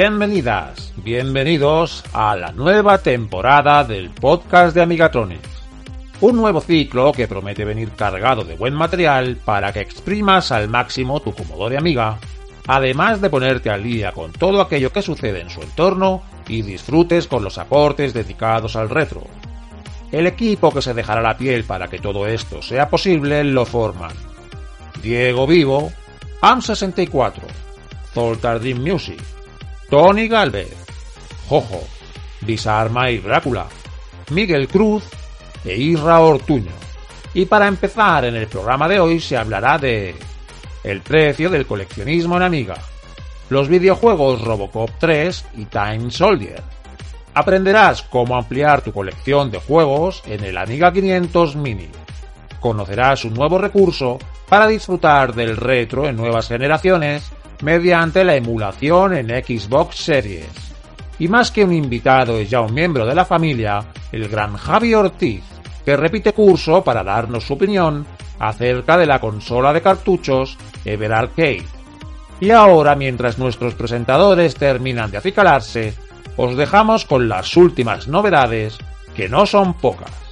Bienvenidas, 0.00 0.92
bienvenidos 0.98 2.04
a 2.12 2.36
la 2.36 2.52
nueva 2.52 2.98
temporada 2.98 3.82
del 3.82 4.10
podcast 4.10 4.72
de 4.72 4.82
Amigatronics. 4.82 5.48
Un 6.20 6.36
nuevo 6.36 6.60
ciclo 6.60 7.10
que 7.10 7.26
promete 7.26 7.64
venir 7.64 7.90
cargado 7.90 8.44
de 8.44 8.54
buen 8.54 8.74
material 8.74 9.38
para 9.44 9.72
que 9.72 9.80
exprimas 9.80 10.52
al 10.52 10.68
máximo 10.68 11.18
tu 11.18 11.34
Commodore 11.34 11.78
Amiga, 11.78 12.20
además 12.68 13.20
de 13.20 13.28
ponerte 13.28 13.70
al 13.70 13.82
día 13.82 14.12
con 14.12 14.30
todo 14.30 14.60
aquello 14.60 14.92
que 14.92 15.02
sucede 15.02 15.40
en 15.40 15.50
su 15.50 15.62
entorno 15.62 16.22
y 16.46 16.62
disfrutes 16.62 17.26
con 17.26 17.42
los 17.42 17.58
aportes 17.58 18.14
dedicados 18.14 18.76
al 18.76 18.90
retro. 18.90 19.24
El 20.12 20.28
equipo 20.28 20.72
que 20.72 20.80
se 20.80 20.94
dejará 20.94 21.22
la 21.22 21.36
piel 21.36 21.64
para 21.64 21.88
que 21.88 21.98
todo 21.98 22.28
esto 22.28 22.62
sea 22.62 22.88
posible 22.88 23.42
lo 23.42 23.66
forman 23.66 24.12
Diego 25.02 25.48
Vivo, 25.48 25.90
AM64, 26.40 27.42
Zoltar 28.14 28.60
Dream 28.60 28.80
Music, 28.80 29.20
Tony 29.88 30.28
Galvez, 30.28 30.74
Jojo, 31.48 31.82
Disarma 32.42 33.10
y 33.10 33.18
Drácula, 33.18 33.66
Miguel 34.30 34.68
Cruz 34.68 35.04
e 35.64 35.76
Isra 35.76 36.20
Ortuño. 36.20 36.72
Y 37.32 37.46
para 37.46 37.66
empezar 37.66 38.26
en 38.26 38.36
el 38.36 38.48
programa 38.48 38.86
de 38.86 39.00
hoy 39.00 39.18
se 39.18 39.38
hablará 39.38 39.78
de 39.78 40.14
el 40.84 41.00
precio 41.00 41.48
del 41.48 41.66
coleccionismo 41.66 42.36
en 42.36 42.42
Amiga, 42.42 42.76
los 43.48 43.68
videojuegos 43.68 44.42
Robocop 44.42 44.90
3 44.98 45.46
y 45.56 45.64
Time 45.64 46.10
Soldier. 46.10 46.62
Aprenderás 47.32 48.02
cómo 48.02 48.36
ampliar 48.36 48.82
tu 48.82 48.92
colección 48.92 49.50
de 49.50 49.58
juegos 49.58 50.22
en 50.26 50.44
el 50.44 50.58
Amiga 50.58 50.92
500 50.92 51.56
Mini. 51.56 51.88
Conocerás 52.60 53.24
un 53.24 53.32
nuevo 53.32 53.56
recurso 53.56 54.18
para 54.50 54.66
disfrutar 54.66 55.34
del 55.34 55.56
retro 55.56 56.06
en 56.06 56.16
nuevas 56.16 56.48
generaciones 56.48 57.32
mediante 57.62 58.24
la 58.24 58.36
emulación 58.36 59.14
en 59.14 59.28
Xbox 59.28 59.96
Series. 59.96 60.48
Y 61.18 61.28
más 61.28 61.50
que 61.50 61.64
un 61.64 61.72
invitado 61.72 62.38
es 62.38 62.50
ya 62.50 62.60
un 62.60 62.74
miembro 62.74 63.04
de 63.04 63.14
la 63.14 63.24
familia, 63.24 63.84
el 64.12 64.28
gran 64.28 64.56
Javi 64.56 64.94
Ortiz, 64.94 65.42
que 65.84 65.96
repite 65.96 66.32
curso 66.32 66.84
para 66.84 67.02
darnos 67.02 67.44
su 67.44 67.54
opinión 67.54 68.06
acerca 68.38 68.96
de 68.96 69.06
la 69.06 69.18
consola 69.18 69.72
de 69.72 69.82
cartuchos 69.82 70.56
Ever 70.84 71.12
Arcade. 71.12 71.64
Y 72.40 72.50
ahora, 72.50 72.94
mientras 72.94 73.38
nuestros 73.38 73.74
presentadores 73.74 74.54
terminan 74.54 75.10
de 75.10 75.18
acicalarse, 75.18 75.94
os 76.36 76.56
dejamos 76.56 77.04
con 77.04 77.28
las 77.28 77.56
últimas 77.56 78.06
novedades, 78.06 78.78
que 79.16 79.28
no 79.28 79.44
son 79.44 79.74
pocas. 79.74 80.27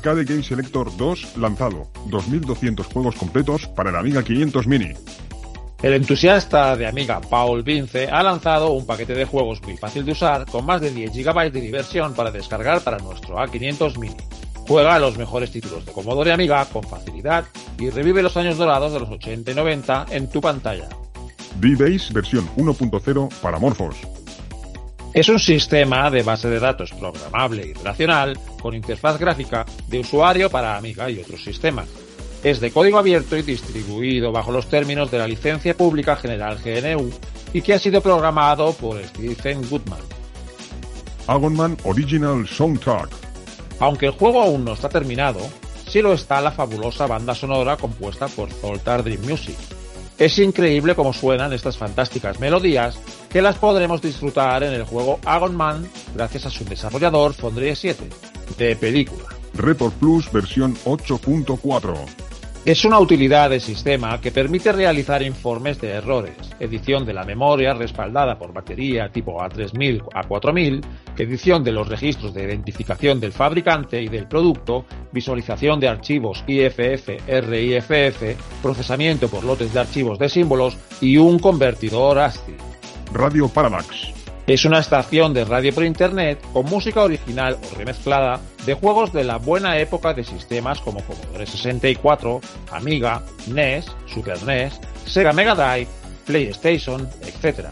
Arcade 0.00 0.24
Game 0.24 0.42
Selector 0.42 0.96
2 0.96 1.36
lanzado. 1.36 1.88
2200 2.06 2.86
juegos 2.86 3.16
completos 3.16 3.66
para 3.66 3.90
el 3.90 3.96
Amiga 3.96 4.22
500 4.22 4.66
Mini. 4.66 4.94
El 5.82 5.92
entusiasta 5.92 6.74
de 6.74 6.86
Amiga 6.86 7.20
Paul 7.20 7.62
Vince 7.62 8.08
ha 8.08 8.22
lanzado 8.22 8.72
un 8.72 8.86
paquete 8.86 9.12
de 9.12 9.26
juegos 9.26 9.60
muy 9.62 9.76
fácil 9.76 10.06
de 10.06 10.12
usar 10.12 10.46
con 10.46 10.64
más 10.64 10.80
de 10.80 10.90
10 10.90 11.12
GB 11.12 11.52
de 11.52 11.60
diversión 11.60 12.14
para 12.14 12.30
descargar 12.30 12.80
para 12.80 12.96
nuestro 12.98 13.36
A500 13.36 13.98
Mini. 13.98 14.16
Juega 14.66 14.98
los 14.98 15.18
mejores 15.18 15.50
títulos 15.50 15.84
de 15.84 15.92
Commodore 15.92 16.32
Amiga 16.32 16.64
con 16.64 16.82
facilidad 16.82 17.44
y 17.78 17.90
revive 17.90 18.22
los 18.22 18.38
años 18.38 18.56
dorados 18.56 18.94
de 18.94 19.00
los 19.00 19.10
80 19.10 19.50
y 19.50 19.54
90 19.54 20.06
en 20.12 20.30
tu 20.30 20.40
pantalla. 20.40 20.88
D-Base 21.56 22.12
versión 22.14 22.48
1.0 22.56 23.28
para 23.42 23.58
Morphos. 23.58 23.96
Es 25.12 25.28
un 25.28 25.40
sistema 25.40 26.08
de 26.08 26.22
base 26.22 26.48
de 26.48 26.60
datos 26.60 26.92
programable 26.92 27.66
y 27.66 27.72
relacional 27.72 28.38
con 28.62 28.74
interfaz 28.74 29.18
gráfica 29.18 29.66
de 29.88 29.98
usuario 29.98 30.48
para 30.48 30.76
Amiga 30.76 31.10
y 31.10 31.18
otros 31.18 31.42
sistemas. 31.42 31.88
Es 32.44 32.60
de 32.60 32.70
código 32.70 32.96
abierto 32.96 33.36
y 33.36 33.42
distribuido 33.42 34.30
bajo 34.30 34.52
los 34.52 34.68
términos 34.68 35.10
de 35.10 35.18
la 35.18 35.26
licencia 35.26 35.76
pública 35.76 36.14
general 36.14 36.58
GNU 36.64 37.10
y 37.52 37.60
que 37.60 37.74
ha 37.74 37.78
sido 37.80 38.00
programado 38.00 38.72
por 38.74 39.02
Stephen 39.02 39.68
Goodman. 39.68 39.98
Agonman 41.26 41.76
Original 41.82 42.46
Soundtrack. 42.46 43.10
Aunque 43.80 44.06
el 44.06 44.12
juego 44.12 44.42
aún 44.42 44.64
no 44.64 44.74
está 44.74 44.88
terminado, 44.88 45.40
sí 45.88 46.02
lo 46.02 46.12
está 46.12 46.40
la 46.40 46.52
fabulosa 46.52 47.08
banda 47.08 47.34
sonora 47.34 47.76
compuesta 47.76 48.28
por 48.28 48.48
Zoltar 48.52 49.02
Dream 49.02 49.22
Music. 49.22 49.56
Es 50.20 50.38
increíble 50.38 50.94
cómo 50.94 51.14
suenan 51.14 51.54
estas 51.54 51.78
fantásticas 51.78 52.40
melodías 52.40 53.00
que 53.30 53.40
las 53.40 53.56
podremos 53.56 54.02
disfrutar 54.02 54.62
en 54.62 54.74
el 54.74 54.84
juego 54.84 55.18
Agon 55.24 55.56
Man 55.56 55.88
gracias 56.14 56.44
a 56.44 56.50
su 56.50 56.62
desarrollador 56.66 57.32
Fondrie 57.32 57.74
7, 57.74 58.04
de 58.58 58.76
película. 58.76 59.24
Report 59.54 59.94
Plus 59.94 60.30
versión 60.30 60.76
8.4. 60.84 62.29
Es 62.62 62.84
una 62.84 63.00
utilidad 63.00 63.48
de 63.48 63.58
sistema 63.58 64.20
que 64.20 64.32
permite 64.32 64.70
realizar 64.70 65.22
informes 65.22 65.80
de 65.80 65.92
errores, 65.92 66.36
edición 66.60 67.06
de 67.06 67.14
la 67.14 67.24
memoria 67.24 67.72
respaldada 67.72 68.38
por 68.38 68.52
batería 68.52 69.10
tipo 69.10 69.38
A3000 69.38 70.02
a 70.14 70.24
4000, 70.24 70.82
edición 71.16 71.64
de 71.64 71.72
los 71.72 71.88
registros 71.88 72.34
de 72.34 72.44
identificación 72.44 73.18
del 73.18 73.32
fabricante 73.32 74.02
y 74.02 74.08
del 74.08 74.28
producto, 74.28 74.84
visualización 75.10 75.80
de 75.80 75.88
archivos 75.88 76.44
IFF, 76.46 77.08
RIFF, 77.26 78.36
procesamiento 78.60 79.28
por 79.28 79.42
lotes 79.42 79.72
de 79.72 79.80
archivos 79.80 80.18
de 80.18 80.28
símbolos 80.28 80.76
y 81.00 81.16
un 81.16 81.38
convertidor 81.38 82.18
ASCII. 82.18 82.56
Radio 83.14 83.48
Parallax. 83.48 84.19
Es 84.46 84.64
una 84.64 84.80
estación 84.80 85.32
de 85.32 85.44
radio 85.44 85.72
por 85.72 85.84
internet 85.84 86.40
con 86.52 86.66
música 86.66 87.02
original 87.02 87.56
o 87.62 87.78
remezclada 87.78 88.40
de 88.66 88.74
juegos 88.74 89.12
de 89.12 89.24
la 89.24 89.36
buena 89.36 89.78
época 89.78 90.12
de 90.12 90.24
sistemas 90.24 90.80
como 90.80 91.04
Commodore 91.04 91.46
64, 91.46 92.40
Amiga, 92.72 93.22
NES, 93.46 93.86
Super 94.06 94.42
NES, 94.42 94.80
Sega 95.06 95.32
Mega 95.32 95.54
Drive, 95.54 95.88
PlayStation, 96.26 97.08
etc. 97.22 97.66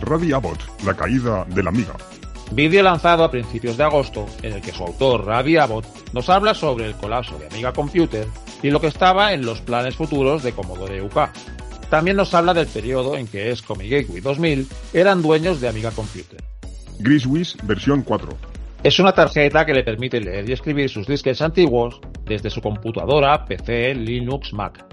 Radio 0.00 0.36
Abbott, 0.36 0.60
la 0.84 0.94
caída 0.94 1.44
de 1.48 1.62
la 1.62 1.70
Amiga. 1.70 1.94
Vídeo 2.52 2.82
lanzado 2.82 3.24
a 3.24 3.30
principios 3.30 3.76
de 3.76 3.84
agosto 3.84 4.26
en 4.42 4.52
el 4.52 4.60
que 4.60 4.72
su 4.72 4.84
autor, 4.84 5.26
Ravi 5.26 5.56
Abbott, 5.56 5.86
nos 6.12 6.28
habla 6.28 6.54
sobre 6.54 6.86
el 6.86 6.94
colapso 6.94 7.38
de 7.38 7.46
Amiga 7.46 7.72
Computer 7.72 8.26
y 8.62 8.70
lo 8.70 8.80
que 8.80 8.86
estaba 8.86 9.32
en 9.32 9.44
los 9.44 9.60
planes 9.60 9.96
futuros 9.96 10.42
de 10.42 10.52
Commodore 10.52 11.02
UK. 11.02 11.28
También 11.88 12.16
nos 12.16 12.34
habla 12.34 12.54
del 12.54 12.66
periodo 12.66 13.16
en 13.16 13.26
que 13.26 13.50
ESCOM 13.50 13.80
y 13.82 13.88
Gateway 13.88 14.20
2000 14.20 14.66
eran 14.92 15.22
dueños 15.22 15.60
de 15.60 15.68
Amiga 15.68 15.90
Computer. 15.90 16.42
Griswiz 16.98 17.56
versión 17.64 18.02
4. 18.02 18.36
Es 18.82 18.98
una 18.98 19.12
tarjeta 19.12 19.64
que 19.64 19.72
le 19.72 19.82
permite 19.82 20.20
leer 20.20 20.48
y 20.48 20.52
escribir 20.52 20.90
sus 20.90 21.06
disques 21.06 21.40
antiguos 21.40 22.00
desde 22.26 22.50
su 22.50 22.60
computadora, 22.60 23.44
PC, 23.46 23.94
Linux, 23.94 24.52
Mac. 24.52 24.84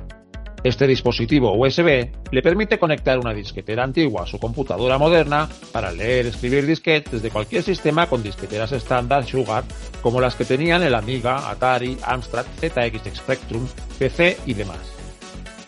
Este 0.63 0.86
dispositivo 0.86 1.54
USB 1.54 2.12
le 2.31 2.42
permite 2.44 2.77
conectar 2.77 3.18
una 3.18 3.33
disquetera 3.33 3.83
antigua 3.83 4.24
a 4.24 4.27
su 4.27 4.39
computadora 4.39 5.00
moderna 5.00 5.50
para 5.71 5.92
leer 5.92 6.25
y 6.25 6.30
escribir 6.30 6.68
disquetes 6.68 7.13
desde 7.13 7.31
cualquier 7.31 7.63
sistema 7.63 8.07
con 8.07 8.21
disqueteras 8.21 8.71
estándar 8.71 9.25
Sugar 9.25 9.63
como 10.01 10.21
las 10.21 10.36
que 10.36 10.45
tenían 10.45 10.83
el 10.83 10.94
Amiga, 10.94 11.50
Atari, 11.50 11.98
Amstrad, 12.04 12.45
ZX 12.60 13.15
Spectrum, 13.15 13.68
PC 13.98 14.38
y 14.45 14.54
demás. 14.54 15.00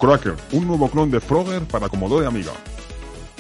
Cracker, 0.04 0.36
un 0.52 0.68
nuevo 0.68 0.90
clon 0.90 1.10
de 1.10 1.22
Frogger 1.22 1.62
para 1.62 1.88
Commodore 1.88 2.26
Amiga. 2.26 2.52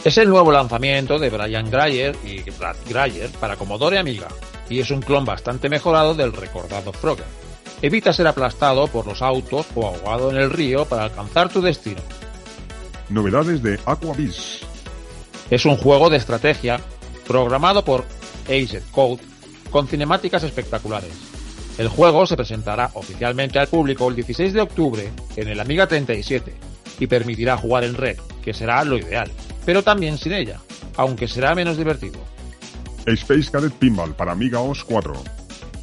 Es 0.02 0.18
el 0.18 0.30
nuevo 0.30 0.50
lanzamiento 0.50 1.20
de 1.20 1.30
Brian 1.30 1.70
Grayer 1.70 2.16
y 2.24 2.42
Brad 2.52 2.78
Grayer 2.88 3.30
para 3.32 3.58
Commodore 3.58 4.00
Amiga 4.00 4.30
y 4.70 4.80
es 4.80 4.90
un 4.90 5.02
clon 5.02 5.26
bastante 5.26 5.68
mejorado 5.68 6.16
del 6.16 6.32
recordado 6.32 6.94
Frogger. 6.94 7.26
Evita 7.82 8.14
ser 8.14 8.28
aplastado 8.28 8.88
por 8.88 9.06
los 9.06 9.22
autos 9.22 9.66
o 9.76 9.88
ahogado 9.88 10.32
en 10.32 10.38
el 10.38 10.52
río 10.52 10.86
para 10.86 11.04
alcanzar 11.04 11.50
tu 11.50 11.62
destino. 11.62 12.00
Novedades 13.10 13.62
de 13.62 13.78
Aquabiz. 13.86 14.62
Es 15.50 15.66
un 15.66 15.76
juego 15.76 16.10
de 16.10 16.16
estrategia 16.16 16.80
programado 17.28 17.84
por 17.84 18.06
Ace 18.46 18.82
Code 18.94 19.22
con 19.70 19.86
cinemáticas 19.86 20.44
espectaculares. 20.44 21.12
El 21.78 21.88
juego 21.88 22.26
se 22.28 22.38
presentará 22.38 22.92
oficialmente 22.94 23.58
al 23.58 23.68
público 23.68 24.08
el 24.08 24.16
16 24.16 24.54
de 24.54 24.62
octubre 24.62 25.12
en 25.36 25.48
el 25.48 25.60
Amiga 25.60 25.88
37 25.88 26.54
y 27.00 27.08
permitirá 27.08 27.58
jugar 27.58 27.84
en 27.84 27.96
red, 27.96 28.18
que 28.44 28.54
será 28.54 28.84
lo 28.84 28.98
ideal, 28.98 29.32
pero 29.66 29.82
también 29.82 30.18
sin 30.18 30.34
ella, 30.34 30.60
aunque 30.98 31.28
será 31.28 31.56
menos 31.56 31.78
divertido. 31.78 32.20
Space 33.06 33.52
Cadet 33.52 33.74
Pinball 33.74 34.16
para 34.16 34.32
Amiga 34.32 34.60
OS 34.60 34.84
4. 34.84 35.14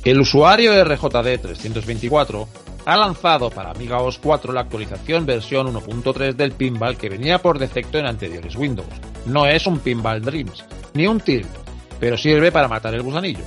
El 0.05 0.21
usuario 0.21 0.73
RJD324 0.85 2.47
ha 2.87 2.97
lanzado 2.97 3.51
para 3.51 3.73
Amiga 3.73 3.99
OS 3.99 4.19
4 4.19 4.53
la 4.53 4.63
actualización 4.63 5.27
versión 5.27 5.75
1.3 5.75 6.35
del 6.35 6.53
pinball 6.53 6.97
que 6.97 7.11
venía 7.11 7.43
por 7.43 7.59
defecto 7.59 7.99
en 7.99 8.07
anteriores 8.07 8.57
Windows. 8.57 8.89
No 9.27 9.47
es 9.47 9.67
un 9.67 9.81
Pinball 9.81 10.23
Dreams, 10.23 10.65
ni 10.95 11.07
un 11.07 11.21
Tilt, 11.21 11.51
pero 11.99 12.17
sirve 12.17 12.51
para 12.51 12.69
matar 12.69 12.95
el 12.95 13.03
gusanillo. 13.03 13.45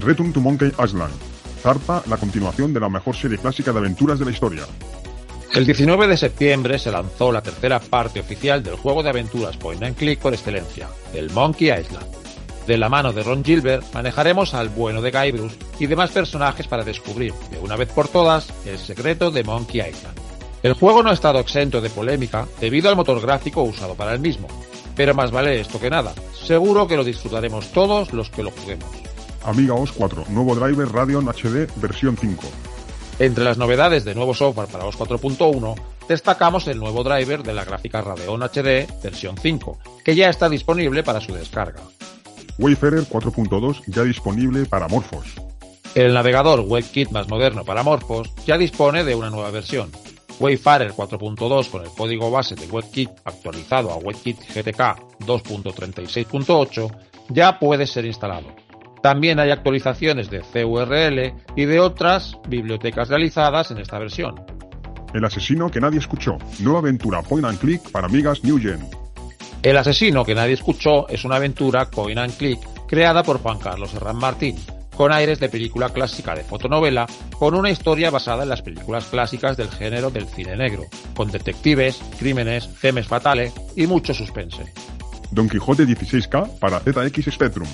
Return 0.00 0.32
to 0.32 0.40
Monkey 0.40 0.72
Island. 0.84 1.12
Zarpa 1.60 2.02
la 2.06 2.16
continuación 2.16 2.72
de 2.72 2.80
la 2.80 2.88
mejor 2.88 3.14
serie 3.14 3.38
clásica 3.38 3.72
de 3.72 3.78
aventuras 3.78 4.18
de 4.18 4.24
la 4.24 4.30
historia. 4.30 4.62
El 5.52 5.66
19 5.66 6.06
de 6.06 6.16
septiembre 6.16 6.78
se 6.78 6.90
lanzó 6.90 7.32
la 7.32 7.42
tercera 7.42 7.80
parte 7.80 8.20
oficial 8.20 8.62
del 8.62 8.76
juego 8.76 9.02
de 9.02 9.10
aventuras 9.10 9.56
point 9.56 9.82
and 9.82 9.96
click 9.96 10.20
por 10.20 10.32
excelencia, 10.32 10.88
el 11.12 11.30
Monkey 11.30 11.68
Island. 11.68 12.06
De 12.66 12.78
la 12.78 12.88
mano 12.88 13.12
de 13.12 13.22
Ron 13.22 13.44
Gilbert 13.44 13.92
manejaremos 13.92 14.54
al 14.54 14.68
bueno 14.68 15.02
de 15.02 15.10
Guybrush 15.10 15.54
y 15.78 15.86
demás 15.86 16.10
personajes 16.10 16.66
para 16.66 16.84
descubrir, 16.84 17.34
de 17.50 17.58
una 17.58 17.76
vez 17.76 17.88
por 17.88 18.08
todas, 18.08 18.48
el 18.64 18.78
secreto 18.78 19.30
de 19.30 19.44
Monkey 19.44 19.80
Island. 19.80 20.18
El 20.62 20.74
juego 20.74 21.02
no 21.02 21.10
ha 21.10 21.14
estado 21.14 21.40
exento 21.40 21.80
de 21.80 21.90
polémica 21.90 22.46
debido 22.60 22.88
al 22.88 22.96
motor 22.96 23.20
gráfico 23.20 23.62
usado 23.62 23.94
para 23.94 24.12
el 24.12 24.20
mismo, 24.20 24.46
pero 24.94 25.14
más 25.14 25.30
vale 25.30 25.60
esto 25.60 25.80
que 25.80 25.90
nada. 25.90 26.12
Seguro 26.32 26.86
que 26.86 26.96
lo 26.96 27.04
disfrutaremos 27.04 27.72
todos 27.72 28.12
los 28.12 28.30
que 28.30 28.42
lo 28.42 28.50
juguemos. 28.50 29.09
Amiga 29.44 29.74
OS 29.74 29.92
4, 29.92 30.26
nuevo 30.28 30.54
driver 30.54 30.88
Radeon 30.92 31.26
HD 31.26 31.66
versión 31.76 32.16
5. 32.16 32.42
Entre 33.18 33.44
las 33.44 33.58
novedades 33.58 34.04
de 34.04 34.14
nuevo 34.14 34.34
software 34.34 34.68
para 34.68 34.84
OS 34.84 34.98
4.1, 34.98 35.74
destacamos 36.08 36.66
el 36.68 36.78
nuevo 36.78 37.02
driver 37.02 37.42
de 37.42 37.54
la 37.54 37.64
gráfica 37.64 38.02
Radeon 38.02 38.42
HD 38.42 38.86
versión 39.02 39.36
5, 39.36 39.78
que 40.04 40.14
ya 40.14 40.28
está 40.28 40.48
disponible 40.48 41.02
para 41.02 41.20
su 41.20 41.32
descarga. 41.32 41.80
Wayfarer 42.58 43.04
4.2 43.08 43.82
ya 43.86 44.02
disponible 44.04 44.66
para 44.66 44.88
Morphos. 44.88 45.26
El 45.94 46.12
navegador 46.12 46.60
WebKit 46.60 47.10
más 47.10 47.28
moderno 47.28 47.64
para 47.64 47.82
Morphos 47.82 48.30
ya 48.46 48.58
dispone 48.58 49.04
de 49.04 49.14
una 49.14 49.30
nueva 49.30 49.50
versión. 49.50 49.90
Wayfarer 50.38 50.92
4.2 50.92 51.70
con 51.70 51.82
el 51.82 51.90
código 51.90 52.30
base 52.30 52.54
de 52.54 52.66
WebKit 52.66 53.10
actualizado 53.24 53.90
a 53.90 53.96
WebKit 53.96 54.38
GTK 54.38 55.18
2.36.8 55.20 56.90
ya 57.30 57.58
puede 57.58 57.86
ser 57.86 58.04
instalado. 58.04 58.48
También 59.02 59.40
hay 59.40 59.50
actualizaciones 59.50 60.30
de 60.30 60.40
CURL 60.40 61.34
y 61.56 61.64
de 61.64 61.80
otras 61.80 62.36
bibliotecas 62.48 63.08
realizadas 63.08 63.70
en 63.70 63.78
esta 63.78 63.98
versión. 63.98 64.34
El 65.14 65.24
asesino 65.24 65.70
que 65.70 65.80
nadie 65.80 65.98
escuchó. 65.98 66.36
Nueva 66.60 66.80
aventura 66.80 67.22
point 67.22 67.46
and 67.46 67.58
click 67.58 67.90
para 67.90 68.06
amigas 68.06 68.44
New 68.44 68.58
Gen. 68.60 68.80
El 69.62 69.76
asesino 69.76 70.24
que 70.24 70.34
nadie 70.34 70.54
escuchó 70.54 71.08
es 71.08 71.24
una 71.24 71.36
aventura 71.36 71.86
coin 71.86 72.18
and 72.18 72.36
click 72.36 72.60
creada 72.86 73.22
por 73.22 73.40
Juan 73.40 73.58
Carlos 73.58 73.92
Herrán 73.94 74.16
Martín, 74.16 74.56
con 74.96 75.12
aires 75.12 75.38
de 75.40 75.48
película 75.48 75.90
clásica 75.90 76.34
de 76.34 76.44
fotonovela, 76.44 77.06
con 77.38 77.54
una 77.54 77.70
historia 77.70 78.10
basada 78.10 78.42
en 78.42 78.48
las 78.48 78.62
películas 78.62 79.04
clásicas 79.06 79.56
del 79.56 79.70
género 79.70 80.10
del 80.10 80.26
cine 80.26 80.56
negro, 80.56 80.84
con 81.14 81.30
detectives, 81.30 82.00
crímenes, 82.18 82.68
gemes 82.80 83.06
fatales 83.06 83.52
y 83.76 83.86
mucho 83.86 84.12
suspense. 84.14 84.72
Don 85.30 85.48
Quijote 85.48 85.84
16K 85.84 86.58
para 86.58 86.80
ZX 86.80 87.32
Spectrum. 87.32 87.68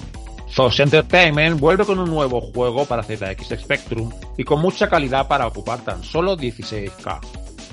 Fox 0.50 0.80
Entertainment 0.80 1.60
vuelve 1.60 1.84
con 1.84 1.98
un 1.98 2.08
nuevo 2.08 2.40
juego 2.40 2.84
para 2.84 3.02
ZX 3.02 3.60
Spectrum 3.60 4.10
y 4.36 4.44
con 4.44 4.60
mucha 4.60 4.88
calidad 4.88 5.28
para 5.28 5.46
ocupar 5.46 5.84
tan 5.84 6.02
solo 6.02 6.36
16K. 6.36 7.20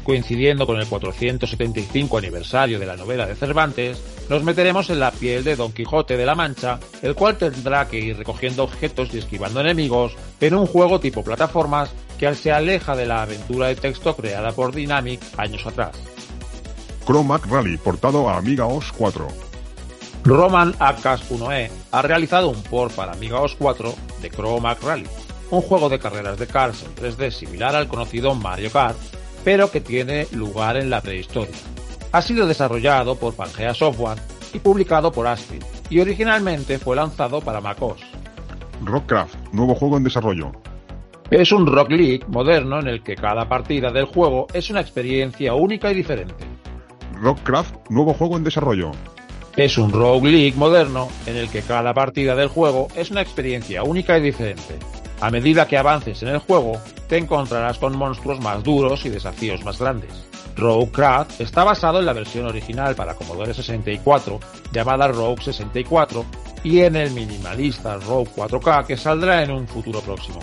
Coincidiendo 0.03 0.67
con 0.67 0.79
el 0.79 0.87
475 0.87 2.17
aniversario 2.17 2.77
de 2.77 2.85
la 2.85 2.97
novela 2.97 3.25
de 3.25 3.35
Cervantes, 3.35 4.01
nos 4.29 4.43
meteremos 4.43 4.89
en 4.89 4.99
la 4.99 5.11
piel 5.11 5.45
de 5.45 5.55
Don 5.55 5.71
Quijote 5.71 6.17
de 6.17 6.25
la 6.25 6.35
Mancha, 6.35 6.79
el 7.01 7.15
cual 7.15 7.37
tendrá 7.37 7.87
que 7.87 7.99
ir 7.99 8.17
recogiendo 8.17 8.63
objetos 8.63 9.13
y 9.13 9.19
esquivando 9.19 9.61
enemigos 9.61 10.15
en 10.41 10.55
un 10.55 10.65
juego 10.65 10.99
tipo 10.99 11.23
plataformas 11.23 11.93
que 12.19 12.35
se 12.35 12.51
aleja 12.51 12.95
de 12.95 13.05
la 13.05 13.21
aventura 13.21 13.67
de 13.67 13.75
texto 13.75 14.15
creada 14.15 14.51
por 14.51 14.73
Dynamic 14.73 15.21
años 15.37 15.65
atrás. 15.65 15.95
Chromac 17.05 17.45
Rally 17.47 17.77
portado 17.77 18.29
a 18.29 18.37
Amiga 18.37 18.65
OS 18.65 18.91
4. 18.93 19.42
Roman 20.25 20.73
Acas 20.79 21.29
1E 21.29 21.69
ha 21.91 22.01
realizado 22.01 22.49
un 22.49 22.63
port 22.63 22.93
para 22.95 23.11
Amiga 23.11 23.41
OS 23.41 23.55
4 23.55 23.93
de 24.21 24.29
Chromac 24.29 24.81
Rally, 24.81 25.07
un 25.51 25.61
juego 25.61 25.89
de 25.89 25.99
carreras 25.99 26.39
de 26.39 26.47
cars 26.47 26.83
en 26.83 26.95
3D 26.95 27.29
similar 27.29 27.75
al 27.75 27.89
conocido 27.89 28.33
Mario 28.33 28.71
Kart, 28.71 28.97
pero 29.43 29.69
que 29.69 29.81
tiene 29.81 30.27
lugar 30.31 30.77
en 30.77 30.89
la 30.89 31.01
prehistoria. 31.01 31.55
Ha 32.13 32.21
sido 32.21 32.47
desarrollado 32.47 33.15
por 33.15 33.35
Pangea 33.35 33.73
Software 33.73 34.19
y 34.53 34.59
publicado 34.59 35.11
por 35.11 35.27
Astrid, 35.27 35.63
y 35.89 35.99
originalmente 35.99 36.79
fue 36.79 36.95
lanzado 36.95 37.41
para 37.41 37.59
macOS. 37.59 37.99
Rockcraft, 38.81 39.35
nuevo 39.51 39.75
juego 39.75 39.97
en 39.97 40.05
desarrollo. 40.05 40.53
Es 41.31 41.51
un 41.51 41.65
Rock 41.65 41.89
League 41.91 42.23
moderno 42.27 42.79
en 42.79 42.87
el 42.87 43.03
que 43.03 43.15
cada 43.15 43.49
partida 43.49 43.91
del 43.91 44.05
juego 44.05 44.47
es 44.53 44.69
una 44.69 44.79
experiencia 44.79 45.53
única 45.53 45.91
y 45.91 45.95
diferente. 45.95 46.45
Rockcraft, 47.15 47.89
nuevo 47.89 48.13
juego 48.13 48.37
en 48.37 48.43
desarrollo. 48.45 48.91
Es 49.55 49.77
un 49.77 49.91
Rogue 49.91 50.31
League 50.31 50.57
moderno 50.57 51.09
en 51.27 51.37
el 51.37 51.47
que 51.47 51.61
cada 51.61 51.93
partida 51.93 52.35
del 52.35 52.47
juego 52.47 52.87
es 52.95 53.11
una 53.11 53.21
experiencia 53.21 53.83
única 53.83 54.17
y 54.17 54.21
diferente. 54.21 54.79
A 55.21 55.29
medida 55.29 55.67
que 55.67 55.77
avances 55.77 56.23
en 56.23 56.29
el 56.29 56.39
juego, 56.39 56.81
te 57.07 57.17
encontrarás 57.17 57.77
con 57.77 57.95
monstruos 57.95 58.39
más 58.39 58.63
duros 58.63 59.05
y 59.05 59.09
desafíos 59.09 59.63
más 59.63 59.77
grandes. 59.79 60.09
Roguecraft 60.55 61.39
está 61.39 61.63
basado 61.63 61.99
en 61.99 62.07
la 62.07 62.13
versión 62.13 62.47
original 62.47 62.95
para 62.95 63.13
Commodore 63.13 63.53
64, 63.53 64.39
llamada 64.71 65.07
Rogue 65.07 65.43
64, 65.43 66.25
y 66.63 66.79
en 66.79 66.95
el 66.95 67.11
minimalista 67.11 67.97
Rogue 67.97 68.31
4K 68.35 68.87
que 68.87 68.97
saldrá 68.97 69.43
en 69.43 69.51
un 69.51 69.67
futuro 69.67 70.01
próximo. 70.01 70.39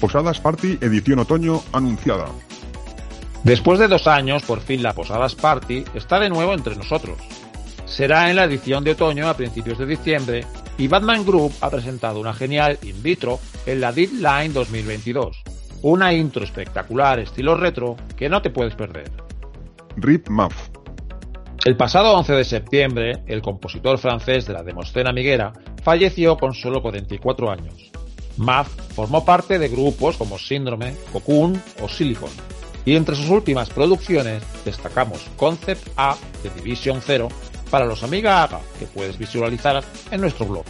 Posadas 0.00 0.40
Party 0.40 0.78
edición 0.80 1.20
otoño 1.20 1.62
anunciada. 1.72 2.26
Después 3.44 3.78
de 3.78 3.86
dos 3.86 4.08
años, 4.08 4.42
por 4.42 4.60
fin 4.60 4.82
la 4.82 4.94
Posadas 4.94 5.36
Party 5.36 5.84
está 5.94 6.18
de 6.18 6.28
nuevo 6.28 6.52
entre 6.54 6.74
nosotros. 6.74 7.18
Será 7.86 8.28
en 8.28 8.36
la 8.36 8.44
edición 8.44 8.82
de 8.82 8.90
otoño 8.90 9.28
a 9.28 9.36
principios 9.36 9.78
de 9.78 9.86
diciembre 9.86 10.44
y 10.76 10.88
Batman 10.88 11.24
Group 11.24 11.52
ha 11.60 11.70
presentado 11.70 12.20
una 12.20 12.34
genial 12.34 12.78
in 12.82 13.00
vitro 13.00 13.38
en 13.64 13.80
la 13.80 13.92
Deadline 13.92 14.52
2022. 14.52 15.42
Una 15.82 16.12
intro 16.12 16.42
espectacular 16.42 17.20
estilo 17.20 17.54
retro 17.54 17.96
que 18.16 18.28
no 18.28 18.42
te 18.42 18.50
puedes 18.50 18.74
perder. 18.74 19.10
Rip 19.96 20.28
Muff. 20.28 20.68
El 21.64 21.76
pasado 21.76 22.12
11 22.16 22.32
de 22.34 22.44
septiembre, 22.44 23.12
el 23.28 23.40
compositor 23.40 23.98
francés 23.98 24.46
de 24.46 24.52
la 24.52 24.64
Demoscena 24.64 25.12
Miguera 25.12 25.52
falleció 25.82 26.36
con 26.36 26.54
solo 26.54 26.82
44 26.82 27.50
años. 27.50 27.92
Muff 28.36 28.68
formó 28.94 29.24
parte 29.24 29.60
de 29.60 29.68
grupos 29.68 30.16
como 30.16 30.38
Síndrome, 30.38 30.94
Cocoon 31.12 31.62
o 31.80 31.88
Silicon. 31.88 32.30
Y 32.84 32.96
entre 32.96 33.16
sus 33.16 33.30
últimas 33.30 33.70
producciones 33.70 34.42
destacamos 34.64 35.24
Concept 35.36 35.88
A 35.96 36.16
de 36.42 36.50
Division 36.50 37.00
Zero 37.00 37.28
para 37.70 37.86
los 37.86 38.02
Amiga 38.02 38.42
AGA 38.42 38.60
que 38.78 38.86
puedes 38.86 39.18
visualizar 39.18 39.82
en 40.10 40.20
nuestro 40.20 40.46
blog. 40.46 40.64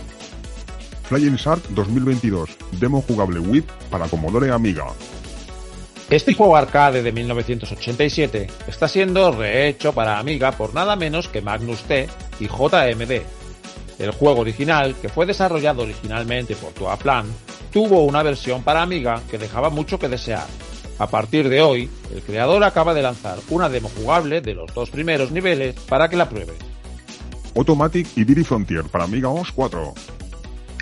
Flying 1.05 1.37
Shark 1.37 1.63
2022, 1.71 2.51
demo 2.73 3.01
jugable 3.01 3.39
WIP 3.39 3.71
para 3.91 4.09
Commodore 4.09 4.51
Amiga. 4.51 4.87
Este 6.11 6.35
juego 6.35 6.57
arcade 6.57 7.03
de 7.03 7.13
1987 7.13 8.47
está 8.69 8.87
siendo 8.87 9.33
rehecho 9.33 9.93
para 9.93 10.19
Amiga 10.19 10.53
por 10.53 10.73
nada 10.73 10.95
menos 10.95 11.29
que 11.29 11.43
Magnus 11.43 11.83
T 11.83 12.09
y 12.39 12.47
JMD. 12.47 13.23
El 13.99 14.11
juego 14.13 14.41
original, 14.41 14.95
que 15.01 15.09
fue 15.09 15.27
desarrollado 15.27 15.83
originalmente 15.83 16.55
por 16.55 16.73
Toaplan, 16.73 17.27
tuvo 17.73 18.05
una 18.05 18.23
versión 18.23 18.63
para 18.63 18.83
Amiga 18.83 19.21
que 19.31 19.39
dejaba 19.39 19.71
mucho 19.71 19.99
que 19.99 20.09
desear. 20.09 20.47
A 20.99 21.09
partir 21.09 21.49
de 21.49 21.61
hoy, 21.61 21.91
el 22.15 22.23
creador 22.23 22.63
acaba 22.65 22.95
de 22.95 23.03
lanzar 23.03 23.39
una 23.51 23.69
demo 23.69 23.91
jugable 23.97 24.41
de 24.41 24.55
los 24.55 24.73
dos 24.75 24.91
primeros 24.91 25.31
niveles 25.31 25.75
para 25.89 26.09
que 26.09 26.17
la 26.17 26.29
pruebes. 26.29 26.76
Automatic 27.57 28.09
y 28.17 28.25
Diddy 28.25 28.45
Frontier 28.45 28.85
para 28.85 29.05
Amiga 29.05 29.29
OS 29.29 29.51
4. 29.53 29.95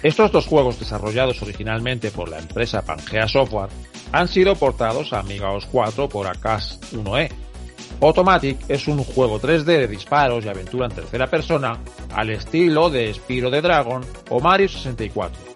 Estos 0.02 0.33
dos 0.33 0.47
juegos 0.47 0.78
desarrollados 0.78 1.40
originalmente 1.40 2.11
por 2.11 2.28
la 2.28 2.38
empresa 2.38 2.83
Pangea 2.83 3.28
Software 3.28 3.71
han 4.12 4.28
sido 4.28 4.54
portados 4.57 5.12
a 5.12 5.21
Amiga 5.21 5.50
OS 5.52 5.66
4 5.66 6.09
por 6.09 6.26
Akas 6.26 6.81
1E. 6.93 7.31
Automatic 8.00 8.59
es 8.69 8.88
un 8.88 9.02
juego 9.02 9.40
3D 9.40 9.64
de 9.64 9.88
disparos 9.88 10.45
y 10.45 10.49
aventura 10.49 10.87
en 10.87 10.93
tercera 10.93 11.28
persona 11.28 11.78
al 12.12 12.31
estilo 12.31 12.90
de 12.90 13.14
Spiro 13.14 13.50
the 13.50 13.62
Dragon 13.62 14.04
o 14.31 14.40
Mario 14.40 14.69
64. 14.69 15.53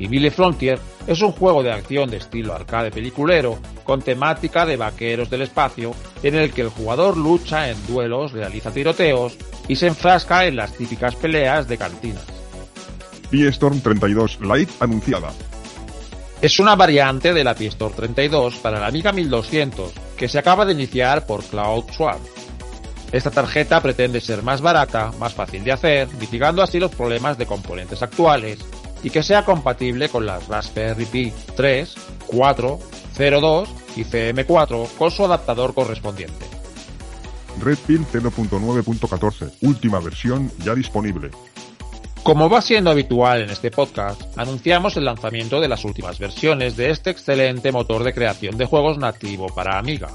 Y 0.00 0.08
Billy 0.08 0.30
Frontier 0.30 0.80
es 1.06 1.20
un 1.20 1.32
juego 1.32 1.62
de 1.62 1.70
acción 1.70 2.10
de 2.10 2.16
estilo 2.16 2.54
arcade 2.54 2.90
peliculero 2.90 3.58
con 3.84 4.00
temática 4.00 4.64
de 4.64 4.78
vaqueros 4.78 5.28
del 5.28 5.42
espacio 5.42 5.94
en 6.22 6.36
el 6.36 6.52
que 6.52 6.62
el 6.62 6.70
jugador 6.70 7.18
lucha 7.18 7.68
en 7.68 7.76
duelos, 7.86 8.32
realiza 8.32 8.70
tiroteos 8.70 9.36
y 9.68 9.76
se 9.76 9.88
enfrasca 9.88 10.46
en 10.46 10.56
las 10.56 10.72
típicas 10.72 11.14
peleas 11.16 11.68
de 11.68 11.76
cantinas. 11.76 12.24
P-Storm 13.30 13.80
32 13.82 14.40
Lite 14.40 14.72
anunciada. 14.80 15.32
Es 16.40 16.58
una 16.58 16.74
variante 16.76 17.34
de 17.34 17.44
la 17.44 17.54
P-Store 17.54 17.94
32 17.94 18.56
para 18.56 18.80
la 18.80 18.86
Amiga 18.86 19.12
1200 19.12 19.92
que 20.16 20.28
se 20.28 20.38
acaba 20.38 20.64
de 20.64 20.72
iniciar 20.72 21.26
por 21.26 21.44
CloudSwap. 21.44 22.18
Esta 23.12 23.30
tarjeta 23.30 23.82
pretende 23.82 24.22
ser 24.22 24.42
más 24.42 24.62
barata, 24.62 25.12
más 25.18 25.34
fácil 25.34 25.62
de 25.62 25.72
hacer, 25.72 26.08
mitigando 26.18 26.62
así 26.62 26.78
los 26.78 26.94
problemas 26.94 27.36
de 27.36 27.44
componentes 27.44 28.02
actuales 28.02 28.60
y 29.02 29.10
que 29.10 29.22
sea 29.22 29.44
compatible 29.44 30.08
con 30.08 30.26
las 30.26 30.48
Raspberry 30.48 31.06
Pi 31.06 31.32
3, 31.56 31.94
4, 32.26 32.78
02 33.16 33.68
y 33.96 34.04
CM4 34.04 34.88
con 34.96 35.10
su 35.10 35.24
adaptador 35.24 35.74
correspondiente. 35.74 36.46
Red 37.60 37.78
Pill 37.86 38.06
0.9.14, 38.06 39.52
última 39.62 40.00
versión 40.00 40.50
ya 40.64 40.74
disponible. 40.74 41.30
Como 42.22 42.50
va 42.50 42.60
siendo 42.60 42.90
habitual 42.90 43.42
en 43.42 43.50
este 43.50 43.70
podcast, 43.70 44.20
anunciamos 44.38 44.96
el 44.96 45.06
lanzamiento 45.06 45.60
de 45.60 45.68
las 45.68 45.84
últimas 45.84 46.18
versiones 46.18 46.76
de 46.76 46.90
este 46.90 47.10
excelente 47.10 47.72
motor 47.72 48.04
de 48.04 48.12
creación 48.12 48.58
de 48.58 48.66
juegos 48.66 48.98
nativo 48.98 49.46
para 49.46 49.78
Amiga. 49.78 50.08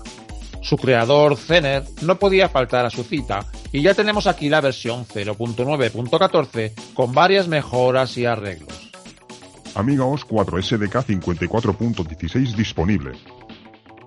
Su 0.66 0.78
creador, 0.78 1.38
Zener, 1.38 1.84
no 2.02 2.16
podía 2.18 2.50
faltar 2.50 2.88
a 2.88 2.90
su 2.90 3.04
cita 3.04 3.46
y 3.72 3.84
ya 3.84 3.94
tenemos 3.94 4.26
aquí 4.26 4.50
la 4.50 4.62
versión 4.62 5.06
0.9.14 5.06 6.74
con 6.96 7.14
varias 7.14 7.48
mejoras 7.48 8.18
y 8.18 8.26
arreglos. 8.26 8.92
Amiga 9.76 10.06
OS 10.06 10.26
4 10.26 10.64
SDK 10.64 10.96
54.16 10.96 12.56
disponible. 12.56 13.12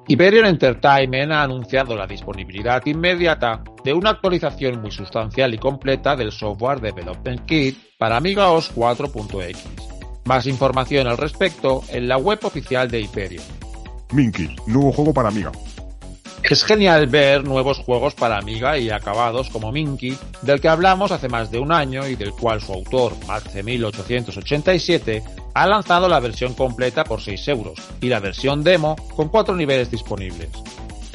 Hyperion 0.09 0.47
Entertainment 0.47 1.31
ha 1.31 1.45
anunciado 1.45 1.95
la 1.95 2.09
disponibilidad 2.09 2.85
inmediata 2.87 3.63
de 3.85 3.93
una 3.93 4.11
actualización 4.11 4.81
muy 4.81 4.91
sustancial 4.91 5.55
y 5.55 5.59
completa 5.59 6.17
del 6.17 6.33
software 6.33 6.81
Development 6.81 7.45
Kit 7.47 7.79
para 7.99 8.17
Amiga 8.17 8.51
OS 8.51 8.75
4.x. 8.75 9.65
Más 10.25 10.47
información 10.49 11.07
al 11.07 11.19
respecto 11.19 11.85
en 11.91 12.09
la 12.09 12.17
web 12.17 12.41
oficial 12.43 12.91
de 12.91 13.03
Hyperion. 13.03 13.45
Minky, 14.13 14.57
nuevo 14.67 14.91
juego 14.91 15.15
para 15.15 15.29
Amiga. 15.29 15.53
Es 16.43 16.65
genial 16.65 17.09
ver 17.09 17.45
nuevos 17.45 17.79
juegos 17.79 18.15
para 18.15 18.39
Amiga 18.39 18.79
y 18.79 18.91
acabados 18.91 19.51
como 19.51 19.73
Minky, 19.73 20.17
del 20.43 20.61
que 20.61 20.69
hablamos 20.69 21.11
hace 21.11 21.29
más 21.29 21.51
de 21.51 21.59
un 21.59 21.73
año 21.73 22.07
y 22.09 22.17
del 22.17 22.33
cual 22.33 22.63
su 22.63 22.73
autor, 22.73 23.15
Marce1887, 23.27 25.23
ha 25.55 25.67
lanzado 25.67 26.09
la 26.09 26.21
versión 26.21 26.55
completa 26.55 27.05
por 27.05 27.21
6 27.21 27.49
euros 27.49 27.79
y 28.01 28.09
la 28.09 28.21
versión 28.21 28.63
demo 28.65 28.97
con 29.15 29.29
4 29.29 29.57
niveles 29.57 29.91
disponibles. 29.91 30.51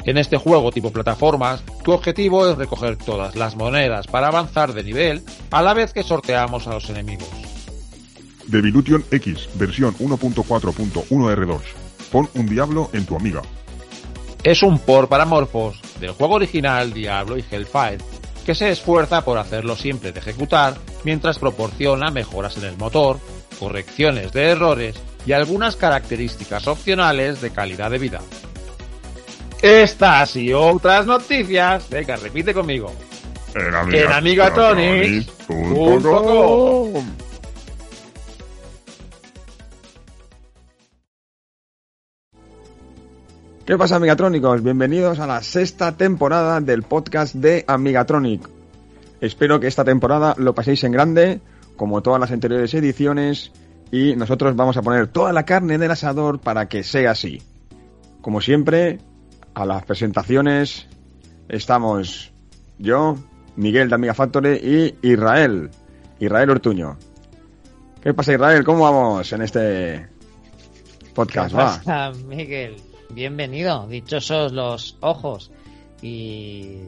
En 0.04 0.18
este 0.18 0.36
juego 0.36 0.70
tipo 0.70 0.92
plataformas, 0.92 1.64
tu 1.82 1.92
objetivo 1.92 2.46
es 2.46 2.56
recoger 2.56 2.96
todas 2.96 3.34
las 3.36 3.56
monedas 3.56 4.06
para 4.06 4.28
avanzar 4.28 4.74
de 4.74 4.84
nivel 4.84 5.22
a 5.50 5.62
la 5.62 5.72
vez 5.72 5.92
que 5.94 6.02
sorteamos 6.02 6.66
a 6.66 6.74
los 6.74 6.90
enemigos. 6.90 7.28
Devilution 8.46 9.02
X, 9.10 9.48
versión 9.54 9.96
1.4.1R2. 9.96 11.60
Pon 12.12 12.28
un 12.34 12.46
diablo 12.46 12.90
en 12.92 13.06
tu 13.06 13.16
amiga. 13.16 13.40
Es 14.44 14.62
un 14.62 14.78
por 14.78 15.08
para 15.08 15.24
Morphos 15.24 15.80
del 15.98 16.10
juego 16.10 16.34
original 16.34 16.92
Diablo 16.92 17.38
y 17.38 17.44
Hellfire, 17.50 17.96
que 18.44 18.54
se 18.54 18.70
esfuerza 18.70 19.24
por 19.24 19.38
hacerlo 19.38 19.74
simple 19.74 20.12
de 20.12 20.20
ejecutar 20.20 20.74
mientras 21.02 21.38
proporciona 21.38 22.10
mejoras 22.10 22.58
en 22.58 22.64
el 22.64 22.76
motor, 22.76 23.18
correcciones 23.58 24.32
de 24.32 24.50
errores 24.50 24.96
y 25.24 25.32
algunas 25.32 25.76
características 25.76 26.68
opcionales 26.68 27.40
de 27.40 27.52
calidad 27.52 27.90
de 27.90 27.98
vida. 27.98 28.20
Estas 29.62 30.36
y 30.36 30.52
otras 30.52 31.06
noticias, 31.06 31.88
venga, 31.88 32.16
repite 32.16 32.52
conmigo. 32.52 32.92
En 33.54 33.74
En 33.88 34.12
¿Qué 43.66 43.78
pasa, 43.78 43.96
Amigatrónicos? 43.96 44.62
Bienvenidos 44.62 45.20
a 45.20 45.26
la 45.26 45.42
sexta 45.42 45.96
temporada 45.96 46.60
del 46.60 46.82
podcast 46.82 47.34
de 47.34 47.64
Amigatronic. 47.66 48.46
Espero 49.22 49.58
que 49.58 49.68
esta 49.68 49.84
temporada 49.84 50.34
lo 50.36 50.54
paséis 50.54 50.84
en 50.84 50.92
grande, 50.92 51.40
como 51.74 52.02
todas 52.02 52.20
las 52.20 52.30
anteriores 52.30 52.74
ediciones, 52.74 53.52
y 53.90 54.16
nosotros 54.16 54.54
vamos 54.54 54.76
a 54.76 54.82
poner 54.82 55.06
toda 55.06 55.32
la 55.32 55.44
carne 55.44 55.78
del 55.78 55.90
asador 55.92 56.40
para 56.40 56.68
que 56.68 56.82
sea 56.82 57.12
así. 57.12 57.40
Como 58.20 58.42
siempre, 58.42 58.98
a 59.54 59.64
las 59.64 59.82
presentaciones 59.86 60.86
estamos 61.48 62.34
yo, 62.78 63.16
Miguel 63.56 63.88
de 63.88 63.94
Amiga 63.94 64.12
Factory 64.12 64.58
y 65.02 65.08
Israel, 65.10 65.70
Israel 66.20 66.50
Ortuño. 66.50 66.98
¿Qué 68.02 68.12
pasa, 68.12 68.34
Israel? 68.34 68.62
¿Cómo 68.62 68.84
vamos 68.84 69.32
en 69.32 69.40
este 69.40 70.06
podcast? 71.14 71.50
¿Qué 71.50 71.56
Va. 71.56 71.64
pasa, 71.64 72.12
Miguel? 72.28 72.76
Bienvenido, 73.14 73.86
dichosos 73.86 74.50
los 74.50 74.98
ojos 75.00 75.52
y, 76.02 76.80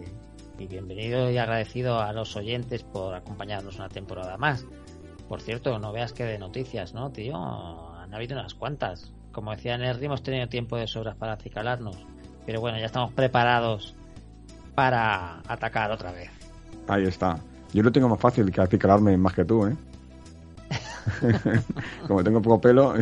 y 0.59 0.67
bienvenido 0.69 1.31
y 1.31 1.39
agradecido 1.39 2.01
a 2.01 2.13
los 2.13 2.35
oyentes 2.35 2.83
por 2.83 3.15
acompañarnos 3.15 3.77
una 3.77 3.89
temporada 3.89 4.37
más. 4.37 4.67
Por 5.29 5.41
cierto, 5.41 5.79
no 5.79 5.93
veas 5.93 6.13
que 6.13 6.25
de 6.25 6.37
noticias, 6.37 6.95
¿no, 6.95 7.13
tío? 7.13 7.37
Han 7.37 8.13
habido 8.13 8.37
unas 8.37 8.55
cuantas. 8.55 9.13
Como 9.31 9.53
decía 9.53 9.79
Nerdy, 9.79 10.07
hemos 10.07 10.25
tenido 10.25 10.49
tiempo 10.49 10.77
de 10.77 10.89
sobras 10.89 11.15
para 11.15 11.35
acicalarnos. 11.35 11.97
Pero 12.45 12.61
bueno, 12.61 12.77
ya 12.81 12.87
estamos 12.87 13.13
preparados 13.13 13.95
para 14.75 15.43
atacar 15.47 15.93
otra 15.93 16.11
vez. 16.11 16.31
Ahí 16.89 17.05
está. 17.05 17.39
Yo 17.73 17.85
lo 17.85 17.93
tengo 17.93 18.09
más 18.09 18.19
fácil 18.19 18.51
que 18.51 18.61
acicalarme 18.61 19.17
más 19.17 19.33
que 19.33 19.45
tú, 19.45 19.65
¿eh? 19.65 19.77
Como 22.09 22.25
tengo 22.25 22.43
poco 22.43 22.61
pelo, 22.61 22.95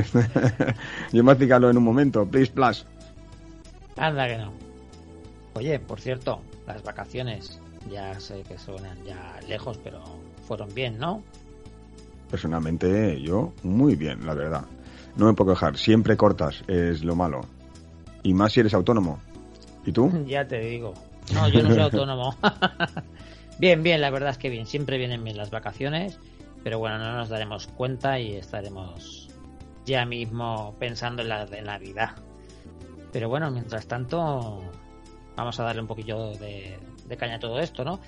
yo 1.12 1.24
me 1.24 1.32
acicalo 1.32 1.70
en 1.70 1.78
un 1.78 1.84
momento. 1.84 2.26
Please, 2.26 2.52
plus. 2.52 2.86
Anda 3.96 4.28
que 4.28 4.38
no. 4.38 4.52
Oye, 5.54 5.78
por 5.78 6.00
cierto, 6.00 6.40
las 6.66 6.82
vacaciones 6.82 7.60
ya 7.90 8.18
sé 8.18 8.42
que 8.42 8.58
suenan 8.58 9.02
ya 9.04 9.38
lejos, 9.48 9.78
pero 9.82 10.02
fueron 10.46 10.72
bien, 10.74 10.98
¿no? 10.98 11.22
Personalmente, 12.30 13.20
yo 13.20 13.52
muy 13.62 13.94
bien, 13.94 14.26
la 14.26 14.34
verdad. 14.34 14.64
No 15.16 15.26
me 15.26 15.34
puedo 15.34 15.54
quejar. 15.54 15.76
Siempre 15.76 16.16
cortas, 16.16 16.64
es 16.66 17.04
lo 17.04 17.14
malo. 17.14 17.42
Y 18.22 18.34
más 18.34 18.52
si 18.52 18.60
eres 18.60 18.74
autónomo. 18.74 19.20
¿Y 19.84 19.92
tú? 19.92 20.10
Ya 20.26 20.46
te 20.46 20.58
digo. 20.58 20.94
No, 21.32 21.48
yo 21.48 21.62
no 21.62 21.70
soy 21.70 21.80
autónomo. 21.82 22.36
bien, 23.58 23.82
bien, 23.82 24.00
la 24.00 24.10
verdad 24.10 24.30
es 24.30 24.38
que 24.38 24.48
bien. 24.48 24.66
Siempre 24.66 24.98
vienen 24.98 25.22
bien 25.22 25.36
las 25.36 25.50
vacaciones. 25.50 26.18
Pero 26.64 26.78
bueno, 26.78 26.98
no 26.98 27.16
nos 27.16 27.28
daremos 27.28 27.66
cuenta 27.66 28.18
y 28.18 28.34
estaremos 28.34 29.28
ya 29.84 30.06
mismo 30.06 30.74
pensando 30.78 31.22
en 31.22 31.28
la 31.28 31.44
de 31.46 31.60
Navidad. 31.62 32.16
Pero 33.14 33.28
bueno, 33.28 33.48
mientras 33.52 33.86
tanto, 33.86 34.60
vamos 35.36 35.60
a 35.60 35.62
darle 35.62 35.82
un 35.82 35.86
poquillo 35.86 36.32
de, 36.32 36.76
de 37.06 37.16
caña 37.16 37.36
a 37.36 37.38
todo 37.38 37.60
esto, 37.60 37.84
¿no? 37.84 38.00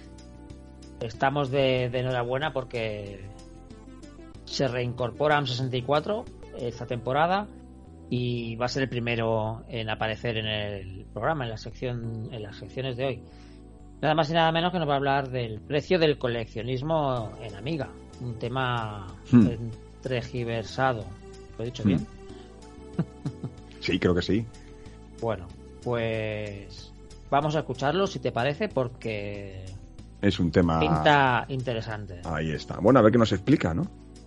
Estamos 1.00 1.48
de, 1.52 1.88
de 1.90 2.00
enhorabuena 2.00 2.52
porque 2.52 3.24
se 4.46 4.66
reincorpora 4.66 5.38
AM64 5.40 6.24
esta 6.58 6.86
temporada 6.86 7.46
y 8.10 8.56
va 8.56 8.66
a 8.66 8.68
ser 8.68 8.82
el 8.82 8.88
primero 8.88 9.62
en 9.68 9.88
aparecer 9.90 10.38
en 10.38 10.46
el 10.46 11.06
programa, 11.12 11.44
en 11.44 11.50
la 11.50 11.56
sección, 11.56 12.28
en 12.32 12.42
las 12.42 12.56
secciones 12.56 12.96
de 12.96 13.04
hoy. 13.06 13.22
Nada 14.02 14.16
más 14.16 14.28
y 14.28 14.32
nada 14.32 14.50
menos 14.50 14.72
que 14.72 14.80
nos 14.80 14.88
va 14.88 14.94
a 14.94 14.96
hablar 14.96 15.30
del 15.30 15.60
precio 15.60 16.00
del 16.00 16.18
coleccionismo 16.18 17.30
en 17.40 17.54
Amiga, 17.54 17.90
un 18.20 18.34
tema 18.40 19.06
Hmm. 19.30 19.46
¿Lo 21.58 21.62
he 21.62 21.66
dicho 21.66 21.84
Hmm. 21.84 21.86
bien? 21.86 22.06
Sí, 23.80 24.00
creo 24.00 24.14
que 24.16 24.22
sí. 24.22 24.44
Bueno, 25.20 25.48
pues 25.82 26.92
vamos 27.30 27.56
a 27.56 27.60
escucharlo 27.60 28.06
si 28.06 28.18
te 28.18 28.32
parece 28.32 28.68
porque 28.68 29.64
Es 30.20 30.38
un 30.38 30.50
tema... 30.50 30.80
pinta 30.80 31.46
interesante. 31.48 32.20
Ahí 32.24 32.50
está. 32.50 32.78
Bueno, 32.78 32.98
a 32.98 33.02
ver 33.02 33.12
qué 33.12 33.18
nos 33.18 33.32
explica, 33.32 33.72
¿no? 33.74 33.86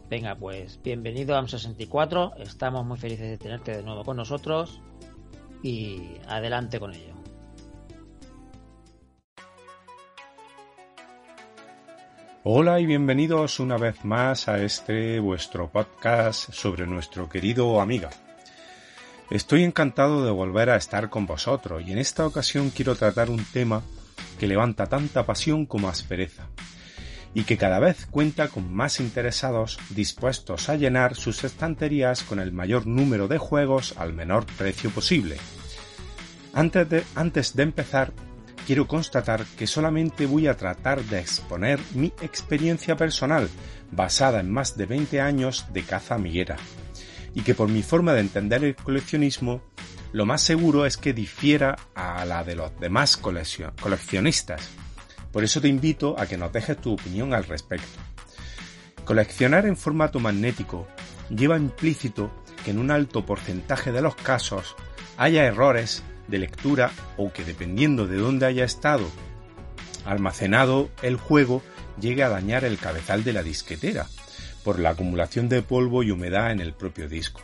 Venga, 0.10 0.36
pues 0.36 0.80
bienvenido 0.84 1.36
a 1.36 1.42
AM64. 1.42 2.38
Estamos 2.40 2.86
muy 2.86 2.98
felices 2.98 3.30
de 3.30 3.38
tenerte 3.38 3.78
de 3.78 3.84
nuevo 3.84 4.04
con 4.04 4.18
nosotros 4.18 4.82
y 5.62 6.16
adelante 6.28 6.80
con 6.80 6.94
ello. 6.94 7.14
Hola 12.44 12.80
y 12.80 12.86
bienvenidos 12.88 13.60
una 13.60 13.78
vez 13.78 14.04
más 14.06 14.48
a 14.48 14.64
este 14.64 15.20
vuestro 15.20 15.70
podcast 15.70 16.52
sobre 16.52 16.88
nuestro 16.88 17.30
querido 17.30 17.80
Amiga. 17.80 18.10
Estoy 19.30 19.64
encantado 19.64 20.26
de 20.26 20.32
volver 20.32 20.72
a 20.72 20.76
estar 20.76 21.12
con 21.12 21.28
vosotros 21.28 21.84
y 21.86 21.92
en 21.92 22.00
esta 22.00 22.26
ocasión 22.26 22.72
quiero 22.72 22.96
tratar 22.96 23.30
un 23.30 23.46
tema 23.46 23.84
que 24.40 24.48
levanta 24.48 24.88
tanta 24.88 25.24
pasión 25.28 25.68
como 25.68 25.88
aspereza 25.88 26.48
y 27.36 27.44
que 27.44 27.56
cada 27.56 27.78
vez 27.78 28.08
cuenta 28.08 28.48
con 28.48 28.74
más 28.74 29.00
interesados 29.00 29.78
dispuestos 29.92 30.68
a 30.68 30.78
llenar 30.78 31.14
sus 31.14 31.44
estanterías 31.44 32.24
con 32.24 32.40
el 32.40 32.52
mayor 32.52 32.88
número 32.88 33.28
de 33.28 33.38
juegos 33.38 33.94
al 33.98 34.14
menor 34.14 34.48
precio 34.48 34.90
posible. 34.90 35.38
Antes 36.54 36.90
de, 36.90 37.04
antes 37.14 37.56
de 37.56 37.62
empezar, 37.62 38.12
quiero 38.66 38.88
constatar 38.88 39.46
que 39.60 39.68
solamente 39.68 40.26
voy 40.26 40.48
a 40.48 40.58
tratar 40.58 41.04
de 41.04 41.20
exponer 41.20 41.80
mi 41.94 42.08
experiencia 42.24 42.98
personal, 42.98 43.48
basada 43.92 44.40
en 44.40 44.50
más 44.50 44.76
de 44.76 44.88
20 44.88 45.22
años 45.22 45.68
de 45.72 45.84
caza 45.84 46.16
amiguera, 46.16 46.58
y 47.40 47.42
que 47.42 47.56
por 47.56 47.70
mi 47.70 47.84
forma 47.84 48.14
de 48.14 48.20
entender 48.20 48.66
el 48.66 48.76
coleccionismo, 48.76 49.62
lo 50.12 50.26
más 50.26 50.42
seguro 50.42 50.86
es 50.86 50.98
que 50.98 51.14
difiera 51.14 51.78
a 51.96 52.26
la 52.26 52.44
de 52.44 52.54
los 52.54 52.78
demás 52.82 53.16
coleccionistas. 53.16 54.70
Por 55.32 55.46
eso 55.46 55.62
te 55.62 55.70
invito 55.70 56.20
a 56.20 56.26
que 56.26 56.38
nos 56.38 56.52
dejes 56.52 56.82
tu 56.82 56.92
opinión 56.92 57.34
al 57.34 57.46
respecto. 57.46 57.88
Coleccionar 59.06 59.66
en 59.68 59.78
formato 59.78 60.20
magnético 60.20 60.86
lleva 61.30 61.56
implícito 61.56 62.30
que 62.66 62.72
en 62.72 62.80
un 62.80 62.92
alto 62.92 63.26
porcentaje 63.26 63.94
de 63.94 64.02
los 64.02 64.16
casos 64.16 64.76
haya 65.16 65.46
errores 65.46 66.04
de 66.28 66.40
lectura 66.40 66.92
o 67.16 67.32
que 67.32 67.46
dependiendo 67.46 68.06
de 68.06 68.18
dónde 68.18 68.48
haya 68.48 68.66
estado 68.66 69.10
almacenado 70.06 70.90
el 71.02 71.16
juego 71.16 71.64
llegue 72.02 72.24
a 72.24 72.30
dañar 72.30 72.66
el 72.66 72.78
cabezal 72.78 73.24
de 73.24 73.32
la 73.32 73.44
disquetera 73.44 74.08
por 74.70 74.78
la 74.78 74.92
acumulación 74.92 75.50
de 75.50 75.64
polvo 75.64 76.04
y 76.04 76.12
humedad 76.12 76.52
en 76.52 76.60
el 76.60 76.74
propio 76.74 77.10
disco. 77.10 77.42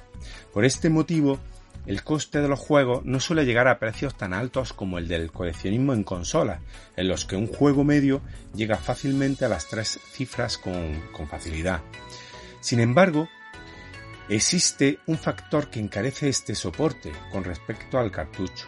Por 0.53 0.63
este 0.63 0.91
motivo, 0.91 1.39
el 1.87 2.03
coste 2.03 2.39
de 2.39 2.47
los 2.47 2.59
juegos 2.59 3.03
no 3.03 3.19
suele 3.19 3.45
llegar 3.45 3.67
a 3.67 3.79
precios 3.79 4.15
tan 4.15 4.31
altos 4.31 4.73
como 4.73 4.99
el 4.99 5.07
del 5.07 5.31
coleccionismo 5.31 5.93
en 5.93 6.03
consolas, 6.03 6.61
en 6.95 7.07
los 7.07 7.25
que 7.25 7.35
un 7.35 7.47
juego 7.47 7.83
medio 7.83 8.21
llega 8.53 8.77
fácilmente 8.77 9.43
a 9.43 9.49
las 9.49 9.67
tres 9.67 9.99
cifras 10.11 10.59
con, 10.59 11.01
con 11.13 11.27
facilidad. 11.27 11.81
Sin 12.59 12.79
embargo, 12.79 13.27
existe 14.29 14.99
un 15.07 15.17
factor 15.17 15.71
que 15.71 15.79
encarece 15.79 16.29
este 16.29 16.53
soporte 16.53 17.11
con 17.31 17.43
respecto 17.43 17.97
al 17.97 18.11
cartucho 18.11 18.67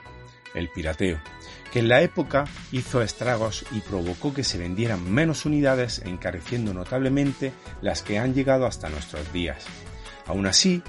el 0.58 0.70
pirateo, 0.70 1.20
que 1.72 1.80
en 1.80 1.90
la 1.90 2.02
época 2.02 2.46
hizo 2.72 3.02
estragos 3.02 3.66
y 3.72 3.80
provocó 3.82 4.34
que 4.34 4.44
se 4.44 4.58
vendieran 4.58 5.12
menos 5.12 5.46
unidades 5.46 6.02
encareciendo 6.06 6.74
notablemente 6.74 7.54
las 7.82 8.02
que 8.02 8.20
han 8.20 8.34
llegado 8.34 8.66
hasta 8.66 8.90
nuestros 8.90 9.32
días. 9.32 9.66
Aún 10.26 10.46
así, 10.46 10.82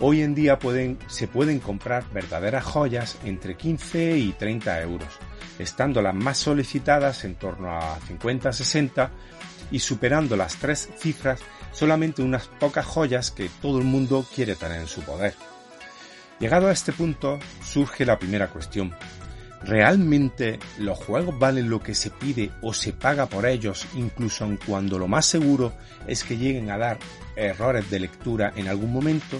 hoy 0.00 0.22
en 0.22 0.34
día 0.34 0.58
se 1.06 1.28
pueden 1.28 1.60
comprar 1.60 2.04
verdaderas 2.12 2.64
joyas 2.64 3.18
entre 3.24 3.56
15 3.56 4.16
y 4.18 4.32
30 4.32 4.82
euros, 4.82 5.18
estando 5.58 6.02
las 6.02 6.14
más 6.14 6.38
solicitadas 6.38 7.24
en 7.24 7.36
torno 7.36 7.70
a 7.70 7.98
50-60 8.00 9.10
y 9.70 9.78
superando 9.78 10.36
las 10.36 10.56
tres 10.56 10.88
cifras 10.98 11.40
solamente 11.72 12.22
unas 12.22 12.46
pocas 12.46 12.86
joyas 12.86 13.30
que 13.30 13.48
todo 13.60 13.78
el 13.78 13.84
mundo 13.84 14.24
quiere 14.34 14.54
tener 14.54 14.80
en 14.80 14.88
su 14.88 15.00
poder. 15.02 15.34
Llegado 16.42 16.66
a 16.66 16.72
este 16.72 16.92
punto, 16.92 17.38
surge 17.64 18.04
la 18.04 18.18
primera 18.18 18.48
cuestión. 18.48 18.92
¿Realmente 19.62 20.58
los 20.76 20.98
juegos 20.98 21.38
valen 21.38 21.70
lo 21.70 21.80
que 21.80 21.94
se 21.94 22.10
pide 22.10 22.50
o 22.62 22.74
se 22.74 22.92
paga 22.92 23.26
por 23.26 23.46
ellos, 23.46 23.86
incluso 23.94 24.48
cuando 24.66 24.98
lo 24.98 25.06
más 25.06 25.24
seguro 25.24 25.72
es 26.08 26.24
que 26.24 26.36
lleguen 26.36 26.72
a 26.72 26.78
dar 26.78 26.98
errores 27.36 27.88
de 27.90 28.00
lectura 28.00 28.52
en 28.56 28.66
algún 28.66 28.92
momento? 28.92 29.38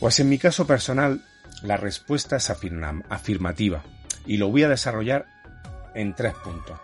Pues 0.00 0.18
en 0.18 0.28
mi 0.28 0.38
caso 0.38 0.66
personal, 0.66 1.22
la 1.62 1.76
respuesta 1.76 2.34
es 2.34 2.50
afirmativa 2.50 3.84
y 4.26 4.38
lo 4.38 4.48
voy 4.48 4.64
a 4.64 4.68
desarrollar 4.68 5.26
en 5.94 6.16
tres 6.16 6.34
puntos. 6.34 6.80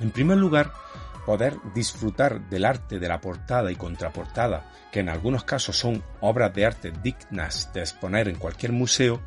En 0.00 0.10
primer 0.10 0.38
lugar, 0.38 0.72
poder 1.26 1.56
disfrutar 1.74 2.48
del 2.48 2.64
arte 2.64 3.00
de 3.00 3.08
la 3.08 3.20
portada 3.20 3.72
y 3.72 3.74
contraportada, 3.74 4.70
que 4.92 5.00
en 5.00 5.08
algunos 5.08 5.42
casos 5.42 5.76
son 5.76 6.02
obras 6.20 6.54
de 6.54 6.64
arte 6.64 6.92
dignas 7.02 7.72
de 7.74 7.80
exponer 7.80 8.28
en 8.28 8.36
cualquier 8.36 8.70
museo, 8.70 9.20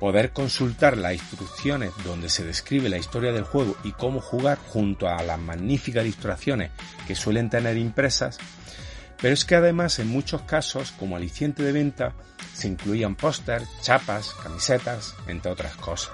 poder 0.00 0.32
consultar 0.32 0.98
las 0.98 1.14
instrucciones 1.14 1.92
donde 2.04 2.28
se 2.28 2.44
describe 2.44 2.88
la 2.88 2.98
historia 2.98 3.32
del 3.32 3.44
juego 3.44 3.76
y 3.84 3.92
cómo 3.92 4.20
jugar 4.20 4.58
junto 4.58 5.08
a 5.08 5.22
las 5.22 5.38
magníficas 5.38 6.04
ilustraciones 6.04 6.72
que 7.06 7.14
suelen 7.14 7.48
tener 7.48 7.76
impresas, 7.76 8.38
pero 9.22 9.32
es 9.32 9.44
que 9.44 9.54
además 9.54 10.00
en 10.00 10.08
muchos 10.08 10.42
casos, 10.42 10.90
como 10.98 11.14
aliciente 11.14 11.62
de 11.62 11.70
venta, 11.70 12.14
se 12.52 12.66
incluían 12.66 13.14
póster, 13.14 13.62
chapas, 13.82 14.34
camisetas, 14.42 15.14
entre 15.28 15.52
otras 15.52 15.76
cosas. 15.76 16.12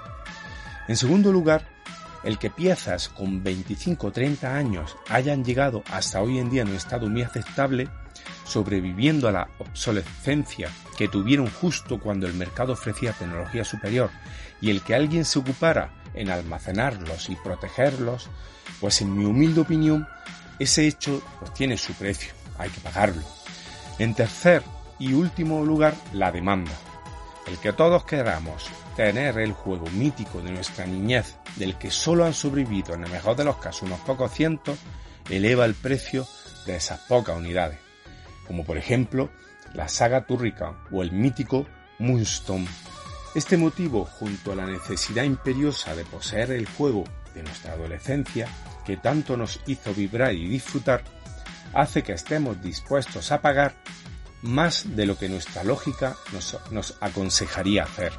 En 0.87 0.95
segundo 0.95 1.31
lugar, 1.31 1.76
el 2.23 2.37
que 2.37 2.49
piezas 2.49 3.09
con 3.09 3.43
25 3.43 4.07
o 4.07 4.11
30 4.11 4.55
años 4.55 4.95
hayan 5.09 5.43
llegado 5.43 5.83
hasta 5.91 6.21
hoy 6.21 6.39
en 6.39 6.49
día 6.49 6.63
en 6.63 6.69
un 6.69 6.75
estado 6.75 7.09
muy 7.09 7.21
aceptable, 7.21 7.87
sobreviviendo 8.43 9.27
a 9.27 9.31
la 9.31 9.49
obsolescencia 9.59 10.69
que 10.97 11.07
tuvieron 11.07 11.49
justo 11.49 11.99
cuando 11.99 12.27
el 12.27 12.33
mercado 12.33 12.73
ofrecía 12.73 13.13
tecnología 13.13 13.63
superior 13.63 14.09
y 14.61 14.71
el 14.71 14.81
que 14.81 14.95
alguien 14.95 15.25
se 15.25 15.39
ocupara 15.39 15.91
en 16.13 16.29
almacenarlos 16.29 17.29
y 17.29 17.35
protegerlos, 17.35 18.29
pues 18.79 19.01
en 19.01 19.15
mi 19.15 19.25
humilde 19.25 19.61
opinión, 19.61 20.07
ese 20.59 20.87
hecho 20.87 21.21
pues 21.39 21.53
tiene 21.53 21.77
su 21.77 21.93
precio, 21.93 22.33
hay 22.57 22.69
que 22.69 22.81
pagarlo. 22.81 23.21
En 23.99 24.13
tercer 24.13 24.63
y 24.99 25.13
último 25.13 25.63
lugar, 25.63 25.95
la 26.13 26.31
demanda. 26.31 26.71
El 27.47 27.57
que 27.59 27.71
todos 27.71 28.03
queramos 28.03 28.69
tener 28.95 29.39
el 29.39 29.53
juego 29.53 29.89
mítico 29.91 30.41
de 30.41 30.51
nuestra 30.51 30.85
niñez, 30.85 31.37
del 31.55 31.77
que 31.77 31.91
solo 31.91 32.25
han 32.25 32.33
sobrevivido 32.33 32.93
en 32.93 33.05
el 33.05 33.11
mejor 33.11 33.37
de 33.37 33.45
los 33.45 33.57
casos 33.57 33.83
unos 33.83 34.01
pocos 34.01 34.33
cientos, 34.33 34.77
eleva 35.29 35.65
el 35.65 35.73
precio 35.73 36.27
de 36.65 36.75
esas 36.75 36.99
pocas 37.01 37.37
unidades, 37.37 37.79
como 38.45 38.65
por 38.65 38.77
ejemplo 38.77 39.29
la 39.73 39.87
saga 39.87 40.25
Turrican 40.25 40.75
o 40.91 41.01
el 41.01 41.11
mítico 41.11 41.65
Moonstone. 41.99 42.67
Este 43.33 43.55
motivo, 43.55 44.05
junto 44.05 44.51
a 44.51 44.55
la 44.55 44.65
necesidad 44.65 45.23
imperiosa 45.23 45.95
de 45.95 46.05
poseer 46.05 46.51
el 46.51 46.65
juego 46.65 47.03
de 47.33 47.43
nuestra 47.43 47.73
adolescencia, 47.73 48.47
que 48.85 48.97
tanto 48.97 49.37
nos 49.37 49.61
hizo 49.67 49.93
vibrar 49.93 50.33
y 50.33 50.47
disfrutar, 50.47 51.03
hace 51.73 52.03
que 52.03 52.13
estemos 52.13 52.61
dispuestos 52.61 53.31
a 53.31 53.41
pagar 53.41 53.75
más 54.41 54.95
de 54.95 55.05
lo 55.05 55.17
que 55.17 55.29
nuestra 55.29 55.63
lógica 55.63 56.15
nos, 56.31 56.95
aconsejaría 57.01 57.83
hacer. 57.83 58.13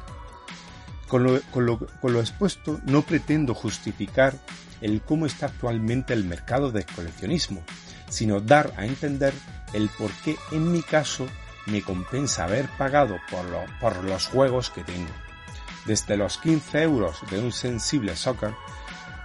Con 1.07 1.23
lo, 1.23 2.19
expuesto 2.19 2.79
no 2.85 3.01
pretendo 3.01 3.55
justificar 3.55 4.35
el 4.81 5.01
cómo 5.01 5.25
está 5.25 5.47
actualmente 5.47 6.13
el 6.13 6.25
mercado 6.25 6.71
de 6.71 6.85
coleccionismo, 6.85 7.63
sino 8.09 8.39
dar 8.39 8.73
a 8.77 8.85
entender 8.85 9.33
el 9.73 9.89
por 9.89 10.11
qué 10.23 10.37
en 10.51 10.71
mi 10.71 10.81
caso 10.81 11.27
me 11.65 11.81
compensa 11.81 12.45
haber 12.45 12.67
pagado 12.77 13.17
por, 13.29 13.45
por 13.79 14.03
los 14.03 14.27
juegos 14.27 14.69
que 14.69 14.83
tengo. 14.83 15.11
Desde 15.85 16.17
los 16.17 16.37
15 16.37 16.83
euros 16.83 17.17
de 17.31 17.39
un 17.39 17.51
sensible 17.51 18.15
soccer 18.15 18.53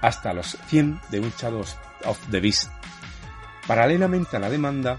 hasta 0.00 0.32
los 0.32 0.56
100 0.68 1.00
de 1.10 1.20
un 1.20 1.32
Shadows 1.38 1.76
of 2.04 2.18
the 2.30 2.40
Beast. 2.40 2.70
Paralelamente 3.66 4.36
a 4.36 4.40
la 4.40 4.50
demanda, 4.50 4.98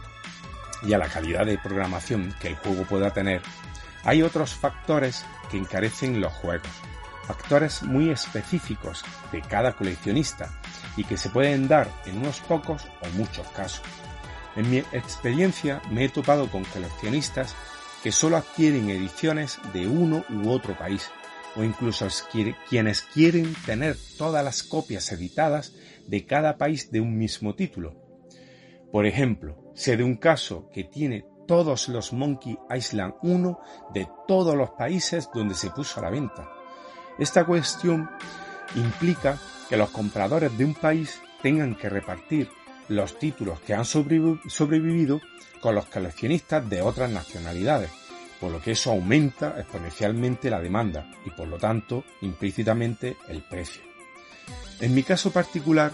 y 0.85 0.93
a 0.93 0.97
la 0.97 1.09
calidad 1.09 1.45
de 1.45 1.57
programación 1.57 2.33
que 2.39 2.49
el 2.49 2.55
juego 2.55 2.83
pueda 2.83 3.11
tener, 3.11 3.41
hay 4.03 4.21
otros 4.21 4.53
factores 4.53 5.25
que 5.49 5.57
encarecen 5.57 6.21
los 6.21 6.31
juegos, 6.33 6.69
factores 7.25 7.83
muy 7.83 8.09
específicos 8.09 9.03
de 9.31 9.41
cada 9.41 9.73
coleccionista 9.73 10.59
y 10.95 11.03
que 11.03 11.17
se 11.17 11.29
pueden 11.29 11.67
dar 11.67 11.89
en 12.05 12.17
unos 12.19 12.39
pocos 12.41 12.85
o 13.01 13.09
muchos 13.17 13.47
casos. 13.49 13.81
En 14.55 14.69
mi 14.69 14.77
experiencia 14.77 15.81
me 15.89 16.05
he 16.05 16.09
topado 16.09 16.49
con 16.49 16.63
coleccionistas 16.65 17.55
que 18.03 18.11
solo 18.11 18.37
adquieren 18.37 18.89
ediciones 18.89 19.59
de 19.73 19.87
uno 19.87 20.23
u 20.29 20.49
otro 20.49 20.77
país, 20.77 21.09
o 21.55 21.63
incluso 21.63 22.07
quienes 22.69 23.01
quieren 23.01 23.53
tener 23.65 23.97
todas 24.17 24.43
las 24.43 24.61
copias 24.61 25.11
editadas 25.11 25.73
de 26.05 26.25
cada 26.25 26.57
país 26.57 26.91
de 26.91 27.01
un 27.01 27.17
mismo 27.17 27.55
título. 27.55 27.95
Por 28.91 29.05
ejemplo, 29.05 29.64
Sé 29.75 29.97
de 29.97 30.03
un 30.03 30.15
caso 30.15 30.69
que 30.73 30.85
tiene 30.85 31.25
todos 31.47 31.89
los 31.89 32.13
Monkey 32.13 32.57
Island 32.73 33.15
1 33.21 33.59
de 33.93 34.07
todos 34.25 34.55
los 34.55 34.71
países 34.71 35.29
donde 35.33 35.53
se 35.53 35.69
puso 35.69 35.99
a 35.99 36.03
la 36.03 36.09
venta. 36.09 36.49
Esta 37.19 37.45
cuestión 37.45 38.09
implica 38.75 39.37
que 39.69 39.75
los 39.75 39.89
compradores 39.89 40.57
de 40.57 40.63
un 40.63 40.75
país 40.75 41.21
tengan 41.41 41.75
que 41.75 41.89
repartir 41.89 42.49
los 42.87 43.19
títulos 43.19 43.59
que 43.59 43.73
han 43.73 43.83
sobrevivido 43.83 45.19
con 45.59 45.75
los 45.75 45.85
coleccionistas 45.87 46.67
de 46.69 46.81
otras 46.81 47.11
nacionalidades, 47.11 47.91
por 48.39 48.51
lo 48.51 48.61
que 48.61 48.71
eso 48.71 48.91
aumenta 48.91 49.59
exponencialmente 49.59 50.49
la 50.49 50.61
demanda 50.61 51.11
y 51.25 51.31
por 51.31 51.47
lo 51.47 51.57
tanto 51.57 52.05
implícitamente 52.21 53.17
el 53.27 53.43
precio. 53.43 53.81
En 54.79 54.95
mi 54.95 55.03
caso 55.03 55.31
particular, 55.31 55.91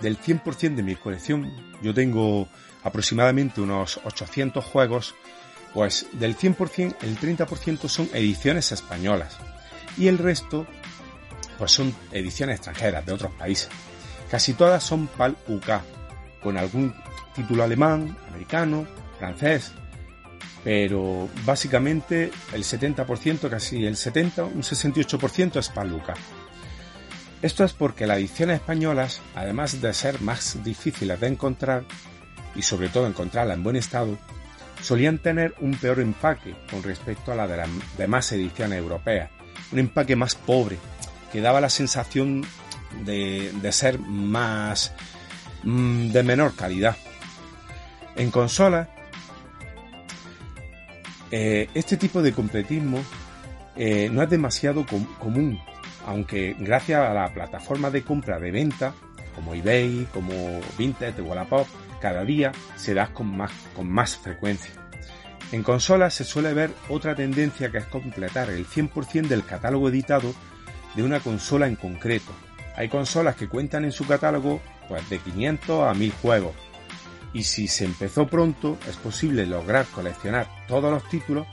del 0.00 0.18
100% 0.18 0.76
de 0.76 0.82
mi 0.82 0.94
colección, 0.94 1.50
yo 1.82 1.92
tengo 1.92 2.48
aproximadamente 2.88 3.60
unos 3.60 4.00
800 4.04 4.64
juegos, 4.64 5.14
pues 5.74 6.06
del 6.12 6.36
100% 6.36 6.96
el 7.02 7.18
30% 7.18 7.88
son 7.88 8.08
ediciones 8.12 8.72
españolas 8.72 9.36
y 9.96 10.08
el 10.08 10.18
resto 10.18 10.66
pues 11.58 11.72
son 11.72 11.94
ediciones 12.12 12.56
extranjeras 12.56 13.04
de 13.04 13.12
otros 13.12 13.32
países. 13.32 13.68
Casi 14.30 14.54
todas 14.54 14.82
son 14.82 15.06
PAL 15.08 15.36
UK, 15.48 15.70
con 16.42 16.56
algún 16.56 16.94
título 17.34 17.64
alemán, 17.64 18.16
americano, 18.28 18.86
francés, 19.18 19.72
pero 20.62 21.28
básicamente 21.44 22.30
el 22.52 22.62
70%, 22.62 23.48
casi 23.48 23.84
el 23.84 23.96
70, 23.96 24.44
un 24.44 24.62
68% 24.62 25.58
es 25.58 25.68
PAL 25.70 25.92
UK. 25.92 26.10
Esto 27.40 27.64
es 27.64 27.72
porque 27.72 28.06
las 28.06 28.18
ediciones 28.18 28.56
españolas, 28.56 29.20
además 29.34 29.80
de 29.80 29.94
ser 29.94 30.20
más 30.20 30.62
difíciles 30.64 31.20
de 31.20 31.28
encontrar, 31.28 31.84
y 32.58 32.62
sobre 32.62 32.88
todo 32.88 33.06
encontrarlas 33.06 33.56
en 33.56 33.62
buen 33.62 33.76
estado, 33.76 34.18
solían 34.82 35.18
tener 35.18 35.54
un 35.60 35.76
peor 35.76 36.00
empaque 36.00 36.56
con 36.68 36.82
respecto 36.82 37.32
a 37.32 37.36
la 37.36 37.46
de 37.46 37.56
las 37.56 37.68
demás 37.96 38.30
ediciones 38.32 38.78
europeas, 38.80 39.30
un 39.72 39.78
empaque 39.78 40.16
más 40.16 40.34
pobre, 40.34 40.76
que 41.32 41.40
daba 41.40 41.60
la 41.60 41.70
sensación 41.70 42.44
de, 43.04 43.52
ser 43.70 44.00
más 44.00 44.92
mm, 45.62 46.08
de 46.08 46.22
menor 46.24 46.56
calidad. 46.56 46.96
En 48.16 48.32
consolas, 48.32 48.88
eh, 51.30 51.68
este 51.74 51.96
tipo 51.96 52.22
de 52.22 52.32
completismo 52.32 52.98
eh, 53.76 54.08
no 54.10 54.22
es 54.22 54.30
demasiado 54.30 54.84
común, 55.20 55.60
aunque 56.06 56.56
gracias 56.58 57.08
a 57.08 57.14
la 57.14 57.32
plataforma 57.32 57.90
de 57.90 58.02
compra 58.02 58.40
de 58.40 58.50
venta, 58.50 58.94
como 59.36 59.54
eBay, 59.54 60.08
como 60.12 60.60
Vinted 60.76 61.20
o 61.20 61.24
Wallapop, 61.24 61.68
cada 62.00 62.24
día 62.24 62.52
se 62.76 62.94
da 62.94 63.12
con 63.12 63.36
más, 63.36 63.52
con 63.74 63.90
más 63.90 64.16
frecuencia. 64.16 64.72
En 65.50 65.62
consolas 65.62 66.14
se 66.14 66.24
suele 66.24 66.52
ver 66.52 66.70
otra 66.88 67.14
tendencia 67.14 67.70
que 67.70 67.78
es 67.78 67.86
completar 67.86 68.50
el 68.50 68.66
100% 68.66 69.28
del 69.28 69.44
catálogo 69.44 69.88
editado 69.88 70.34
de 70.94 71.02
una 71.02 71.20
consola 71.20 71.66
en 71.66 71.76
concreto. 71.76 72.32
Hay 72.76 72.88
consolas 72.88 73.34
que 73.34 73.48
cuentan 73.48 73.84
en 73.84 73.92
su 73.92 74.06
catálogo 74.06 74.60
pues, 74.88 75.08
de 75.08 75.18
500 75.18 75.88
a 75.88 75.94
1000 75.94 76.12
juegos. 76.12 76.54
Y 77.32 77.44
si 77.44 77.66
se 77.68 77.84
empezó 77.84 78.26
pronto, 78.26 78.78
es 78.88 78.96
posible 78.96 79.46
lograr 79.46 79.86
coleccionar 79.86 80.48
todos 80.66 80.90
los 80.90 81.08
títulos 81.08 81.46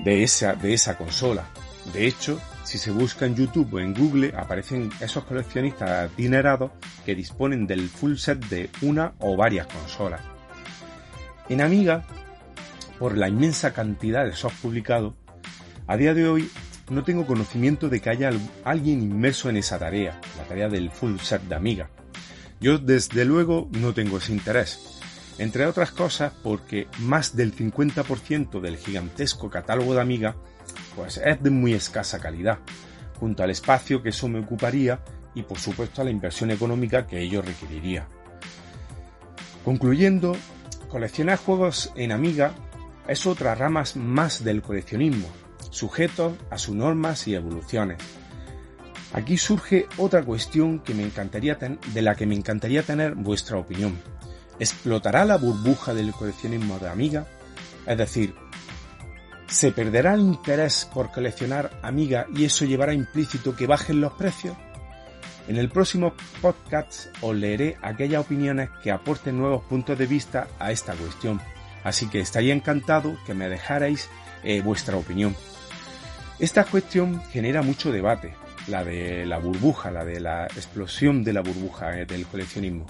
de 0.00 0.22
esa, 0.22 0.54
de 0.54 0.74
esa 0.74 0.96
consola. 0.96 1.44
De 1.92 2.06
hecho, 2.06 2.40
si 2.66 2.78
se 2.78 2.90
busca 2.90 3.26
en 3.26 3.36
YouTube 3.36 3.74
o 3.74 3.78
en 3.78 3.94
Google, 3.94 4.34
aparecen 4.36 4.90
esos 5.00 5.24
coleccionistas 5.24 6.10
adinerados 6.10 6.72
que 7.04 7.14
disponen 7.14 7.64
del 7.64 7.88
full 7.88 8.16
set 8.16 8.44
de 8.46 8.70
una 8.82 9.14
o 9.20 9.36
varias 9.36 9.68
consolas. 9.68 10.20
En 11.48 11.60
Amiga, 11.60 12.04
por 12.98 13.16
la 13.16 13.28
inmensa 13.28 13.72
cantidad 13.72 14.24
de 14.24 14.32
soft 14.32 14.60
publicados, 14.60 15.14
a 15.86 15.96
día 15.96 16.12
de 16.12 16.28
hoy 16.28 16.50
no 16.90 17.04
tengo 17.04 17.24
conocimiento 17.24 17.88
de 17.88 18.00
que 18.00 18.10
haya 18.10 18.32
alguien 18.64 19.00
inmerso 19.00 19.48
en 19.48 19.58
esa 19.58 19.78
tarea, 19.78 20.20
la 20.36 20.42
tarea 20.42 20.68
del 20.68 20.90
full 20.90 21.18
set 21.18 21.42
de 21.42 21.54
Amiga. 21.54 21.88
Yo 22.60 22.78
desde 22.78 23.24
luego 23.24 23.68
no 23.78 23.94
tengo 23.94 24.18
ese 24.18 24.32
interés, 24.32 24.98
entre 25.38 25.66
otras 25.66 25.92
cosas 25.92 26.32
porque 26.42 26.88
más 26.98 27.36
del 27.36 27.54
50% 27.54 28.60
del 28.60 28.76
gigantesco 28.76 29.50
catálogo 29.50 29.94
de 29.94 30.00
Amiga 30.00 30.34
pues 30.94 31.18
es 31.18 31.42
de 31.42 31.50
muy 31.50 31.74
escasa 31.74 32.18
calidad, 32.18 32.58
junto 33.18 33.42
al 33.42 33.50
espacio 33.50 34.02
que 34.02 34.10
eso 34.10 34.28
me 34.28 34.40
ocuparía 34.40 35.00
y 35.34 35.42
por 35.42 35.58
supuesto 35.58 36.02
a 36.02 36.04
la 36.04 36.10
inversión 36.10 36.50
económica 36.50 37.06
que 37.06 37.20
ello 37.20 37.42
requeriría. 37.42 38.08
Concluyendo, 39.64 40.36
coleccionar 40.88 41.38
juegos 41.38 41.92
en 41.96 42.12
Amiga 42.12 42.52
es 43.08 43.26
otra 43.26 43.54
rama 43.54 43.84
más 43.94 44.44
del 44.44 44.62
coleccionismo, 44.62 45.28
sujeto 45.70 46.36
a 46.50 46.58
sus 46.58 46.74
normas 46.74 47.28
y 47.28 47.34
evoluciones. 47.34 47.98
Aquí 49.12 49.38
surge 49.38 49.86
otra 49.96 50.22
cuestión 50.24 50.80
que 50.80 50.94
me 50.94 51.04
encantaría 51.04 51.56
de 51.56 52.02
la 52.02 52.14
que 52.14 52.26
me 52.26 52.34
encantaría 52.34 52.82
tener 52.82 53.14
vuestra 53.14 53.56
opinión. 53.56 53.98
¿Explotará 54.58 55.24
la 55.24 55.36
burbuja 55.36 55.94
del 55.94 56.12
coleccionismo 56.12 56.78
de 56.78 56.88
Amiga? 56.88 57.26
Es 57.86 57.98
decir, 57.98 58.34
¿Se 59.48 59.70
perderá 59.70 60.14
el 60.14 60.20
interés 60.20 60.88
por 60.92 61.12
coleccionar 61.12 61.70
Amiga 61.82 62.26
y 62.34 62.44
eso 62.44 62.64
llevará 62.64 62.92
implícito 62.92 63.54
que 63.54 63.68
bajen 63.68 64.00
los 64.00 64.12
precios? 64.14 64.56
En 65.46 65.56
el 65.56 65.68
próximo 65.68 66.14
podcast 66.42 67.06
os 67.20 67.34
leeré 67.36 67.76
aquellas 67.80 68.22
opiniones 68.22 68.70
que 68.82 68.90
aporten 68.90 69.38
nuevos 69.38 69.62
puntos 69.62 69.96
de 69.96 70.06
vista 70.06 70.48
a 70.58 70.72
esta 70.72 70.94
cuestión, 70.94 71.40
así 71.84 72.08
que 72.08 72.18
estaría 72.18 72.52
encantado 72.52 73.16
que 73.24 73.34
me 73.34 73.48
dejarais 73.48 74.10
eh, 74.42 74.60
vuestra 74.62 74.96
opinión. 74.96 75.36
Esta 76.40 76.64
cuestión 76.64 77.22
genera 77.30 77.62
mucho 77.62 77.92
debate, 77.92 78.34
la 78.66 78.82
de 78.82 79.24
la 79.26 79.38
burbuja, 79.38 79.92
la 79.92 80.04
de 80.04 80.18
la 80.18 80.46
explosión 80.46 81.22
de 81.22 81.32
la 81.32 81.42
burbuja 81.42 82.00
eh, 82.00 82.04
del 82.04 82.26
coleccionismo. 82.26 82.86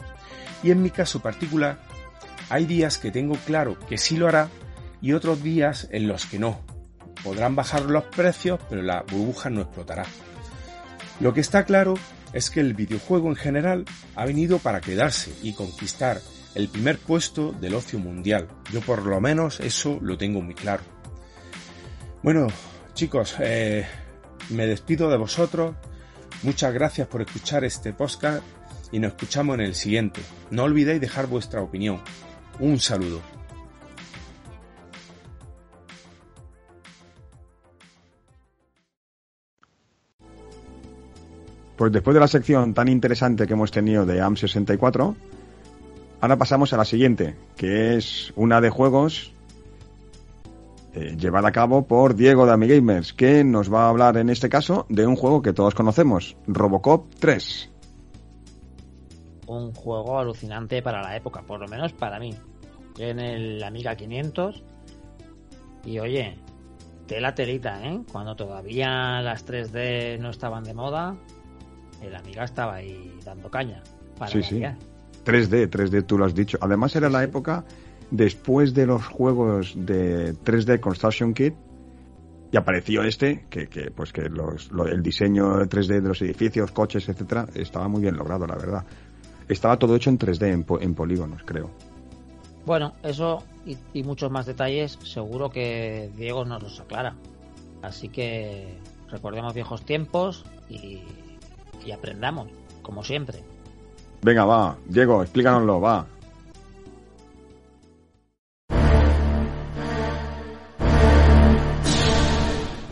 Y 0.62 0.70
en 0.70 0.82
mi 0.82 0.88
caso 0.88 1.20
particular, 1.20 1.78
hay 2.48 2.64
días 2.64 2.96
que 2.96 3.10
tengo 3.10 3.36
claro 3.44 3.78
que 3.86 3.98
sí 3.98 4.16
lo 4.16 4.28
hará 4.28 4.48
y 5.00 5.12
otros 5.12 5.42
días 5.42 5.88
en 5.90 6.09
los 6.09 6.26
que 6.26 6.38
no. 6.38 6.61
Podrán 7.22 7.56
bajar 7.56 7.82
los 7.82 8.04
precios, 8.04 8.61
pero 8.68 8.82
la 8.82 9.02
burbuja 9.02 9.50
no 9.50 9.62
explotará. 9.62 10.04
Lo 11.20 11.32
que 11.32 11.40
está 11.40 11.64
claro 11.64 11.94
es 12.32 12.50
que 12.50 12.61
el 12.61 12.74
videojuego 12.74 13.28
en 13.28 13.37
general 13.37 13.85
ha 14.14 14.24
venido 14.24 14.59
para 14.59 14.80
quedarse 14.80 15.32
y 15.42 15.54
conquistar 15.54 16.20
el 16.54 16.68
primer 16.68 16.98
puesto 16.98 17.52
del 17.52 17.74
ocio 17.74 17.98
mundial. 17.98 18.48
Yo 18.72 18.80
por 18.80 19.04
lo 19.06 19.20
menos 19.20 19.61
eso 19.61 19.98
lo 20.00 20.18
tengo 20.18 20.40
muy 20.40 20.54
claro. 20.54 20.82
Bueno, 22.22 22.48
chicos, 22.94 23.37
eh, 23.40 23.87
me 24.50 24.66
despido 24.66 25.11
de 25.11 25.16
vosotros. 25.16 25.76
Muchas 26.42 26.72
gracias 26.72 27.09
por 27.09 27.22
escuchar 27.22 27.64
este 27.64 27.92
podcast 27.92 28.42
y 28.92 28.98
nos 28.98 29.12
escuchamos 29.12 29.54
en 29.54 29.61
el 29.62 29.74
siguiente. 29.74 30.20
No 30.50 30.64
olvidéis 30.64 31.00
dejar 31.00 31.26
vuestra 31.26 31.62
opinión. 31.62 32.00
Un 32.59 32.80
saludo. 32.80 33.20
Pues 41.76 41.92
después 41.92 42.14
de 42.14 42.20
la 42.20 42.28
sección 42.28 42.72
tan 42.72 42.88
interesante 42.88 43.46
que 43.46 43.52
hemos 43.52 43.70
tenido 43.70 44.06
de 44.06 44.22
AM64, 44.22 45.14
ahora 46.20 46.36
pasamos 46.36 46.72
a 46.72 46.78
la 46.78 46.84
siguiente, 46.84 47.36
que 47.56 47.96
es 47.96 48.32
una 48.34 48.60
de 48.60 48.70
juegos 48.70 49.32
eh, 50.94 51.14
llevada 51.18 51.48
a 51.48 51.52
cabo 51.52 51.86
por 51.86 52.14
Diego 52.14 52.46
de 52.46 52.52
Amigamers, 52.52 53.12
que 53.12 53.44
nos 53.44 53.70
va 53.70 53.84
a 53.84 53.88
hablar 53.90 54.16
en 54.16 54.30
este 54.30 54.48
caso 54.48 54.86
de 54.88 55.06
un 55.06 55.14
juego 55.14 55.42
que 55.42 55.52
todos 55.52 55.74
conocemos, 55.74 56.38
Robocop 56.46 57.14
3. 57.18 57.70
Un 59.46 59.74
juego 59.74 60.18
alucinante 60.18 60.80
para 60.80 61.02
la 61.02 61.14
época, 61.14 61.42
por 61.42 61.60
lo 61.60 61.68
menos 61.68 61.92
para 61.92 62.18
mí. 62.18 62.34
En 62.98 63.20
el 63.20 63.62
Amiga 63.62 63.94
500 63.94 64.64
y 65.84 65.98
oye, 65.98 66.38
tela 67.06 67.34
telita, 67.34 67.86
¿eh? 67.86 68.00
Cuando 68.10 68.34
todavía 68.34 69.20
las 69.20 69.46
3D 69.46 70.18
no 70.18 70.30
estaban 70.30 70.64
de 70.64 70.72
moda, 70.72 71.14
el 72.02 72.14
Amiga 72.14 72.44
estaba 72.44 72.74
ahí 72.74 73.18
dando 73.24 73.50
caña. 73.50 73.82
Para 74.18 74.30
sí, 74.30 74.42
sí. 74.42 74.62
3D, 75.24 75.68
3D, 75.68 76.06
tú 76.06 76.18
lo 76.18 76.24
has 76.24 76.35
dicho. 76.35 76.59
Además 76.61 76.94
era 76.96 77.11
la 77.11 77.22
época 77.22 77.64
después 78.11 78.74
de 78.74 78.87
los 78.87 79.04
juegos 79.06 79.74
de 79.76 80.35
3D 80.35 80.80
Construction 80.80 81.35
Kit 81.35 81.54
y 82.52 82.56
apareció 82.56 83.02
este 83.02 83.46
que, 83.50 83.66
que 83.66 83.90
pues 83.90 84.12
que 84.12 84.28
los, 84.28 84.70
el 84.88 85.02
diseño 85.02 85.56
3D 85.64 86.00
de 86.00 86.09
los 86.09 86.22
edificios, 86.22 86.70
coches, 86.70 87.09
etcétera, 87.09 87.46
estaba 87.54 87.88
muy 87.88 88.02
bien 88.02 88.16
logrado, 88.16 88.46
la 88.46 88.54
verdad. 88.54 88.85
Estaba 89.48 89.78
todo 89.78 89.96
hecho 89.96 90.11
en 90.11 90.18
3D, 90.18 90.52
en, 90.52 90.66
en 90.80 90.94
polígonos, 90.94 91.42
creo. 91.44 91.70
Bueno, 92.64 92.94
eso 93.02 93.44
y, 93.64 93.76
y, 93.92 94.02
muchos 94.02 94.30
más 94.30 94.46
detalles 94.46 94.98
seguro 95.04 95.50
que 95.50 96.11
Diego 96.16 96.44
nos 96.44 96.62
los 96.62 96.80
aclara. 96.80 97.14
Así 97.82 98.09
que 98.09 98.78
recordemos 99.09 99.54
viejos 99.54 99.85
tiempos 99.85 100.44
y 100.68 101.00
y 101.87 101.92
aprendamos, 101.92 102.49
como 102.83 103.03
siempre. 103.03 103.42
Venga, 104.22 104.44
va, 104.44 104.77
Diego, 104.87 105.22
explícanoslo, 105.22 105.81
va. 105.81 106.07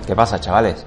¿Qué 0.06 0.14
pasa, 0.14 0.38
chavales? 0.38 0.86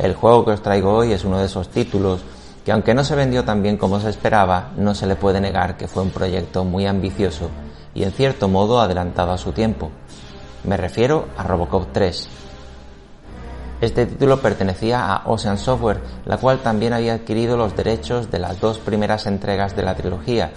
El 0.00 0.14
juego 0.14 0.44
que 0.44 0.50
os 0.52 0.62
traigo 0.62 0.92
hoy 0.92 1.12
es 1.12 1.24
uno 1.24 1.38
de 1.38 1.46
esos 1.46 1.68
títulos 1.68 2.24
que 2.64 2.72
aunque 2.72 2.94
no 2.94 3.04
se 3.04 3.14
vendió 3.14 3.44
tan 3.44 3.62
bien 3.62 3.76
como 3.76 4.00
se 4.00 4.08
esperaba, 4.08 4.72
no 4.76 4.94
se 4.94 5.06
le 5.06 5.16
puede 5.16 5.40
negar 5.40 5.76
que 5.76 5.86
fue 5.86 6.02
un 6.02 6.10
proyecto 6.10 6.64
muy 6.64 6.86
ambicioso 6.86 7.50
y 7.94 8.02
en 8.02 8.12
cierto 8.12 8.48
modo 8.48 8.80
adelantado 8.80 9.32
a 9.32 9.38
su 9.38 9.52
tiempo. 9.52 9.90
Me 10.64 10.78
refiero 10.78 11.28
a 11.36 11.42
Robocop 11.42 11.92
3, 11.92 12.28
este 13.80 14.06
título 14.06 14.40
pertenecía 14.40 15.12
a 15.12 15.28
Ocean 15.28 15.58
Software, 15.58 16.00
la 16.26 16.36
cual 16.38 16.60
también 16.60 16.92
había 16.92 17.14
adquirido 17.14 17.56
los 17.56 17.76
derechos 17.76 18.30
de 18.30 18.38
las 18.38 18.60
dos 18.60 18.78
primeras 18.78 19.26
entregas 19.26 19.76
de 19.76 19.82
la 19.82 19.94
trilogía. 19.94 20.52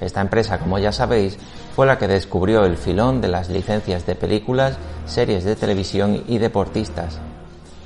Esta 0.00 0.20
empresa, 0.20 0.58
como 0.58 0.78
ya 0.78 0.92
sabéis, 0.92 1.38
fue 1.74 1.86
la 1.86 1.98
que 1.98 2.08
descubrió 2.08 2.64
el 2.64 2.76
filón 2.76 3.20
de 3.20 3.28
las 3.28 3.48
licencias 3.48 4.06
de 4.06 4.14
películas, 4.14 4.76
series 5.06 5.44
de 5.44 5.56
televisión 5.56 6.24
y 6.26 6.38
deportistas. 6.38 7.18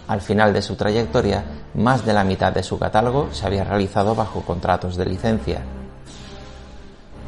Al 0.09 0.20
final 0.20 0.53
de 0.53 0.62
su 0.62 0.77
trayectoria, 0.77 1.44
más 1.75 2.05
de 2.05 2.12
la 2.12 2.25
mitad 2.25 2.53
de 2.53 2.62
su 2.62 2.79
catálogo 2.79 3.29
se 3.33 3.46
había 3.46 3.64
realizado 3.64 4.14
bajo 4.14 4.42
contratos 4.42 4.96
de 4.96 5.07
licencia. 5.07 5.62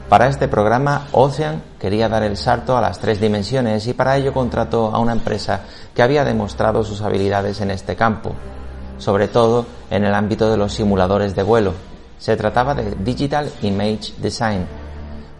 Para 0.08 0.28
este 0.28 0.48
programa, 0.48 1.08
Ocean 1.12 1.62
quería 1.78 2.08
dar 2.08 2.22
el 2.22 2.36
salto 2.36 2.76
a 2.76 2.80
las 2.80 2.98
tres 2.98 3.20
dimensiones 3.20 3.86
y 3.86 3.94
para 3.94 4.16
ello 4.16 4.32
contrató 4.32 4.94
a 4.94 4.98
una 4.98 5.12
empresa 5.12 5.62
que 5.94 6.02
había 6.02 6.24
demostrado 6.24 6.84
sus 6.84 7.00
habilidades 7.00 7.60
en 7.60 7.70
este 7.70 7.96
campo. 7.96 8.34
sobre 8.98 9.28
todo 9.28 9.66
en 9.90 10.04
el 10.04 10.14
ámbito 10.14 10.50
de 10.50 10.56
los 10.56 10.72
simuladores 10.72 11.34
de 11.34 11.42
vuelo. 11.42 11.74
Se 12.18 12.36
trataba 12.36 12.74
de 12.74 12.94
Digital 12.94 13.50
Image 13.62 14.14
Design. 14.18 14.66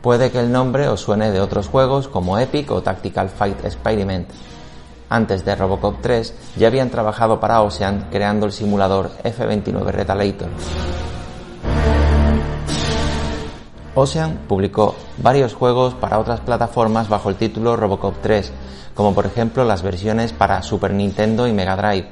Puede 0.02 0.30
que 0.30 0.40
el 0.40 0.52
nombre 0.52 0.88
os 0.88 1.00
suene 1.00 1.30
de 1.30 1.40
otros 1.40 1.68
juegos 1.68 2.08
como 2.08 2.38
Epic 2.38 2.70
o 2.72 2.82
Tactical 2.82 3.28
Fight 3.28 3.64
Experiment. 3.64 4.28
Antes 5.08 5.44
de 5.44 5.54
Robocop 5.54 6.00
3 6.02 6.34
ya 6.56 6.66
habían 6.66 6.90
trabajado 6.90 7.38
para 7.38 7.62
Ocean 7.62 8.08
creando 8.10 8.46
el 8.46 8.52
simulador 8.52 9.12
F-29 9.22 9.84
Retaliator. 9.86 10.48
Ocean 13.94 14.40
publicó 14.48 14.96
varios 15.18 15.54
juegos 15.54 15.94
para 15.94 16.18
otras 16.18 16.40
plataformas 16.40 17.08
bajo 17.08 17.30
el 17.30 17.36
título 17.36 17.76
Robocop 17.76 18.16
3, 18.22 18.52
como 18.94 19.14
por 19.14 19.26
ejemplo 19.26 19.64
las 19.64 19.82
versiones 19.82 20.32
para 20.32 20.62
Super 20.62 20.92
Nintendo 20.92 21.46
y 21.46 21.52
Mega 21.52 21.76
Drive, 21.76 22.08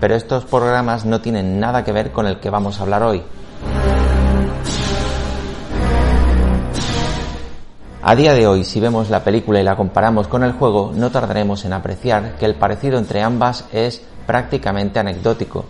pero 0.00 0.14
estos 0.14 0.44
programas 0.44 1.04
no 1.04 1.20
tienen 1.20 1.58
nada 1.58 1.82
que 1.84 1.92
ver 1.92 2.12
con 2.12 2.26
el 2.26 2.38
que 2.38 2.50
vamos 2.50 2.78
a 2.78 2.82
hablar 2.82 3.02
hoy. 3.02 3.22
A 8.02 8.14
día 8.14 8.34
de 8.34 8.46
hoy, 8.46 8.62
si 8.62 8.78
vemos 8.78 9.10
la 9.10 9.24
película 9.24 9.60
y 9.60 9.64
la 9.64 9.74
comparamos 9.74 10.28
con 10.28 10.44
el 10.44 10.52
juego, 10.52 10.92
no 10.94 11.10
tardaremos 11.10 11.64
en 11.64 11.72
apreciar 11.72 12.36
que 12.36 12.46
el 12.46 12.54
parecido 12.54 12.98
entre 12.98 13.20
ambas 13.20 13.64
es 13.72 14.00
prácticamente 14.28 15.00
anecdótico. 15.00 15.64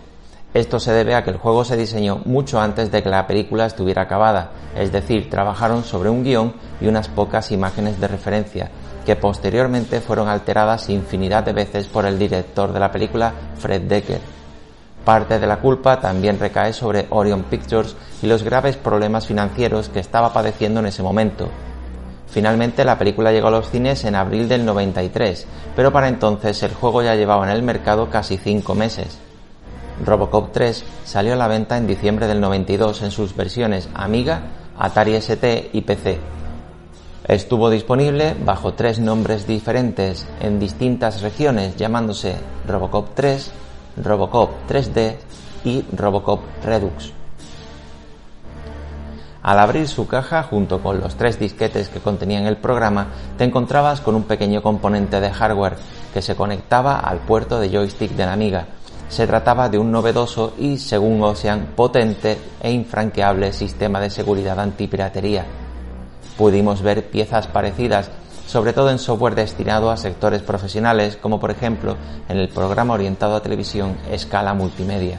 Esto 0.56 0.80
se 0.80 0.90
debe 0.90 1.14
a 1.14 1.22
que 1.22 1.28
el 1.28 1.36
juego 1.36 1.66
se 1.66 1.76
diseñó 1.76 2.22
mucho 2.24 2.58
antes 2.58 2.90
de 2.90 3.02
que 3.02 3.10
la 3.10 3.26
película 3.26 3.66
estuviera 3.66 4.00
acabada, 4.00 4.52
es 4.74 4.90
decir, 4.90 5.28
trabajaron 5.28 5.84
sobre 5.84 6.08
un 6.08 6.24
guion 6.24 6.54
y 6.80 6.86
unas 6.86 7.08
pocas 7.08 7.52
imágenes 7.52 8.00
de 8.00 8.08
referencia, 8.08 8.70
que 9.04 9.16
posteriormente 9.16 10.00
fueron 10.00 10.30
alteradas 10.30 10.88
infinidad 10.88 11.44
de 11.44 11.52
veces 11.52 11.88
por 11.88 12.06
el 12.06 12.18
director 12.18 12.72
de 12.72 12.80
la 12.80 12.90
película, 12.90 13.34
Fred 13.58 13.82
Decker. 13.82 14.20
Parte 15.04 15.38
de 15.38 15.46
la 15.46 15.58
culpa 15.58 16.00
también 16.00 16.40
recae 16.40 16.72
sobre 16.72 17.06
Orion 17.10 17.42
Pictures 17.42 17.94
y 18.22 18.26
los 18.26 18.42
graves 18.42 18.78
problemas 18.78 19.26
financieros 19.26 19.90
que 19.90 20.00
estaba 20.00 20.32
padeciendo 20.32 20.80
en 20.80 20.86
ese 20.86 21.02
momento. 21.02 21.50
Finalmente 22.28 22.82
la 22.86 22.96
película 22.96 23.30
llegó 23.30 23.48
a 23.48 23.50
los 23.50 23.68
cines 23.68 24.06
en 24.06 24.14
abril 24.14 24.48
del 24.48 24.64
93, 24.64 25.46
pero 25.76 25.92
para 25.92 26.08
entonces 26.08 26.62
el 26.62 26.72
juego 26.72 27.02
ya 27.02 27.14
llevaba 27.14 27.44
en 27.44 27.54
el 27.54 27.62
mercado 27.62 28.08
casi 28.08 28.38
5 28.38 28.74
meses. 28.74 29.18
Robocop 30.04 30.52
3 30.52 30.84
salió 31.04 31.32
a 31.32 31.36
la 31.36 31.48
venta 31.48 31.78
en 31.78 31.86
diciembre 31.86 32.26
del 32.26 32.40
92 32.40 33.02
en 33.02 33.10
sus 33.10 33.34
versiones 33.34 33.88
Amiga, 33.94 34.42
Atari 34.78 35.14
ST 35.14 35.70
y 35.72 35.80
PC. 35.82 36.18
Estuvo 37.26 37.70
disponible 37.70 38.36
bajo 38.44 38.74
tres 38.74 39.00
nombres 39.00 39.46
diferentes 39.46 40.26
en 40.40 40.60
distintas 40.60 41.22
regiones 41.22 41.76
llamándose 41.76 42.36
Robocop 42.68 43.14
3, 43.14 43.50
Robocop 44.04 44.50
3D 44.68 45.16
y 45.64 45.84
Robocop 45.92 46.40
Redux. 46.62 47.12
Al 49.42 49.58
abrir 49.58 49.88
su 49.88 50.06
caja 50.06 50.42
junto 50.42 50.82
con 50.82 51.00
los 51.00 51.16
tres 51.16 51.38
disquetes 51.38 51.88
que 51.88 52.00
contenían 52.00 52.46
el 52.46 52.58
programa, 52.58 53.08
te 53.38 53.44
encontrabas 53.44 54.00
con 54.00 54.14
un 54.14 54.24
pequeño 54.24 54.62
componente 54.62 55.20
de 55.20 55.30
hardware 55.30 55.76
que 56.12 56.22
se 56.22 56.36
conectaba 56.36 56.98
al 56.98 57.18
puerto 57.20 57.58
de 57.58 57.70
joystick 57.70 58.12
de 58.12 58.26
la 58.26 58.32
Amiga 58.32 58.66
se 59.08 59.26
trataba 59.26 59.68
de 59.68 59.78
un 59.78 59.92
novedoso 59.92 60.54
y, 60.58 60.78
según 60.78 61.22
Ocean, 61.22 61.68
potente 61.76 62.38
e 62.60 62.70
infranqueable 62.72 63.52
sistema 63.52 64.00
de 64.00 64.10
seguridad 64.10 64.58
antipiratería. 64.58 65.44
Pudimos 66.36 66.82
ver 66.82 67.08
piezas 67.08 67.46
parecidas, 67.46 68.10
sobre 68.46 68.72
todo 68.72 68.90
en 68.90 68.98
software 68.98 69.34
destinado 69.34 69.90
a 69.90 69.96
sectores 69.96 70.42
profesionales, 70.42 71.16
como 71.16 71.40
por 71.40 71.50
ejemplo 71.50 71.96
en 72.28 72.38
el 72.38 72.48
programa 72.48 72.94
orientado 72.94 73.36
a 73.36 73.42
televisión 73.42 73.96
Scala 74.16 74.54
Multimedia. 74.54 75.18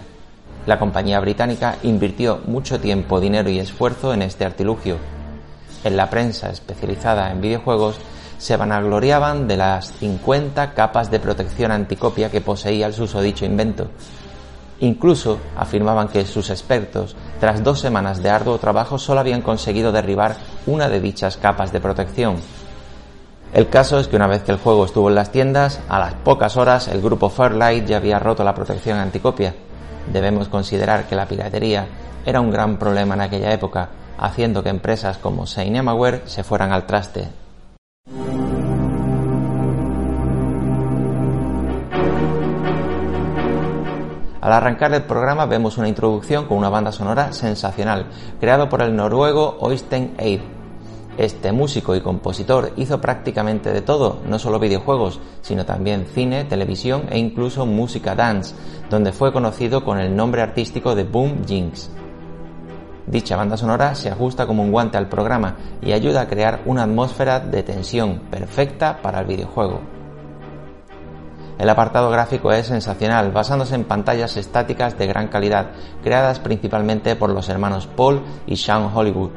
La 0.65 0.79
compañía 0.79 1.19
británica 1.21 1.77
invirtió 1.83 2.41
mucho 2.45 2.79
tiempo, 2.79 3.21
dinero 3.21 3.49
y 3.49 3.59
esfuerzo 3.59 4.13
en 4.13 4.21
este 4.21 4.43
artilugio. 4.43 4.97
En 5.83 5.95
la 5.95 6.09
prensa 6.09 6.49
especializada 6.49 7.31
en 7.31 7.39
videojuegos 7.39 7.95
se 8.37 8.57
vanagloriaban 8.57 9.47
de 9.47 9.57
las 9.57 9.91
50 9.93 10.73
capas 10.73 11.09
de 11.09 11.19
protección 11.19 11.71
anticopia 11.71 12.29
que 12.29 12.41
poseía 12.41 12.87
el 12.87 12.93
susodicho 12.93 13.45
invento. 13.45 13.89
Incluso 14.79 15.39
afirmaban 15.57 16.07
que 16.07 16.25
sus 16.25 16.51
expertos, 16.51 17.15
tras 17.39 17.63
dos 17.63 17.79
semanas 17.79 18.21
de 18.21 18.29
arduo 18.29 18.59
trabajo, 18.59 18.99
solo 18.99 19.19
habían 19.19 19.41
conseguido 19.41 19.91
derribar 19.91 20.35
una 20.67 20.87
de 20.87 21.01
dichas 21.01 21.37
capas 21.37 21.71
de 21.71 21.79
protección. 21.79 22.35
El 23.53 23.69
caso 23.69 23.97
es 23.97 24.07
que 24.07 24.17
una 24.17 24.27
vez 24.27 24.43
que 24.43 24.51
el 24.51 24.59
juego 24.59 24.85
estuvo 24.85 25.09
en 25.09 25.15
las 25.15 25.31
tiendas, 25.31 25.79
a 25.89 25.97
las 25.97 26.13
pocas 26.13 26.57
horas 26.57 26.87
el 26.89 27.01
grupo 27.01 27.29
Fairlight 27.29 27.85
ya 27.85 27.97
había 27.97 28.19
roto 28.19 28.43
la 28.43 28.53
protección 28.53 28.99
anticopia. 28.99 29.55
Debemos 30.11 30.47
considerar 30.47 31.07
que 31.07 31.15
la 31.15 31.27
piratería 31.27 31.87
era 32.25 32.39
un 32.39 32.51
gran 32.51 32.77
problema 32.77 33.15
en 33.15 33.21
aquella 33.21 33.51
época, 33.51 33.89
haciendo 34.19 34.61
que 34.61 34.69
empresas 34.69 35.17
como 35.17 35.47
Seinemaware 35.47 36.23
se 36.25 36.43
fueran 36.43 36.71
al 36.71 36.85
traste. 36.85 37.29
Al 44.47 44.53
arrancar 44.53 44.93
el 44.93 45.03
programa 45.03 45.45
vemos 45.45 45.77
una 45.77 45.89
introducción 45.89 46.45
con 46.45 46.57
una 46.57 46.69
banda 46.69 46.93
sonora 46.93 47.33
sensacional, 47.33 48.05
creado 48.39 48.69
por 48.69 48.81
el 48.81 48.95
noruego 48.95 49.57
Oystein 49.59 50.13
Eid. 50.17 50.39
Este 51.17 51.51
músico 51.51 51.97
y 51.97 51.99
compositor 51.99 52.71
hizo 52.77 53.01
prácticamente 53.01 53.73
de 53.73 53.81
todo, 53.81 54.21
no 54.25 54.39
solo 54.39 54.57
videojuegos, 54.57 55.19
sino 55.41 55.65
también 55.65 56.05
cine, 56.05 56.45
televisión 56.45 57.07
e 57.09 57.19
incluso 57.19 57.65
música 57.65 58.15
dance, 58.15 58.55
donde 58.89 59.11
fue 59.11 59.33
conocido 59.33 59.83
con 59.83 59.99
el 59.99 60.15
nombre 60.15 60.41
artístico 60.41 60.95
de 60.95 61.03
Boom 61.03 61.45
Jinx. 61.45 61.89
Dicha 63.05 63.35
banda 63.35 63.57
sonora 63.57 63.95
se 63.95 64.09
ajusta 64.09 64.47
como 64.47 64.63
un 64.63 64.71
guante 64.71 64.97
al 64.97 65.09
programa 65.09 65.57
y 65.81 65.91
ayuda 65.91 66.21
a 66.21 66.27
crear 66.29 66.61
una 66.63 66.83
atmósfera 66.83 67.41
de 67.41 67.63
tensión 67.63 68.21
perfecta 68.31 69.01
para 69.01 69.19
el 69.19 69.25
videojuego. 69.25 69.96
El 71.59 71.69
apartado 71.69 72.11
gráfico 72.11 72.51
es 72.51 72.67
sensacional, 72.67 73.31
basándose 73.31 73.73
en 73.73 73.83
pantallas 73.83 74.37
estáticas 74.37 74.97
de 74.97 75.07
gran 75.07 75.27
calidad, 75.27 75.71
creadas 76.03 76.39
principalmente 76.39 77.15
por 77.15 77.31
los 77.31 77.49
hermanos 77.49 77.87
Paul 77.87 78.21
y 78.45 78.57
Sean 78.57 78.91
Hollywood. 78.93 79.31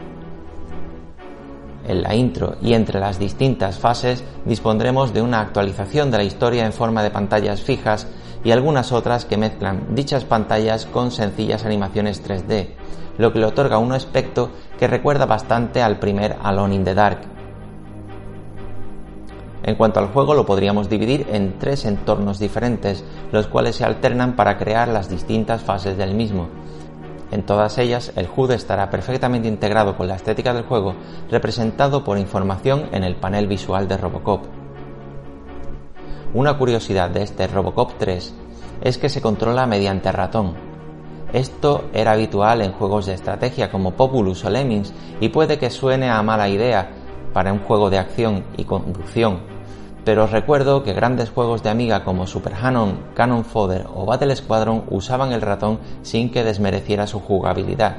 En 1.89 2.03
la 2.03 2.15
intro 2.15 2.57
y 2.61 2.75
entre 2.75 3.01
las 3.01 3.19
distintas 3.19 3.79
fases 3.79 4.23
dispondremos 4.45 5.15
de 5.15 5.23
una 5.23 5.41
actualización 5.41 6.11
de 6.11 6.19
la 6.19 6.25
historia 6.25 6.67
en 6.67 6.75
forma 6.75 7.03
de 7.03 7.11
pantallas 7.11 7.63
fijas 7.63 8.07
y 8.45 8.51
algunas 8.51 8.93
otras 8.93 9.25
que 9.25 9.39
mezclan 9.39 9.95
dichas 9.95 10.25
pantallas 10.25 10.85
con 10.85 11.11
sencillas 11.11 11.65
animaciones 11.65 12.23
3D, 12.23 12.69
lo 13.17 13.33
que 13.33 13.39
le 13.39 13.47
otorga 13.47 13.79
un 13.79 13.93
aspecto 13.93 14.51
que 14.79 14.89
recuerda 14.89 15.25
bastante 15.25 15.83
al 15.83 15.99
primer 15.99 16.37
Alone 16.43 16.75
in 16.75 16.85
the 16.85 16.95
Dark, 16.95 17.40
en 19.63 19.75
cuanto 19.75 20.01
al 20.01 20.09
juego 20.09 20.35
lo 20.35 20.47
podríamos 20.47 20.89
dividir 20.89 21.27
en 21.31 21.59
tres 21.59 21.85
entornos 21.85 22.39
diferentes, 22.39 23.05
los 23.33 23.47
cuales 23.47 23.77
se 23.77 23.85
alternan 23.85 24.37
para 24.37 24.57
crear 24.57 24.89
las 24.89 25.09
distintas 25.09 25.63
fases 25.63 25.97
del 25.97 26.15
mismo. 26.15 26.49
En 27.31 27.45
todas 27.45 27.79
ellas 27.79 28.13
el 28.17 28.29
HUD 28.35 28.53
estará 28.53 28.91
perfectamente 28.91 29.49
integrado 29.49 29.97
con 29.97 30.09
la 30.09 30.17
estética 30.17 30.53
del 30.53 30.65
juego, 30.65 30.95
representado 31.31 32.03
por 32.03 32.19
información 32.19 32.89
en 32.93 33.05
el 33.05 33.17
panel 33.17 33.47
visual 33.47 33.87
de 33.87 33.97
Robocop. 33.97 34.47
Una 36.35 36.57
curiosidad 36.57 37.11
de 37.11 37.23
este 37.23 37.47
Robocop 37.47 37.93
3 37.99 38.35
es 38.83 38.99
que 38.99 39.09
se 39.09 39.21
controla 39.21 39.67
mediante 39.67 40.11
ratón. 40.11 40.55
Esto 41.33 41.85
era 41.93 42.13
habitual 42.13 42.63
en 42.63 42.73
juegos 42.73 43.07
de 43.07 43.15
estrategia 43.15 43.71
como 43.71 43.93
Populus 43.93 44.45
o 44.45 44.51
Lemmings 44.51 44.93
y 45.21 45.29
puede 45.29 45.59
que 45.59 45.71
suene 45.71 46.11
a 46.11 46.23
mala 46.23 46.49
idea, 46.49 46.91
para 47.33 47.53
un 47.53 47.61
juego 47.61 47.91
de 47.91 47.99
acción 47.99 48.45
y 48.57 48.65
conducción, 48.65 49.41
pero 50.05 50.25
os 50.25 50.31
recuerdo 50.31 50.83
que 50.83 50.95
grandes 50.95 51.31
juegos 51.31 51.63
de 51.63 51.71
Amiga 51.71 52.05
como 52.05 52.27
Super 52.27 52.55
Hanon, 52.55 52.99
Cannon 53.15 53.45
Fodder 53.45 53.87
o 53.95 54.07
Battle 54.07 54.35
Squadron 54.35 54.85
usaban 54.89 55.33
el 55.33 55.43
ratón 55.43 55.79
sin 56.03 56.31
que 56.31 56.45
desmereciera 56.45 57.07
su 57.07 57.21
jugabilidad. 57.21 57.97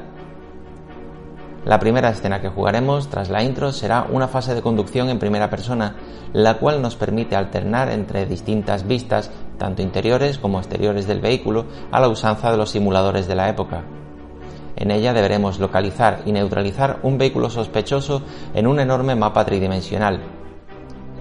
La 1.64 1.78
primera 1.78 2.10
escena 2.10 2.42
que 2.42 2.50
jugaremos 2.50 3.08
tras 3.10 3.30
la 3.30 3.44
intro 3.44 3.72
será 3.72 4.08
una 4.10 4.28
fase 4.28 4.56
de 4.56 4.64
conducción 4.64 5.10
en 5.10 5.20
primera 5.20 5.52
persona, 5.52 5.96
la 6.34 6.56
cual 6.56 6.82
nos 6.82 6.96
permite 6.96 7.36
alternar 7.36 7.92
entre 7.92 8.26
distintas 8.26 8.88
vistas, 8.88 9.30
tanto 9.60 9.84
interiores 9.84 10.40
como 10.40 10.58
exteriores 10.58 11.06
del 11.06 11.22
vehículo, 11.22 11.66
a 11.92 12.00
la 12.00 12.08
usanza 12.08 12.50
de 12.50 12.58
los 12.58 12.72
simuladores 12.72 13.28
de 13.28 13.36
la 13.36 13.48
época. 13.48 13.84
En 14.76 14.92
ella 14.92 15.14
deberemos 15.14 15.60
localizar 15.60 16.22
y 16.26 16.32
neutralizar 16.32 17.00
un 17.04 17.18
vehículo 17.18 17.50
sospechoso 17.50 18.24
en 18.54 18.68
un 18.68 18.80
enorme 18.80 19.16
mapa 19.16 19.46
tridimensional. 19.46 20.22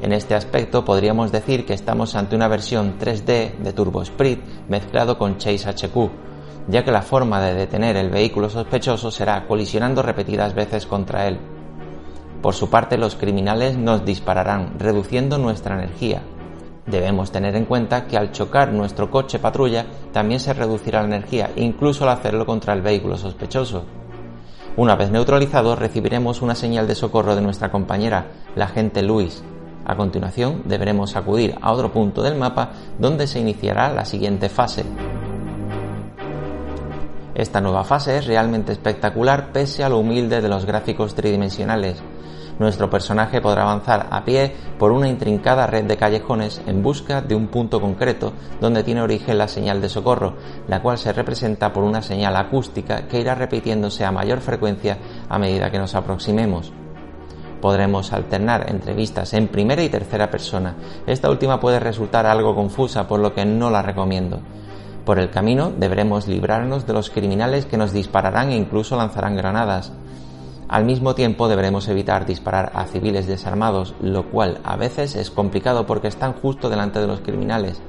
En 0.02 0.12
este 0.12 0.34
aspecto 0.34 0.84
podríamos 0.84 1.30
decir 1.30 1.66
que 1.66 1.74
estamos 1.74 2.14
ante 2.14 2.34
una 2.34 2.48
versión 2.48 2.98
3D 2.98 3.58
de 3.58 3.72
Turbo 3.74 4.02
Sprint 4.02 4.42
mezclado 4.68 5.18
con 5.18 5.36
Chase 5.36 5.68
HQ, 5.68 6.10
ya 6.68 6.84
que 6.84 6.92
la 6.92 7.02
forma 7.02 7.40
de 7.40 7.54
detener 7.54 7.96
el 7.96 8.08
vehículo 8.08 8.48
sospechoso 8.48 9.10
será 9.10 9.46
colisionando 9.46 10.02
repetidas 10.02 10.54
veces 10.54 10.86
contra 10.86 11.26
él. 11.26 11.38
Por 12.40 12.54
su 12.54 12.70
parte, 12.70 12.96
los 12.96 13.16
criminales 13.16 13.76
nos 13.76 14.04
dispararán, 14.04 14.78
reduciendo 14.78 15.36
nuestra 15.36 15.74
energía. 15.74 16.22
Debemos 16.90 17.30
tener 17.30 17.54
en 17.54 17.66
cuenta 17.66 18.06
que 18.08 18.16
al 18.16 18.32
chocar 18.32 18.72
nuestro 18.72 19.10
coche 19.10 19.38
patrulla 19.38 19.86
también 20.12 20.40
se 20.40 20.52
reducirá 20.52 21.00
la 21.00 21.06
energía, 21.06 21.50
incluso 21.54 22.02
al 22.02 22.10
hacerlo 22.10 22.44
contra 22.44 22.72
el 22.72 22.82
vehículo 22.82 23.16
sospechoso. 23.16 23.84
Una 24.76 24.96
vez 24.96 25.10
neutralizado 25.10 25.76
recibiremos 25.76 26.42
una 26.42 26.56
señal 26.56 26.88
de 26.88 26.96
socorro 26.96 27.36
de 27.36 27.42
nuestra 27.42 27.70
compañera, 27.70 28.32
la 28.56 28.64
agente 28.64 29.02
Luis. 29.02 29.44
A 29.84 29.96
continuación 29.96 30.62
deberemos 30.64 31.14
acudir 31.14 31.56
a 31.60 31.72
otro 31.72 31.92
punto 31.92 32.22
del 32.22 32.34
mapa 32.34 32.72
donde 32.98 33.28
se 33.28 33.38
iniciará 33.38 33.92
la 33.92 34.04
siguiente 34.04 34.48
fase. 34.48 34.84
Esta 37.36 37.60
nueva 37.60 37.84
fase 37.84 38.18
es 38.18 38.26
realmente 38.26 38.72
espectacular 38.72 39.52
pese 39.52 39.84
a 39.84 39.88
lo 39.88 39.98
humilde 39.98 40.40
de 40.40 40.48
los 40.48 40.66
gráficos 40.66 41.14
tridimensionales. 41.14 42.02
Nuestro 42.60 42.90
personaje 42.90 43.40
podrá 43.40 43.62
avanzar 43.62 44.08
a 44.10 44.22
pie 44.22 44.54
por 44.78 44.92
una 44.92 45.08
intrincada 45.08 45.66
red 45.66 45.84
de 45.84 45.96
callejones 45.96 46.60
en 46.66 46.82
busca 46.82 47.22
de 47.22 47.34
un 47.34 47.46
punto 47.46 47.80
concreto 47.80 48.34
donde 48.60 48.84
tiene 48.84 49.00
origen 49.00 49.38
la 49.38 49.48
señal 49.48 49.80
de 49.80 49.88
socorro, 49.88 50.34
la 50.68 50.82
cual 50.82 50.98
se 50.98 51.10
representa 51.14 51.72
por 51.72 51.84
una 51.84 52.02
señal 52.02 52.36
acústica 52.36 53.08
que 53.08 53.18
irá 53.18 53.34
repitiéndose 53.34 54.04
a 54.04 54.12
mayor 54.12 54.40
frecuencia 54.40 54.98
a 55.30 55.38
medida 55.38 55.70
que 55.70 55.78
nos 55.78 55.94
aproximemos. 55.94 56.70
Podremos 57.62 58.12
alternar 58.12 58.66
entre 58.68 58.92
vistas 58.92 59.32
en 59.32 59.48
primera 59.48 59.82
y 59.82 59.88
tercera 59.88 60.30
persona. 60.30 60.76
Esta 61.06 61.30
última 61.30 61.60
puede 61.60 61.80
resultar 61.80 62.26
algo 62.26 62.54
confusa, 62.54 63.08
por 63.08 63.20
lo 63.20 63.32
que 63.32 63.46
no 63.46 63.70
la 63.70 63.80
recomiendo. 63.80 64.40
Por 65.06 65.18
el 65.18 65.30
camino 65.30 65.72
deberemos 65.74 66.28
librarnos 66.28 66.86
de 66.86 66.92
los 66.92 67.08
criminales 67.08 67.64
que 67.64 67.78
nos 67.78 67.94
dispararán 67.94 68.50
e 68.50 68.56
incluso 68.56 68.98
lanzarán 68.98 69.34
granadas. 69.34 69.94
Al 70.70 70.84
mismo 70.84 71.16
tiempo 71.16 71.48
deberemos 71.48 71.88
evitar 71.88 72.26
disparar 72.26 72.70
a 72.76 72.84
civiles 72.84 73.26
desarmados, 73.26 73.92
lo 74.00 74.30
cual 74.30 74.60
a 74.62 74.76
veces 74.76 75.16
es 75.16 75.28
complicado 75.28 75.84
porque 75.84 76.06
están 76.06 76.32
justo 76.32 76.70
delante 76.70 77.00
de 77.00 77.08
los 77.08 77.22
criminales. 77.22 77.82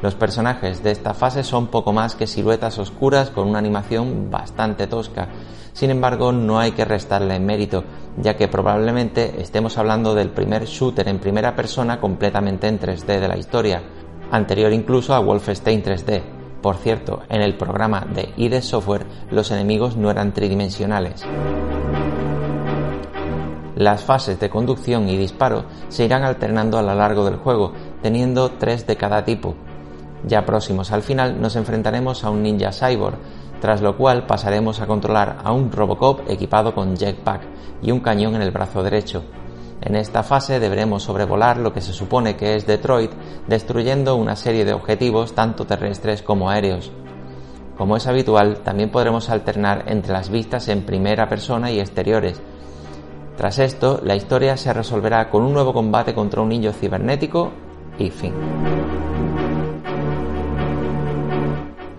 Los 0.00 0.14
personajes 0.14 0.82
de 0.82 0.92
esta 0.92 1.12
fase 1.12 1.44
son 1.44 1.66
poco 1.66 1.92
más 1.92 2.14
que 2.14 2.26
siluetas 2.26 2.78
oscuras 2.78 3.28
con 3.28 3.46
una 3.46 3.58
animación 3.58 4.30
bastante 4.30 4.86
tosca. 4.86 5.28
Sin 5.74 5.90
embargo, 5.90 6.32
no 6.32 6.58
hay 6.58 6.72
que 6.72 6.86
restarle 6.86 7.38
mérito, 7.38 7.84
ya 8.16 8.34
que 8.34 8.48
probablemente 8.48 9.42
estemos 9.42 9.76
hablando 9.76 10.14
del 10.14 10.30
primer 10.30 10.64
shooter 10.64 11.08
en 11.08 11.18
primera 11.18 11.54
persona 11.54 12.00
completamente 12.00 12.66
en 12.66 12.80
3D 12.80 13.20
de 13.20 13.28
la 13.28 13.36
historia, 13.36 13.82
anterior 14.30 14.72
incluso 14.72 15.12
a 15.12 15.18
Wolfenstein 15.18 15.82
3D. 15.82 16.22
Por 16.62 16.76
cierto, 16.78 17.24
en 17.28 17.42
el 17.42 17.58
programa 17.58 18.06
de 18.10 18.32
ID 18.38 18.62
Software 18.62 19.04
los 19.30 19.50
enemigos 19.50 19.98
no 19.98 20.10
eran 20.10 20.32
tridimensionales. 20.32 21.26
Las 23.76 24.04
fases 24.04 24.40
de 24.40 24.48
conducción 24.48 25.06
y 25.06 25.18
disparo 25.18 25.66
se 25.90 26.06
irán 26.06 26.24
alternando 26.24 26.78
a 26.78 26.82
lo 26.82 26.94
largo 26.94 27.26
del 27.26 27.36
juego, 27.36 27.74
teniendo 28.02 28.52
tres 28.52 28.86
de 28.86 28.96
cada 28.96 29.22
tipo. 29.26 29.54
Ya 30.24 30.46
próximos 30.46 30.92
al 30.92 31.02
final 31.02 31.42
nos 31.42 31.56
enfrentaremos 31.56 32.24
a 32.24 32.30
un 32.30 32.42
ninja 32.42 32.72
cyborg, 32.72 33.18
tras 33.60 33.82
lo 33.82 33.98
cual 33.98 34.24
pasaremos 34.26 34.80
a 34.80 34.86
controlar 34.86 35.40
a 35.44 35.52
un 35.52 35.70
Robocop 35.70 36.20
equipado 36.30 36.74
con 36.74 36.96
jetpack 36.96 37.42
y 37.82 37.90
un 37.90 38.00
cañón 38.00 38.34
en 38.34 38.40
el 38.40 38.50
brazo 38.50 38.82
derecho. 38.82 39.24
En 39.82 39.94
esta 39.94 40.22
fase 40.22 40.58
deberemos 40.58 41.02
sobrevolar 41.02 41.58
lo 41.58 41.74
que 41.74 41.82
se 41.82 41.92
supone 41.92 42.34
que 42.34 42.54
es 42.54 42.66
Detroit, 42.66 43.12
destruyendo 43.46 44.16
una 44.16 44.36
serie 44.36 44.64
de 44.64 44.72
objetivos 44.72 45.34
tanto 45.34 45.66
terrestres 45.66 46.22
como 46.22 46.48
aéreos. 46.48 46.92
Como 47.76 47.98
es 47.98 48.06
habitual, 48.06 48.60
también 48.64 48.90
podremos 48.90 49.28
alternar 49.28 49.84
entre 49.88 50.14
las 50.14 50.30
vistas 50.30 50.68
en 50.68 50.86
primera 50.86 51.28
persona 51.28 51.70
y 51.70 51.78
exteriores, 51.78 52.40
tras 53.36 53.58
esto, 53.58 54.00
la 54.02 54.16
historia 54.16 54.56
se 54.56 54.72
resolverá 54.72 55.28
con 55.28 55.42
un 55.42 55.52
nuevo 55.52 55.74
combate 55.74 56.14
contra 56.14 56.40
un 56.40 56.48
niño 56.48 56.72
cibernético 56.72 57.52
y 57.98 58.10
fin. 58.10 58.32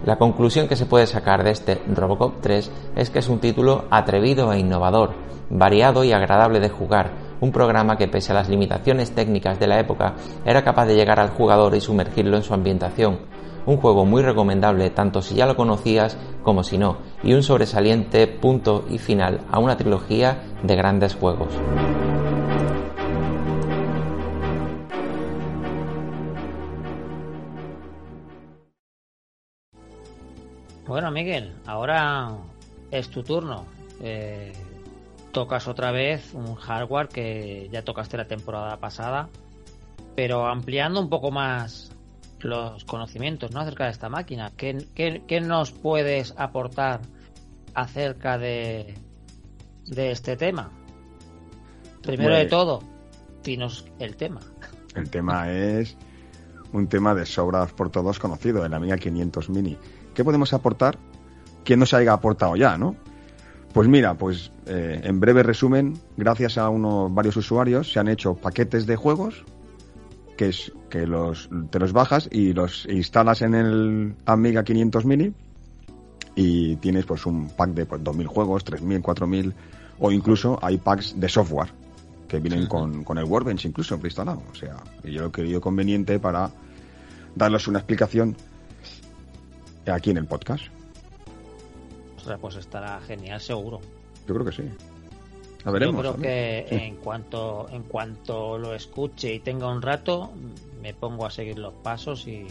La 0.03 0.17
conclusión 0.17 0.67
que 0.67 0.75
se 0.75 0.85
puede 0.85 1.05
sacar 1.05 1.43
de 1.43 1.51
este 1.51 1.81
Robocop 1.93 2.41
3 2.41 2.71
es 2.95 3.09
que 3.09 3.19
es 3.19 3.27
un 3.27 3.39
título 3.39 3.85
atrevido 3.91 4.51
e 4.51 4.59
innovador, 4.59 5.11
variado 5.49 6.03
y 6.03 6.11
agradable 6.11 6.59
de 6.59 6.69
jugar, 6.69 7.11
un 7.39 7.51
programa 7.51 7.97
que 7.97 8.07
pese 8.07 8.31
a 8.31 8.35
las 8.35 8.49
limitaciones 8.49 9.11
técnicas 9.11 9.59
de 9.59 9.67
la 9.67 9.79
época 9.79 10.15
era 10.45 10.63
capaz 10.63 10.85
de 10.85 10.95
llegar 10.95 11.19
al 11.19 11.29
jugador 11.29 11.75
y 11.75 11.81
sumergirlo 11.81 12.37
en 12.37 12.43
su 12.43 12.53
ambientación, 12.53 13.19
un 13.67 13.77
juego 13.77 14.05
muy 14.05 14.23
recomendable 14.23 14.89
tanto 14.89 15.21
si 15.21 15.35
ya 15.35 15.45
lo 15.45 15.55
conocías 15.55 16.17
como 16.41 16.63
si 16.63 16.77
no, 16.77 16.97
y 17.21 17.33
un 17.33 17.43
sobresaliente 17.43 18.25
punto 18.25 18.85
y 18.89 18.97
final 18.97 19.41
a 19.51 19.59
una 19.59 19.77
trilogía 19.77 20.41
de 20.63 20.75
grandes 20.75 21.13
juegos. 21.13 21.49
Bueno, 30.87 31.11
Miguel, 31.11 31.53
ahora 31.65 32.29
es 32.91 33.09
tu 33.09 33.21
turno. 33.21 33.65
Eh, 34.01 34.53
tocas 35.33 35.67
otra 35.67 35.91
vez 35.91 36.33
un 36.33 36.55
hardware 36.55 37.09
que 37.09 37.67
ya 37.69 37.83
tocaste 37.83 38.15
la 38.15 38.25
temporada 38.25 38.77
pasada, 38.77 39.27
pero 40.15 40.47
ampliando 40.47 41.01
un 41.01 41.09
poco 41.09 41.29
más 41.29 41.86
los 42.39 42.85
conocimientos 42.85 43.51
¿no? 43.51 43.61
acerca 43.61 43.85
de 43.85 43.91
esta 43.91 44.09
máquina. 44.09 44.51
¿Qué, 44.55 45.41
nos 45.41 45.71
puedes 45.71 46.33
aportar 46.37 47.01
acerca 47.73 48.37
de, 48.37 48.95
de 49.85 50.11
este 50.11 50.37
tema? 50.37 50.71
Primero 52.01 52.35
de 52.35 52.41
pues 52.41 52.49
todo, 52.49 52.83
dinos 53.43 53.85
el 53.99 54.15
tema. 54.15 54.41
El 54.95 55.09
tema 55.09 55.51
es 55.51 55.97
un 56.73 56.87
tema 56.87 57.13
de 57.13 57.25
sobras 57.25 57.71
por 57.71 57.89
todos 57.89 58.19
conocido, 58.19 58.65
el 58.65 58.73
Amiga 58.73 58.97
500 58.97 59.49
Mini. 59.49 59.77
¿Qué 60.13 60.23
podemos 60.23 60.53
aportar 60.53 60.97
que 61.63 61.77
no 61.77 61.85
se 61.85 61.97
haya 61.97 62.13
aportado 62.13 62.55
ya, 62.55 62.77
no? 62.77 62.95
Pues 63.73 63.87
mira, 63.87 64.15
pues 64.15 64.51
eh, 64.65 65.01
en 65.03 65.19
breve 65.19 65.43
resumen, 65.43 65.99
gracias 66.15 66.57
a 66.57 66.69
unos 66.69 67.13
varios 67.13 67.37
usuarios 67.37 67.91
se 67.91 67.99
han 67.99 68.07
hecho 68.07 68.35
paquetes 68.35 68.87
de 68.87 68.95
juegos 68.95 69.43
que 70.37 70.49
es 70.49 70.71
que 70.89 71.05
los, 71.05 71.49
te 71.69 71.79
los 71.79 71.93
bajas 71.93 72.29
y 72.31 72.53
los 72.53 72.85
instalas 72.85 73.41
en 73.41 73.55
el 73.55 74.15
Amiga 74.25 74.63
500 74.63 75.05
Mini 75.05 75.33
y 76.35 76.75
tienes 76.77 77.05
pues 77.05 77.25
un 77.25 77.49
pack 77.49 77.71
de 77.71 77.85
pues, 77.85 78.01
2.000 78.01 78.25
juegos, 78.27 78.65
3.000, 78.65 79.01
4.000 79.01 79.53
o 79.99 80.11
incluso 80.11 80.59
hay 80.61 80.77
packs 80.77 81.19
de 81.19 81.27
software 81.27 81.69
que 82.27 82.39
vienen 82.39 82.67
con, 82.67 83.03
con, 83.03 83.17
el 83.17 83.23
Workbench 83.23 83.65
incluso 83.65 83.97
preinstalado. 83.99 84.43
O 84.51 84.55
sea, 84.55 84.75
yo 85.03 85.21
lo 85.21 85.27
he 85.27 85.31
querido 85.31 85.61
conveniente 85.61 86.19
para 86.19 86.51
darles 87.35 87.67
una 87.67 87.79
explicación 87.79 88.35
aquí 89.85 90.11
en 90.11 90.17
el 90.17 90.25
podcast. 90.25 90.65
O 92.17 92.19
sea, 92.19 92.37
pues 92.37 92.55
estará 92.57 92.99
genial 93.01 93.39
seguro. 93.39 93.79
Yo 94.27 94.33
creo 94.33 94.45
que 94.45 94.51
sí. 94.51 94.63
Yo 95.65 95.73
creo 95.73 96.15
que 96.17 96.65
en 96.69 96.95
cuanto 96.97 97.67
en 97.71 97.83
cuanto 97.83 98.57
lo 98.57 98.73
escuche 98.73 99.33
y 99.33 99.39
tenga 99.39 99.69
un 99.69 99.81
rato, 99.81 100.31
me 100.87 100.93
pongo 100.93 101.25
a 101.25 101.29
seguir 101.29 101.59
los 101.59 101.73
pasos 101.73 102.25
y. 102.27 102.47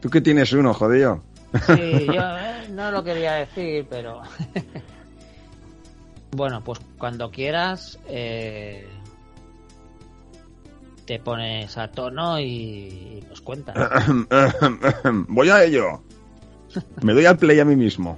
¿Tú 0.00 0.08
que 0.08 0.20
tienes 0.20 0.52
uno, 0.52 0.72
jodido? 0.72 1.20
Sí, 1.66 2.06
yo 2.06 2.22
eh, 2.38 2.68
no 2.70 2.92
lo 2.92 3.02
quería 3.02 3.32
decir, 3.32 3.84
pero. 3.90 4.22
bueno, 6.30 6.62
pues 6.62 6.78
cuando 6.96 7.32
quieras, 7.32 7.98
eh, 8.06 8.86
te 11.06 11.18
pones 11.18 11.76
a 11.76 11.90
tono 11.90 12.38
y 12.38 13.24
nos 13.28 13.40
cuentas. 13.40 13.74
Voy 15.26 15.50
a 15.50 15.64
ello. 15.64 16.02
Me 17.02 17.14
doy 17.14 17.26
al 17.26 17.36
play 17.36 17.58
a 17.58 17.64
mí 17.64 17.74
mismo. 17.74 18.16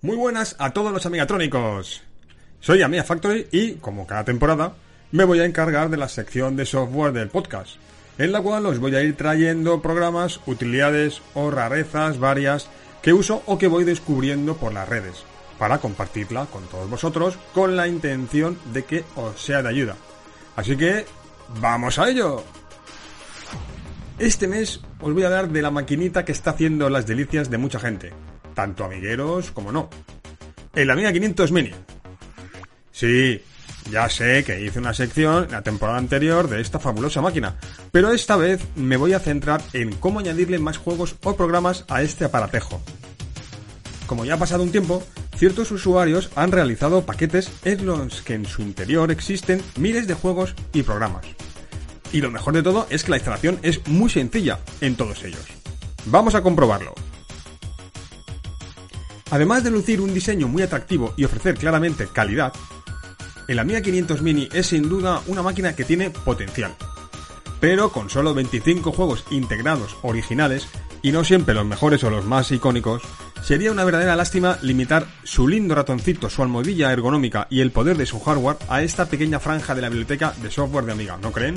Muy 0.00 0.16
buenas 0.16 0.56
a 0.58 0.72
todos 0.72 0.90
los 0.90 1.04
amigatrónicos. 1.04 2.02
Soy 2.60 2.80
Amiga 2.80 3.04
Factory 3.04 3.46
y, 3.52 3.74
como 3.74 4.06
cada 4.06 4.24
temporada, 4.24 4.72
me 5.10 5.24
voy 5.24 5.40
a 5.40 5.44
encargar 5.44 5.88
de 5.88 5.96
la 5.96 6.08
sección 6.08 6.56
de 6.56 6.66
software 6.66 7.12
del 7.12 7.28
podcast, 7.28 7.76
en 8.18 8.32
la 8.32 8.42
cual 8.42 8.66
os 8.66 8.78
voy 8.78 8.94
a 8.94 9.02
ir 9.02 9.16
trayendo 9.16 9.80
programas, 9.80 10.40
utilidades 10.46 11.22
o 11.34 11.50
rarezas 11.50 12.18
varias 12.18 12.68
que 13.02 13.12
uso 13.12 13.42
o 13.46 13.58
que 13.58 13.68
voy 13.68 13.84
descubriendo 13.84 14.56
por 14.56 14.72
las 14.72 14.88
redes, 14.88 15.24
para 15.58 15.78
compartirla 15.78 16.46
con 16.46 16.64
todos 16.66 16.90
vosotros 16.90 17.38
con 17.54 17.76
la 17.76 17.88
intención 17.88 18.58
de 18.72 18.84
que 18.84 19.04
os 19.16 19.40
sea 19.40 19.62
de 19.62 19.68
ayuda. 19.70 19.96
Así 20.56 20.76
que, 20.76 21.06
¡vamos 21.60 21.98
a 21.98 22.08
ello! 22.08 22.44
Este 24.18 24.48
mes 24.48 24.80
os 25.00 25.14
voy 25.14 25.22
a 25.22 25.30
dar 25.30 25.48
de 25.48 25.62
la 25.62 25.70
maquinita 25.70 26.24
que 26.24 26.32
está 26.32 26.50
haciendo 26.50 26.90
las 26.90 27.06
delicias 27.06 27.48
de 27.50 27.58
mucha 27.58 27.78
gente, 27.78 28.12
tanto 28.54 28.84
amigueros 28.84 29.52
como 29.52 29.70
no. 29.70 29.88
El 30.74 30.90
Amiga 30.90 31.12
500 31.12 31.52
Mini. 31.52 31.70
Sí, 32.90 33.40
ya 33.90 34.08
sé 34.08 34.44
que 34.44 34.60
hice 34.60 34.78
una 34.78 34.94
sección 34.94 35.48
la 35.50 35.62
temporada 35.62 35.98
anterior 35.98 36.48
de 36.48 36.60
esta 36.60 36.78
fabulosa 36.78 37.20
máquina, 37.20 37.56
pero 37.90 38.12
esta 38.12 38.36
vez 38.36 38.62
me 38.76 38.96
voy 38.96 39.12
a 39.12 39.20
centrar 39.20 39.62
en 39.72 39.94
cómo 39.94 40.18
añadirle 40.18 40.58
más 40.58 40.78
juegos 40.78 41.16
o 41.22 41.36
programas 41.36 41.84
a 41.88 42.02
este 42.02 42.24
aparatejo. 42.24 42.80
Como 44.06 44.24
ya 44.24 44.34
ha 44.34 44.38
pasado 44.38 44.62
un 44.62 44.72
tiempo, 44.72 45.02
ciertos 45.36 45.70
usuarios 45.70 46.30
han 46.34 46.52
realizado 46.52 47.04
paquetes 47.04 47.50
en 47.64 47.86
los 47.86 48.22
que 48.22 48.34
en 48.34 48.46
su 48.46 48.62
interior 48.62 49.10
existen 49.10 49.62
miles 49.76 50.06
de 50.06 50.14
juegos 50.14 50.54
y 50.72 50.82
programas. 50.82 51.26
Y 52.12 52.20
lo 52.20 52.30
mejor 52.30 52.54
de 52.54 52.62
todo 52.62 52.86
es 52.90 53.04
que 53.04 53.10
la 53.10 53.16
instalación 53.18 53.58
es 53.62 53.86
muy 53.86 54.08
sencilla 54.08 54.60
en 54.80 54.96
todos 54.96 55.24
ellos. 55.24 55.44
Vamos 56.06 56.34
a 56.34 56.42
comprobarlo. 56.42 56.94
Además 59.30 59.62
de 59.62 59.70
lucir 59.70 60.00
un 60.00 60.14
diseño 60.14 60.48
muy 60.48 60.62
atractivo 60.62 61.12
y 61.18 61.24
ofrecer 61.24 61.56
claramente 61.56 62.08
calidad, 62.10 62.52
el 63.48 63.58
Amiga 63.58 63.80
500 63.80 64.22
Mini 64.22 64.48
es 64.52 64.66
sin 64.68 64.88
duda 64.88 65.22
una 65.26 65.42
máquina 65.42 65.74
que 65.74 65.84
tiene 65.84 66.10
potencial. 66.10 66.74
Pero 67.60 67.90
con 67.90 68.10
solo 68.10 68.34
25 68.34 68.92
juegos 68.92 69.24
integrados 69.30 69.96
originales, 70.02 70.68
y 71.02 71.12
no 71.12 71.24
siempre 71.24 71.54
los 71.54 71.64
mejores 71.64 72.04
o 72.04 72.10
los 72.10 72.24
más 72.26 72.52
icónicos, 72.52 73.02
sería 73.42 73.72
una 73.72 73.84
verdadera 73.84 74.16
lástima 74.16 74.58
limitar 74.62 75.06
su 75.24 75.48
lindo 75.48 75.74
ratoncito, 75.74 76.28
su 76.28 76.42
almohadilla 76.42 76.92
ergonómica 76.92 77.46
y 77.50 77.60
el 77.60 77.72
poder 77.72 77.96
de 77.96 78.06
su 78.06 78.20
hardware 78.20 78.58
a 78.68 78.82
esta 78.82 79.06
pequeña 79.06 79.40
franja 79.40 79.74
de 79.74 79.82
la 79.82 79.88
biblioteca 79.88 80.34
de 80.42 80.50
software 80.50 80.84
de 80.84 80.92
Amiga, 80.92 81.18
¿no 81.22 81.32
creen? 81.32 81.56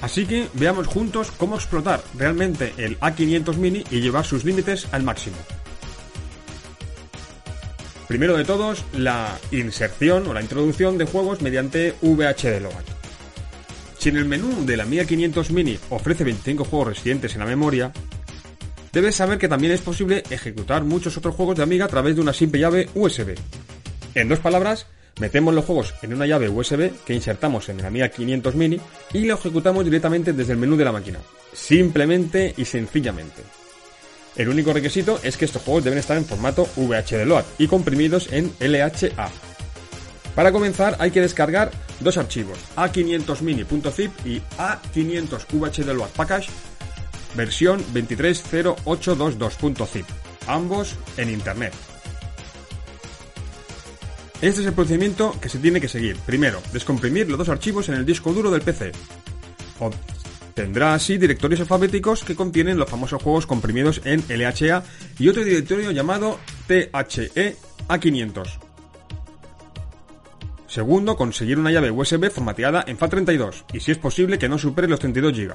Así 0.00 0.26
que 0.26 0.48
veamos 0.54 0.88
juntos 0.88 1.30
cómo 1.30 1.54
explotar 1.54 2.02
realmente 2.18 2.74
el 2.76 2.98
A500 2.98 3.54
Mini 3.56 3.84
y 3.88 4.00
llevar 4.00 4.24
sus 4.24 4.44
límites 4.44 4.88
al 4.90 5.04
máximo. 5.04 5.36
Primero 8.08 8.36
de 8.36 8.44
todos, 8.44 8.84
la 8.96 9.38
inserción 9.50 10.26
o 10.26 10.34
la 10.34 10.42
introducción 10.42 10.98
de 10.98 11.06
juegos 11.06 11.40
mediante 11.40 11.94
VHD 12.02 12.60
Load. 12.60 12.84
Si 13.98 14.08
en 14.08 14.16
el 14.16 14.24
menú 14.24 14.66
de 14.66 14.76
la 14.76 14.82
Amiga 14.82 15.04
500 15.04 15.50
Mini 15.52 15.78
ofrece 15.90 16.24
25 16.24 16.64
juegos 16.64 16.88
residentes 16.88 17.34
en 17.34 17.40
la 17.40 17.46
memoria, 17.46 17.92
debes 18.92 19.14
saber 19.14 19.38
que 19.38 19.48
también 19.48 19.72
es 19.72 19.80
posible 19.80 20.24
ejecutar 20.28 20.82
muchos 20.82 21.16
otros 21.16 21.34
juegos 21.34 21.56
de 21.56 21.62
Amiga 21.62 21.84
a 21.84 21.88
través 21.88 22.16
de 22.16 22.20
una 22.20 22.32
simple 22.32 22.60
llave 22.60 22.88
USB. 22.94 23.36
En 24.14 24.28
dos 24.28 24.40
palabras, 24.40 24.88
metemos 25.20 25.54
los 25.54 25.64
juegos 25.64 25.94
en 26.02 26.14
una 26.14 26.26
llave 26.26 26.48
USB 26.48 26.90
que 27.06 27.14
insertamos 27.14 27.68
en 27.68 27.80
la 27.80 27.86
Amiga 27.86 28.08
500 28.08 28.54
Mini 28.56 28.80
y 29.12 29.24
lo 29.24 29.34
ejecutamos 29.34 29.84
directamente 29.84 30.32
desde 30.32 30.52
el 30.52 30.58
menú 30.58 30.76
de 30.76 30.84
la 30.84 30.92
máquina. 30.92 31.20
Simplemente 31.52 32.54
y 32.56 32.64
sencillamente. 32.64 33.42
El 34.36 34.48
único 34.48 34.72
requisito 34.72 35.20
es 35.22 35.36
que 35.36 35.44
estos 35.44 35.62
juegos 35.62 35.84
deben 35.84 35.98
estar 35.98 36.16
en 36.16 36.24
formato 36.24 36.66
VHD 36.76 37.26
Load 37.26 37.44
y 37.58 37.66
comprimidos 37.66 38.32
en 38.32 38.52
LHA. 38.60 39.30
Para 40.34 40.52
comenzar 40.52 40.96
hay 40.98 41.10
que 41.10 41.20
descargar 41.20 41.70
dos 42.00 42.16
archivos, 42.16 42.58
a500mini.zip 42.76 44.10
y 44.24 44.40
a500VHD 44.58 46.08
Package 46.16 46.48
versión 47.34 47.82
230822.zip, 47.94 50.04
ambos 50.46 50.96
en 51.16 51.30
internet. 51.30 51.72
Este 54.40 54.60
es 54.60 54.66
el 54.66 54.72
procedimiento 54.72 55.36
que 55.40 55.48
se 55.48 55.58
tiene 55.58 55.80
que 55.80 55.88
seguir. 55.88 56.16
Primero, 56.26 56.60
descomprimir 56.72 57.28
los 57.28 57.38
dos 57.38 57.48
archivos 57.48 57.88
en 57.88 57.94
el 57.94 58.04
disco 58.04 58.32
duro 58.32 58.50
del 58.50 58.62
PC. 58.62 58.90
Tendrá 60.54 60.94
así 60.94 61.16
directorios 61.16 61.60
alfabéticos 61.60 62.24
que 62.24 62.36
contienen 62.36 62.78
los 62.78 62.90
famosos 62.90 63.22
juegos 63.22 63.46
comprimidos 63.46 64.02
en 64.04 64.22
LHA 64.28 64.82
y 65.18 65.28
otro 65.28 65.44
directorio 65.44 65.90
llamado 65.92 66.38
THE 66.66 66.90
A500. 66.92 68.58
Segundo, 70.66 71.16
conseguir 71.16 71.58
una 71.58 71.70
llave 71.70 71.90
USB 71.90 72.30
formateada 72.30 72.84
en 72.86 72.98
FAT32 72.98 73.64
y 73.74 73.80
si 73.80 73.92
es 73.92 73.98
posible 73.98 74.38
que 74.38 74.48
no 74.48 74.58
supere 74.58 74.88
los 74.88 75.00
32 75.00 75.32
GB. 75.32 75.52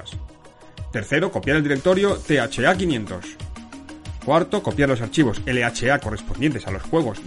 Tercero, 0.92 1.30
copiar 1.30 1.56
el 1.56 1.62
directorio 1.62 2.16
THA500. 2.20 3.36
Cuarto, 4.24 4.62
copiar 4.62 4.88
los 4.88 5.00
archivos 5.00 5.42
LHA 5.46 5.98
correspondientes 6.00 6.66
a 6.66 6.70
los 6.70 6.82
juegos 6.82 7.18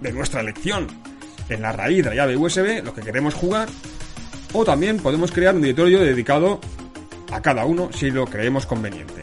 de 0.00 0.12
nuestra 0.12 0.40
elección 0.40 0.86
en 1.48 1.62
la 1.62 1.72
raíz 1.72 2.04
de 2.04 2.10
la 2.10 2.16
llave 2.16 2.36
USB, 2.36 2.84
lo 2.84 2.94
que 2.94 3.02
queremos 3.02 3.34
jugar. 3.34 3.68
O 4.52 4.64
también 4.64 4.98
podemos 4.98 5.32
crear 5.32 5.54
un 5.54 5.62
directorio 5.62 6.00
dedicado 6.00 6.60
a 7.32 7.40
cada 7.40 7.64
uno 7.64 7.90
si 7.92 8.10
lo 8.10 8.26
creemos 8.26 8.66
conveniente. 8.66 9.22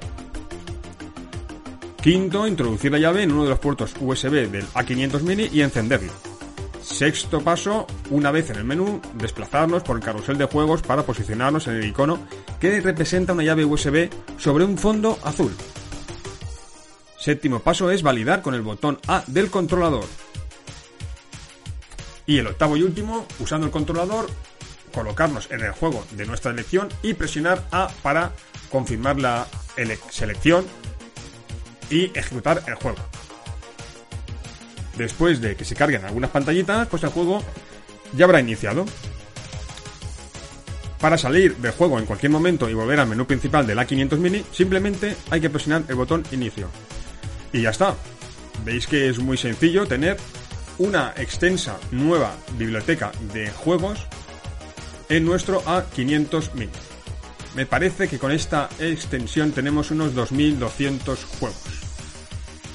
Quinto, 2.01 2.45
introducir 2.47 2.91
la 2.91 2.99
llave 2.99 3.23
en 3.23 3.31
uno 3.31 3.43
de 3.43 3.51
los 3.51 3.59
puertos 3.59 3.95
USB 3.99 4.49
del 4.49 4.67
A500 4.67 5.21
Mini 5.21 5.49
y 5.51 5.61
encenderlo. 5.61 6.11
Sexto 6.81 7.39
paso, 7.41 7.87
una 8.09 8.29
vez 8.29 8.49
en 8.49 8.57
el 8.57 8.65
menú, 8.65 8.99
desplazarnos 9.13 9.83
por 9.83 9.95
el 9.95 10.03
carrusel 10.03 10.37
de 10.37 10.45
juegos 10.45 10.81
para 10.81 11.03
posicionarnos 11.03 11.67
en 11.67 11.75
el 11.75 11.85
icono 11.85 12.19
que 12.59 12.81
representa 12.81 13.31
una 13.31 13.43
llave 13.43 13.63
USB 13.63 14.09
sobre 14.37 14.65
un 14.65 14.77
fondo 14.77 15.17
azul. 15.23 15.55
Séptimo 17.17 17.59
paso 17.59 17.89
es 17.89 18.03
validar 18.03 18.41
con 18.41 18.53
el 18.53 18.61
botón 18.63 18.99
A 19.07 19.23
del 19.27 19.49
controlador. 19.49 20.03
Y 22.25 22.37
el 22.37 22.47
octavo 22.47 22.75
y 22.75 22.83
último, 22.83 23.25
usando 23.39 23.67
el 23.67 23.71
controlador, 23.71 24.27
colocarnos 24.93 25.49
en 25.51 25.61
el 25.61 25.71
juego 25.71 26.05
de 26.11 26.25
nuestra 26.25 26.51
elección 26.51 26.89
y 27.01 27.13
presionar 27.13 27.63
A 27.71 27.89
para 28.01 28.31
confirmar 28.71 29.19
la 29.19 29.47
selección 30.09 30.65
y 31.89 32.17
ejecutar 32.17 32.63
el 32.67 32.75
juego. 32.75 32.99
Después 34.97 35.41
de 35.41 35.55
que 35.55 35.65
se 35.65 35.75
carguen 35.75 36.05
algunas 36.05 36.29
pantallitas, 36.29 36.87
pues 36.87 37.03
el 37.03 37.09
juego 37.09 37.43
ya 38.15 38.25
habrá 38.25 38.39
iniciado. 38.39 38.85
Para 40.99 41.17
salir 41.17 41.57
del 41.57 41.71
juego 41.71 41.99
en 41.99 42.05
cualquier 42.05 42.31
momento 42.31 42.69
y 42.69 42.73
volver 42.73 42.99
al 42.99 43.07
menú 43.07 43.25
principal 43.25 43.67
del 43.67 43.77
A500 43.79 44.17
Mini, 44.17 44.45
simplemente 44.51 45.15
hay 45.29 45.41
que 45.41 45.49
presionar 45.49 45.83
el 45.89 45.95
botón 45.95 46.23
inicio. 46.31 46.69
Y 47.51 47.61
ya 47.61 47.71
está. 47.71 47.95
Veis 48.63 48.87
que 48.87 49.09
es 49.09 49.19
muy 49.19 49.37
sencillo 49.37 49.85
tener 49.85 50.17
una 50.77 51.13
extensa 51.17 51.77
nueva 51.91 52.35
biblioteca 52.57 53.11
de 53.33 53.49
juegos 53.51 54.07
en 55.13 55.25
nuestro 55.25 55.63
A500 55.65 56.53
Mini. 56.55 56.71
Me 57.55 57.67
parece 57.67 58.07
que 58.07 58.17
con 58.17 58.31
esta 58.31 58.67
extensión 58.79 59.51
tenemos 59.51 59.91
unos 59.91 60.15
2200 60.15 61.25
juegos. 61.39 61.61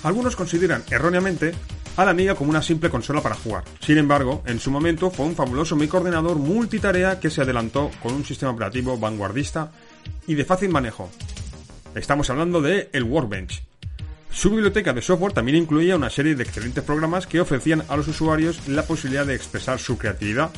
Algunos 0.05 0.37
consideran 0.37 0.85
erróneamente 0.89 1.53
a 1.97 2.05
la 2.05 2.13
Amiga 2.13 2.37
como 2.37 2.51
una 2.51 2.63
simple 2.63 2.91
consola 2.91 3.23
para 3.23 3.35
jugar. 3.35 3.65
Sin 3.81 3.99
embargo, 3.99 4.45
en 4.47 4.61
su 4.61 4.71
momento 4.71 5.11
fue 5.11 5.27
un 5.27 5.35
fabuloso 5.35 5.75
microordenador 5.75 6.37
multitarea 6.37 7.19
que 7.19 7.29
se 7.29 7.43
adelantó 7.43 7.91
con 8.01 8.15
un 8.15 8.25
sistema 8.25 8.53
operativo 8.53 8.97
vanguardista 8.97 9.73
y 10.29 10.37
de 10.37 10.45
fácil 10.45 10.69
manejo. 10.69 11.11
Estamos 11.97 12.31
hablando 12.31 12.63
de 12.63 12.89
el 12.93 13.03
Workbench. 13.03 13.65
Su 14.31 14.51
biblioteca 14.51 14.93
de 14.93 15.03
software 15.03 15.33
también 15.33 15.59
incluía 15.59 15.97
una 15.97 16.11
serie 16.11 16.37
de 16.37 16.45
excelentes 16.45 16.85
programas 16.85 17.27
que 17.27 17.41
ofrecían 17.41 17.83
a 17.89 17.97
los 17.97 18.07
usuarios 18.07 18.69
la 18.69 18.85
posibilidad 18.85 19.27
de 19.27 19.35
expresar 19.35 19.81
su 19.81 19.99
creatividad 19.99 20.51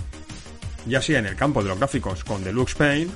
ya 0.87 1.03
sea 1.03 1.19
en 1.19 1.27
el 1.27 1.37
campo 1.37 1.63
de 1.63 1.69
los 1.69 1.79
gráficos 1.79 2.25
con 2.25 2.43
Deluxe 2.45 2.75
Paint 2.75 3.13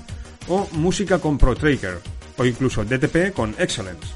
o 0.49 0.69
música 0.73 1.19
con 1.19 1.39
Pro 1.39 1.55
Tracker 1.55 1.99
o 2.37 2.45
incluso 2.45 2.85
DTP 2.85 3.33
con 3.35 3.55
Excellence. 3.59 4.09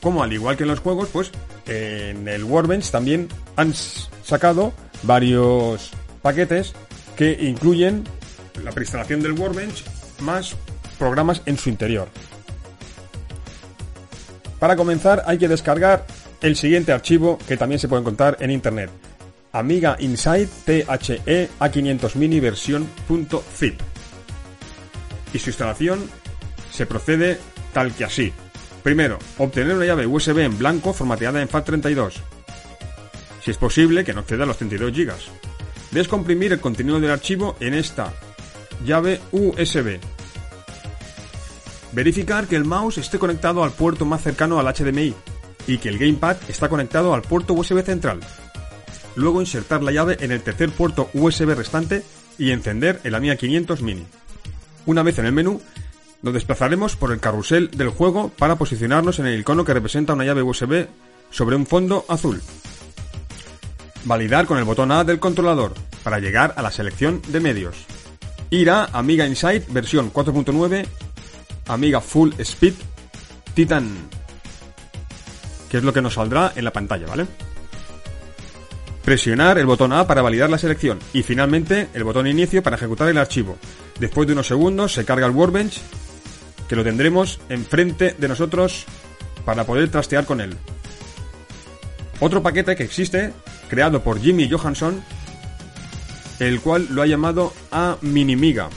Como 0.00 0.22
al 0.22 0.32
igual 0.32 0.56
que 0.56 0.64
en 0.64 0.70
los 0.70 0.80
juegos, 0.80 1.08
pues 1.12 1.30
en 1.66 2.26
el 2.26 2.44
Workbench 2.44 2.90
también 2.90 3.28
han 3.56 3.72
sacado 3.74 4.72
varios 5.02 5.90
paquetes 6.22 6.74
que 7.16 7.32
incluyen 7.40 8.04
la 8.62 8.72
preinstalación 8.72 9.22
del 9.22 9.32
Workbench 9.32 9.84
más 10.20 10.56
programas 10.98 11.42
en 11.46 11.56
su 11.56 11.68
interior. 11.68 12.08
Para 14.58 14.76
comenzar 14.76 15.22
hay 15.26 15.38
que 15.38 15.48
descargar 15.48 16.06
el 16.40 16.56
siguiente 16.56 16.92
archivo 16.92 17.38
que 17.46 17.56
también 17.56 17.78
se 17.78 17.88
puede 17.88 18.00
encontrar 18.00 18.36
en 18.40 18.50
internet 18.50 18.90
Amiga 19.52 19.96
Inside 20.00 20.48
THE 20.64 20.86
A500 20.86 22.14
Mini 22.14 22.40
versión 22.40 22.88
.zip. 23.54 23.78
Y 25.34 25.38
su 25.38 25.50
instalación 25.50 26.08
se 26.70 26.86
procede 26.86 27.38
tal 27.74 27.94
que 27.94 28.04
así. 28.04 28.32
Primero, 28.82 29.18
obtener 29.38 29.76
una 29.76 29.84
llave 29.84 30.06
USB 30.06 30.38
en 30.38 30.58
blanco 30.58 30.92
formateada 30.94 31.42
en 31.42 31.48
FAT32. 31.48 32.14
Si 33.44 33.50
es 33.50 33.58
posible, 33.58 34.04
que 34.04 34.14
no 34.14 34.20
exceda 34.22 34.46
los 34.46 34.56
32 34.56 34.92
GB. 34.92 35.12
Descomprimir 35.90 36.52
el 36.52 36.60
contenido 36.60 36.98
del 36.98 37.10
archivo 37.10 37.56
en 37.60 37.74
esta 37.74 38.12
llave 38.84 39.20
USB. 39.32 40.00
Verificar 41.92 42.46
que 42.46 42.56
el 42.56 42.64
mouse 42.64 42.98
esté 42.98 43.18
conectado 43.18 43.62
al 43.64 43.72
puerto 43.72 44.06
más 44.06 44.22
cercano 44.22 44.58
al 44.58 44.74
HDMI 44.74 45.14
y 45.66 45.76
que 45.76 45.90
el 45.90 45.98
gamepad 45.98 46.38
está 46.48 46.70
conectado 46.70 47.12
al 47.12 47.20
puerto 47.20 47.52
USB 47.52 47.82
central 47.84 48.20
luego 49.16 49.40
insertar 49.40 49.82
la 49.82 49.92
llave 49.92 50.16
en 50.20 50.32
el 50.32 50.42
tercer 50.42 50.70
puerto 50.70 51.10
USB 51.14 51.54
restante 51.54 52.02
y 52.38 52.50
encender 52.50 53.00
el 53.04 53.14
AMIA 53.14 53.36
500 53.36 53.82
Mini. 53.82 54.04
Una 54.86 55.02
vez 55.02 55.18
en 55.18 55.26
el 55.26 55.32
menú, 55.32 55.60
nos 56.22 56.34
desplazaremos 56.34 56.96
por 56.96 57.12
el 57.12 57.20
carrusel 57.20 57.70
del 57.70 57.88
juego 57.88 58.30
para 58.30 58.56
posicionarnos 58.56 59.18
en 59.18 59.26
el 59.26 59.40
icono 59.40 59.64
que 59.64 59.74
representa 59.74 60.12
una 60.12 60.24
llave 60.24 60.42
USB 60.42 60.86
sobre 61.30 61.56
un 61.56 61.66
fondo 61.66 62.04
azul. 62.08 62.40
Validar 64.04 64.46
con 64.46 64.58
el 64.58 64.64
botón 64.64 64.92
A 64.92 65.04
del 65.04 65.20
controlador 65.20 65.74
para 66.02 66.18
llegar 66.18 66.54
a 66.56 66.62
la 66.62 66.70
selección 66.70 67.22
de 67.28 67.40
medios. 67.40 67.76
Ir 68.50 68.70
a 68.70 68.84
Amiga 68.86 69.26
Insight 69.26 69.68
versión 69.72 70.12
4.9, 70.12 70.86
Amiga 71.68 72.00
Full 72.00 72.32
Speed, 72.38 72.74
Titan. 73.54 73.88
que 75.70 75.78
es 75.78 75.84
lo 75.84 75.92
que 75.92 76.02
nos 76.02 76.14
saldrá 76.14 76.52
en 76.54 76.64
la 76.64 76.72
pantalla, 76.72 77.06
¿vale? 77.06 77.26
Presionar 79.04 79.58
el 79.58 79.66
botón 79.66 79.92
A 79.92 80.06
para 80.06 80.22
validar 80.22 80.48
la 80.48 80.58
selección 80.58 80.98
y 81.12 81.22
finalmente 81.22 81.88
el 81.92 82.04
botón 82.04 82.26
inicio 82.26 82.62
para 82.62 82.76
ejecutar 82.76 83.08
el 83.08 83.18
archivo. 83.18 83.58
Después 83.98 84.26
de 84.26 84.34
unos 84.34 84.46
segundos 84.46 84.92
se 84.92 85.04
carga 85.04 85.26
el 85.26 85.32
Workbench 85.32 85.80
que 86.68 86.76
lo 86.76 86.84
tendremos 86.84 87.40
enfrente 87.48 88.14
de 88.16 88.28
nosotros 88.28 88.84
para 89.44 89.64
poder 89.64 89.90
trastear 89.90 90.24
con 90.24 90.40
él. 90.40 90.56
Otro 92.20 92.42
paquete 92.42 92.76
que 92.76 92.84
existe, 92.84 93.32
creado 93.68 94.02
por 94.04 94.20
Jimmy 94.20 94.48
Johansson, 94.48 95.02
el 96.38 96.60
cual 96.60 96.86
lo 96.90 97.02
ha 97.02 97.06
llamado 97.06 97.52
A 97.72 97.96
Minimiga. 98.00 98.68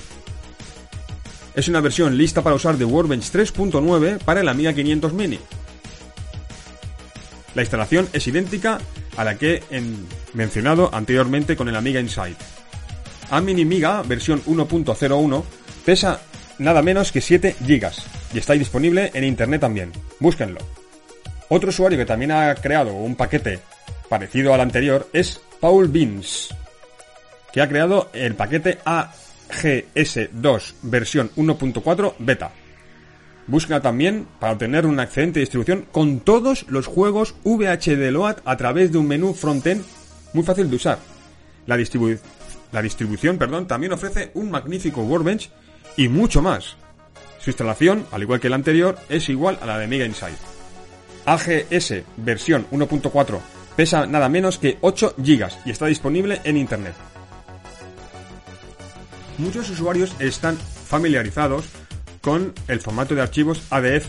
Es 1.54 1.68
una 1.70 1.80
versión 1.80 2.18
lista 2.18 2.42
para 2.42 2.56
usar 2.56 2.78
de 2.78 2.86
Workbench 2.86 3.32
3.9 3.32 4.18
para 4.20 4.42
el 4.42 4.50
Amiga 4.50 4.74
500 4.74 5.14
Mini. 5.14 5.40
La 7.54 7.62
instalación 7.62 8.10
es 8.12 8.28
idéntica 8.28 8.80
a 9.18 9.24
la 9.24 9.38
que 9.38 9.64
he 9.70 9.82
mencionado 10.34 10.90
anteriormente 10.94 11.56
con 11.56 11.70
el 11.70 11.76
Amiga 11.76 12.00
Insight. 12.00 12.38
A 13.30 13.42
Minimiga 13.42 14.02
versión 14.04 14.44
1.01 14.44 15.44
pesa 15.86 16.22
nada 16.60 16.82
menos 16.82 17.12
que 17.12 17.22
7 17.22 17.56
GB 17.60 17.92
y 18.34 18.38
está 18.38 18.54
disponible 18.54 19.12
en 19.14 19.24
internet 19.24 19.62
también. 19.62 19.92
Búsquenlo. 20.20 20.60
Otro 21.50 21.70
usuario 21.70 21.98
que 21.98 22.06
también 22.06 22.32
ha 22.32 22.54
creado 22.56 22.94
un 22.94 23.16
paquete 23.16 23.60
parecido 24.10 24.54
al 24.54 24.62
anterior 24.62 25.10
es 25.14 25.40
Paul 25.60 25.88
Beans, 25.88 26.50
que 27.52 27.62
ha 27.62 27.70
creado 27.70 28.10
el 28.14 28.36
paquete 28.36 28.80
AGS2 28.84 30.74
versión 30.84 31.32
1.4 31.36 32.14
beta. 32.20 32.52
Busca 33.48 33.80
también 33.82 34.28
para 34.40 34.54
obtener 34.54 34.86
una 34.86 35.04
excelente 35.04 35.40
distribución 35.40 35.86
con 35.92 36.20
todos 36.20 36.66
los 36.68 36.88
juegos 36.88 37.36
VHD 37.44 38.12
Load 38.12 38.38
a 38.44 38.58
través 38.58 38.92
de 38.92 38.98
un 38.98 39.08
menú 39.08 39.34
frontend 39.34 39.84
muy 40.34 40.44
fácil 40.44 40.70
de 40.70 40.76
usar. 40.76 41.00
La, 41.68 41.78
distribución 41.78 43.38
perdón, 43.38 43.68
también 43.68 43.94
ofrece 43.94 44.32
un 44.34 44.50
magnífico 44.52 45.02
Workbench 45.02 45.50
y 45.96 46.10
mucho 46.10 46.42
más. 46.42 46.76
Su 47.40 47.52
instalación, 47.52 48.06
al 48.12 48.24
igual 48.24 48.40
que 48.40 48.50
la 48.50 48.56
anterior, 48.56 48.98
es 49.10 49.30
igual 49.30 49.60
a 49.62 49.66
la 49.66 49.78
de 49.78 49.88
Mega 49.88 50.06
Insight. 50.06 50.38
AGS 51.26 52.04
versión 52.18 52.68
1.4 52.72 53.40
pesa 53.76 54.06
nada 54.08 54.30
menos 54.30 54.58
que 54.58 54.78
8 54.82 55.16
GB 55.18 55.50
y 55.66 55.72
está 55.72 55.86
disponible 55.86 56.42
en 56.44 56.58
Internet. 56.58 56.94
Muchos 59.38 59.70
usuarios 59.70 60.16
están 60.20 60.58
familiarizados 60.58 61.66
con 62.26 62.56
el 62.68 62.82
formato 62.82 63.14
de 63.14 63.22
archivos 63.22 63.62
ADF, 63.70 64.08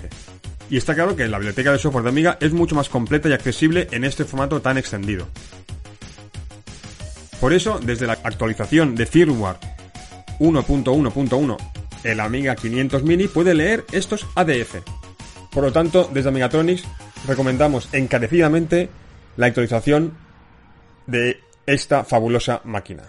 y 0.70 0.78
está 0.78 0.94
claro 0.94 1.14
que 1.14 1.28
la 1.28 1.36
biblioteca 1.36 1.70
de 1.70 1.78
software 1.78 2.02
de 2.02 2.08
Amiga 2.08 2.38
es 2.40 2.50
mucho 2.50 2.74
más 2.74 2.88
completa 2.88 3.28
y 3.28 3.34
accesible 3.34 3.88
en 3.90 4.04
este 4.04 4.24
formato 4.24 4.62
tan 4.62 4.78
extendido. 4.78 5.28
Por 7.38 7.52
eso, 7.52 7.78
desde 7.78 8.06
la 8.06 8.14
actualización 8.14 8.94
de 8.94 9.04
firmware 9.04 9.58
1.1.1, 10.38 11.56
el 12.04 12.20
Amiga 12.20 12.56
500 12.56 13.02
Mini 13.02 13.28
puede 13.28 13.52
leer 13.52 13.84
estos 13.92 14.26
ADF. 14.34 14.76
Por 15.52 15.64
lo 15.64 15.72
tanto, 15.72 16.08
desde 16.10 16.30
Amigatronics 16.30 16.84
recomendamos 17.26 17.90
encarecidamente 17.92 18.88
la 19.36 19.44
actualización 19.44 20.16
de 21.06 21.38
esta 21.66 22.02
fabulosa 22.02 22.62
máquina. 22.64 23.02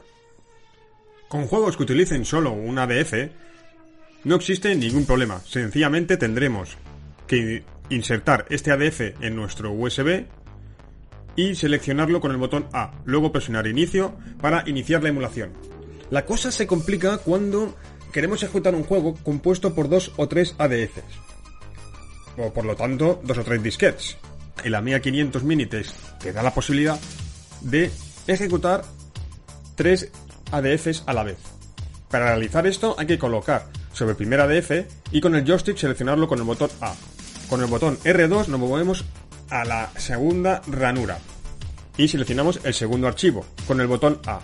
Con 1.29 1.47
juegos 1.47 1.77
que 1.77 1.83
utilicen 1.83 2.25
solo 2.25 2.51
un 2.51 2.77
ADF, 2.77 3.46
no 4.27 4.35
existe 4.35 4.75
ningún 4.75 5.05
problema. 5.05 5.41
Sencillamente 5.45 6.17
tendremos 6.17 6.77
que 7.27 7.63
insertar 7.89 8.45
este 8.49 8.71
ADF 8.71 9.21
en 9.21 9.35
nuestro 9.37 9.71
USB 9.71 10.25
y 11.37 11.55
seleccionarlo 11.55 12.19
con 12.19 12.31
el 12.31 12.37
botón 12.37 12.67
A, 12.73 12.91
luego 13.05 13.31
presionar 13.31 13.67
inicio 13.67 14.17
para 14.41 14.67
iniciar 14.67 15.01
la 15.01 15.09
emulación. 15.09 15.53
La 16.09 16.25
cosa 16.25 16.51
se 16.51 16.67
complica 16.67 17.19
cuando 17.19 17.77
queremos 18.11 18.43
ejecutar 18.43 18.75
un 18.75 18.83
juego 18.83 19.15
compuesto 19.23 19.73
por 19.73 19.87
dos 19.87 20.11
o 20.17 20.27
tres 20.27 20.55
ADFs. 20.57 21.03
O 22.37 22.51
por 22.51 22.65
lo 22.65 22.75
tanto, 22.75 23.21
dos 23.23 23.37
o 23.37 23.43
tres 23.45 23.63
disquetes. 23.63 24.17
El 24.61 24.75
Amiga 24.75 24.99
500 24.99 25.43
Minitex 25.43 25.93
te 26.19 26.33
da 26.33 26.43
la 26.43 26.53
posibilidad 26.53 26.99
de 27.61 27.91
ejecutar 28.27 28.83
tres 29.75 30.11
ADFs 30.51 31.03
a 31.05 31.13
la 31.13 31.23
vez. 31.23 31.37
Para 32.09 32.25
realizar 32.25 32.67
esto 32.67 32.95
hay 32.97 33.07
que 33.07 33.17
colocar 33.17 33.67
sobre 33.97 34.11
el 34.11 34.17
primer 34.17 34.39
ADF 34.39 34.71
y 35.11 35.21
con 35.21 35.35
el 35.35 35.43
joystick 35.43 35.75
seleccionarlo 35.75 36.27
con 36.27 36.37
el 36.37 36.45
botón 36.45 36.69
A. 36.81 36.93
Con 37.49 37.61
el 37.61 37.67
botón 37.67 37.97
R2 37.99 38.47
nos 38.47 38.59
movemos 38.59 39.05
a 39.49 39.65
la 39.65 39.89
segunda 39.97 40.61
ranura 40.67 41.17
y 41.97 42.07
seleccionamos 42.07 42.59
el 42.63 42.73
segundo 42.73 43.07
archivo 43.07 43.43
con 43.65 43.81
el 43.81 43.87
botón 43.87 44.19
A. 44.27 44.39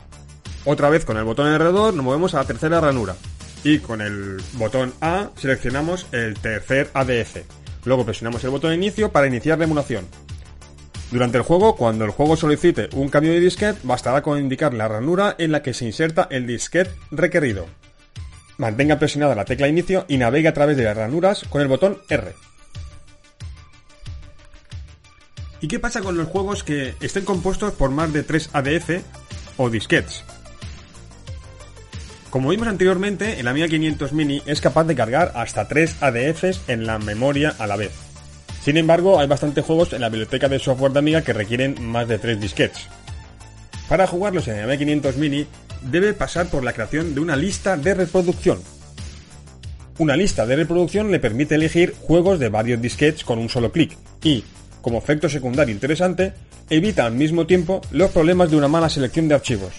Otra 0.65 0.89
vez 0.89 1.05
con 1.05 1.17
el 1.17 1.23
botón 1.23 1.47
R2 1.47 1.93
nos 1.93 2.03
movemos 2.03 2.33
a 2.33 2.37
la 2.37 2.45
tercera 2.45 2.81
ranura. 2.81 3.15
Y 3.63 3.79
con 3.79 4.01
el 4.01 4.41
botón 4.53 4.93
A 5.01 5.29
seleccionamos 5.35 6.07
el 6.11 6.33
tercer 6.33 6.89
ADF. 6.93 7.37
Luego 7.85 8.05
presionamos 8.05 8.43
el 8.43 8.49
botón 8.49 8.73
inicio 8.73 9.11
para 9.11 9.27
iniciar 9.27 9.57
la 9.59 9.65
emulación. 9.65 10.05
Durante 11.11 11.37
el 11.37 11.43
juego, 11.43 11.75
cuando 11.75 12.05
el 12.05 12.11
juego 12.11 12.35
solicite 12.35 12.89
un 12.93 13.09
cambio 13.09 13.33
de 13.33 13.39
disquete, 13.39 13.79
bastará 13.83 14.23
con 14.23 14.39
indicar 14.39 14.73
la 14.73 14.87
ranura 14.87 15.35
en 15.37 15.51
la 15.51 15.61
que 15.61 15.73
se 15.73 15.85
inserta 15.85 16.27
el 16.31 16.47
disquete 16.47 16.91
requerido. 17.11 17.67
Mantenga 18.57 18.99
presionada 18.99 19.35
la 19.35 19.45
tecla 19.45 19.67
inicio 19.67 20.05
y 20.07 20.17
navegue 20.17 20.47
a 20.47 20.53
través 20.53 20.77
de 20.77 20.83
las 20.83 20.95
ranuras 20.95 21.43
con 21.49 21.61
el 21.61 21.67
botón 21.67 21.97
R. 22.09 22.33
¿Y 25.61 25.67
qué 25.67 25.79
pasa 25.79 26.01
con 26.01 26.17
los 26.17 26.27
juegos 26.27 26.63
que 26.63 26.93
estén 26.99 27.23
compuestos 27.23 27.71
por 27.73 27.89
más 27.89 28.11
de 28.11 28.23
3 28.23 28.49
ADF 28.53 29.01
o 29.57 29.69
disquetes? 29.69 30.23
Como 32.29 32.49
vimos 32.49 32.67
anteriormente, 32.67 33.39
el 33.39 33.47
Amiga 33.47 33.67
500 33.67 34.11
Mini 34.11 34.41
es 34.45 34.59
capaz 34.59 34.83
de 34.85 34.95
cargar 34.95 35.31
hasta 35.35 35.67
3 35.67 36.01
ADFs 36.01 36.61
en 36.67 36.85
la 36.85 36.99
memoria 36.99 37.55
a 37.59 37.67
la 37.67 37.75
vez. 37.75 37.91
Sin 38.61 38.77
embargo, 38.77 39.19
hay 39.19 39.27
bastantes 39.27 39.63
juegos 39.63 39.93
en 39.93 40.01
la 40.01 40.09
biblioteca 40.09 40.49
de 40.49 40.59
software 40.59 40.93
de 40.93 40.99
Amiga 40.99 41.21
que 41.21 41.31
requieren 41.31 41.81
más 41.81 42.07
de 42.07 42.17
3 42.17 42.41
disquetes. 42.41 42.89
Para 43.89 44.07
jugarlos 44.07 44.47
en 44.47 44.55
el 44.55 44.63
Amiga 44.63 44.79
500 44.79 45.17
Mini, 45.17 45.47
debe 45.81 46.13
pasar 46.13 46.47
por 46.47 46.63
la 46.63 46.73
creación 46.73 47.13
de 47.13 47.21
una 47.21 47.35
lista 47.35 47.77
de 47.77 47.93
reproducción. 47.93 48.59
Una 49.99 50.15
lista 50.15 50.45
de 50.45 50.55
reproducción 50.55 51.11
le 51.11 51.19
permite 51.19 51.55
elegir 51.55 51.93
juegos 52.01 52.39
de 52.39 52.49
varios 52.49 52.81
disquetes 52.81 53.23
con 53.23 53.37
un 53.37 53.49
solo 53.49 53.71
clic 53.71 53.95
y, 54.23 54.43
como 54.81 54.97
efecto 54.97 55.29
secundario 55.29 55.73
interesante, 55.73 56.33
evita 56.69 57.05
al 57.05 57.13
mismo 57.13 57.45
tiempo 57.45 57.81
los 57.91 58.11
problemas 58.11 58.49
de 58.49 58.57
una 58.57 58.67
mala 58.67 58.89
selección 58.89 59.27
de 59.27 59.35
archivos. 59.35 59.73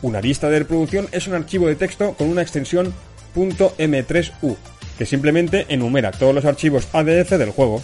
Una 0.00 0.20
lista 0.20 0.48
de 0.48 0.60
reproducción 0.60 1.06
es 1.12 1.26
un 1.26 1.34
archivo 1.34 1.68
de 1.68 1.76
texto 1.76 2.14
con 2.14 2.28
una 2.28 2.42
extensión 2.42 2.92
.m3u, 3.34 4.56
que 4.98 5.06
simplemente 5.06 5.66
enumera 5.68 6.10
todos 6.10 6.34
los 6.34 6.44
archivos 6.44 6.88
ADF 6.92 7.30
del 7.32 7.50
juego. 7.50 7.82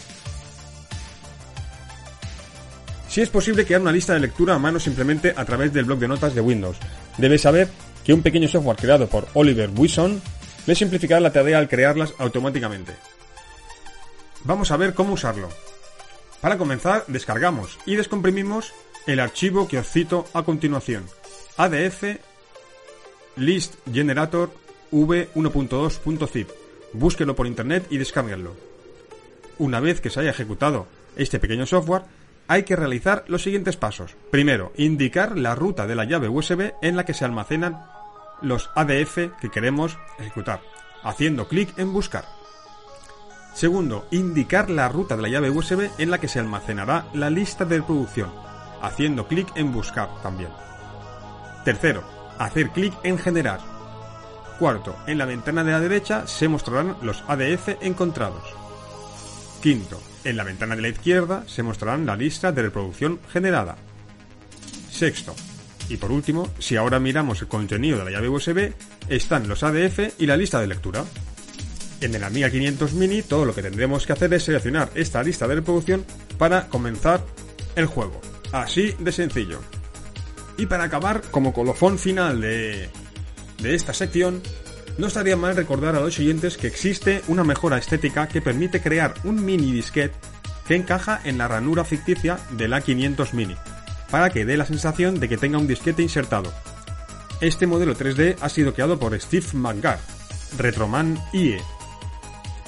Si 3.09 3.23
es 3.23 3.31
posible 3.31 3.65
crear 3.65 3.81
una 3.81 3.93
lista 3.93 4.13
de 4.13 4.21
lectura 4.21 4.55
a 4.55 4.59
mano 4.59 4.79
simplemente 4.79 5.33
a 5.35 5.45
través 5.45 5.73
del 5.73 5.87
bloc 5.87 5.99
de 5.99 6.09
notas 6.09 6.35
de 6.35 6.41
Windows. 6.41 6.77
Debes 7.17 7.43
saber 7.43 7.69
que 8.05 8.13
un 8.13 8.23
pequeño 8.23 8.49
software 8.49 8.77
creado 8.77 9.09
por 9.09 9.27
Oliver 9.35 9.71
Buisson 9.71 10.21
le 10.67 10.75
simplificará 10.75 11.21
la 11.21 11.33
tarea 11.33 11.59
al 11.59 11.69
crearlas 11.69 12.13
automáticamente. 12.19 12.93
Vamos 14.45 14.71
a 14.71 14.77
ver 14.77 14.95
cómo 14.95 15.15
usarlo. 15.15 15.49
Para 16.41 16.59
comenzar, 16.59 17.05
descargamos 17.09 17.79
y 17.87 17.97
descomprimimos 17.97 18.73
el 19.07 19.21
archivo 19.21 19.67
que 19.67 19.79
os 19.79 19.89
cito 19.89 20.27
a 20.35 20.43
continuación. 20.43 21.05
ADF 21.57 22.05
list 23.37 23.75
generator 23.91 24.51
v1.2.zip. 24.93 26.49
Búsquelo 26.93 27.35
por 27.35 27.47
internet 27.47 27.87
y 27.91 27.99
descárguenlo. 27.99 28.55
Una 29.59 29.81
vez 29.81 30.01
que 30.01 30.11
se 30.11 30.21
haya 30.21 30.31
ejecutado 30.31 30.87
este 31.17 31.39
pequeño 31.39 31.67
software, 31.67 32.03
hay 32.49 32.63
que 32.63 32.77
realizar 32.77 33.25
los 33.29 33.43
siguientes 33.43 33.77
pasos. 33.77 34.17
Primero, 34.31 34.73
indicar 34.77 35.39
la 35.39 35.55
ruta 35.55 35.87
de 35.87 35.95
la 35.95 36.05
llave 36.05 36.29
USB 36.29 36.73
en 36.81 36.97
la 36.97 37.05
que 37.05 37.15
se 37.15 37.27
almacenan 37.27 37.85
los 38.41 38.71
ADF 38.75 39.19
que 39.41 39.51
queremos 39.53 39.99
ejecutar, 40.19 40.61
haciendo 41.03 41.47
clic 41.47 41.79
en 41.79 41.93
buscar. 41.93 42.25
Segundo, 43.55 44.07
indicar 44.11 44.71
la 44.71 44.89
ruta 44.89 45.17
de 45.17 45.23
la 45.23 45.29
llave 45.29 45.51
USB 45.51 45.91
en 45.99 46.11
la 46.11 46.19
que 46.19 46.29
se 46.29 46.39
almacenará 46.39 47.07
la 47.13 47.29
lista 47.29 47.65
de 47.65 47.79
reproducción, 47.79 48.31
haciendo 48.81 49.27
clic 49.27 49.49
en 49.57 49.73
buscar 49.73 50.09
también. 50.23 50.51
Tercero, 51.65 52.03
hacer 52.39 52.71
clic 52.71 52.95
en 53.03 53.19
generar. 53.19 53.61
Cuarto, 54.59 54.97
en 55.07 55.19
la 55.19 55.25
ventana 55.25 55.65
de 55.65 55.73
la 55.73 55.81
derecha 55.81 56.27
se 56.27 56.49
mostrarán 56.49 56.97
los 57.03 57.23
ADF 57.29 57.83
encontrados. 57.83 58.45
Quinto, 59.61 60.01
en 60.29 60.37
la 60.37 60.45
ventana 60.45 60.77
de 60.77 60.83
la 60.83 60.89
izquierda 60.89 61.45
se 61.47 61.63
mostrarán 61.63 62.05
la 62.05 62.17
lista 62.17 62.53
de 62.53 62.63
reproducción 62.63 63.19
generada. 63.33 63.77
Sexto, 64.91 65.35
y 65.89 65.97
por 65.97 66.13
último, 66.13 66.49
si 66.59 66.77
ahora 66.77 67.01
miramos 67.01 67.41
el 67.41 67.49
contenido 67.49 67.99
de 67.99 68.05
la 68.05 68.11
llave 68.11 68.29
USB, 68.29 68.73
están 69.09 69.49
los 69.49 69.63
ADF 69.63 70.21
y 70.21 70.27
la 70.27 70.37
lista 70.37 70.61
de 70.61 70.67
lectura. 70.67 71.05
En 72.01 72.15
el 72.15 72.23
Amiga 72.23 72.51
500 72.51 72.93
Mini 72.93 73.23
todo 73.23 73.45
lo 73.45 73.55
que 73.55 73.63
tendremos 73.63 74.07
que 74.07 74.13
hacer 74.13 74.33
es 74.35 74.45
seleccionar 74.45 74.91
esta 74.95 75.23
lista 75.23 75.49
de 75.49 75.57
reproducción 75.57 76.05
para 76.37 76.69
comenzar 76.69 77.25
el 77.75 77.87
juego. 77.87 78.21
Así 78.53 78.95
de 78.99 79.13
sencillo. 79.13 79.61
Y 80.59 80.67
para 80.67 80.85
acabar, 80.85 81.23
como 81.31 81.53
colofón 81.53 81.99
final 81.99 82.41
de, 82.41 82.91
de 83.63 83.75
esta 83.75 83.95
sección, 83.95 84.43
no 84.99 85.07
estaría 85.07 85.37
mal 85.37 85.57
recordar 85.57 85.95
a 85.95 86.01
los 86.01 86.19
oyentes 86.19 86.57
que 86.57 86.67
existe 86.67 87.23
una 87.29 87.45
mejora 87.45 87.79
estética 87.79 88.29
que 88.29 88.43
permite 88.43 88.83
crear 88.83 89.15
un 89.25 89.45
mini 89.45 89.73
disquete 89.73 90.15
que 90.67 90.75
encaja 90.75 91.21
en 91.25 91.39
la 91.39 91.49
ranura 91.49 91.85
ficticia 91.85 92.39
del 92.51 92.75
A500 92.75 93.33
Mini, 93.33 93.57
para 94.11 94.29
que 94.29 94.45
dé 94.45 94.59
la 94.59 94.67
sensación 94.67 95.19
de 95.19 95.29
que 95.29 95.39
tenga 95.39 95.57
un 95.57 95.67
disquete 95.67 96.03
insertado. 96.03 96.53
Este 97.41 97.67
modelo 97.67 97.97
3D 97.97 98.37
ha 98.41 98.49
sido 98.51 98.75
creado 98.75 98.99
por 98.99 99.19
Steve 99.19 99.47
McGar, 99.55 99.99
Retroman 100.59 101.19
IE, 101.33 101.63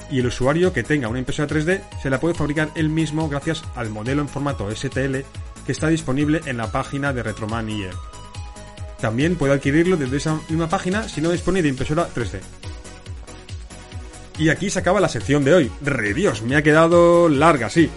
y 0.09 0.19
el 0.19 0.25
usuario 0.25 0.73
que 0.73 0.83
tenga 0.83 1.09
una 1.09 1.19
impresora 1.19 1.47
3D 1.47 1.81
se 2.01 2.09
la 2.09 2.19
puede 2.19 2.33
fabricar 2.33 2.71
él 2.75 2.89
mismo 2.89 3.29
gracias 3.29 3.63
al 3.75 3.89
modelo 3.89 4.21
en 4.21 4.29
formato 4.29 4.69
STL 4.75 5.17
que 5.65 5.71
está 5.71 5.89
disponible 5.89 6.41
en 6.45 6.57
la 6.57 6.71
página 6.71 7.13
de 7.13 7.21
Retroman 7.21 7.69
IE. 7.69 7.91
También 9.01 9.35
puede 9.35 9.53
adquirirlo 9.53 9.97
desde 9.97 10.17
esa 10.17 10.39
misma 10.47 10.69
página 10.69 11.09
si 11.09 11.21
no 11.21 11.31
dispone 11.31 11.61
de 11.61 11.69
impresora 11.69 12.07
3D. 12.13 12.39
Y 14.37 14.49
aquí 14.49 14.69
se 14.69 14.79
acaba 14.79 15.01
la 15.01 15.09
sección 15.09 15.43
de 15.43 15.53
hoy. 15.53 15.71
¡Re 15.81 16.13
Dios! 16.13 16.43
Me 16.43 16.55
ha 16.55 16.61
quedado 16.61 17.27
larga, 17.27 17.69
sí. 17.69 17.89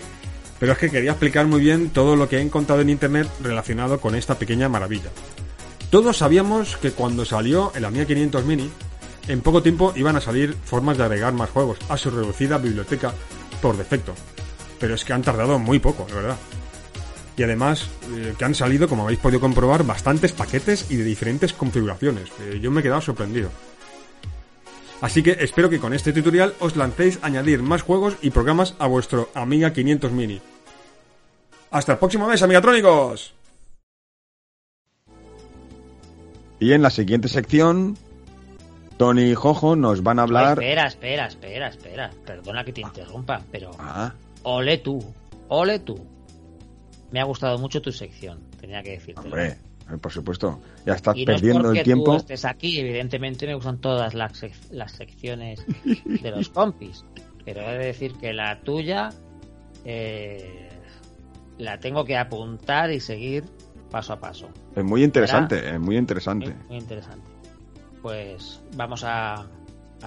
Pero 0.58 0.72
es 0.72 0.78
que 0.78 0.90
quería 0.90 1.12
explicar 1.12 1.46
muy 1.46 1.60
bien 1.60 1.90
todo 1.90 2.16
lo 2.16 2.28
que 2.28 2.38
he 2.38 2.40
encontrado 2.40 2.80
en 2.80 2.90
internet 2.90 3.28
relacionado 3.42 4.00
con 4.00 4.14
esta 4.14 4.38
pequeña 4.38 4.68
maravilla. 4.68 5.10
Todos 5.90 6.16
sabíamos 6.16 6.76
que 6.78 6.92
cuando 6.92 7.24
salió 7.24 7.70
el 7.74 7.84
Amiga 7.84 8.06
500 8.06 8.44
Mini, 8.46 8.70
en 9.28 9.40
poco 9.42 9.62
tiempo 9.62 9.92
iban 9.96 10.16
a 10.16 10.20
salir 10.20 10.56
formas 10.64 10.96
de 10.96 11.04
agregar 11.04 11.32
más 11.34 11.50
juegos 11.50 11.78
a 11.88 11.96
su 11.96 12.10
reducida 12.10 12.58
biblioteca 12.58 13.12
por 13.60 13.76
defecto. 13.76 14.14
Pero 14.80 14.94
es 14.94 15.04
que 15.04 15.12
han 15.12 15.22
tardado 15.22 15.58
muy 15.58 15.78
poco, 15.78 16.06
de 16.06 16.14
verdad. 16.14 16.36
Y 17.36 17.42
además, 17.42 17.88
eh, 18.12 18.34
que 18.38 18.44
han 18.44 18.54
salido, 18.54 18.88
como 18.88 19.04
habéis 19.04 19.18
podido 19.18 19.40
comprobar, 19.40 19.84
bastantes 19.84 20.32
paquetes 20.32 20.90
y 20.90 20.96
de 20.96 21.04
diferentes 21.04 21.52
configuraciones. 21.52 22.30
Eh, 22.40 22.60
yo 22.62 22.70
me 22.70 22.80
he 22.80 22.82
quedado 22.82 23.00
sorprendido. 23.00 23.50
Así 25.00 25.22
que 25.22 25.32
espero 25.40 25.68
que 25.68 25.80
con 25.80 25.92
este 25.92 26.12
tutorial 26.12 26.54
os 26.60 26.76
lancéis 26.76 27.18
a 27.22 27.26
añadir 27.26 27.62
más 27.62 27.82
juegos 27.82 28.16
y 28.22 28.30
programas 28.30 28.74
a 28.78 28.86
vuestro 28.86 29.28
Amiga 29.34 29.72
500 29.72 30.12
Mini. 30.12 30.40
¡Hasta 31.70 31.92
el 31.92 31.98
próximo 31.98 32.28
mes, 32.28 32.40
amigatrónicos! 32.42 33.34
Y 36.60 36.72
en 36.72 36.82
la 36.82 36.90
siguiente 36.90 37.28
sección, 37.28 37.98
Tony 38.96 39.32
y 39.32 39.34
Jojo 39.34 39.74
nos 39.74 40.02
van 40.02 40.20
a 40.20 40.22
hablar. 40.22 40.58
Ay, 40.60 40.68
espera, 40.68 40.86
espera, 40.86 41.26
espera, 41.26 41.68
espera. 41.68 42.10
Perdona 42.24 42.64
que 42.64 42.72
te 42.72 42.80
interrumpa, 42.80 43.42
pero. 43.50 43.72
Ah, 43.78 44.14
Ole 44.44 44.78
tú, 44.78 45.04
ole 45.48 45.80
tú. 45.80 45.98
Me 47.14 47.20
ha 47.20 47.24
gustado 47.24 47.56
mucho 47.60 47.80
tu 47.80 47.92
sección, 47.92 48.40
tenía 48.60 48.82
que 48.82 48.90
decirte. 48.90 49.20
hombre, 49.20 49.50
eh, 49.50 49.96
por 50.00 50.10
supuesto. 50.10 50.60
Ya 50.84 50.94
estás 50.94 51.16
Y 51.16 51.24
no 51.24 51.30
es 51.30 51.36
perdiendo 51.40 51.62
porque 51.62 51.78
el 51.78 51.84
tiempo. 51.84 52.10
tú 52.10 52.16
estés 52.16 52.44
aquí, 52.44 52.80
evidentemente 52.80 53.46
me 53.46 53.54
gustan 53.54 53.78
todas 53.78 54.14
las, 54.14 54.32
sec- 54.42 54.68
las 54.72 54.90
secciones 54.90 55.64
de 56.20 56.30
los 56.32 56.48
compis. 56.48 57.04
Pero 57.44 57.60
he 57.70 57.78
de 57.78 57.84
decir 57.86 58.14
que 58.14 58.32
la 58.32 58.58
tuya 58.62 59.10
eh, 59.84 60.70
la 61.58 61.78
tengo 61.78 62.04
que 62.04 62.16
apuntar 62.16 62.90
y 62.90 62.98
seguir 62.98 63.44
paso 63.92 64.14
a 64.14 64.18
paso. 64.18 64.48
Es 64.74 64.82
muy 64.82 65.04
interesante, 65.04 65.72
es 65.72 65.78
muy 65.78 65.96
interesante. 65.96 66.48
Muy, 66.52 66.66
muy 66.68 66.76
interesante. 66.78 67.30
Pues 68.02 68.60
vamos 68.74 69.04
a. 69.04 69.46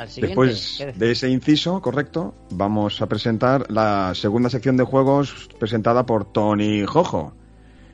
Después 0.05 0.83
de 0.95 1.11
ese 1.11 1.29
inciso, 1.29 1.81
correcto, 1.81 2.35
vamos 2.51 3.01
a 3.01 3.07
presentar 3.07 3.69
la 3.71 4.13
segunda 4.15 4.49
sección 4.49 4.77
de 4.77 4.83
juegos 4.83 5.49
presentada 5.59 6.05
por 6.05 6.25
Tony 6.31 6.85
Jojo. 6.85 7.33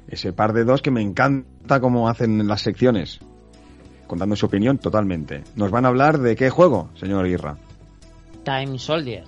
Ese 0.08 0.34
par 0.34 0.54
de 0.54 0.66
dos 0.66 0.82
que 0.82 0.91
me 0.91 1.01
encanta 1.01 1.80
cómo 1.80 2.10
hacen 2.10 2.47
las 2.47 2.62
secciones. 2.62 3.20
Contando 4.08 4.36
su 4.36 4.45
opinión 4.45 4.78
totalmente. 4.78 5.43
Nos 5.56 5.72
van 5.72 5.86
a 5.86 5.88
hablar 5.88 6.20
de 6.20 6.36
qué 6.36 6.49
juego, 6.49 6.89
señor 6.99 7.26
Irra. 7.28 7.58
Time 8.43 8.78
Soldier. 8.78 9.24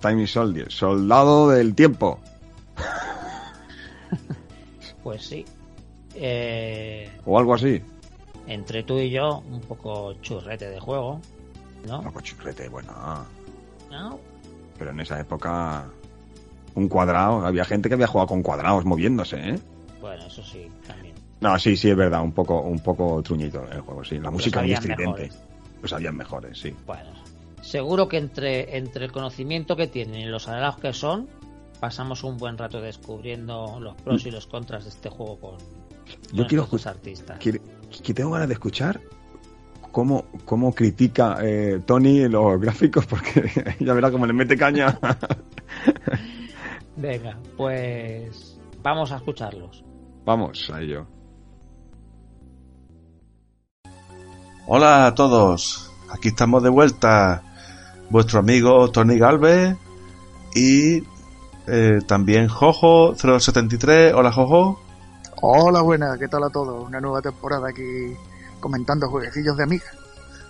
Time 0.00 0.26
Soldier, 0.26 0.70
Soldado 0.72 1.48
del 1.50 1.74
Tiempo. 1.74 2.18
Pues 5.02 5.24
sí. 5.24 5.44
Eh, 6.14 7.08
O 7.24 7.38
algo 7.38 7.54
así. 7.54 7.80
entre 8.46 8.82
tú 8.82 8.98
y 8.98 9.10
yo, 9.10 9.42
un 9.50 9.60
poco 9.60 10.12
churrete 10.20 10.68
de 10.68 10.80
juego. 10.80 11.20
¿No? 11.86 12.00
Algo 12.00 12.20
churrete, 12.20 12.68
bueno. 12.68 12.92
¿No? 13.90 14.18
Pero 14.78 14.90
en 14.90 15.00
esa 15.00 15.18
época, 15.20 15.86
un 16.74 16.88
cuadrado. 16.88 17.44
Había 17.46 17.64
gente 17.64 17.88
que 17.88 17.94
había 17.94 18.06
jugado 18.06 18.28
con 18.28 18.42
cuadrados 18.42 18.84
moviéndose, 18.84 19.36
¿eh? 19.36 19.58
Bueno, 20.00 20.24
eso 20.26 20.42
sí, 20.42 20.68
también. 20.86 21.14
No, 21.40 21.58
sí, 21.58 21.76
sí, 21.76 21.90
es 21.90 21.96
verdad. 21.96 22.22
Un 22.22 22.32
poco, 22.32 22.60
un 22.60 22.80
poco 22.80 23.22
truñito 23.22 23.64
el 23.70 23.80
juego, 23.80 24.04
sí. 24.04 24.16
La 24.16 24.24
Los 24.24 24.32
música 24.34 24.60
muy 24.60 24.72
estridente. 24.72 25.30
Los 25.82 25.92
habían 25.92 26.16
mejores, 26.16 26.58
sí. 26.58 26.74
Bueno, 26.86 27.10
seguro 27.62 28.08
que 28.08 28.18
entre, 28.18 28.76
entre 28.76 29.04
el 29.04 29.12
conocimiento 29.12 29.76
que 29.76 29.86
tienen 29.86 30.20
y 30.20 30.26
los 30.26 30.48
análogos 30.48 30.80
que 30.80 30.92
son, 30.92 31.28
pasamos 31.80 32.24
un 32.24 32.36
buen 32.38 32.58
rato 32.58 32.80
descubriendo 32.80 33.78
los 33.80 33.94
pros 34.02 34.26
y 34.26 34.30
los 34.30 34.46
contras 34.46 34.84
de 34.84 34.90
este 34.90 35.08
juego 35.08 35.38
con, 35.38 35.58
Yo 36.32 36.38
con 36.38 36.44
quiero 36.46 36.62
dos 36.62 36.74
escuchar. 36.74 36.94
artistas. 36.94 37.38
Que, 37.38 37.60
que 38.02 38.14
tengo 38.14 38.30
ganas 38.32 38.48
de 38.48 38.54
escuchar 38.54 39.00
cómo, 39.92 40.24
cómo 40.44 40.74
critica 40.74 41.38
eh, 41.42 41.80
Tony 41.84 42.28
los 42.28 42.60
gráficos, 42.60 43.06
porque 43.10 43.76
ya 43.80 43.92
verá 43.94 44.10
cómo 44.10 44.26
le 44.26 44.32
mete 44.32 44.56
caña. 44.56 44.98
Venga, 46.96 47.38
pues 47.56 48.58
vamos 48.82 49.12
a 49.12 49.16
escucharlos. 49.16 49.84
Vamos 50.24 50.70
a 50.70 50.80
ello. 50.80 51.06
Hola 54.66 55.06
a 55.06 55.14
todos, 55.14 55.90
aquí 56.10 56.28
estamos 56.28 56.62
de 56.62 56.68
vuelta, 56.68 57.42
vuestro 58.10 58.40
amigo 58.40 58.90
Tony 58.90 59.18
Galvez 59.18 59.76
y 60.54 61.02
eh, 61.66 62.00
también 62.06 62.48
Jojo073. 62.48 64.12
Hola 64.14 64.30
Jojo. 64.30 64.78
Hola, 65.40 65.80
buenas, 65.80 66.18
¿qué 66.18 66.28
tal 66.28 66.44
a 66.44 66.50
todos? 66.50 66.86
Una 66.86 67.00
nueva 67.00 67.22
temporada 67.22 67.68
aquí 67.70 67.82
comentando 68.60 69.08
jueguecillos 69.08 69.56
de 69.56 69.62
amiga. 69.64 69.86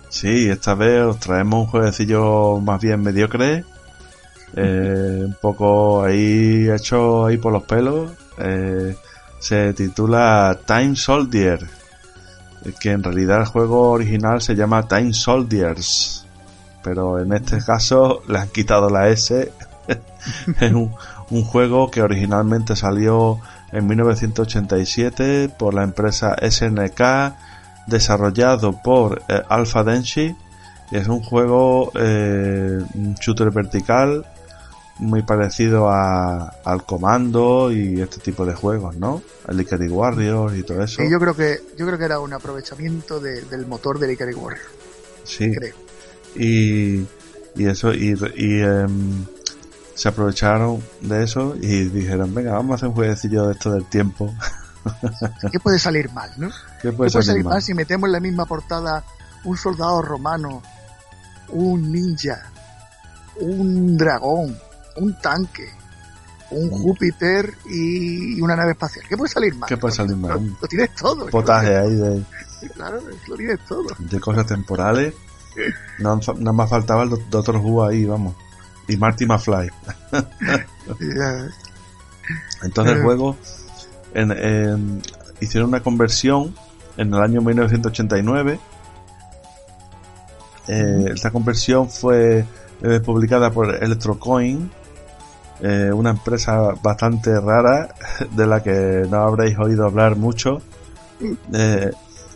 Sí, 0.09 0.49
esta 0.49 0.73
vez 0.73 1.03
os 1.03 1.19
traemos 1.19 1.65
un 1.65 1.67
jueguecillo 1.67 2.59
más 2.59 2.81
bien 2.81 3.01
mediocre, 3.01 3.63
eh, 4.55 5.23
un 5.25 5.35
poco 5.39 6.03
ahí 6.03 6.69
hecho 6.69 7.25
ahí 7.27 7.37
por 7.37 7.53
los 7.53 7.63
pelos. 7.63 8.11
eh, 8.37 8.95
se 9.39 9.73
titula 9.73 10.59
Time 10.65 10.95
Soldier, 10.95 11.65
que 12.79 12.91
en 12.91 13.03
realidad 13.03 13.39
el 13.39 13.45
juego 13.45 13.91
original 13.91 14.41
se 14.41 14.53
llama 14.55 14.87
Time 14.87 15.13
Soldiers, 15.13 16.25
pero 16.83 17.19
en 17.19 17.31
este 17.31 17.63
caso 17.63 18.21
le 18.27 18.39
han 18.39 18.49
quitado 18.49 18.89
la 18.89 19.07
S. 19.09 19.51
es 20.59 20.71
un, 20.73 20.93
un 21.29 21.43
juego 21.43 21.89
que 21.89 22.01
originalmente 22.01 22.75
salió 22.75 23.39
en 23.71 23.87
1987 23.87 25.49
por 25.57 25.73
la 25.73 25.83
empresa 25.83 26.35
SNK, 26.41 26.99
desarrollado 27.89 28.81
por 28.81 29.21
eh, 29.27 29.41
Alpha 29.49 29.83
Denshi. 29.83 30.35
Es 30.91 31.07
un 31.07 31.21
juego, 31.21 31.91
eh, 31.95 32.79
shooter 33.19 33.51
vertical, 33.51 34.25
muy 34.97 35.21
parecido 35.21 35.89
a, 35.89 36.47
al 36.65 36.83
Comando 36.85 37.71
y 37.71 38.01
este 38.01 38.19
tipo 38.19 38.45
de 38.45 38.53
juegos, 38.55 38.95
¿no? 38.97 39.21
El 39.47 39.61
Ikari 39.61 39.87
Warriors 39.87 40.57
y 40.57 40.63
todo 40.63 40.83
eso. 40.83 41.03
Y 41.03 41.09
yo 41.11 41.19
creo 41.19 41.35
que 41.35 41.59
yo 41.77 41.85
creo 41.85 41.97
que 41.97 42.05
era 42.05 42.19
un 42.19 42.33
aprovechamiento 42.33 43.19
de- 43.19 43.41
del 43.43 43.65
motor 43.67 43.99
del 43.99 44.11
Ikari 44.11 44.33
Warrior, 44.33 44.65
Sí. 45.23 45.51
creo. 45.53 45.75
Y, 46.35 47.05
y 47.55 47.67
eso, 47.67 47.93
y, 47.93 48.15
y 48.35 48.61
em, 48.61 49.25
se 49.95 50.09
aprovecharon 50.09 50.81
de 51.01 51.23
eso 51.23 51.55
y 51.61 51.85
dijeron, 51.85 52.33
venga, 52.33 52.53
vamos 52.53 52.71
a 52.71 52.75
hacer 52.75 52.89
un 52.89 52.95
jueguecillo 52.95 53.45
de 53.47 53.53
esto 53.53 53.71
del 53.71 53.85
tiempo. 53.85 54.33
¿Qué 55.51 55.59
puede 55.59 55.79
salir 55.79 56.11
mal, 56.11 56.31
no? 56.37 56.49
¿Qué 56.49 56.89
¿Qué 56.89 56.91
puede 56.93 56.95
puede 56.95 57.09
salir 57.11 57.25
salir 57.27 57.43
mal? 57.43 57.53
mal 57.55 57.61
si 57.61 57.73
metemos 57.73 58.07
en 58.07 58.11
la 58.13 58.19
misma 58.19 58.45
portada 58.45 59.03
un 59.43 59.57
soldado 59.57 60.01
romano, 60.01 60.61
un 61.49 61.91
ninja, 61.91 62.43
un 63.41 63.97
dragón, 63.97 64.57
un 64.97 65.19
tanque, 65.19 65.69
un 66.51 66.69
Júpiter 66.69 67.53
y 67.69 68.39
una 68.41 68.55
nave 68.55 68.71
espacial? 68.71 69.05
¿Qué 69.07 69.15
puede 69.17 69.31
salir 69.31 69.55
mal? 69.55 69.67
¿Qué 69.69 69.77
puede 69.77 69.93
salir 69.95 70.15
mal? 70.15 70.31
Lo, 70.33 70.57
lo 70.61 70.67
tienes 70.67 70.93
todo. 70.95 71.25
potaje 71.27 71.75
ahí 71.77 71.95
de, 71.95 72.23
Claro, 72.73 72.99
lo 73.27 73.35
tienes 73.35 73.59
todo. 73.67 73.85
de 73.97 74.19
cosas 74.19 74.45
temporales. 74.45 75.13
No, 75.99 76.19
nada 76.37 76.53
más 76.53 76.69
faltaba 76.69 77.03
el 77.03 77.09
Doc- 77.09 77.27
Doctor 77.29 77.57
Who 77.57 77.83
ahí, 77.85 78.05
vamos. 78.05 78.35
Y 78.87 78.95
Marty 78.97 79.25
McFly. 79.25 79.69
Entonces 82.63 82.93
el 82.93 82.99
Eh. 82.99 83.03
juego 83.03 83.37
en- 84.13 84.31
en- 84.31 85.01
hicieron 85.41 85.69
una 85.69 85.81
conversión 85.81 86.53
en 86.97 87.13
el 87.13 87.21
año 87.21 87.41
1989 87.41 88.59
Eh, 90.67 91.05
esta 91.13 91.31
conversión 91.31 91.89
fue 91.89 92.45
eh, 92.83 92.99
publicada 92.99 93.49
por 93.51 93.73
Electrocoin, 93.83 94.69
eh, 95.61 95.91
una 95.93 96.11
empresa 96.11 96.73
bastante 96.83 97.39
rara 97.39 97.89
de 98.35 98.45
la 98.47 98.61
que 98.61 99.05
no 99.09 99.17
habréis 99.17 99.57
oído 99.57 99.85
hablar 99.85 100.15
mucho. 100.15 100.61
Eh, 101.53 101.91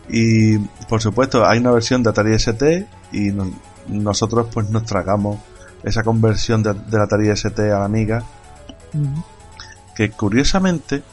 y 0.10 0.58
por 0.90 1.00
supuesto 1.02 1.46
hay 1.46 1.60
una 1.60 1.72
versión 1.72 2.02
de 2.04 2.10
Atari 2.10 2.34
ST 2.34 2.88
y 3.12 3.32
no- 3.32 3.52
nosotros 3.88 4.48
pues 4.52 4.70
nos 4.70 4.84
tragamos 4.84 5.38
esa 5.84 6.02
conversión 6.04 6.64
de, 6.64 6.74
de 6.74 6.98
la 6.98 7.04
Atari 7.04 7.30
ST 7.30 7.60
a 7.72 7.80
la 7.80 7.86
Amiga. 7.86 8.24
Que 9.96 10.10
curiosamente 10.10 11.04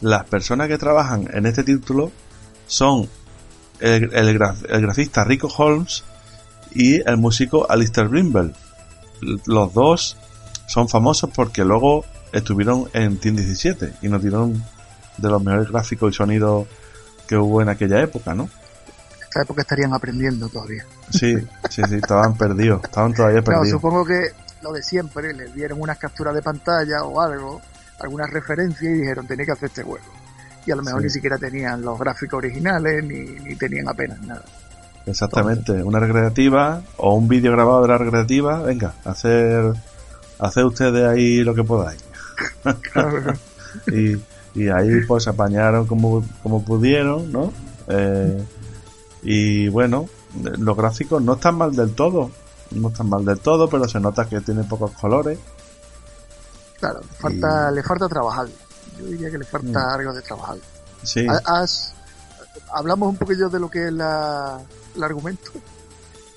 las 0.00 0.24
personas 0.24 0.68
que 0.68 0.78
trabajan 0.78 1.28
en 1.32 1.46
este 1.46 1.64
título 1.64 2.10
son 2.66 3.08
el, 3.80 4.12
el 4.14 4.28
el 4.28 4.80
grafista 4.82 5.24
Rico 5.24 5.48
Holmes 5.56 6.04
y 6.74 6.96
el 7.08 7.16
músico 7.16 7.66
Alistair 7.70 8.08
Brimble. 8.08 8.52
Los 9.46 9.72
dos 9.74 10.16
son 10.66 10.88
famosos 10.88 11.30
porque 11.34 11.64
luego 11.64 12.04
estuvieron 12.32 12.88
en 12.92 13.18
Team 13.18 13.36
17 13.36 13.94
y 14.02 14.08
nos 14.08 14.22
dieron 14.22 14.62
de 15.16 15.28
los 15.28 15.42
mejores 15.42 15.70
gráficos 15.70 16.12
y 16.12 16.16
sonidos 16.16 16.66
que 17.26 17.36
hubo 17.36 17.60
en 17.62 17.68
aquella 17.68 18.00
época, 18.00 18.34
¿no? 18.34 18.48
esta 19.22 19.42
época 19.42 19.60
estarían 19.60 19.92
aprendiendo 19.92 20.48
todavía. 20.48 20.86
Sí, 21.10 21.36
sí, 21.68 21.82
sí, 21.86 21.94
estaban 21.96 22.34
perdidos, 22.38 22.82
estaban 22.82 23.12
todavía 23.12 23.40
No, 23.40 23.44
perdidos. 23.44 23.68
supongo 23.70 24.02
que 24.04 24.30
lo 24.62 24.72
de 24.72 24.82
siempre, 24.82 25.34
les 25.34 25.54
dieron 25.54 25.80
unas 25.82 25.98
capturas 25.98 26.34
de 26.34 26.40
pantalla 26.40 27.02
o 27.04 27.20
algo, 27.20 27.60
algunas 28.00 28.30
referencias 28.30 28.82
y 28.82 28.98
dijeron, 28.98 29.26
tenéis 29.26 29.46
que 29.46 29.52
hacer 29.52 29.66
este 29.68 29.82
juego. 29.82 30.04
Y 30.66 30.70
a 30.70 30.76
lo 30.76 30.82
mejor 30.82 31.00
Sí. 31.00 31.06
ni 31.06 31.10
siquiera 31.10 31.38
tenían 31.38 31.82
los 31.82 31.98
gráficos 31.98 32.38
originales, 32.38 33.02
ni, 33.04 33.20
ni 33.20 33.56
tenían 33.56 33.88
apenas 33.88 34.20
nada. 34.22 34.44
Exactamente, 35.06 35.72
una 35.82 35.98
recreativa 36.00 36.82
o 36.98 37.14
un 37.14 37.28
vídeo 37.28 37.52
grabado 37.52 37.82
de 37.82 37.88
la 37.88 37.98
recreativa, 37.98 38.60
venga, 38.62 38.92
hacer, 39.04 39.72
hacer 40.38 40.64
ustedes 40.66 41.06
ahí 41.08 41.42
lo 41.42 41.54
que 41.54 41.64
podáis. 41.64 42.04
y, 43.86 44.16
y 44.54 44.68
ahí 44.68 45.00
pues 45.06 45.26
apañaron 45.28 45.86
como, 45.86 46.24
como 46.42 46.62
pudieron, 46.64 47.32
¿no? 47.32 47.52
Eh, 47.88 48.42
y 49.22 49.68
bueno, 49.68 50.06
los 50.58 50.76
gráficos 50.76 51.22
no 51.22 51.34
están 51.34 51.56
mal 51.56 51.74
del 51.74 51.92
todo, 51.94 52.30
no 52.72 52.88
están 52.88 53.08
mal 53.08 53.24
del 53.24 53.38
todo, 53.40 53.68
pero 53.68 53.88
se 53.88 54.00
nota 54.00 54.28
que 54.28 54.40
tiene 54.42 54.64
pocos 54.64 54.92
colores. 54.92 55.38
Claro, 56.78 57.00
falta, 57.18 57.70
le 57.70 57.82
falta 57.82 58.08
trabajar. 58.08 58.46
Yo 58.98 59.06
diría 59.06 59.30
que 59.30 59.38
le 59.38 59.44
falta 59.44 59.94
algo 59.94 60.12
de 60.12 60.22
trabajar. 60.22 60.58
Sí, 61.02 61.26
Ha- 61.28 61.42
has- 61.62 61.94
hablamos 62.72 63.08
un 63.10 63.16
poquillo 63.16 63.48
de 63.48 63.60
lo 63.60 63.68
que 63.70 63.86
es 63.86 63.92
la, 63.92 64.60
el 64.94 65.02
argumento. 65.02 65.50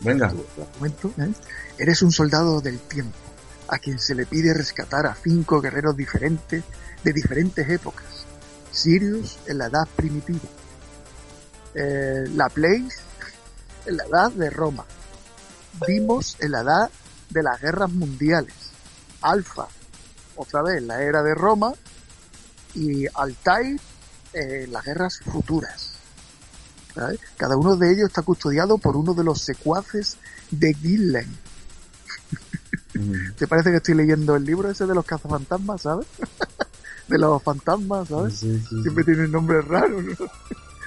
venga, 0.01 0.29
El 0.31 0.63
argumento, 0.63 1.11
¿eh? 1.17 1.31
Eres 1.77 2.01
un 2.01 2.11
soldado 2.11 2.59
del 2.61 2.79
tiempo, 2.79 3.17
a 3.67 3.77
quien 3.79 3.99
se 3.99 4.13
le 4.15 4.25
pide 4.25 4.53
rescatar 4.53 5.05
a 5.07 5.15
cinco 5.15 5.61
guerreros 5.61 5.95
diferentes 5.95 6.63
de 7.03 7.13
diferentes 7.13 7.67
épocas. 7.69 8.05
Sirius 8.71 9.37
en 9.47 9.57
la 9.59 9.65
edad 9.67 9.87
primitiva. 9.95 10.39
Eh, 11.73 12.25
la 12.35 12.49
Place 12.49 12.89
en 13.85 13.97
la 13.97 14.03
edad 14.05 14.31
de 14.31 14.49
Roma. 14.49 14.85
Dimos 15.87 16.35
en 16.39 16.51
la 16.51 16.61
edad 16.61 16.89
de 17.29 17.43
las 17.43 17.59
guerras 17.61 17.89
mundiales. 17.91 18.53
Alfa, 19.21 19.67
otra 20.41 20.61
vez 20.61 20.81
la 20.83 21.01
era 21.01 21.23
de 21.23 21.35
Roma. 21.35 21.73
Y 22.73 23.05
Altair 23.13 23.79
en 24.33 24.71
las 24.71 24.85
guerras 24.85 25.19
futuras. 25.19 25.91
Cada 27.37 27.57
uno 27.57 27.75
de 27.75 27.91
ellos 27.91 28.07
está 28.07 28.21
custodiado 28.21 28.77
por 28.77 28.95
uno 28.95 29.13
de 29.13 29.23
los 29.23 29.41
secuaces 29.41 30.17
de 30.51 30.73
Gillen. 30.73 31.37
¿Te 33.37 33.47
parece 33.47 33.71
que 33.71 33.77
estoy 33.77 33.95
leyendo 33.95 34.35
el 34.35 34.43
libro 34.43 34.69
ese 34.69 34.85
de 34.85 34.93
los 34.93 35.05
cazafantasmas, 35.05 35.81
sabes? 35.81 36.07
de 37.07 37.17
los 37.17 37.41
fantasmas, 37.41 38.09
¿sabes? 38.09 38.39
sí, 38.39 38.57
sí, 38.59 38.65
sí. 38.69 38.81
Siempre 38.81 39.03
tienen 39.03 39.31
nombres 39.31 39.65
raros, 39.65 40.03
¿no? 40.03 40.15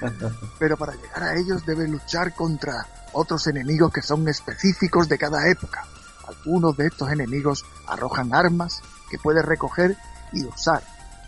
Pero 0.59 0.77
para 0.77 0.93
llegar 0.93 1.23
a 1.23 1.35
ellos 1.35 1.65
debe 1.65 1.87
luchar 1.87 2.35
contra 2.35 2.87
otros 3.13 3.47
enemigos 3.47 3.91
que 3.91 4.01
son 4.01 4.27
específicos 4.27 5.09
de 5.09 5.17
cada 5.17 5.47
época. 5.49 5.85
Algunos 6.27 6.77
de 6.77 6.87
estos 6.87 7.11
enemigos 7.11 7.65
arrojan 7.87 8.33
armas 8.33 8.81
que 9.09 9.17
puedes 9.19 9.43
recoger 9.45 9.95
y 10.31 10.43
usar. 10.45 10.81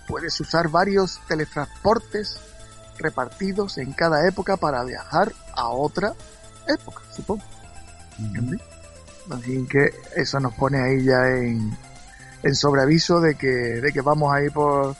Puedes 0.07 0.39
usar 0.39 0.69
varios 0.69 1.19
teletransportes 1.27 2.37
repartidos 2.97 3.77
en 3.77 3.93
cada 3.93 4.27
época 4.27 4.57
para 4.57 4.83
viajar 4.83 5.31
a 5.53 5.69
otra 5.69 6.13
época, 6.67 7.01
supongo. 7.15 7.43
¿Entiendes? 8.19 8.61
Así 9.29 9.67
que 9.69 9.89
eso 10.15 10.39
nos 10.39 10.53
pone 10.55 10.81
ahí 10.81 11.03
ya 11.03 11.27
en, 11.27 11.77
en 12.43 12.55
sobreaviso 12.55 13.19
de 13.19 13.35
que, 13.35 13.47
de 13.47 13.91
que 13.91 14.01
vamos 14.01 14.33
ahí 14.33 14.49
por... 14.49 14.95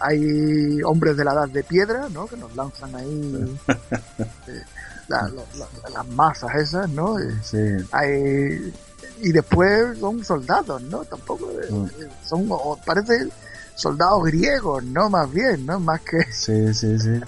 Hay 0.00 0.82
hombres 0.82 1.16
de 1.16 1.24
la 1.24 1.32
edad 1.32 1.48
de 1.48 1.62
piedra, 1.62 2.08
¿no? 2.08 2.26
Que 2.26 2.36
nos 2.36 2.54
lanzan 2.56 2.94
ahí 2.96 3.58
eh, 3.68 4.62
la- 5.08 5.22
la- 5.28 5.42
la- 5.84 5.90
las 5.90 6.06
masas 6.08 6.52
esas, 6.56 6.88
¿no? 6.88 7.16
Sí, 7.42 7.58
hay- 7.92 8.72
y 9.20 9.32
después 9.32 9.98
son 9.98 10.24
soldados, 10.24 10.82
¿no? 10.82 11.04
Tampoco 11.04 11.50
eh, 11.50 11.70
Mm. 11.70 11.84
eh, 11.86 12.08
son, 12.24 12.46
o 12.50 12.78
parece 12.84 13.28
soldados 13.74 14.24
griegos, 14.24 14.82
¿no? 14.84 15.08
Más 15.10 15.30
bien, 15.32 15.66
¿no? 15.66 15.78
Más 15.80 16.00
que, 16.02 16.22
sí, 16.32 16.72
sí, 16.74 16.98
sí. 16.98 17.20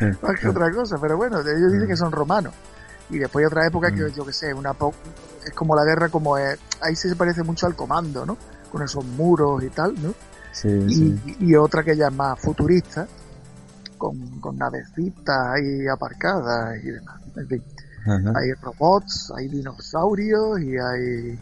más 0.22 0.40
que 0.40 0.48
otra 0.48 0.70
cosa, 0.72 0.96
pero 1.00 1.16
bueno, 1.16 1.40
ellos 1.40 1.72
dicen 1.72 1.88
que 1.88 1.96
son 1.96 2.12
romanos. 2.12 2.52
Y 3.10 3.18
después 3.18 3.42
hay 3.42 3.46
otra 3.46 3.66
época 3.66 3.90
que 3.90 4.02
Mm. 4.02 4.08
yo 4.14 4.24
que 4.24 4.32
sé, 4.32 4.54
una 4.54 4.72
po- 4.72 4.94
es 5.44 5.52
como 5.52 5.74
la 5.74 5.84
guerra 5.84 6.08
como 6.08 6.38
es, 6.38 6.58
ahí 6.80 6.94
sí 6.94 7.08
se 7.08 7.16
parece 7.16 7.42
mucho 7.42 7.66
al 7.66 7.74
comando, 7.74 8.24
¿no? 8.24 8.36
Con 8.70 8.82
esos 8.82 9.04
muros 9.04 9.62
y 9.64 9.68
tal, 9.70 9.94
¿no? 10.00 10.14
Sí, 10.52 10.68
Y, 10.68 10.94
sí. 10.94 11.36
y 11.40 11.54
otra 11.56 11.82
que 11.82 11.96
ya 11.96 12.06
es 12.08 12.12
más 12.14 12.38
futurista, 12.40 13.06
con, 13.98 14.40
con 14.40 14.56
navecitas 14.56 15.36
ahí 15.54 15.86
aparcadas 15.88 16.76
y 16.82 16.90
demás. 16.90 17.20
En 17.36 17.46
fin, 17.48 17.64
Ajá. 18.06 18.32
hay 18.36 18.52
robots, 18.62 19.32
hay 19.36 19.48
dinosaurios 19.48 20.60
y 20.60 20.76
hay 20.76 21.38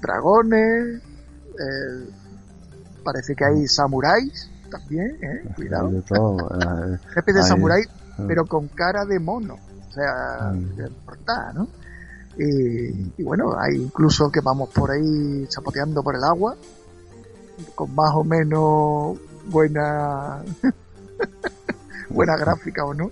dragones. 0.00 1.02
eh, 1.58 2.10
parece 3.04 3.34
que 3.34 3.44
hay 3.44 3.66
samuráis 3.66 4.50
también, 4.70 5.16
¿eh? 5.22 5.48
Cuidado. 5.54 5.90
De 5.90 6.02
todo. 6.02 6.36
eh, 7.26 7.32
de 7.32 7.42
samurái, 7.42 7.82
ah. 8.18 8.24
pero 8.26 8.44
con 8.46 8.68
cara 8.68 9.04
de 9.04 9.18
mono. 9.20 9.54
O 9.54 9.92
sea, 9.92 10.52
Mm. 10.52 10.76
de 10.76 10.90
verdad, 11.06 11.54
¿no? 11.54 11.68
Y, 12.38 13.12
y 13.16 13.22
bueno, 13.22 13.54
hay 13.58 13.76
incluso 13.76 14.30
que 14.30 14.40
vamos 14.42 14.68
por 14.68 14.90
ahí 14.90 15.46
chapoteando 15.48 16.02
por 16.02 16.16
el 16.16 16.24
agua, 16.24 16.54
con 17.74 17.94
más 17.94 18.10
o 18.14 18.22
menos 18.24 19.18
buena 19.48 20.42
buena 22.10 22.36
gráfica 22.36 22.84
o 22.84 22.92
no. 22.92 23.10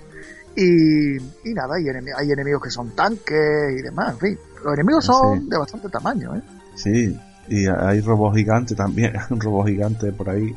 Y, 0.57 1.17
y 1.17 1.55
nada, 1.55 1.75
hay, 1.77 1.85
enemi- 1.85 2.15
hay 2.17 2.31
enemigos 2.31 2.63
que 2.63 2.71
son 2.71 2.91
tanques 2.95 3.79
y 3.79 3.83
demás, 3.83 4.13
en 4.15 4.19
fin. 4.19 4.39
Los 4.65 4.75
enemigos 4.75 5.05
son 5.05 5.41
Sí. 5.43 5.49
de 5.51 5.59
bastante 5.59 5.89
tamaño, 5.89 6.37
¿eh? 6.37 6.43
Sí, 6.77 7.19
y 7.49 7.67
hay 7.67 8.01
robots 8.01 8.37
gigantes 8.37 8.77
también, 8.77 9.15
un 9.31 9.41
robot 9.41 9.67
gigante 9.67 10.13
por 10.13 10.31
ahí. 10.31 10.55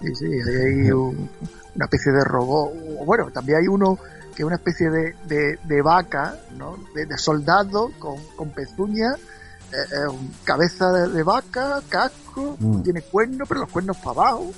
Sí, 0.00 0.14
sí, 0.14 0.26
hay 0.26 0.90
un- 0.90 1.28
una 1.74 1.84
especie 1.84 2.12
de 2.12 2.24
robot. 2.24 2.72
Bueno, 3.04 3.30
también 3.30 3.58
hay 3.58 3.68
uno 3.68 3.98
que 4.34 4.42
es 4.42 4.46
una 4.46 4.56
especie 4.56 4.88
de, 4.90 5.14
de, 5.26 5.58
de 5.64 5.82
vaca, 5.82 6.36
¿no? 6.56 6.76
De, 6.94 7.06
de 7.06 7.18
soldado 7.18 7.90
con, 7.98 8.16
con 8.36 8.50
pezuña, 8.50 9.12
eh, 9.14 9.76
eh, 9.76 10.18
cabeza 10.44 10.90
de, 10.92 11.22
vaca, 11.22 11.80
casco, 11.88 12.56
Mm. 12.60 12.82
tiene 12.82 13.02
cuernos, 13.02 13.48
pero 13.48 13.60
los 13.62 13.70
cuernos 13.70 13.96
para 13.98 14.10
abajo. 14.28 14.52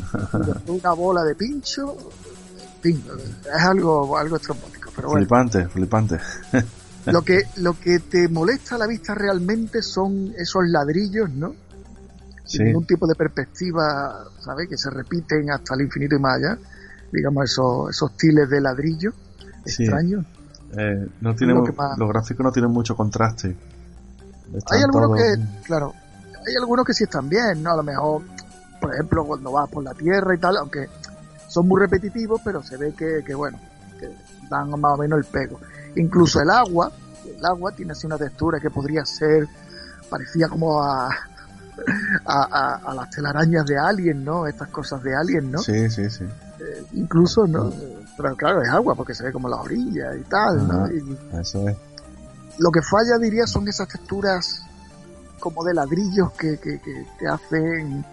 y 0.66 0.70
una 0.70 0.92
bola 0.92 1.22
de 1.22 1.34
pincho. 1.34 1.96
Fin, 2.82 3.02
es 3.44 3.62
algo, 3.62 4.16
algo 4.16 4.36
estrambótico, 4.36 4.90
pero 4.96 5.08
bueno. 5.08 5.20
Flipante, 5.26 5.68
flipante. 5.68 6.18
Lo 7.06 7.22
que, 7.22 7.42
lo 7.56 7.78
que 7.78 7.98
te 8.00 8.28
molesta 8.28 8.74
a 8.74 8.78
la 8.78 8.86
vista 8.86 9.14
realmente 9.14 9.82
son 9.82 10.32
esos 10.36 10.62
ladrillos, 10.66 11.30
¿no? 11.30 11.54
Sin 12.44 12.58
Sí. 12.58 12.64
ningún 12.64 12.84
tipo 12.86 13.06
de 13.06 13.14
perspectiva, 13.14 14.24
¿sabes? 14.40 14.68
Que 14.68 14.76
se 14.76 14.90
repiten 14.90 15.50
hasta 15.50 15.74
el 15.74 15.82
infinito 15.82 16.16
y 16.16 16.18
más 16.18 16.36
allá. 16.36 16.58
Digamos, 17.12 17.44
esos, 17.44 17.90
esos 17.90 18.16
tiles 18.16 18.48
de 18.50 18.60
ladrillo 18.60 19.12
Sí. 19.64 19.82
extraños. 19.84 20.24
Eh, 20.76 21.06
no 21.20 21.34
tiene 21.34 21.52
Lo 21.54 21.62
más- 21.64 21.98
Los 21.98 22.08
gráficos 22.08 22.44
no 22.44 22.52
tienen 22.52 22.70
mucho 22.70 22.94
contraste. 22.96 23.56
Están 24.54 24.78
Hay 24.78 24.82
algunos 24.84 25.08
todos- 25.10 25.20
que, 25.20 25.62
claro, 25.64 25.94
hay 26.46 26.54
algunos 26.56 26.84
que 26.84 26.94
sí 26.94 27.04
están 27.04 27.28
bien, 27.28 27.62
¿no? 27.62 27.72
A 27.72 27.76
lo 27.76 27.82
mejor, 27.82 28.22
por 28.80 28.92
ejemplo, 28.94 29.24
cuando 29.24 29.52
vas 29.52 29.68
por 29.70 29.82
la 29.84 29.94
tierra 29.94 30.34
y 30.34 30.38
tal, 30.38 30.56
aunque 30.56 30.88
son 31.50 31.66
muy 31.66 31.80
repetitivos, 31.80 32.40
pero 32.44 32.62
se 32.62 32.76
ve 32.76 32.94
que, 32.94 33.22
que 33.26 33.34
bueno, 33.34 33.58
que 33.98 34.08
dan 34.48 34.70
más 34.80 34.94
o 34.94 34.96
menos 34.96 35.18
el 35.18 35.24
pego. 35.24 35.60
Incluso 35.96 36.40
el 36.40 36.48
agua, 36.48 36.92
el 37.26 37.44
agua 37.44 37.72
tiene 37.72 37.92
así 37.92 38.06
una 38.06 38.16
textura 38.16 38.60
que 38.60 38.70
podría 38.70 39.04
ser 39.04 39.48
parecía 40.08 40.48
como 40.48 40.82
a, 40.82 41.08
a, 41.08 41.14
a, 42.26 42.74
a 42.84 42.94
las 42.94 43.10
telarañas 43.10 43.64
de 43.64 43.78
Alien, 43.78 44.24
¿no? 44.24 44.46
Estas 44.46 44.68
cosas 44.68 45.02
de 45.02 45.14
Alien, 45.14 45.50
¿no? 45.50 45.58
Sí, 45.58 45.88
sí, 45.88 46.10
sí. 46.10 46.24
Eh, 46.24 46.84
incluso, 46.92 47.46
¿no? 47.46 47.72
Pero 48.16 48.36
claro, 48.36 48.62
es 48.62 48.68
agua 48.68 48.94
porque 48.94 49.14
se 49.14 49.24
ve 49.24 49.32
como 49.32 49.48
la 49.48 49.56
orilla 49.56 50.14
y 50.16 50.22
tal, 50.24 50.68
¿no? 50.68 50.90
Y, 50.92 51.18
Eso 51.40 51.68
es. 51.68 51.76
Lo 52.58 52.70
que 52.70 52.82
falla, 52.82 53.16
diría, 53.18 53.46
son 53.46 53.66
esas 53.68 53.88
texturas 53.88 54.62
como 55.38 55.64
de 55.64 55.72
ladrillos 55.72 56.32
que, 56.32 56.58
que, 56.58 56.78
que, 56.80 57.06
que 57.18 57.26
hacen 57.26 58.04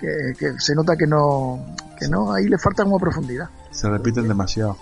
que, 0.00 0.32
que 0.38 0.58
se 0.58 0.74
nota 0.74 0.96
que 0.96 1.06
no, 1.06 1.64
que 1.98 2.08
no, 2.08 2.32
ahí 2.32 2.46
le 2.48 2.58
falta 2.58 2.84
como 2.84 2.98
profundidad. 2.98 3.48
Se 3.70 3.88
repiten 3.88 4.28
demasiado. 4.28 4.76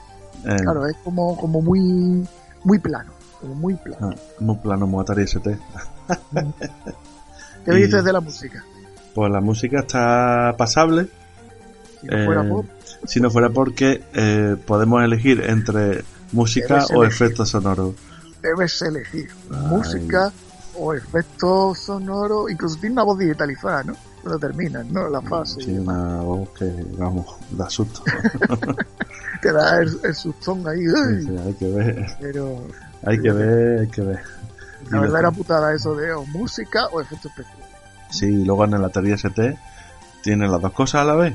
Eh, 0.45 0.57
Claro, 0.63 0.87
es 0.87 0.97
como, 1.05 1.37
como 1.37 1.61
muy, 1.63 2.27
muy 2.65 2.79
plano, 2.79 3.13
como 3.41 3.55
muy 3.55 3.75
plano. 3.75 4.11
ah, 4.11 4.17
muy 4.41 4.57
plano, 4.57 4.87
ST. 5.19 5.59
¿Qué 7.65 7.73
y- 7.73 7.83
dices 7.83 8.05
de 8.05 8.13
la 8.13 8.21
música? 8.21 8.65
Pues 9.15 9.31
la 9.33 9.41
música 9.41 9.81
está 9.81 10.55
pasable. 10.57 11.09
Si 12.01 12.07
no 12.07 12.25
fuera 12.25 12.43
eh, 12.45 12.49
por, 12.49 12.65
si 13.07 13.21
no 13.21 13.31
fuera 13.31 13.51
porque 13.51 14.03
eh, 14.15 14.57
podemos 14.67 15.03
elegir 15.03 15.43
entre 15.47 16.05
música 16.33 16.75
Debes 16.77 16.91
o 16.93 17.03
elegir. 17.03 17.13
efectos 17.27 17.49
sonoros. 17.51 17.95
debes 18.41 18.81
elegir 18.83 19.29
Ay. 19.51 19.67
música 19.69 20.33
o 20.79 20.95
efectos 20.95 21.79
sonoros, 21.81 22.51
incluso 22.51 22.77
tiene 22.77 22.95
una 22.95 23.03
voz 23.03 23.19
digitalizada, 23.19 23.83
¿no? 23.83 23.95
Cuando 24.23 24.39
terminan, 24.39 24.93
¿no? 24.93 25.09
La 25.09 25.21
fase. 25.23 25.61
Sí, 25.63 25.73
una 25.79 26.21
voz 26.21 26.49
que, 26.51 26.71
vamos, 26.99 27.27
da 27.53 27.69
susto. 27.71 28.03
Te 29.43 29.53
da 29.53 29.79
el, 29.81 29.99
el 30.05 30.15
sustón 30.15 30.67
ahí. 30.69 30.81
hay 31.47 31.55
que 31.55 31.71
ver, 31.71 32.07
Pero 32.21 32.63
hay 33.07 33.19
que 33.21 33.33
ver, 33.33 33.81
hay 33.81 33.89
que 33.89 34.03
ver. 34.03 34.21
Y 34.87 34.91
la 34.91 34.97
lo- 34.97 35.03
verdad 35.03 35.21
era 35.21 35.31
putada 35.31 35.75
eso 35.75 35.95
de 35.95 36.13
o 36.13 36.25
música 36.27 36.87
o 36.93 37.01
efectos 37.01 37.31
especiales. 37.31 37.67
Sí, 38.11 38.27
y 38.27 38.45
luego 38.45 38.65
en 38.67 38.75
el 38.75 38.85
Atari 38.85 39.13
ST 39.13 39.57
tiene 40.23 40.49
las 40.49 40.61
dos 40.61 40.73
cosas 40.73 41.03
a 41.03 41.05
la 41.05 41.15
vez. 41.15 41.35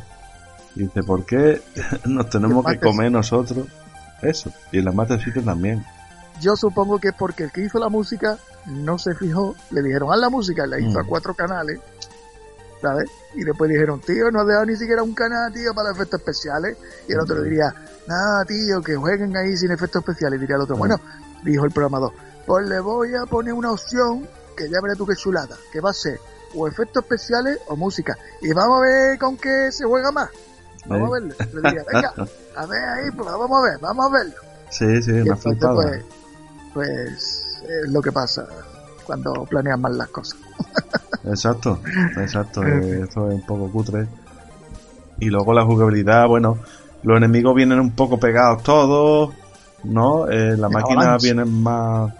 Y 0.76 0.84
dice, 0.84 1.02
¿por 1.04 1.26
qué 1.26 1.62
nos 2.06 2.30
tenemos 2.30 2.64
Y 2.68 2.74
que 2.78 2.80
comer 2.86 3.12
nosotros 3.12 3.66
eso? 4.22 4.52
Y 4.72 4.80
en 4.80 4.86
la 4.86 4.92
Master 4.92 5.20
System 5.24 5.46
también. 5.46 5.84
Yo 6.42 6.56
supongo 6.58 7.00
que 7.00 7.08
es 7.10 7.14
porque 7.16 7.46
el 7.46 7.52
que 7.52 7.62
hizo 7.64 7.80
la 7.80 7.88
música 7.90 8.38
no 8.66 8.98
se 9.00 9.16
fijó, 9.16 9.56
le 9.72 9.82
dijeron 9.82 10.12
haz 10.12 10.20
la 10.20 10.30
música 10.30 10.66
y 10.66 10.70
la 10.70 10.80
hizo 10.80 11.00
Mm. 11.00 11.02
a 11.02 11.04
cuatro 11.06 11.34
canales, 11.34 11.80
¿sabes? 12.82 13.10
Y 13.34 13.44
después 13.44 13.70
dijeron, 13.70 14.00
tío, 14.02 14.32
no 14.32 14.42
has 14.42 14.48
dejado 14.48 14.66
ni 14.66 14.76
siquiera 14.76 15.04
un 15.04 15.14
canal, 15.14 15.52
tío, 15.54 15.74
para 15.74 15.92
efectos 15.92 16.20
especiales. 16.20 16.78
Y 17.08 17.14
el 17.14 17.20
otro 17.20 17.38
le 17.38 17.50
diría, 17.50 17.74
nada, 18.08 18.46
tío, 18.46 18.82
que 18.82 18.96
jueguen 18.96 19.36
ahí 19.36 19.56
sin 19.58 19.72
efectos 19.72 20.02
especiales. 20.02 20.38
Y 20.38 20.42
diría 20.42 20.56
el 20.56 20.64
otro, 20.64 20.78
bueno, 20.78 21.00
dijo 21.44 21.66
el 21.66 21.72
programador, 21.72 22.14
pues 22.46 22.68
le 22.68 22.80
voy 22.80 23.16
a 23.16 23.26
poner 23.26 23.54
una 23.54 23.72
opción 23.72 24.28
que 24.56 24.70
ya 24.70 24.78
veré 24.82 24.96
tú 24.96 25.06
qué 25.06 25.16
chulada, 25.16 25.58
que 25.72 25.82
va 25.82 25.90
a 25.90 25.94
ser 25.94 26.20
o 26.56 26.68
efectos 26.68 27.04
especiales 27.04 27.60
o 27.68 27.76
música. 27.76 28.18
Y 28.42 28.54
vamos 28.54 28.80
a 28.80 28.82
ver 28.82 29.20
con 29.20 29.38
qué 29.38 29.72
se 29.72 29.86
juega 29.86 30.12
más. 30.12 30.30
Vamos 30.86 31.10
a 31.10 31.14
verlo. 31.14 31.36
Le 31.54 31.62
diría, 31.62 31.84
venga, 31.92 32.14
a 32.56 32.66
ver 32.66 32.84
ahí, 32.84 33.12
pues 33.12 33.26
vamos 33.26 33.52
a 33.52 33.72
ver, 33.72 33.80
vamos 33.82 34.06
a 34.06 34.10
verlo. 34.10 34.36
Sí, 34.70 35.02
sí, 35.02 35.12
una 35.12 35.38
entonces, 35.44 36.06
pues, 36.74 36.86
pues 37.06 37.64
es 37.64 37.92
lo 37.92 38.02
que 38.02 38.12
pasa 38.12 38.48
cuando 39.06 39.46
planeas 39.46 39.80
mal 39.80 39.98
las 39.98 40.10
cosas. 40.10 40.40
Exacto, 41.26 41.80
exacto. 42.18 42.64
Esto 42.64 43.30
es 43.30 43.36
un 43.36 43.45
poco 43.45 43.72
cutre. 43.72 44.08
Y 45.20 45.26
luego 45.28 45.53
la 45.53 45.66
jugabilidad, 45.66 46.28
bueno, 46.28 46.58
los 47.03 47.18
enemigos 47.18 47.56
vienen 47.56 47.80
un 47.80 47.91
poco 47.91 48.20
pegados 48.20 48.64
todos, 48.64 49.34
¿no? 49.84 50.28
Eh, 50.30 50.58
la 50.58 50.68
De 50.68 50.74
máquina 50.74 51.01
avalanche. 51.01 51.26
vienen 51.34 51.64
más... 51.64 52.14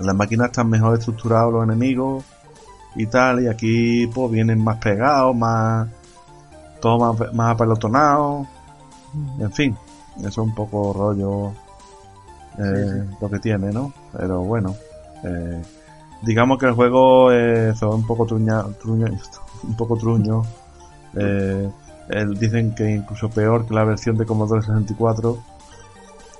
Las 0.00 0.14
máquinas 0.14 0.46
están 0.48 0.68
mejor 0.70 0.98
estructurados 0.98 1.52
los 1.52 1.62
enemigos 1.64 2.24
y 2.96 3.06
tal, 3.06 3.42
y 3.42 3.46
aquí 3.48 4.06
pues 4.08 4.30
vienen 4.30 4.62
más 4.62 4.78
pegados, 4.78 5.34
más... 5.34 5.88
Todo 6.80 7.14
más, 7.14 7.34
más 7.34 7.54
apelotonado. 7.54 8.46
En 9.38 9.52
fin, 9.52 9.76
eso 10.18 10.28
es 10.28 10.38
un 10.38 10.54
poco 10.54 10.92
rollo 10.92 11.52
eh, 12.58 13.04
lo 13.20 13.30
que 13.30 13.38
tiene, 13.38 13.72
¿no? 13.72 13.92
Pero 14.12 14.42
bueno, 14.42 14.74
eh, 15.24 15.62
digamos 16.24 16.58
que 16.58 16.66
el 16.66 16.72
juego 16.72 17.30
eh, 17.32 17.70
es 17.70 17.82
un 17.82 18.06
poco 18.06 18.26
truña, 18.26 18.62
truño, 18.80 19.06
un 19.62 19.76
poco 19.76 19.96
truño. 19.96 20.42
Eh, 21.16 21.70
el- 22.08 22.38
dicen 22.38 22.74
que 22.74 22.90
incluso 22.90 23.28
peor 23.30 23.66
que 23.66 23.74
la 23.74 23.84
versión 23.84 24.16
de 24.16 24.26
Commodore 24.26 24.62
64. 24.62 25.38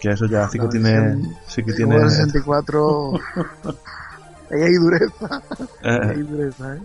Que 0.00 0.10
eso 0.10 0.26
ya 0.26 0.48
sí 0.48 0.58
que 0.58 0.64
La 0.66 0.70
tiene, 0.70 1.22
sí 1.46 1.62
que 1.64 1.72
tiene, 1.72 1.94
Commodore 1.94 2.10
64 2.10 3.12
ahí 4.50 4.62
hay 4.62 4.74
dureza, 4.74 5.42
ahí 5.82 5.98
hay 6.10 6.20
eh, 6.20 6.22
dureza, 6.24 6.74
¿eh? 6.76 6.80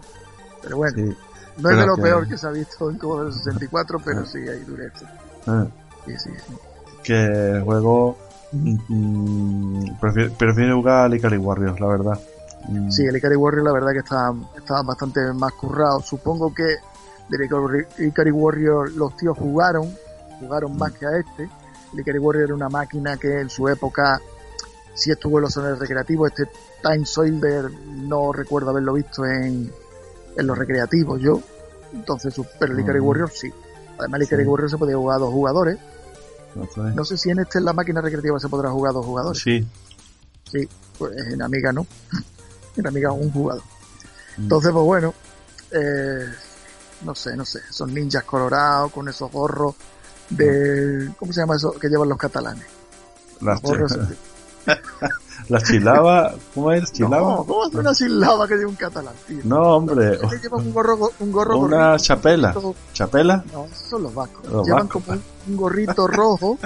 Pero 0.61 0.77
bueno, 0.77 0.95
sí, 0.95 1.17
no 1.57 1.69
es 1.69 1.77
de 1.77 1.85
lo 1.85 1.95
que- 1.95 2.01
peor 2.01 2.27
que 2.27 2.37
se 2.37 2.47
ha 2.47 2.51
visto 2.51 2.89
en 2.89 2.97
Commodore 2.97 3.33
64, 3.33 3.99
pero 4.05 4.25
sí 4.25 4.37
hay 4.39 4.59
dureza. 4.63 5.05
eh, 5.47 5.69
Sí, 6.05 6.13
sí, 6.17 6.29
sí. 6.47 6.53
que 7.03 7.25
el 7.57 7.63
juego 7.63 8.17
mm, 8.53 9.99
prefiero, 9.99 10.33
prefiero 10.33 10.75
jugar 10.77 11.05
al 11.05 11.13
Ikari 11.15 11.37
Warriors, 11.37 11.79
la 11.79 11.87
verdad. 11.87 12.19
Mm, 12.67 12.91
Sí, 12.91 13.03
el 13.05 13.15
Ikari 13.15 13.35
Warrior 13.35 13.63
la 13.65 13.71
verdad 13.71 13.91
que 13.93 13.99
está, 13.99 14.33
está 14.57 14.81
bastante 14.83 15.21
más 15.33 15.53
currado. 15.53 16.01
Supongo 16.01 16.53
que 16.53 16.63
del 17.29 17.41
Ikari- 17.49 18.31
Warrior 18.33 18.91
los 18.91 19.15
tíos 19.17 19.37
jugaron, 19.37 19.95
jugaron 20.39 20.77
más 20.77 20.91
que 20.93 21.05
a 21.05 21.17
este. 21.17 21.49
El 21.93 21.99
Ikari 22.01 22.19
Warrior 22.19 22.45
era 22.45 22.55
una 22.55 22.69
máquina 22.69 23.17
que 23.17 23.39
en 23.41 23.49
su 23.49 23.67
época 23.67 24.19
sí 24.93 25.11
estuvo 25.11 25.37
en 25.37 25.43
los 25.43 25.53
zonas 25.53 25.79
recreativos. 25.79 26.29
Este 26.29 26.49
Time 26.83 27.05
Soldier 27.05 27.71
no 27.87 28.31
recuerdo 28.33 28.71
haberlo 28.71 28.93
visto 28.93 29.25
en, 29.25 29.71
en 30.37 30.47
los 30.47 30.57
recreativos 30.57 31.19
yo. 31.21 31.41
Entonces, 31.93 32.35
pero 32.59 32.73
el 32.73 32.79
Ikari 32.81 32.99
Ujú. 32.99 33.07
Warrior 33.09 33.31
sí. 33.31 33.51
Además, 33.97 34.19
el 34.19 34.23
Ikari 34.27 34.43
Sí. 34.43 34.49
Warrior 34.49 34.69
se 34.69 34.77
podía 34.77 34.95
jugar 34.97 35.15
a 35.15 35.19
dos 35.19 35.33
jugadores. 35.33 35.77
es. 36.55 36.77
No 36.95 37.05
sé 37.05 37.17
si 37.17 37.29
en 37.31 37.39
este 37.39 37.57
en 37.59 37.65
la 37.65 37.73
máquina 37.73 38.01
recreativa 38.01 38.39
se 38.39 38.47
podrá 38.49 38.69
jugar 38.69 38.91
a 38.91 38.93
dos 38.93 39.05
jugadores. 39.05 39.41
Sí, 39.41 39.65
Sí, 40.51 40.67
pues 40.97 41.15
en 41.31 41.41
Amiga 41.43 41.71
no. 41.71 41.85
Amiga 42.87 43.11
un 43.11 43.31
jugador. 43.31 43.63
Mm. 44.37 44.43
Entonces, 44.43 44.71
pues 44.71 44.85
bueno, 44.85 45.13
eh, 45.71 46.25
no 47.01 47.15
sé, 47.15 47.35
no 47.35 47.45
sé, 47.45 47.59
esos 47.69 47.89
ninjas 47.89 48.23
colorados 48.23 48.91
con 48.91 49.07
esos 49.07 49.31
gorros 49.31 49.75
de... 50.29 51.11
¿Cómo 51.17 51.33
se 51.33 51.41
llama 51.41 51.55
eso 51.55 51.71
que 51.73 51.87
llevan 51.87 52.09
los 52.09 52.17
catalanes? 52.17 52.65
las, 53.41 53.61
gorros... 53.61 53.97
las 55.47 55.63
chilaba, 55.63 56.33
¿cómo 56.53 56.71
es? 56.71 56.91
Chilaba. 56.91 57.17
No, 57.37 57.43
¿cómo 57.45 57.63
hace 57.63 57.77
una 57.77 57.93
sílaba 57.93 58.47
que 58.47 58.55
lleva 58.55 58.69
un 58.69 58.75
catalán, 58.75 59.13
tío? 59.27 59.39
No, 59.45 59.57
hombre, 59.77 60.15
Es 60.15 60.29
que 60.29 60.37
llevan 60.39 60.59
un 60.67 60.73
gorro, 60.73 61.11
un 61.19 61.31
gorro 61.31 61.57
una 61.59 61.87
gorrito, 61.91 62.03
chapela. 62.03 62.53
gorrito- 62.53 62.75
¿Chapela? 62.93 63.43
No, 63.53 63.67
son 63.73 64.03
los 64.03 64.13
vascos. 64.13 64.45
Los 64.51 64.65
llevan 64.67 64.87
vascos. 64.87 65.03
como 65.05 65.17
un, 65.17 65.23
un 65.47 65.57
gorrito 65.57 66.07
rojo, 66.07 66.57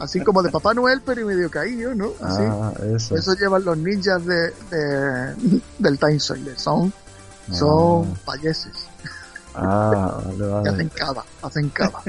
así 0.00 0.20
como 0.22 0.42
de 0.42 0.50
Papá 0.50 0.74
Noel, 0.74 1.00
pero 1.04 1.24
medio 1.26 1.50
caído, 1.50 1.94
¿no? 1.94 2.06
Así. 2.20 2.42
Ah, 2.44 2.72
eso. 2.94 3.14
Eso 3.16 3.34
llevan 3.34 3.64
los 3.64 3.78
ninjas 3.78 4.24
de, 4.26 4.50
de- 4.70 5.60
del 5.78 5.98
Time 5.98 6.18
Soldier. 6.20 6.58
Son, 6.58 6.92
son 7.52 8.14
payeses. 8.24 8.88
Ah, 9.54 10.20
vale, 10.24 10.36
Que 10.38 10.44
vale. 10.44 10.70
hacen 10.70 10.88
cava, 10.90 11.24
hacen 11.42 11.68
cava. 11.70 12.02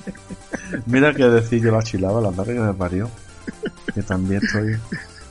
Mira 0.86 1.14
que 1.14 1.24
decir 1.24 1.64
la 1.64 1.82
chilaba, 1.82 2.20
la 2.20 2.30
madre 2.30 2.54
que 2.54 2.60
me 2.60 2.74
parió. 2.74 3.08
Que 3.94 4.02
también 4.02 4.40
estoy. 4.44 4.78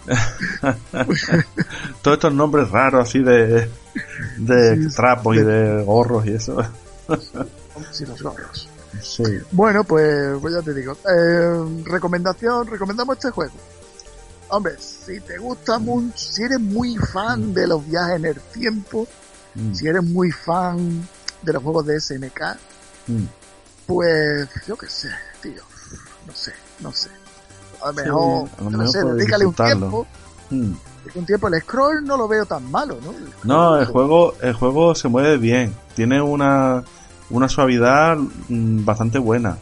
Todos 2.01 2.17
estos 2.17 2.33
nombres 2.33 2.69
raros 2.69 3.07
así 3.07 3.19
de, 3.19 3.69
de 4.37 4.89
Sí, 4.89 4.95
trapos 4.95 5.35
y 5.35 5.39
de 5.39 5.83
gorros 5.83 6.25
y 6.25 6.33
eso. 6.33 6.57
Sí, 7.91 8.05
los 8.05 8.21
gorros. 8.21 8.69
Sí. 9.01 9.23
Bueno, 9.51 9.83
pues, 9.83 10.37
pues 10.41 10.53
ya 10.53 10.61
te 10.61 10.73
digo. 10.73 10.93
Eh, 10.93 11.83
recomendación, 11.85 12.67
recomendamos 12.67 13.17
este 13.17 13.31
juego. 13.31 13.53
Hombre, 14.49 14.73
si 14.79 15.19
te 15.21 15.37
gusta 15.37 15.79
mucho, 15.79 16.17
si 16.17 16.43
eres 16.43 16.59
muy 16.59 16.97
fan 16.97 17.53
de 17.53 17.67
los 17.67 17.87
viajes 17.87 18.17
en 18.17 18.25
el 18.25 18.39
tiempo, 18.53 19.07
Mm, 19.55 19.73
si 19.73 19.87
eres 19.87 20.03
muy 20.03 20.31
fan 20.31 21.07
de 21.41 21.53
los 21.53 21.63
juegos 21.63 21.85
de 21.85 21.99
SNK, 21.99 22.41
mm. 23.07 23.23
pues 23.85 24.49
yo 24.65 24.77
qué 24.77 24.87
sé, 24.87 25.09
tío. 25.41 25.63
No 26.25 26.33
sé, 26.33 26.53
no 26.79 26.93
sé. 26.93 27.09
A 27.83 27.87
lo 27.87 27.93
Sí, 27.93 28.01
mejor, 28.05 28.49
a 28.59 28.63
lo 28.63 28.69
no 28.71 28.87
sé, 28.87 29.03
dedícale 29.03 29.45
un 29.45 29.53
tiempo. 29.53 30.07
Mm. 30.49 30.55
dedícale 30.59 31.19
un 31.19 31.25
tiempo. 31.25 31.47
El 31.47 31.61
scroll 31.61 32.03
no 32.05 32.17
lo 32.17 32.27
veo 32.27 32.45
tan 32.45 32.69
malo, 32.71 32.97
¿no? 33.03 33.13
No, 33.43 33.77
el 33.77 33.85
juego, 33.85 34.33
el 34.41 34.53
juego 34.53 34.93
se 34.95 35.07
mueve 35.07 35.37
bien. 35.37 35.73
Tiene 35.95 36.21
una, 36.21 36.83
una 37.29 37.49
suavidad 37.49 38.17
mm, 38.49 38.85
bastante 38.85 39.17
buena. 39.19 39.57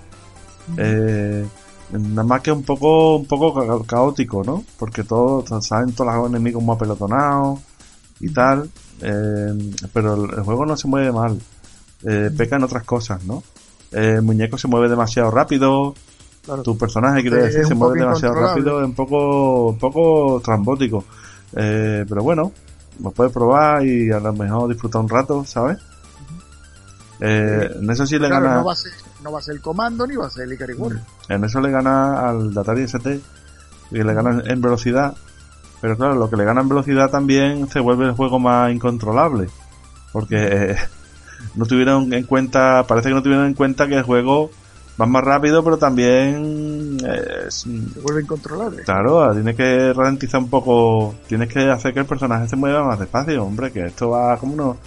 Eh, 0.78 1.47
nada 1.91 2.24
más 2.24 2.41
que 2.41 2.51
un 2.51 2.63
poco, 2.63 3.15
un 3.17 3.26
poco 3.26 3.53
ca- 3.53 3.86
caótico, 3.88 4.43
¿no? 4.43 4.63
Porque 4.78 5.03
todos, 5.03 5.45
saben 5.65 5.93
todos 5.93 6.13
los 6.15 6.30
enemigos 6.30 6.61
muy 6.61 6.76
apelotonados 6.76 7.59
y 8.20 8.32
tal. 8.32 8.70
Eh, 9.01 9.72
pero 9.93 10.13
el, 10.26 10.34
el 10.39 10.43
juego 10.43 10.65
no 10.65 10.76
se 10.78 10.88
mueve 10.88 11.11
mal. 11.11 11.39
Eh, 12.03 12.30
peca 12.38 12.57
en 12.57 12.63
otras 12.63 12.84
cosas, 12.84 13.24
¿no? 13.24 13.43
Eh, 13.91 14.15
el 14.17 14.22
muñeco 14.22 14.57
se 14.57 14.67
mueve 14.67 14.89
demasiado 14.89 15.32
rápido. 15.32 15.95
Claro. 16.49 16.63
Tu 16.63 16.75
personaje, 16.75 17.21
quiero 17.21 17.37
Eh, 17.37 17.43
decir, 17.43 17.63
se 17.67 17.75
mueve 17.75 17.99
demasiado 17.99 18.33
rápido, 18.33 18.79
es 18.81 18.85
un 18.87 18.95
poco, 18.95 19.67
un 19.69 19.77
poco 19.77 20.41
trambótico. 20.43 21.03
Eh, 21.55 22.03
pero 22.09 22.23
bueno, 22.23 22.51
lo 23.03 23.11
puedes 23.11 23.31
probar 23.31 23.85
y 23.85 24.09
a 24.11 24.19
lo 24.19 24.33
mejor 24.33 24.67
disfrutar 24.67 24.99
un 25.01 25.09
rato, 25.09 25.45
¿sabes? 25.45 25.77
Eh, 27.19 27.69
en 27.79 27.89
eso 27.91 28.05
sí 28.07 28.17
le 28.17 28.27
Claro, 28.29 28.45
gana, 28.45 28.55
no 28.57 28.65
va 28.65 28.71
a 28.71 28.75
ser, 28.75 28.91
no 29.23 29.31
va 29.31 29.39
a 29.39 29.41
ser 29.43 29.55
el 29.55 29.61
comando 29.61 30.07
ni 30.07 30.15
va 30.15 30.25
a 30.25 30.29
ser 30.31 30.45
el 30.45 30.53
Ikari 30.53 30.73
Warrior. 30.73 31.01
en 31.27 31.43
eso 31.43 31.59
le 31.59 31.69
gana 31.69 32.29
al 32.29 32.57
Atari 32.57 32.83
ST 32.83 33.19
y 33.91 34.03
le 34.03 34.13
gana 34.13 34.41
en 34.45 34.61
velocidad 34.61 35.15
Pero 35.81 35.97
claro, 35.97 36.15
lo 36.15 36.29
que 36.29 36.35
le 36.37 36.45
gana 36.45 36.61
en 36.61 36.69
velocidad 36.69 37.09
también 37.11 37.67
se 37.69 37.79
vuelve 37.79 38.05
el 38.05 38.13
juego 38.13 38.39
más 38.39 38.71
incontrolable. 38.71 39.49
Porque 40.11 40.75
no 41.55 41.65
tuvieron 41.65 42.11
en 42.13 42.23
cuenta, 42.23 42.85
parece 42.87 43.09
que 43.09 43.15
no 43.15 43.21
tuvieron 43.23 43.45
en 43.45 43.53
cuenta 43.53 43.87
que 43.87 43.95
el 43.97 44.03
juego 44.03 44.49
va 44.99 45.05
más 45.05 45.23
rápido, 45.23 45.63
pero 45.63 45.77
también 45.77 46.97
es, 47.05 47.55
Se 47.61 47.99
vuelve 48.01 48.21
incontrolable. 48.21 48.83
Claro, 48.83 49.31
tienes 49.33 49.55
que 49.55 49.93
ralentizar 49.93 50.41
un 50.41 50.49
poco, 50.49 51.15
tienes 51.27 51.47
que 51.51 51.69
hacer 51.69 51.93
que 51.93 51.99
el 52.01 52.05
personaje 52.05 52.47
se 52.47 52.55
mueva 52.55 52.83
más 52.83 52.99
despacio, 52.99 53.43
hombre, 53.43 53.71
que 53.71 53.85
esto 53.85 54.09
va 54.09 54.37
como 54.37 54.55
no, 54.55 54.77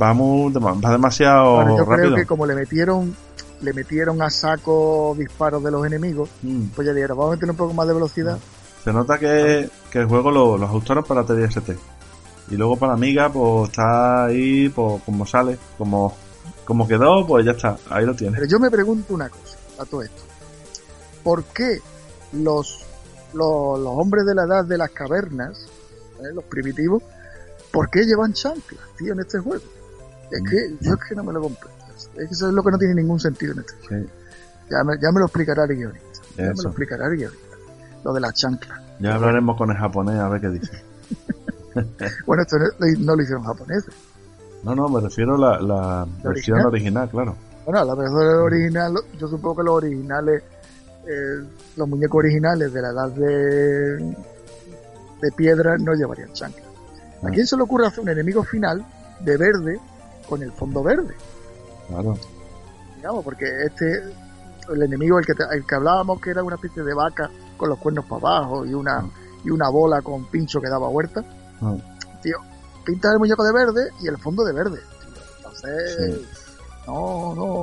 va, 0.00 0.12
muy, 0.14 0.52
va 0.52 0.90
demasiado 0.92 1.56
Bueno, 1.56 1.76
yo 1.78 1.84
rápido. 1.84 2.06
creo 2.08 2.14
que 2.16 2.26
como 2.26 2.46
le 2.46 2.54
metieron 2.54 3.14
le 3.60 3.72
metieron 3.72 4.22
a 4.22 4.30
saco 4.30 5.16
disparos 5.18 5.64
de 5.64 5.72
los 5.72 5.84
enemigos, 5.84 6.28
Mm. 6.42 6.66
pues 6.76 6.86
ya 6.86 6.92
dijeron, 6.94 7.18
vamos 7.18 7.32
a 7.32 7.34
meter 7.36 7.50
un 7.50 7.56
poco 7.56 7.74
más 7.74 7.88
de 7.88 7.94
velocidad. 7.94 8.38
Se 8.84 8.92
nota 8.92 9.18
que, 9.18 9.68
que 9.90 9.98
el 9.98 10.06
juego 10.06 10.30
lo, 10.30 10.56
lo 10.56 10.64
ajustaron 10.64 11.02
para 11.02 11.24
TDST. 11.24 11.70
Y 12.52 12.56
luego 12.56 12.76
para 12.76 12.92
Amiga, 12.94 13.28
pues 13.30 13.70
está 13.70 14.26
ahí, 14.26 14.68
pues 14.68 15.02
como 15.04 15.26
sale, 15.26 15.58
como, 15.76 16.14
como 16.64 16.86
quedó, 16.86 17.26
pues 17.26 17.44
ya 17.44 17.50
está, 17.50 17.76
ahí 17.90 18.06
lo 18.06 18.14
tienes. 18.14 18.38
Pero 18.38 18.48
yo 18.48 18.60
me 18.60 18.70
pregunto 18.70 19.12
una 19.12 19.28
cosa 19.28 19.47
a 19.78 19.84
todo 19.84 20.02
esto. 20.02 20.22
¿Por 21.22 21.44
qué 21.44 21.80
los, 22.32 22.84
los, 23.34 23.78
los 23.78 23.92
hombres 23.96 24.24
de 24.26 24.34
la 24.34 24.44
edad 24.44 24.64
de 24.64 24.78
las 24.78 24.90
cavernas, 24.90 25.66
eh, 26.20 26.32
los 26.34 26.44
primitivos, 26.44 27.02
por 27.72 27.90
qué 27.90 28.04
llevan 28.04 28.32
chanclas, 28.32 28.80
tío, 28.96 29.12
en 29.12 29.20
este 29.20 29.38
juego? 29.38 29.62
Es 30.30 30.42
que 30.48 30.76
yo 30.80 30.94
es 30.94 31.00
que 31.08 31.14
no 31.14 31.24
me 31.24 31.32
lo 31.32 31.40
comprendo. 31.42 31.76
Es 31.96 32.28
que 32.28 32.34
eso 32.34 32.48
es 32.48 32.54
lo 32.54 32.62
que 32.62 32.70
no 32.70 32.78
tiene 32.78 32.94
ningún 32.94 33.18
sentido 33.20 33.52
en 33.54 33.60
este 33.60 33.74
juego. 33.86 34.06
Sí, 34.06 34.10
Ya 34.70 34.84
me, 34.84 34.94
ya 35.00 35.10
me 35.12 35.20
lo 35.20 35.26
explicará 35.26 35.64
el 35.64 35.76
guionista. 35.76 36.20
Ya 36.36 36.44
me 36.44 36.62
lo 36.62 36.68
explicará 36.68 37.06
el 37.06 37.16
guionista. 37.16 37.56
Lo 38.04 38.12
de 38.12 38.20
las 38.20 38.34
chanclas. 38.34 38.80
ya 39.00 39.14
hablaremos 39.14 39.56
con 39.56 39.70
el 39.70 39.76
japonés 39.76 40.18
a 40.18 40.28
ver 40.28 40.40
qué 40.40 40.48
dice. 40.48 40.82
Bueno, 42.26 42.42
esto 42.42 42.58
no, 42.58 42.66
no 42.98 43.14
lo 43.14 43.22
hicieron 43.22 43.44
japoneses. 43.44 43.94
No, 44.64 44.74
no, 44.74 44.88
me 44.88 45.00
refiero 45.00 45.36
a 45.36 45.38
la, 45.38 45.60
la 45.60 46.06
versión 46.24 46.58
original, 46.60 47.08
claro. 47.08 47.36
Bueno, 47.68 47.80
a 47.82 47.84
lo 47.84 47.96
mejor 47.96 48.22
el 48.22 48.34
original, 48.36 48.94
yo 49.18 49.28
supongo 49.28 49.56
que 49.56 49.62
los 49.64 49.74
originales, 49.74 50.42
eh, 51.06 51.44
los 51.76 51.86
muñecos 51.86 52.20
originales 52.20 52.72
de 52.72 52.80
la 52.80 52.88
edad 52.88 53.10
de, 53.10 53.96
de 55.20 55.32
piedra 55.36 55.76
no 55.76 55.92
llevarían 55.92 56.32
chanclas. 56.32 56.64
¿A 57.22 57.26
Ah. 57.26 57.30
quién 57.30 57.46
se 57.46 57.58
le 57.58 57.64
ocurre 57.64 57.86
hacer 57.86 58.00
un 58.00 58.08
enemigo 58.08 58.42
final 58.42 58.82
de 59.20 59.36
verde 59.36 59.78
con 60.26 60.42
el 60.42 60.50
fondo 60.50 60.82
verde? 60.82 61.14
Claro. 61.88 62.16
Digamos, 62.96 63.22
porque 63.22 63.44
este, 63.66 64.02
el 64.72 64.82
enemigo, 64.84 65.18
el 65.18 65.26
que, 65.26 65.34
el 65.52 65.66
que 65.66 65.74
hablábamos 65.74 66.22
que 66.22 66.30
era 66.30 66.42
una 66.42 66.54
especie 66.54 66.82
de 66.82 66.94
vaca 66.94 67.28
con 67.58 67.68
los 67.68 67.78
cuernos 67.80 68.06
para 68.06 68.16
abajo 68.38 68.64
y 68.64 68.72
una, 68.72 69.04
y 69.44 69.50
una 69.50 69.68
bola 69.68 70.00
con 70.00 70.24
pincho 70.30 70.58
que 70.58 70.70
daba 70.70 70.88
vuelta, 70.88 71.22
Ah, 71.60 71.76
tío, 72.22 72.38
pinta 72.86 73.12
el 73.12 73.18
muñeco 73.18 73.44
de 73.44 73.52
verde 73.52 73.90
y 74.00 74.08
el 74.08 74.16
fondo 74.16 74.42
de 74.42 74.54
verde. 74.54 74.78
tío. 74.78 75.22
Entonces, 75.36 76.20
no, 76.88 77.34
no, 77.34 77.62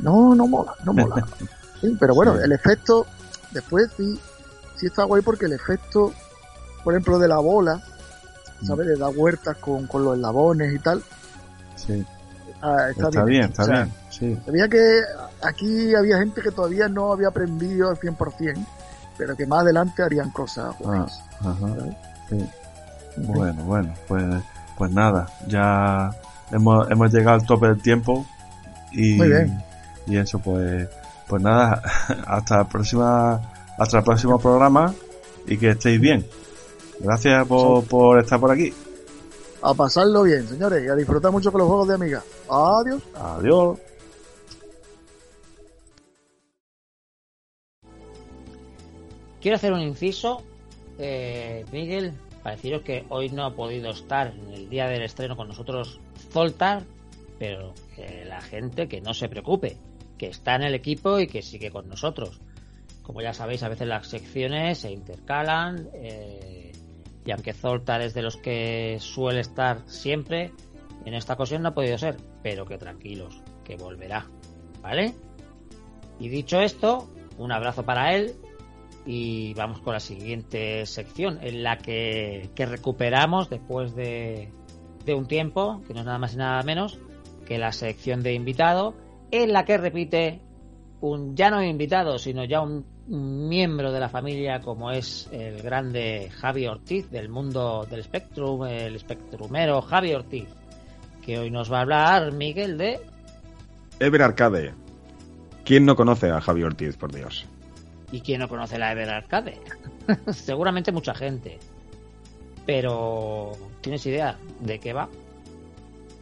no, 0.00 0.34
no 0.34 0.46
mola, 0.46 0.74
no 0.84 0.92
mola. 0.92 1.26
Sí, 1.80 1.96
pero 1.98 2.14
bueno, 2.14 2.36
Sí. 2.36 2.40
el 2.44 2.52
efecto, 2.52 3.06
después 3.52 3.88
sí, 3.96 4.20
sí 4.76 4.86
está 4.86 5.04
guay 5.04 5.22
porque 5.22 5.46
el 5.46 5.54
efecto, 5.54 6.12
por 6.84 6.92
ejemplo, 6.92 7.18
de 7.18 7.26
la 7.26 7.38
bola, 7.38 7.80
¿sabes? 8.66 8.86
De 8.86 8.96
dar 8.98 9.14
vueltas 9.14 9.56
con, 9.56 9.86
con 9.86 10.04
los 10.04 10.16
eslabones 10.16 10.74
y 10.74 10.78
tal, 10.78 11.02
sí. 11.76 12.04
ah, 12.60 12.90
está, 12.90 13.08
Está 13.08 13.24
bien, 13.24 13.44
está 13.44 13.62
O 13.62 13.64
sea, 13.66 13.74
bien. 13.84 13.94
Sí. 14.10 14.38
Sabía 14.44 14.68
que 14.68 15.00
aquí 15.42 15.94
había 15.94 16.18
gente 16.18 16.42
que 16.42 16.50
todavía 16.50 16.86
no 16.90 17.12
había 17.14 17.28
aprendido 17.28 17.88
al 17.88 17.96
100%, 17.98 18.66
pero 19.16 19.34
que 19.34 19.46
más 19.46 19.60
adelante 19.60 20.02
harían 20.02 20.28
cosas 20.32 20.74
Ah, 20.84 21.06
ajá. 21.40 21.66
Sí. 22.28 22.46
Bueno, 23.16 23.64
bueno, 23.64 23.94
pues, 24.06 24.22
pues 24.76 24.90
nada, 24.90 25.26
ya 25.46 26.10
hemos, 26.52 26.90
hemos 26.90 27.12
llegado 27.12 27.40
al 27.40 27.46
tope 27.46 27.68
del 27.68 27.80
tiempo 27.80 28.26
y, 28.92 29.14
Muy 29.14 29.28
bien. 29.28 29.62
y 30.06 30.16
eso 30.16 30.38
pues, 30.38 30.88
pues 31.28 31.42
nada, 31.42 31.82
hasta 32.26 32.58
la 32.58 32.68
próxima, 32.68 33.40
hasta 33.78 33.98
el 33.98 34.04
próximo 34.04 34.38
programa 34.38 34.94
y 35.46 35.56
que 35.56 35.70
estéis 35.70 36.00
bien. 36.00 36.26
Gracias 36.98 37.46
por, 37.46 37.84
por 37.84 38.18
estar 38.18 38.38
por 38.38 38.50
aquí. 38.50 38.72
A 39.62 39.74
pasarlo 39.74 40.22
bien, 40.22 40.46
señores, 40.46 40.84
y 40.84 40.88
a 40.88 40.94
disfrutar 40.94 41.30
mucho 41.32 41.52
con 41.52 41.60
los 41.60 41.68
juegos 41.68 41.88
de 41.88 41.94
amiga. 41.94 42.22
Adiós. 42.48 43.02
Adiós. 43.14 43.78
Quiero 49.40 49.56
hacer 49.56 49.72
un 49.72 49.80
inciso, 49.80 50.42
eh, 50.98 51.64
Miguel, 51.72 52.12
para 52.42 52.56
deciros 52.56 52.82
que 52.82 53.06
hoy 53.08 53.30
no 53.30 53.46
ha 53.46 53.54
podido 53.54 53.90
estar 53.90 54.34
en 54.34 54.52
el 54.52 54.68
día 54.68 54.86
del 54.86 55.02
estreno 55.02 55.36
con 55.36 55.48
nosotros 55.48 55.98
Zoltar, 56.30 56.84
pero 57.38 57.74
la 58.26 58.40
gente 58.40 58.88
que 58.88 59.00
no 59.00 59.14
se 59.14 59.28
preocupe, 59.28 59.76
que 60.18 60.28
está 60.28 60.54
en 60.56 60.62
el 60.62 60.74
equipo 60.74 61.18
y 61.18 61.26
que 61.26 61.42
sigue 61.42 61.70
con 61.70 61.88
nosotros. 61.88 62.40
Como 63.02 63.22
ya 63.22 63.32
sabéis, 63.32 63.62
a 63.62 63.68
veces 63.68 63.88
las 63.88 64.06
secciones 64.06 64.78
se 64.78 64.92
intercalan 64.92 65.88
eh, 65.94 66.72
y 67.24 67.30
aunque 67.30 67.52
Zoltar 67.52 68.02
es 68.02 68.14
de 68.14 68.22
los 68.22 68.36
que 68.36 68.98
suele 69.00 69.40
estar 69.40 69.80
siempre, 69.86 70.52
en 71.04 71.14
esta 71.14 71.34
ocasión 71.34 71.62
no 71.62 71.70
ha 71.70 71.74
podido 71.74 71.98
ser, 71.98 72.16
pero 72.42 72.66
que 72.66 72.78
tranquilos, 72.78 73.42
que 73.64 73.76
volverá, 73.76 74.26
¿vale? 74.82 75.14
Y 76.18 76.28
dicho 76.28 76.60
esto, 76.60 77.08
un 77.38 77.52
abrazo 77.52 77.84
para 77.84 78.14
él 78.14 78.34
y 79.06 79.54
vamos 79.54 79.80
con 79.80 79.94
la 79.94 80.00
siguiente 80.00 80.84
sección 80.84 81.38
en 81.42 81.62
la 81.62 81.78
que 81.78 82.50
recuperamos 82.56 83.48
después 83.48 83.94
de, 83.96 84.52
un 85.14 85.26
tiempo, 85.26 85.82
que 85.86 85.94
no 85.94 86.00
es 86.00 86.06
nada 86.06 86.18
más 86.18 86.34
y 86.34 86.36
nada 86.36 86.62
menos 86.62 86.98
que 87.46 87.58
la 87.58 87.72
sección 87.72 88.22
de 88.22 88.34
invitado, 88.34 88.94
en 89.30 89.52
la 89.52 89.64
que 89.64 89.76
repite 89.76 90.40
un 91.00 91.34
ya 91.34 91.50
no 91.50 91.62
invitado, 91.62 92.18
sino 92.18 92.44
ya 92.44 92.60
un, 92.60 92.84
un 93.08 93.48
miembro 93.48 93.90
de 93.90 94.00
la 94.00 94.08
familia 94.08 94.60
como 94.60 94.90
es 94.90 95.28
el 95.32 95.62
grande 95.62 96.30
Javi 96.30 96.66
Ortiz 96.66 97.10
del 97.10 97.28
mundo 97.28 97.86
del 97.90 98.04
Spectrum, 98.04 98.66
el 98.66 98.98
Spectrumero 98.98 99.82
Javi 99.82 100.14
Ortiz, 100.14 100.48
que 101.24 101.38
hoy 101.38 101.50
nos 101.50 101.72
va 101.72 101.78
a 101.78 101.82
hablar 101.82 102.32
Miguel 102.32 102.78
de 102.78 103.00
Ever 103.98 104.22
Arcade. 104.22 104.72
¿Quién 105.64 105.84
no 105.84 105.96
conoce 105.96 106.30
a 106.30 106.40
Javi 106.40 106.62
Ortiz, 106.62 106.96
por 106.96 107.12
Dios? 107.12 107.46
¿Y 108.12 108.20
quién 108.20 108.40
no 108.40 108.48
conoce 108.48 108.78
la 108.78 108.92
Ever 108.92 109.10
Arcade? 109.10 109.58
Seguramente 110.32 110.92
mucha 110.92 111.14
gente. 111.14 111.58
Pero, 112.66 113.52
¿tienes 113.80 114.04
idea 114.06 114.36
de 114.60 114.78
qué 114.78 114.92
va? 114.92 115.08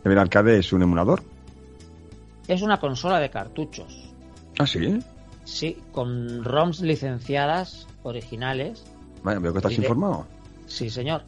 Ever 0.05 0.19
Arcade 0.19 0.59
es 0.59 0.73
un 0.73 0.83
emulador. 0.83 1.23
Es 2.47 2.63
una 2.63 2.79
consola 2.81 3.19
de 3.21 3.31
cartuchos. 3.31 4.11
Ah, 4.59 4.67
sí. 4.67 4.99
Sí, 5.45 5.77
con 5.93 6.45
ROMs 6.45 6.81
licenciadas 6.81 7.87
originales. 8.03 8.85
Vaya, 9.23 9.39
veo 9.39 9.53
que 9.53 9.59
estás 9.59 9.73
de- 9.77 9.83
informado. 9.83 10.27
Sí, 10.67 10.89
señor. 10.91 11.25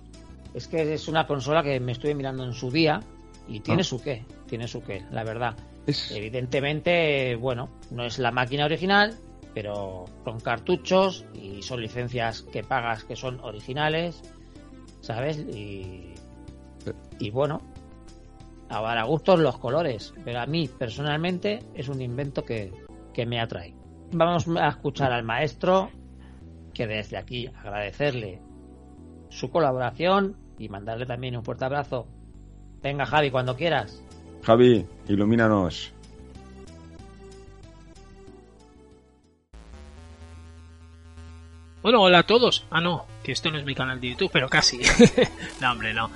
Es 0.54 0.66
que 0.66 0.94
es 0.94 1.08
una 1.08 1.26
consola 1.26 1.62
que 1.62 1.78
me 1.80 1.92
estuve 1.92 2.14
mirando 2.14 2.44
en 2.44 2.52
su 2.52 2.70
día 2.70 3.00
y 3.48 3.60
tiene 3.60 3.82
Ah. 3.82 3.84
su 3.84 4.00
qué, 4.02 4.24
tiene 4.46 4.66
su 4.68 4.82
qué, 4.82 5.04
la 5.10 5.24
verdad. 5.24 5.56
Es- 5.86 6.10
Evidentemente, 6.10 7.36
bueno, 7.36 7.68
no 7.90 8.04
es 8.04 8.18
la 8.18 8.30
máquina 8.30 8.64
original, 8.64 9.16
pero 9.54 10.04
con 10.24 10.40
cartuchos 10.40 11.24
y 11.34 11.62
son 11.62 11.80
licencias 11.80 12.42
que 12.42 12.62
pagas 12.62 13.04
que 13.04 13.16
son 13.16 13.40
originales, 13.40 14.22
¿sabes? 15.14 15.38
Y, 15.38 16.14
y 17.18 17.30
bueno, 17.30 17.60
ahora 18.68 19.02
a 19.02 19.04
gustos 19.04 19.40
los 19.40 19.58
colores, 19.58 20.14
pero 20.24 20.40
a 20.40 20.46
mí 20.46 20.68
personalmente 20.68 21.60
es 21.74 21.88
un 21.88 22.00
invento 22.00 22.44
que, 22.44 22.72
que 23.12 23.26
me 23.26 23.40
atrae. 23.40 23.74
Vamos 24.12 24.48
a 24.56 24.68
escuchar 24.68 25.12
al 25.12 25.24
maestro, 25.24 25.90
que 26.74 26.86
desde 26.86 27.16
aquí 27.16 27.46
agradecerle 27.46 28.40
su 29.28 29.50
colaboración 29.50 30.36
y 30.58 30.68
mandarle 30.68 31.06
también 31.06 31.36
un 31.36 31.44
fuerte 31.44 31.64
abrazo. 31.64 32.06
Venga 32.82 33.06
Javi, 33.06 33.30
cuando 33.30 33.56
quieras. 33.56 34.02
Javi, 34.42 34.86
ilumínanos. 35.08 35.92
Bueno, 41.82 42.02
hola 42.02 42.18
a 42.18 42.22
todos. 42.26 42.66
Ah, 42.70 42.80
no, 42.80 43.06
que 43.22 43.32
esto 43.32 43.50
no 43.50 43.58
es 43.58 43.64
mi 43.64 43.74
canal 43.74 44.00
de 44.00 44.10
YouTube, 44.10 44.30
pero 44.32 44.48
casi. 44.48 44.80
no, 45.60 45.72
hombre, 45.72 45.92
no. 45.92 46.10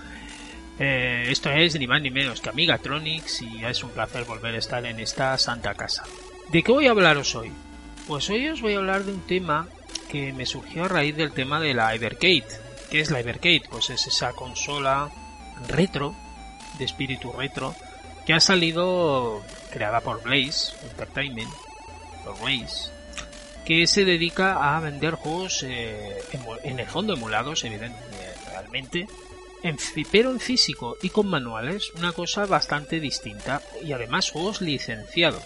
Eh, 0.79 1.27
esto 1.29 1.51
es 1.51 1.79
ni 1.79 1.87
más 1.87 2.03
ni 2.03 2.11
menos 2.11 2.41
que 2.41 2.49
Amigatronics 2.49 3.43
y 3.43 3.65
es 3.65 3.85
un 3.85 3.91
placer 3.91 4.25
volver 4.25 4.55
a 4.55 4.59
estar 4.59 4.85
en 4.85 4.99
esta 4.99 5.39
santa 5.39 5.75
casa. 5.75 6.03
¿De 6.51 6.63
qué 6.63 6.73
voy 6.73 6.87
a 6.87 6.91
hablaros 6.91 7.35
hoy? 7.35 7.53
Pues 8.07 8.29
hoy 8.29 8.49
os 8.49 8.61
voy 8.61 8.75
a 8.75 8.79
hablar 8.79 9.05
de 9.05 9.13
un 9.13 9.21
tema 9.21 9.69
que 10.11 10.33
me 10.33 10.47
surgió 10.47 10.85
a 10.85 10.89
raíz 10.89 11.17
del 11.17 11.33
tema 11.33 11.61
de 11.61 11.75
la 11.75 11.95
Evercade. 11.95 12.45
¿Qué 12.91 13.01
es 13.01 13.11
la 13.11 13.21
Evercade? 13.21 13.63
Pues 13.71 13.91
es 13.91 14.07
esa 14.07 14.33
consola 14.33 15.11
retro, 15.69 16.15
de 16.79 16.85
espíritu 16.85 17.33
retro, 17.33 17.75
que 18.27 18.35
ha 18.35 18.41
salido 18.41 19.43
creada 19.71 20.01
por 20.01 20.23
Blaze 20.23 20.75
Entertainment, 20.91 21.51
por 22.25 22.39
Blaze, 22.41 22.91
que 23.65 23.87
se 23.87 24.05
dedica 24.05 24.77
a 24.77 24.81
vender 24.81 25.15
juegos 25.15 25.63
eh, 25.63 26.23
en 26.65 26.79
el 26.79 26.87
fondo 26.87 27.15
emulados, 27.15 27.65
evidentemente, 27.65 29.09
pero 30.13 30.31
en 30.31 30.41
físico 30.41 30.97
y 31.01 31.09
con 31.09 31.29
manuales, 31.29 31.91
una 31.95 32.13
cosa 32.13 32.45
bastante 32.45 33.01
distinta 33.01 33.63
y 33.83 33.93
además 33.93 34.31
juegos 34.31 34.61
licenciados, 34.61 35.45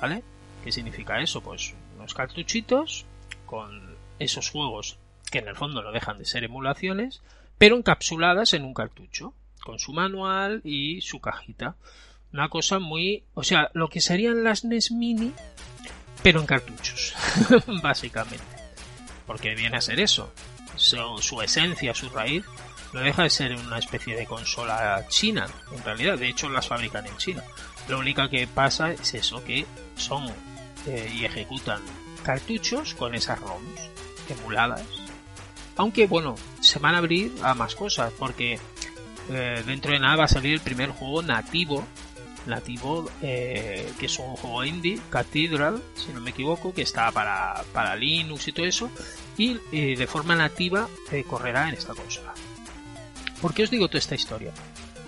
¿vale? 0.00 0.22
¿Qué 0.64 0.72
significa 0.72 1.20
eso? 1.20 1.40
Pues 1.40 1.74
unos 1.96 2.14
cartuchitos 2.14 3.06
con 3.46 3.96
esos 4.18 4.50
juegos 4.50 4.98
que 5.30 5.38
en 5.38 5.48
el 5.48 5.56
fondo 5.56 5.82
no 5.82 5.92
dejan 5.92 6.18
de 6.18 6.24
ser 6.24 6.44
emulaciones, 6.44 7.22
pero 7.58 7.76
encapsuladas 7.76 8.54
en 8.54 8.64
un 8.64 8.74
cartucho, 8.74 9.34
con 9.64 9.78
su 9.78 9.92
manual 9.92 10.60
y 10.64 11.00
su 11.00 11.20
cajita. 11.20 11.76
Una 12.32 12.48
cosa 12.48 12.80
muy, 12.80 13.22
o 13.34 13.44
sea, 13.44 13.70
lo 13.74 13.88
que 13.88 14.00
serían 14.00 14.42
las 14.42 14.64
NES 14.64 14.90
Mini, 14.90 15.32
pero 16.24 16.40
en 16.40 16.46
cartuchos, 16.46 17.14
básicamente. 17.82 18.42
Porque 19.26 19.54
viene 19.54 19.76
a 19.76 19.82
ser 19.82 20.00
eso. 20.00 20.32
Su, 20.74 21.42
esencia, 21.42 21.94
su 21.94 22.08
raíz, 22.08 22.44
no 22.94 23.00
deja 23.00 23.24
de 23.24 23.30
ser 23.30 23.54
una 23.54 23.78
especie 23.78 24.16
de 24.16 24.24
consola 24.24 25.04
china, 25.08 25.46
en 25.70 25.84
realidad. 25.84 26.18
De 26.18 26.28
hecho, 26.28 26.48
las 26.48 26.66
fabrican 26.66 27.06
en 27.06 27.16
China. 27.18 27.44
Lo 27.88 27.98
único 27.98 28.26
que 28.30 28.46
pasa 28.46 28.90
es 28.90 29.12
eso, 29.12 29.44
que 29.44 29.66
son 29.96 30.26
eh, 30.86 31.12
y 31.14 31.26
ejecutan 31.26 31.82
cartuchos 32.22 32.94
con 32.94 33.14
esas 33.14 33.38
ROMs 33.40 33.90
emuladas. 34.30 34.86
Aunque, 35.76 36.06
bueno, 36.06 36.36
se 36.60 36.78
van 36.78 36.94
a 36.94 36.98
abrir 36.98 37.34
a 37.42 37.52
más 37.52 37.74
cosas, 37.74 38.10
porque 38.18 38.58
eh, 39.28 39.62
dentro 39.66 39.92
de 39.92 39.98
nada 39.98 40.16
va 40.16 40.24
a 40.24 40.28
salir 40.28 40.54
el 40.54 40.60
primer 40.60 40.88
juego 40.88 41.20
nativo 41.20 41.86
nativo 42.46 43.10
eh, 43.22 43.90
que 43.98 44.06
es 44.06 44.18
un 44.18 44.36
juego 44.36 44.64
indie 44.64 45.00
Cathedral 45.10 45.82
si 45.94 46.12
no 46.12 46.20
me 46.20 46.30
equivoco 46.30 46.72
que 46.74 46.82
está 46.82 47.10
para, 47.12 47.64
para 47.72 47.96
Linux 47.96 48.48
y 48.48 48.52
todo 48.52 48.66
eso 48.66 48.90
y 49.36 49.58
de 49.72 50.06
forma 50.06 50.36
nativa 50.36 50.88
eh, 51.10 51.24
correrá 51.24 51.68
en 51.68 51.74
esta 51.74 51.94
consola 51.94 52.34
¿por 53.44 53.52
qué 53.52 53.64
os 53.64 53.70
digo 53.70 53.88
toda 53.88 53.98
esta 53.98 54.14
historia? 54.14 54.52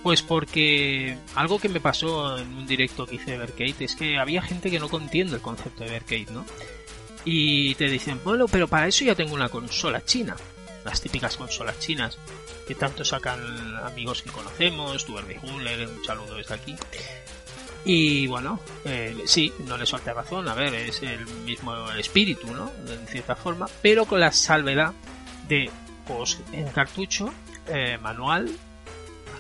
Pues 0.02 0.20
porque 0.20 1.16
algo 1.34 1.58
que 1.58 1.70
me 1.70 1.80
pasó 1.80 2.36
en 2.38 2.54
un 2.54 2.66
directo 2.66 3.06
que 3.06 3.14
hice 3.16 3.30
de 3.30 3.38
Vercade 3.38 3.76
es 3.80 3.96
que 3.96 4.18
había 4.18 4.42
gente 4.42 4.70
que 4.70 4.78
no 4.78 4.90
entiende 4.92 5.36
el 5.36 5.40
concepto 5.40 5.84
de 5.84 5.90
Vercade, 5.90 6.26
¿no? 6.30 6.44
Y 7.24 7.74
te 7.76 7.86
dicen, 7.86 8.20
bueno, 8.22 8.46
pero 8.46 8.68
para 8.68 8.86
eso 8.88 9.06
ya 9.06 9.14
tengo 9.14 9.34
una 9.34 9.48
consola 9.48 10.04
china. 10.04 10.36
Las 10.84 11.00
típicas 11.00 11.38
consolas 11.38 11.78
chinas 11.78 12.18
que 12.68 12.74
tanto 12.74 13.06
sacan 13.06 13.40
amigos 13.78 14.20
que 14.20 14.30
conocemos, 14.30 15.06
tu 15.06 15.16
Huller, 15.16 15.88
un 15.88 16.04
saludo 16.04 16.34
desde 16.36 16.54
aquí. 16.54 16.76
Y 17.88 18.26
bueno, 18.26 18.58
eh, 18.84 19.16
sí, 19.26 19.52
no 19.60 19.78
les 19.78 19.88
falta 19.88 20.12
razón, 20.12 20.48
a 20.48 20.54
ver, 20.54 20.74
es 20.74 21.02
el 21.02 21.24
mismo 21.44 21.88
espíritu, 21.92 22.52
¿no? 22.52 22.72
En 22.88 23.06
cierta 23.06 23.36
forma, 23.36 23.68
pero 23.80 24.06
con 24.06 24.18
la 24.18 24.32
salvedad 24.32 24.92
de 25.46 25.70
pues, 26.04 26.40
en 26.52 26.66
cartucho, 26.70 27.32
eh, 27.68 27.96
manual, 27.98 28.50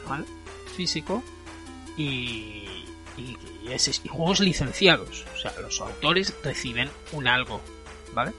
manual, 0.04 0.24
físico 0.76 1.24
y, 1.96 2.84
y, 3.18 3.36
juegos 4.08 4.38
licenciados. 4.38 5.24
O 5.34 5.38
sea, 5.38 5.52
los 5.60 5.80
autores 5.80 6.32
reciben 6.44 6.88
un 7.10 7.26
algo, 7.26 7.60
¿vale? 8.14 8.32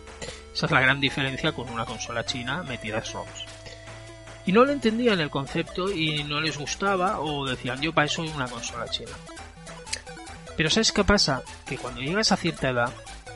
Esa 0.54 0.68
es 0.68 0.72
la 0.72 0.80
gran 0.80 1.02
diferencia 1.02 1.52
con 1.52 1.70
una 1.70 1.84
consola 1.84 2.26
china 2.26 2.64
metida 2.64 3.02
ROMs 3.02 3.58
y 4.46 4.54
no 4.54 4.64
lo 4.64 4.72
entendían 4.72 5.20
el 5.20 5.30
concepto 5.30 5.92
y 5.92 6.24
no 6.24 6.40
les 6.40 6.58
gustaba 6.58 7.20
o 7.20 7.46
decían 7.46 7.82
yo 7.82 7.92
para 7.92 8.06
eso 8.06 8.24
una 8.24 8.48
consola 8.48 8.88
china. 8.88 9.12
Pero 10.58 10.70
¿sabes 10.72 10.92
qué 10.92 11.04
pasa? 11.04 11.44
Que 11.66 11.78
cuando 11.78 12.02
llegas 12.02 12.32
a 12.32 12.38
cierta 12.38 12.70
edad, 12.70 12.92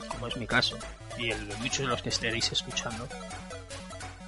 como 0.09 0.28
es 0.28 0.36
mi 0.38 0.47
caso, 0.47 0.78
y 1.17 1.30
el 1.30 1.47
de 1.47 1.55
muchos 1.57 1.80
de 1.80 1.88
los 1.88 2.01
que 2.01 2.09
estaréis 2.09 2.51
escuchando, 2.51 3.07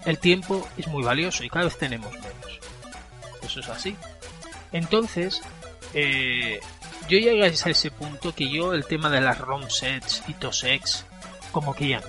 el 0.06 0.20
tiempo 0.20 0.68
es 0.78 0.88
muy 0.88 1.04
valioso 1.04 1.44
y 1.44 1.50
cada 1.50 1.66
vez 1.66 1.78
tenemos 1.78 2.14
menos. 2.14 2.60
Eso 3.42 3.60
es 3.60 3.70
así. 3.70 3.96
Entonces, 4.72 5.42
eh, 5.94 6.60
yo 7.10 7.18
llegué 7.18 7.44
a 7.44 7.48
ese 7.48 7.92
punto 7.92 8.34
que 8.34 8.50
yo 8.50 8.74
el 8.74 8.86
tema 8.86 9.10
de 9.10 9.22
las 9.22 9.40
ROM 9.40 9.70
sets 9.70 10.24
y 10.28 10.34
TOSEX, 10.36 11.06
como 11.52 11.74
que 11.74 11.90
ya 11.90 12.02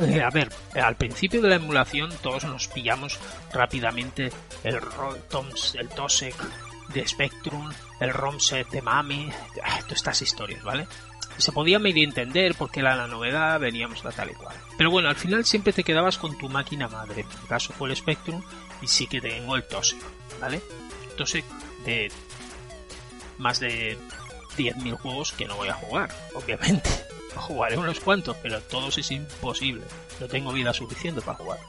eh, 0.00 0.22
a 0.22 0.30
ver, 0.30 0.50
al 0.74 0.96
principio 0.96 1.42
de 1.42 1.48
la 1.48 1.56
emulación 1.56 2.10
todos 2.22 2.44
nos 2.44 2.66
pillamos 2.68 3.18
rápidamente 3.52 4.32
el, 4.64 4.80
el 5.74 5.88
TOSEC 5.90 6.34
de 6.92 7.06
Spectrum, 7.06 7.70
el 8.00 8.12
ROMset 8.12 8.68
de 8.70 8.82
Mami, 8.82 9.30
ah, 9.62 9.78
todas 9.80 9.92
estas 9.92 10.22
historias, 10.22 10.62
¿vale? 10.62 10.86
se 11.38 11.52
podía 11.52 11.78
medio 11.78 12.04
entender 12.04 12.54
porque 12.54 12.80
era 12.80 12.96
la 12.96 13.06
novedad, 13.06 13.58
veníamos 13.58 14.04
la 14.04 14.12
tal 14.12 14.30
y 14.30 14.34
cual. 14.34 14.54
Pero 14.76 14.90
bueno, 14.90 15.08
al 15.08 15.16
final 15.16 15.44
siempre 15.44 15.72
te 15.72 15.84
quedabas 15.84 16.18
con 16.18 16.36
tu 16.36 16.48
máquina 16.48 16.88
madre. 16.88 17.22
En 17.22 17.28
mi 17.28 17.48
caso 17.48 17.72
fue 17.72 17.88
el 17.88 17.96
Spectrum 17.96 18.42
y 18.80 18.86
sí 18.86 19.06
que 19.06 19.20
tengo 19.20 19.56
el 19.56 19.64
TOSEC, 19.64 19.98
¿vale? 20.40 20.60
TOSEC 21.16 21.44
de 21.84 22.10
más 23.38 23.60
de 23.60 23.98
10.000 24.56 24.96
juegos 24.98 25.32
que 25.32 25.46
no 25.46 25.56
voy 25.56 25.68
a 25.68 25.74
jugar, 25.74 26.14
obviamente. 26.34 26.88
Jugaré 27.34 27.78
unos 27.78 28.00
cuantos, 28.00 28.36
pero 28.42 28.60
todos 28.60 28.98
es 28.98 29.10
imposible. 29.10 29.84
No 30.20 30.28
tengo 30.28 30.52
vida 30.52 30.72
suficiente 30.72 31.22
para 31.22 31.38
jugar. 31.38 31.60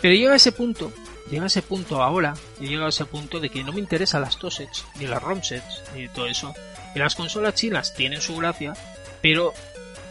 Pero 0.00 0.14
llega 0.14 0.36
ese 0.36 0.52
punto, 0.52 0.92
llega 1.28 1.44
a 1.44 1.46
ese 1.46 1.62
punto 1.62 2.02
ahora, 2.02 2.34
y 2.60 2.66
llega 2.66 2.86
a 2.86 2.90
ese 2.90 3.04
punto 3.04 3.40
de 3.40 3.50
que 3.50 3.64
no 3.64 3.72
me 3.72 3.80
interesan 3.80 4.22
las 4.22 4.38
TOSEX, 4.38 4.86
ni 4.98 5.06
las 5.06 5.22
ROMsets, 5.22 5.84
ni 5.94 6.08
todo 6.08 6.26
eso. 6.26 6.54
Y 6.94 6.98
las 6.98 7.14
consolas 7.14 7.54
chinas 7.54 7.94
tienen 7.94 8.20
su 8.20 8.36
gracia, 8.36 8.74
pero 9.22 9.52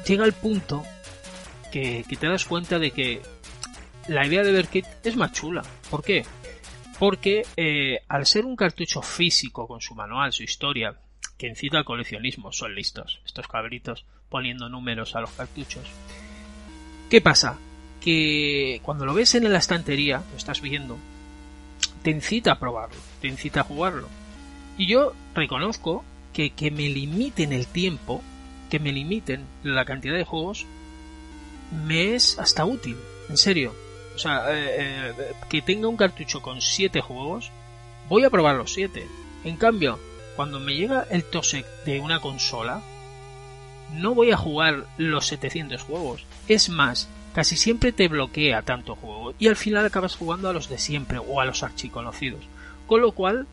llega 0.05 0.25
el 0.25 0.33
punto 0.33 0.83
que, 1.71 2.03
te 2.19 2.27
das 2.27 2.45
cuenta 2.45 2.79
de 2.79 2.91
que 2.91 3.21
la 4.07 4.25
idea 4.25 4.43
de 4.43 4.51
Verkit 4.51 4.85
es 5.03 5.15
más 5.15 5.33
chula. 5.33 5.63
¿Por 5.89 6.03
qué? 6.03 6.25
Porque 6.99 7.45
eh, 7.55 7.99
al 8.07 8.25
ser 8.25 8.45
un 8.45 8.55
cartucho 8.55 9.01
físico 9.01 9.67
con 9.67 9.81
su 9.81 9.93
manual, 9.93 10.33
su 10.33 10.43
historia, 10.43 10.97
que 11.37 11.47
incita 11.47 11.77
al 11.77 11.85
coleccionismo. 11.85 12.51
Son 12.51 12.73
listos, 12.73 13.21
estos 13.25 13.47
cabritos, 13.47 14.05
poniendo 14.29 14.69
números 14.69 15.15
a 15.15 15.21
los 15.21 15.31
cartuchos. 15.31 15.83
¿Qué 17.09 17.21
pasa? 17.21 17.57
Que 18.07 18.79
cuando 18.83 19.05
lo 19.05 19.13
ves 19.13 19.35
en 19.35 19.51
la 19.51 19.59
estantería, 19.59 20.23
lo 20.31 20.37
estás 20.37 20.61
viendo, 20.61 20.97
te 22.03 22.11
incita 22.11 22.53
a 22.53 22.59
probarlo, 22.59 22.95
te 23.19 23.27
incita 23.27 23.59
a 23.59 23.65
jugarlo. 23.65 24.07
Y 24.77 24.87
yo 24.87 25.11
reconozco 25.35 26.05
que 26.31 26.51
que 26.51 26.71
me 26.71 26.87
limiten 26.87 27.51
el 27.51 27.67
tiempo, 27.67 28.21
que 28.69 28.79
me 28.79 28.93
limiten 28.93 29.45
la 29.63 29.83
cantidad 29.83 30.15
de 30.15 30.23
juegos, 30.23 30.65
me 31.85 32.15
es 32.15 32.39
hasta 32.39 32.63
útil, 32.63 32.95
en 33.27 33.35
serio. 33.35 33.75
O 34.15 34.19
sea, 34.19 34.45
eh, 34.51 35.09
eh, 35.09 35.33
que 35.49 35.61
tenga 35.61 35.89
un 35.89 35.97
cartucho 35.97 36.41
con 36.41 36.61
7 36.61 37.01
juegos, 37.01 37.51
voy 38.07 38.23
a 38.23 38.29
probar 38.29 38.55
los 38.55 38.73
7. 38.73 39.05
En 39.43 39.57
cambio, 39.57 39.99
cuando 40.37 40.59
me 40.59 40.75
llega 40.75 41.05
el 41.09 41.23
TOSEC 41.23 41.65
de 41.85 41.99
una 41.99 42.19
consola, 42.21 42.81
no 43.93 44.15
voy 44.15 44.31
a 44.31 44.37
jugar 44.37 44.85
los 44.97 45.27
700 45.27 45.81
juegos. 45.81 46.25
Es 46.47 46.69
más, 46.69 47.09
casi 47.37 47.55
siempre 47.55 47.91
te 47.91 48.07
bloquea 48.07 48.63
tanto 48.63 48.95
juego 48.95 49.35
y 49.37 49.45
al 49.45 49.55
final 49.55 49.85
acabas 49.85 50.15
jugando 50.15 50.49
a 50.49 50.53
los 50.53 50.69
de 50.69 50.79
siempre 50.79 51.19
o 51.19 51.39
a 51.39 51.45
los 51.45 51.61
archiconocidos. 51.61 52.43
Con 52.87 53.01
lo 53.01 53.11
cual, 53.11 53.45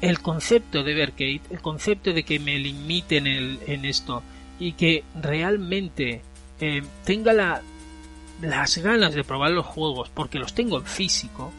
el 0.00 0.18
concepto 0.18 0.82
de 0.82 0.94
Verkade, 0.94 1.42
el 1.50 1.60
concepto 1.60 2.12
de 2.12 2.24
que 2.24 2.40
me 2.40 2.58
limiten 2.58 3.28
en 3.28 3.84
esto 3.84 4.24
y 4.58 4.72
que 4.72 5.04
realmente 5.14 6.22
eh, 6.58 6.82
tenga 7.04 7.32
las 8.40 8.78
ganas 8.78 9.14
de 9.14 9.22
probar 9.22 9.52
los 9.52 9.66
juegos 9.66 10.10
porque 10.12 10.40
los 10.40 10.54
tengo 10.54 10.78
en 10.78 10.86
físico, 10.86 11.52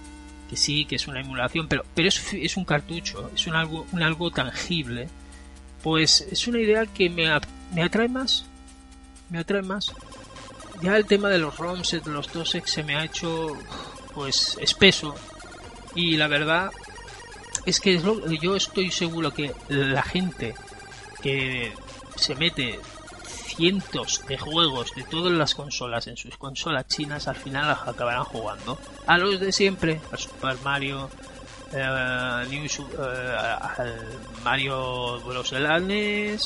que 0.50 0.58
sí, 0.58 0.84
que 0.84 0.98
es 0.98 1.08
una 1.08 1.22
emulación, 1.22 1.70
pero, 1.70 1.86
pero 1.96 2.10
es, 2.10 2.34
es 2.34 2.58
un 2.58 2.66
cartucho, 2.66 3.32
es 3.34 3.48
un 3.48 3.56
algo, 3.56 3.88
un 3.94 4.04
algo 4.04 4.30
tangible, 4.30 5.08
pues 5.82 6.20
es 6.30 6.50
una 6.50 6.60
idea 6.60 6.86
que 6.86 7.10
me, 7.10 7.30
me 7.74 7.82
atrae 7.82 8.10
más, 8.10 8.44
me 9.30 9.40
atrae 9.40 9.62
más. 9.62 9.94
Ya 10.82 10.96
el 10.96 11.06
tema 11.06 11.30
de 11.30 11.40
los 11.40 11.58
ROMs, 11.58 11.92
de 11.92 12.02
los 12.12 12.32
2X 12.32 12.66
se 12.68 12.84
me 12.84 12.96
ha 12.96 13.04
hecho 13.04 13.58
pues 14.14 14.58
espeso 14.62 15.14
y 15.94 16.18
la 16.18 16.28
verdad 16.28 16.72
es 17.66 17.80
que 17.80 18.02
yo 18.42 18.56
estoy 18.56 18.90
seguro 18.92 19.34
que 19.34 19.54
la 19.68 20.02
gente 20.02 20.56
que 21.22 21.74
se 22.16 22.36
mete 22.36 22.80
cientos 23.60 24.24
de 24.28 24.38
juegos 24.38 24.96
de 24.96 25.04
todas 25.04 25.34
las 25.34 25.54
consolas 25.54 26.08
en 26.08 26.16
sus 26.16 26.38
consolas 26.38 26.88
chinas 26.88 27.28
al 27.28 27.36
final 27.36 27.70
acabarán 27.86 28.24
jugando 28.24 28.80
a 29.06 29.18
los 29.18 29.40
de 29.40 29.52
siempre, 29.52 30.00
al 30.12 30.20
Super 30.20 30.58
Mario, 30.64 31.10
eh, 31.74 32.46
New, 32.50 32.64
eh, 32.64 33.36
al 33.78 34.20
Mario 34.44 35.20
Bros. 35.22 35.52
de 35.52 36.40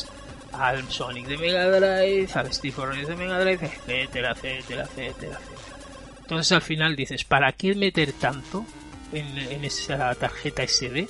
al 0.53 0.89
Sonic 0.89 1.27
de 1.27 1.38
Mega 1.38 1.69
Drive, 1.69 2.30
al 2.34 2.53
Steve 2.53 2.73
Forrest 2.73 3.09
de 3.09 3.15
Mega 3.15 3.39
Drive, 3.39 3.65
etcétera, 3.65 4.31
etcétera, 4.31 4.84
etcétera, 4.84 5.39
Entonces 6.21 6.51
al 6.51 6.61
final 6.61 6.95
dices, 6.95 7.23
¿para 7.23 7.51
qué 7.51 7.75
meter 7.75 8.13
tanto 8.13 8.65
en, 9.11 9.38
en 9.38 9.63
esa 9.65 10.13
tarjeta 10.15 10.63
SD 10.67 11.07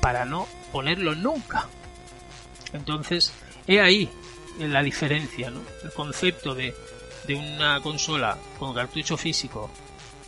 para 0.00 0.24
no 0.24 0.48
ponerlo 0.72 1.14
nunca? 1.14 1.68
Entonces, 2.72 3.32
he 3.66 3.80
ahí 3.80 4.08
la 4.58 4.82
diferencia, 4.82 5.50
¿no? 5.50 5.60
El 5.82 5.92
concepto 5.92 6.54
de, 6.54 6.74
de 7.26 7.34
una 7.34 7.80
consola 7.80 8.38
con 8.58 8.74
cartucho 8.74 9.16
físico 9.16 9.70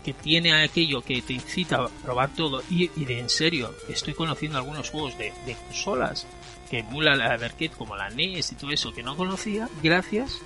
que 0.05 0.13
tiene 0.13 0.63
aquello 0.63 1.03
que 1.03 1.21
te 1.21 1.33
incita 1.33 1.77
a 1.77 1.89
probar 1.89 2.31
todo 2.35 2.63
y, 2.71 2.87
de 2.87 3.19
en 3.19 3.29
serio 3.29 3.75
estoy 3.89 4.15
conociendo 4.15 4.59
algunos 4.59 4.91
juegos 4.91 5.19
de, 5.19 5.33
consolas 5.67 6.27
que 6.71 6.81
emulan 6.81 7.19
la 7.19 7.35
Everkit 7.35 7.75
como 7.77 7.97
la 7.97 8.11
NES 8.11 8.53
y 8.53 8.55
todo 8.57 8.71
eso 8.71 8.93
que 8.93 9.03
no 9.03 9.17
conocía 9.17 9.69
gracias 9.83 10.41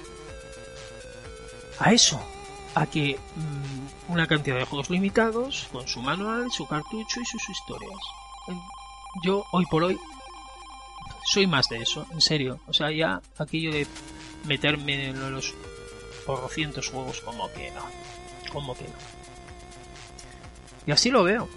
a 1.78 1.92
eso 1.92 2.20
a 2.74 2.86
que 2.86 3.18
mm, 3.36 4.12
una 4.12 4.26
cantidad 4.26 4.56
de 4.56 4.64
juegos 4.64 4.90
limitados 4.90 5.68
con 5.72 5.86
su 5.88 6.00
manual, 6.02 6.50
su 6.52 6.66
cartucho 6.66 7.20
y 7.20 7.24
sus 7.24 7.48
historias. 7.48 7.98
Yo 9.24 9.44
hoy 9.52 9.64
por 9.66 9.84
hoy 9.84 9.98
soy 11.24 11.46
más 11.46 11.68
de 11.68 11.78
eso, 11.78 12.06
en 12.12 12.20
serio. 12.20 12.60
O 12.66 12.72
sea, 12.72 12.90
ya 12.90 13.20
aquello 13.38 13.72
de 13.72 13.86
meterme 14.46 15.08
en 15.08 15.32
los 15.32 15.54
cientos 16.50 16.88
juegos 16.88 17.20
como 17.20 17.50
que 17.52 17.70
no. 17.72 17.82
Como 18.52 18.74
que 18.76 18.84
no. 18.84 18.94
Y 20.86 20.92
así 20.92 21.10
lo 21.10 21.24
veo. 21.24 21.48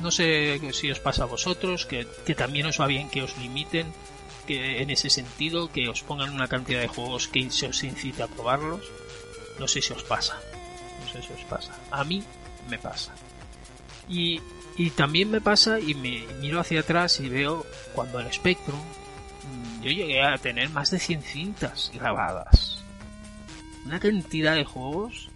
No 0.00 0.10
sé 0.10 0.60
si 0.72 0.90
os 0.90 1.00
pasa 1.00 1.24
a 1.24 1.26
vosotros, 1.26 1.86
que, 1.86 2.06
que 2.24 2.34
también 2.34 2.66
os 2.66 2.80
va 2.80 2.86
bien 2.86 3.10
que 3.10 3.22
os 3.22 3.36
limiten 3.38 3.92
que 4.46 4.82
en 4.82 4.90
ese 4.90 5.10
sentido, 5.10 5.70
que 5.70 5.88
os 5.88 6.02
pongan 6.02 6.34
una 6.34 6.48
cantidad 6.48 6.80
de 6.80 6.88
juegos 6.88 7.28
que 7.28 7.48
se 7.50 7.68
os 7.68 7.84
incite 7.84 8.22
a 8.22 8.26
probarlos 8.26 8.82
no 9.58 9.68
sé 9.68 9.80
si 9.80 9.92
os 9.92 10.02
pasa. 10.02 10.38
No 11.00 11.12
sé 11.12 11.22
si 11.22 11.32
os 11.32 11.44
pasa. 11.44 11.72
A 11.90 12.04
mí 12.04 12.22
me 12.68 12.78
pasa. 12.78 13.12
Y, 14.08 14.40
y 14.76 14.90
también 14.90 15.30
me 15.30 15.40
pasa 15.40 15.78
y 15.78 15.94
me 15.94 16.26
miro 16.40 16.60
hacia 16.60 16.80
atrás 16.80 17.20
y 17.20 17.28
veo 17.28 17.64
cuando 17.94 18.18
el 18.20 18.32
Spectrum 18.32 18.80
yo 19.82 19.90
llegué 19.90 20.22
a 20.22 20.38
tener 20.38 20.70
más 20.70 20.90
de 20.90 20.98
100 20.98 21.22
cintas 21.22 21.90
grabadas. 21.94 22.82
Una 23.84 23.98
cantidad 23.98 24.54
de 24.54 24.64
juegos 24.64 25.28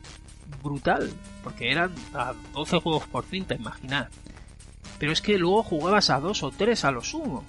brutal, 0.62 1.12
porque 1.42 1.70
eran 1.70 1.92
a 2.14 2.34
12 2.52 2.78
juegos 2.78 3.06
por 3.08 3.24
cinta, 3.24 3.54
imaginad. 3.54 4.08
Pero 4.98 5.12
es 5.12 5.20
que 5.20 5.39
luego 5.39 5.62
jugabas 5.62 6.10
a 6.10 6.20
dos 6.20 6.43
o 6.43 6.51
tres 6.51 6.85
a 6.85 6.90
lo 6.90 7.02
sumo. 7.02 7.44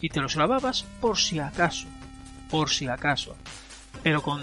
Y 0.00 0.08
te 0.08 0.20
los 0.20 0.36
grababas 0.36 0.84
por 1.00 1.18
si 1.18 1.38
acaso. 1.38 1.86
Por 2.50 2.70
si 2.70 2.86
acaso. 2.86 3.34
Pero 4.02 4.22
con 4.22 4.42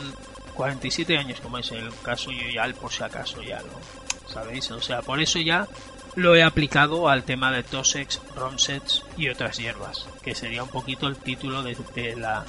47 0.56 1.18
años, 1.18 1.40
como 1.40 1.58
es 1.58 1.72
el 1.72 1.90
caso, 2.02 2.32
yo 2.32 2.50
ya, 2.54 2.72
por 2.74 2.92
si 2.92 3.04
acaso, 3.04 3.42
ya 3.42 3.60
no. 3.60 4.30
¿Sabéis? 4.32 4.70
O 4.72 4.82
sea, 4.82 5.02
por 5.02 5.22
eso 5.22 5.40
ya 5.40 5.68
lo 6.16 6.36
he 6.36 6.44
aplicado 6.44 7.10
al 7.10 7.24
tema 7.24 7.52
de 7.52 7.64
Tosex, 7.64 8.22
Romsets 8.36 9.04
y 9.18 9.30
otras 9.30 9.58
hierbas, 9.58 10.08
que 10.22 10.36
sería 10.36 10.64
un 10.64 10.70
poquito 10.70 11.08
el 11.08 11.18
título 11.18 11.64
de, 11.64 11.76
la, 12.16 12.46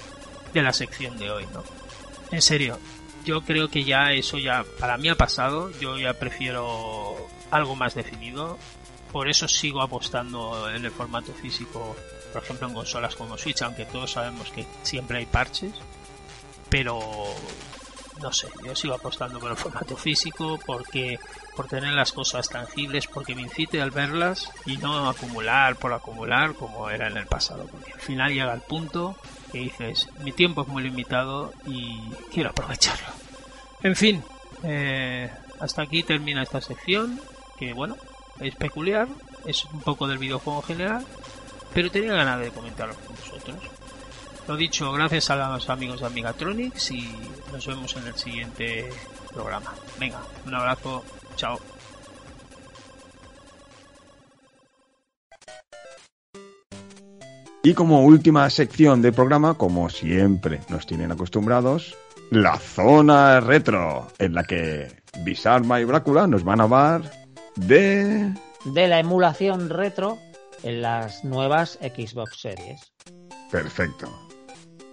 de 0.53 0.62
la 0.62 0.73
sección 0.73 1.19
de 1.19 1.31
hoy, 1.31 1.47
¿no? 1.53 1.62
En 2.31 2.43
serio, 2.43 2.79
yo 3.25 3.43
creo 3.43 3.69
que 3.69 3.85
ya 3.85 4.12
eso 4.12 4.39
ya 4.39 4.65
para 4.79 4.99
mí 4.99 5.09
ha 5.09 5.15
pasado, 5.15 5.71
yo 5.81 5.99
ya 5.99 6.15
prefiero 6.15 7.16
algo 7.51 7.75
más 7.77 7.95
definido, 7.95 8.59
por 9.15 9.28
eso 9.28 9.47
sigo 9.47 9.81
apostando 9.81 10.69
en 10.69 10.85
el 10.85 10.91
formato 10.91 11.32
físico, 11.32 11.95
por 12.32 12.43
ejemplo 12.43 12.66
en 12.66 12.74
consolas 12.74 13.15
como 13.15 13.39
Switch, 13.39 13.62
aunque 13.62 13.85
todos 13.85 14.11
sabemos 14.11 14.51
que 14.51 14.66
siempre 14.82 15.19
hay 15.19 15.27
parches, 15.27 15.73
pero 16.69 16.99
no 18.20 18.32
sé, 18.32 18.49
yo 18.65 18.74
sigo 18.74 18.93
apostando 18.93 19.39
por 19.39 19.53
el 19.53 19.57
formato 19.57 19.97
físico 19.97 20.59
porque 20.66 21.20
por 21.55 21.69
tener 21.69 21.93
las 21.93 22.11
cosas 22.11 22.49
tangibles, 22.49 23.07
porque 23.07 23.36
me 23.36 23.43
incite 23.43 23.81
al 23.81 23.93
verlas 23.93 24.51
y 24.66 24.78
no 24.78 25.09
acumular 25.09 25.77
por 25.77 25.93
acumular 25.93 26.55
como 26.55 26.91
era 26.91 27.07
en 27.07 27.16
el 27.16 27.27
pasado. 27.27 27.69
Porque 27.70 27.93
al 27.93 28.01
final 28.01 28.35
llega 28.35 28.53
el 28.53 28.62
punto 28.62 29.16
que 29.53 29.59
dices, 29.59 30.09
mi 30.24 30.32
tiempo 30.32 30.62
es 30.62 30.66
muy 30.66 30.82
limitado 30.82 31.53
y 31.66 32.01
quiero 32.32 32.51
aprovecharlo. 32.51 33.07
En 33.81 33.95
fin, 33.95 34.24
eh, 34.65 35.31
hasta 35.61 35.82
aquí 35.82 36.03
termina 36.03 36.43
esta 36.43 36.61
sección, 36.61 37.20
que 37.57 37.73
bueno, 37.73 37.97
es 38.40 38.55
peculiar, 38.56 39.09
es 39.47 39.65
un 39.66 39.81
poco 39.81 40.06
del 40.06 40.19
videojuego 40.19 40.61
en 40.61 40.66
general, 40.66 41.06
pero 41.73 41.90
tenía 41.90 42.15
ganas 42.15 42.40
de 42.40 42.51
comentarlo 42.51 42.94
con 43.06 43.16
vosotros. 43.16 43.59
Lo 44.47 44.56
dicho, 44.56 44.93
gracias 44.93 45.31
a 45.31 45.36
los 45.36 45.70
amigos 45.70 46.01
de 46.01 46.06
Amigatronics 46.06 46.90
y 46.90 47.09
nos 47.51 47.66
vemos 47.66 47.97
en 47.97 48.06
el 48.06 48.15
siguiente 48.15 48.90
programa. 49.32 49.73
Venga, 49.98 50.20
un 50.47 50.55
abrazo, 50.55 51.02
chao. 51.36 51.59
Y 57.62 57.73
como 57.73 58.05
última 58.05 58.51
sección 58.51 59.01
del 59.01 59.15
programa, 59.15 59.55
como 59.55 59.89
siempre 59.89 60.61
nos 60.69 60.86
tienen 60.86 61.11
acostumbrados, 61.11 61.97
la 62.31 62.59
zona 62.59 63.40
retro, 63.40 64.09
en 64.19 64.35
la 64.35 64.44
que 64.44 65.02
Bisarma 65.24 65.81
y 65.81 65.85
Brácula 65.85 66.27
nos 66.27 66.44
van 66.44 66.61
a 66.61 66.65
hablar 66.65 67.24
de... 67.56 68.32
De 68.64 68.89
la 68.89 68.98
emulación 68.98 69.68
retro 69.68 70.18
en 70.62 70.81
las 70.82 71.24
nuevas 71.24 71.78
Xbox 71.82 72.40
Series. 72.40 72.93
Perfecto. 73.51 74.09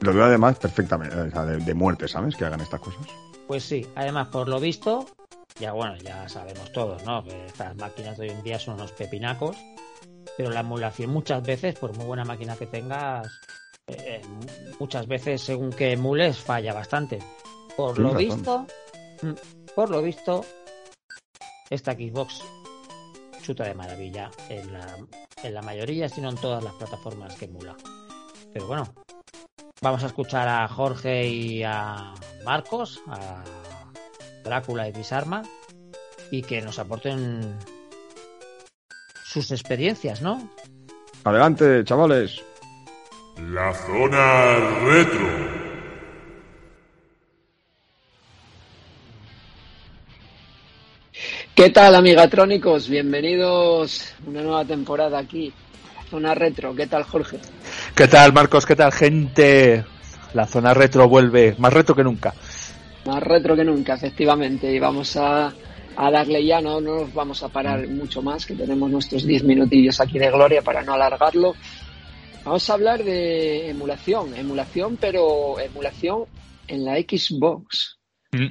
Lo 0.02 0.14
veo 0.14 0.26
además 0.26 0.58
perfectamente, 0.60 1.16
de, 1.16 1.74
muerte, 1.74 2.08
¿sabes? 2.08 2.36
Que 2.36 2.46
hagan 2.46 2.62
estas 2.62 2.80
cosas. 2.80 3.06
Pues 3.48 3.64
sí, 3.64 3.86
además 3.96 4.28
por 4.28 4.48
lo 4.48 4.60
visto, 4.60 5.08
ya 5.60 5.74
bueno, 5.74 5.96
ya 5.98 6.28
sabemos 6.28 6.72
todos, 6.72 7.04
¿no? 7.06 7.24
Que 7.24 7.46
estas 7.46 7.76
máquinas 7.78 8.18
de 8.18 8.24
hoy 8.24 8.30
en 8.32 8.44
día 8.44 8.58
son 8.60 8.76
unos 8.76 8.92
pepinacos, 8.94 9.58
pero 10.38 10.50
la 10.50 10.62
emulación 10.62 11.12
muchas 11.12 11.44
veces, 11.44 11.76
por 11.76 11.96
muy 11.96 12.06
buena 12.06 12.26
máquina 12.26 12.56
que 12.56 12.66
tengas, 12.66 13.28
eh, 13.88 14.22
muchas 14.80 15.08
veces 15.08 15.42
según 15.42 15.72
que 15.72 15.94
emules 15.94 16.38
falla 16.38 16.74
bastante. 16.74 17.20
Por 17.78 18.00
lo 18.00 18.14
visto, 18.14 18.66
mm, 19.22 19.34
por 19.76 19.90
lo 19.90 20.02
visto, 20.02 20.44
esta 21.72 21.94
Xbox 21.94 22.44
chuta 23.42 23.64
de 23.64 23.74
maravilla 23.74 24.30
en 24.50 24.72
la, 24.72 24.86
en 25.42 25.54
la 25.56 25.64
mayoría, 25.64 26.08
sino 26.08 26.30
en 26.30 26.36
todas 26.36 26.64
las 26.64 26.74
plataformas 26.76 27.36
que 27.36 27.46
emula. 27.46 27.76
Pero 28.54 28.68
bueno, 28.68 28.94
Vamos 29.84 30.04
a 30.04 30.08
escuchar 30.08 30.48
a 30.48 30.68
Jorge 30.68 31.28
y 31.28 31.64
a 31.64 32.14
Marcos, 32.46 33.02
a 33.08 33.44
Drácula 34.44 34.88
y 34.88 34.92
Bisarma, 34.92 35.42
y 36.30 36.44
que 36.44 36.62
nos 36.62 36.78
aporten 36.78 37.58
sus 39.26 39.50
experiencias, 39.52 40.22
¿no? 40.22 40.48
Adelante, 41.24 41.84
chavales. 41.84 42.44
La 43.38 43.74
zona 43.74 44.56
retro. 44.86 45.61
¿Qué 51.62 51.70
tal, 51.70 51.94
amigatrónicos? 51.94 52.90
Bienvenidos 52.90 54.16
a 54.26 54.30
una 54.32 54.42
nueva 54.42 54.66
temporada 54.66 55.20
aquí 55.20 55.54
Zona 56.10 56.34
retro, 56.34 56.74
¿qué 56.74 56.88
tal 56.88 57.04
Jorge? 57.04 57.38
¿Qué 57.94 58.08
tal 58.08 58.34
Marcos? 58.34 58.66
¿Qué 58.66 58.76
tal 58.76 58.92
gente? 58.92 59.86
La 60.34 60.48
zona 60.48 60.74
retro 60.74 61.08
vuelve 61.08 61.54
más 61.60 61.72
retro 61.72 61.94
que 61.94 62.04
nunca. 62.04 62.34
Más 63.06 63.22
retro 63.22 63.56
que 63.56 63.64
nunca, 63.64 63.94
efectivamente. 63.94 64.74
Y 64.74 64.80
vamos 64.80 65.16
a, 65.18 65.54
darle 65.96 66.44
ya, 66.44 66.62
no, 66.62 66.82
no 66.82 67.02
nos 67.02 67.14
vamos 67.14 67.44
a 67.44 67.50
parar 67.50 67.88
mucho 67.88 68.24
más, 68.24 68.44
que 68.44 68.56
tenemos 68.56 68.90
nuestros 68.90 69.24
10 69.24 69.44
minutillos 69.44 70.02
aquí 70.02 70.18
de 70.18 70.32
gloria 70.32 70.64
para 70.64 70.82
no 70.82 70.94
alargarlo. 70.94 71.54
Vamos 72.44 72.68
a 72.72 72.74
hablar 72.74 73.04
de 73.04 73.70
emulación, 73.70 74.36
emulación, 74.36 74.98
pero 75.00 75.60
emulación 75.60 76.24
en 76.68 76.86
la 76.86 76.96
Xbox. 76.96 78.00
Mm. 78.32 78.48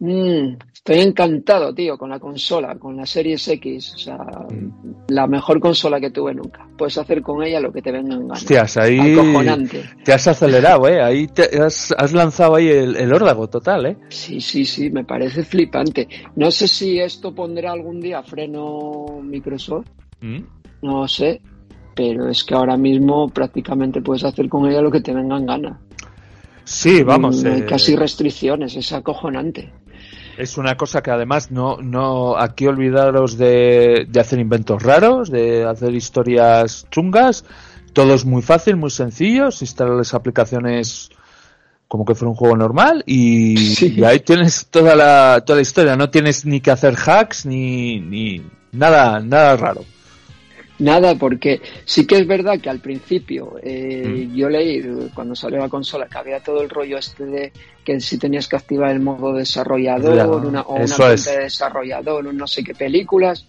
Mm, 0.00 0.56
estoy 0.72 1.00
encantado, 1.00 1.72
tío, 1.74 1.96
con 1.96 2.10
la 2.10 2.18
consola, 2.18 2.76
con 2.76 2.96
la 2.96 3.06
Series 3.06 3.46
X. 3.48 3.94
O 3.94 3.98
sea, 3.98 4.16
mm. 4.16 5.04
la 5.08 5.26
mejor 5.26 5.60
consola 5.60 6.00
que 6.00 6.10
tuve 6.10 6.34
nunca. 6.34 6.68
Puedes 6.76 6.98
hacer 6.98 7.22
con 7.22 7.42
ella 7.42 7.60
lo 7.60 7.72
que 7.72 7.80
te 7.80 7.92
venga 7.92 8.14
en 8.14 8.28
ganas. 8.28 8.42
Hostias, 8.42 8.76
ahí 8.76 9.16
te 10.04 10.12
has 10.12 10.26
acelerado, 10.26 10.88
¿eh? 10.88 11.02
Ahí 11.02 11.28
te 11.28 11.62
has, 11.62 12.12
lanzado 12.12 12.56
ahí 12.56 12.68
el, 12.68 12.96
el, 12.96 13.12
órdago 13.12 13.48
total, 13.48 13.86
¿eh? 13.86 13.96
Sí, 14.08 14.40
sí, 14.40 14.64
sí, 14.64 14.90
me 14.90 15.04
parece 15.04 15.44
flipante. 15.44 16.08
No 16.36 16.50
sé 16.50 16.66
si 16.68 16.98
esto 16.98 17.34
pondrá 17.34 17.72
algún 17.72 18.00
día 18.00 18.22
freno 18.22 19.20
Microsoft. 19.22 19.86
Mm. 20.20 20.40
No 20.82 21.08
sé, 21.08 21.40
pero 21.94 22.28
es 22.28 22.44
que 22.44 22.54
ahora 22.54 22.76
mismo 22.76 23.28
prácticamente 23.28 24.02
puedes 24.02 24.24
hacer 24.24 24.48
con 24.48 24.68
ella 24.68 24.82
lo 24.82 24.90
que 24.90 25.00
te 25.00 25.14
venga 25.14 25.38
en 25.38 25.46
gana. 25.46 25.80
Sí, 26.64 27.02
vamos. 27.02 27.42
No 27.42 27.52
hay 27.52 27.60
eh, 27.60 27.66
casi 27.66 27.94
restricciones, 27.94 28.74
es 28.76 28.92
acojonante. 28.92 29.72
Es 30.36 30.58
una 30.58 30.76
cosa 30.76 31.02
que 31.02 31.10
además 31.10 31.50
no, 31.50 31.76
no, 31.78 32.36
aquí 32.36 32.66
olvidaros 32.66 33.38
de, 33.38 34.06
de 34.08 34.20
hacer 34.20 34.38
inventos 34.38 34.82
raros, 34.82 35.30
de 35.30 35.64
hacer 35.64 35.94
historias 35.94 36.86
chungas. 36.90 37.44
Todo 37.92 38.14
es 38.14 38.24
muy 38.24 38.42
fácil, 38.42 38.76
muy 38.76 38.90
sencillo. 38.90 39.50
Se 39.50 39.64
instalan 39.64 39.96
las 39.96 40.14
aplicaciones 40.14 41.10
como 41.86 42.04
que 42.04 42.16
fuera 42.16 42.30
un 42.30 42.36
juego 42.36 42.56
normal 42.56 43.04
y, 43.06 44.02
ahí 44.04 44.18
tienes 44.20 44.66
toda 44.68 44.96
la, 44.96 45.42
toda 45.46 45.58
la 45.58 45.62
historia. 45.62 45.96
No 45.96 46.10
tienes 46.10 46.44
ni 46.44 46.60
que 46.60 46.72
hacer 46.72 46.96
hacks 46.96 47.46
ni, 47.46 48.00
ni 48.00 48.42
nada, 48.72 49.20
nada 49.20 49.56
raro. 49.56 49.84
Nada, 50.78 51.14
porque 51.14 51.60
sí 51.84 52.04
que 52.04 52.16
es 52.16 52.26
verdad 52.26 52.60
que 52.60 52.68
al 52.68 52.80
principio 52.80 53.56
eh, 53.62 54.28
yo 54.34 54.48
leí 54.48 54.82
cuando 55.14 55.36
salió 55.36 55.58
la 55.58 55.68
consola 55.68 56.08
que 56.08 56.18
había 56.18 56.40
todo 56.40 56.62
el 56.62 56.68
rollo 56.68 56.98
este 56.98 57.24
de 57.26 57.52
que 57.84 58.00
si 58.00 58.18
tenías 58.18 58.48
que 58.48 58.56
activar 58.56 58.90
el 58.90 59.00
modo 59.00 59.34
desarrollador 59.34 60.44
una, 60.44 60.62
o 60.62 60.74
una 60.74 60.96
cuenta 60.96 61.30
de 61.30 61.38
desarrollador, 61.44 62.26
un 62.26 62.36
no 62.36 62.48
sé 62.48 62.64
qué 62.64 62.74
películas, 62.74 63.46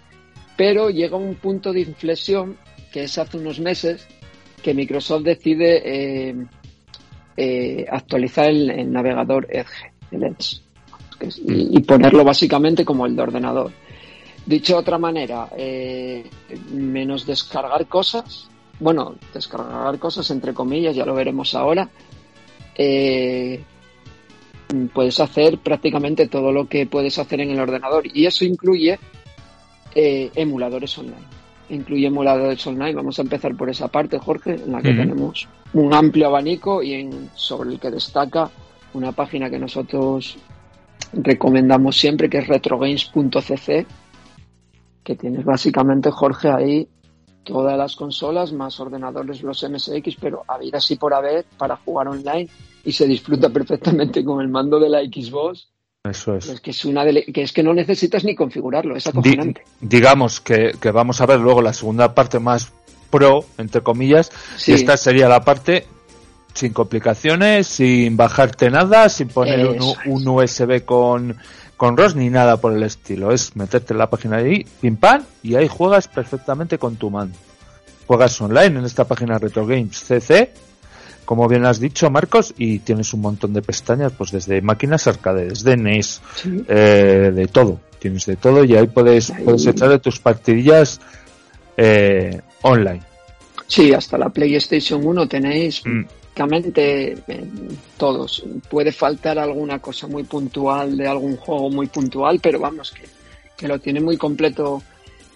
pero 0.55 0.91
llega 0.91 1.17
un 1.17 1.35
punto 1.35 1.73
de 1.73 1.81
inflexión 1.81 2.57
que 2.91 3.05
es 3.05 3.17
hace 3.17 3.37
unos 3.37 3.59
meses 3.59 4.07
que 4.61 4.75
Microsoft 4.75 5.23
decide 5.23 5.81
eh, 5.83 6.35
eh, 7.37 7.85
actualizar 7.89 8.49
el, 8.49 8.91
navegador 8.91 9.47
Edge, 9.49 9.91
el 10.11 10.23
Edge 10.23 10.61
y, 11.45 11.79
ponerlo 11.81 12.23
básicamente 12.23 12.85
como 12.85 13.05
el 13.05 13.15
de 13.15 13.21
ordenador. 13.21 13.71
Dicho 14.45 14.73
de 14.73 14.79
otra 14.79 14.97
manera, 14.97 15.49
eh, 15.57 16.29
menos 16.71 17.25
descargar 17.25 17.87
cosas, 17.87 18.47
bueno, 18.79 19.15
descargar 19.33 19.97
cosas 19.97 20.29
entre 20.31 20.53
comillas, 20.53 20.95
ya 20.95 21.05
lo 21.05 21.15
veremos 21.15 21.55
ahora, 21.55 21.89
puedes 24.93 25.19
hacer 25.19 25.57
prácticamente 25.59 26.27
todo 26.27 26.51
lo 26.51 26.67
que 26.67 26.85
puedes 26.85 27.17
hacer 27.17 27.41
en 27.41 27.51
el 27.51 27.59
ordenador 27.59 28.05
y 28.05 28.25
eso 28.25 28.45
incluye 28.45 28.99
emuladores 29.95 30.97
online 30.97 31.35
incluye 31.69 32.07
emuladores 32.07 32.65
online. 32.67 32.93
Vamos 32.93 33.17
a 33.19 33.21
empezar 33.21 33.55
por 33.55 33.69
esa 33.69 33.87
parte, 33.87 34.19
Jorge, 34.19 34.55
en 34.55 34.71
la 34.71 34.81
que 34.81 34.93
tenemos 34.93 35.47
un 35.73 35.93
amplio 35.93 36.27
abanico 36.27 36.83
y 36.83 36.93
en, 36.93 37.29
sobre 37.35 37.71
el 37.71 37.79
que 37.79 37.91
destaca 37.91 38.49
una 38.93 39.11
página 39.11 39.49
que 39.49 39.59
nosotros 39.59 40.37
recomendamos 41.13 41.97
siempre, 41.97 42.29
que 42.29 42.39
es 42.39 42.47
retrogames.cc, 42.47 43.85
que 45.05 45.15
tienes 45.15 45.45
básicamente, 45.45 46.11
Jorge, 46.11 46.49
ahí 46.49 46.89
todas 47.45 47.77
las 47.77 47.95
consolas, 47.95 48.51
más 48.51 48.77
ordenadores, 48.79 49.41
los 49.43 49.63
MSX, 49.63 50.17
pero 50.19 50.43
a 50.47 50.57
vida 50.57 50.79
así 50.79 50.97
por 50.97 51.13
haber 51.13 51.45
para 51.57 51.77
jugar 51.77 52.09
online 52.09 52.49
y 52.83 52.91
se 52.91 53.07
disfruta 53.07 53.49
perfectamente 53.49 54.25
con 54.25 54.41
el 54.41 54.49
mando 54.49 54.79
de 54.79 54.89
la 54.89 54.99
Xbox 55.01 55.69
eso 56.09 56.35
es. 56.35 56.59
que 56.61 56.71
es, 56.71 56.85
una 56.85 57.03
que 57.05 57.41
es 57.41 57.51
que 57.51 57.63
no 57.63 57.73
necesitas 57.73 58.23
ni 58.23 58.35
configurarlo, 58.35 58.95
es 58.95 59.07
acojonante. 59.07 59.63
digamos 59.81 60.39
que, 60.39 60.73
vamos 60.93 61.19
a 61.21 61.25
ver 61.25 61.39
luego 61.39 61.61
la 61.61 61.73
segunda 61.73 62.13
parte 62.13 62.39
más 62.39 62.71
pro, 63.09 63.45
entre 63.57 63.81
comillas, 63.81 64.31
y 64.67 64.73
esta 64.73 64.97
sería 64.97 65.27
la 65.27 65.41
parte 65.41 65.85
sin 66.53 66.73
complicaciones, 66.73 67.67
sin 67.67 68.15
bajarte 68.15 68.69
nada, 68.69 69.09
sin 69.09 69.27
poner 69.27 69.77
un, 70.05 70.27
USB 70.27 70.85
con, 70.85 71.37
con 71.77 71.97
ROS 71.97 72.15
ni 72.15 72.29
nada 72.29 72.57
por 72.57 72.73
el 72.73 72.83
estilo. 72.83 73.31
Es 73.31 73.55
meterte 73.55 73.93
en 73.93 73.99
la 73.99 74.09
página 74.09 74.37
de 74.37 74.49
ahí, 74.49 74.67
pim 74.81 74.95
pam, 74.95 75.23
y 75.43 75.55
ahí 75.55 75.67
juegas 75.67 76.07
perfectamente 76.07 76.77
con 76.77 76.95
tu 76.95 77.09
mando. 77.09 77.37
Juegas 78.07 78.39
online 78.41 78.79
en 78.79 78.85
esta 78.85 79.05
página 79.05 79.37
Retro 79.37 79.65
Games 79.65 79.97
CC 79.97 80.53
como 81.25 81.47
bien 81.47 81.65
has 81.65 81.79
dicho, 81.79 82.09
Marcos, 82.09 82.53
y 82.57 82.79
tienes 82.79 83.13
un 83.13 83.21
montón 83.21 83.51
de 83.51 83.61
pestañas, 83.61 84.13
pues 84.13 84.31
desde 84.31 84.61
máquinas 84.61 85.07
arcades, 85.07 85.63
de 85.63 85.75
NES, 85.75 86.21
eh, 86.67 87.31
de 87.33 87.47
todo. 87.47 87.79
Tienes 87.99 88.27
de 88.27 88.35
todo 88.35 88.63
y 88.63 88.75
ahí 88.75 88.87
puedes, 88.87 89.33
puedes 89.43 89.65
echar 89.65 89.89
de 89.89 89.99
tus 89.99 90.19
partidillas 90.19 91.01
eh, 91.75 92.39
online. 92.61 93.01
Sí, 93.67 93.93
hasta 93.93 94.17
la 94.17 94.29
PlayStation 94.29 95.03
1 95.03 95.27
tenéis 95.27 95.81
mm. 95.83 96.03
Prácticamente 96.35 97.13
eh, 97.27 97.47
todos. 97.97 98.43
Puede 98.69 98.91
faltar 98.91 99.39
alguna 99.39 99.79
cosa 99.79 100.07
muy 100.07 100.23
puntual 100.23 100.97
de 100.97 101.07
algún 101.07 101.37
juego 101.37 101.69
muy 101.69 101.87
puntual, 101.87 102.39
pero 102.41 102.59
vamos, 102.59 102.91
que, 102.91 103.07
que 103.55 103.67
lo 103.67 103.79
tiene 103.79 104.01
muy 104.01 104.17
completo 104.17 104.83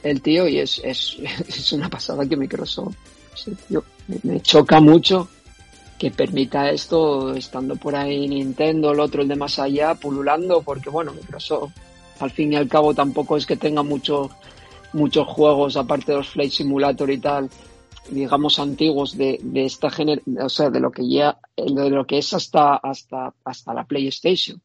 el 0.03 0.21
tío 0.21 0.47
y 0.47 0.59
es, 0.59 0.81
es, 0.83 1.17
es 1.47 1.71
una 1.71 1.89
pasada 1.89 2.25
que 2.25 2.35
Microsoft. 2.35 2.95
me 4.23 4.41
choca 4.41 4.81
mucho 4.81 5.29
que 5.97 6.11
permita 6.11 6.69
esto 6.69 7.33
estando 7.33 7.75
por 7.75 7.95
ahí 7.95 8.27
Nintendo, 8.27 8.91
el 8.91 8.99
otro, 8.99 9.21
el 9.21 9.27
de 9.27 9.35
más 9.35 9.59
allá, 9.59 9.95
pululando, 9.95 10.61
porque 10.61 10.89
bueno, 10.89 11.13
Microsoft 11.13 11.71
al 12.19 12.31
fin 12.31 12.51
y 12.51 12.57
al 12.57 12.67
cabo 12.67 12.93
tampoco 12.93 13.37
es 13.37 13.45
que 13.45 13.55
tenga 13.55 13.83
muchos 13.83 14.29
muchos 14.91 15.27
juegos, 15.27 15.77
aparte 15.77 16.11
de 16.11 16.17
los 16.17 16.29
Flight 16.29 16.51
Simulator 16.51 17.09
y 17.11 17.19
tal, 17.19 17.49
digamos 18.09 18.59
antiguos 18.59 19.17
de, 19.17 19.39
de 19.41 19.65
esta 19.65 19.89
generación, 19.89 20.37
o 20.41 20.49
sea, 20.49 20.69
de 20.69 20.79
lo 20.79 20.91
que 20.91 21.07
ya, 21.07 21.37
de 21.55 21.89
lo 21.89 22.05
que 22.05 22.17
es 22.17 22.33
hasta, 22.33 22.75
hasta, 22.75 23.33
hasta 23.43 23.73
la 23.73 23.85
PlayStation. 23.85 24.61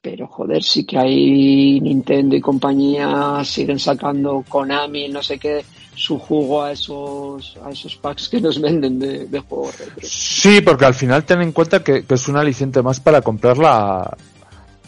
Pero 0.00 0.28
joder, 0.28 0.62
sí 0.62 0.84
que 0.84 0.98
hay 0.98 1.80
Nintendo 1.80 2.36
y 2.36 2.40
compañía 2.40 3.42
siguen 3.44 3.78
sacando 3.78 4.44
Konami, 4.48 5.08
no 5.08 5.22
sé 5.22 5.38
qué, 5.38 5.64
su 5.96 6.18
jugo 6.18 6.62
a 6.62 6.72
esos, 6.72 7.56
a 7.64 7.70
esos 7.70 7.96
packs 7.96 8.28
que 8.28 8.40
nos 8.40 8.60
venden 8.60 8.98
de, 8.98 9.40
juegos 9.40 9.74
Sí, 10.02 10.60
porque 10.60 10.84
al 10.84 10.94
final 10.94 11.24
ten 11.24 11.42
en 11.42 11.52
cuenta 11.52 11.82
que, 11.82 12.04
es 12.08 12.28
un 12.28 12.36
aliciente 12.36 12.82
más 12.82 13.00
para 13.00 13.22
comprar 13.22 13.58
la, 13.58 14.16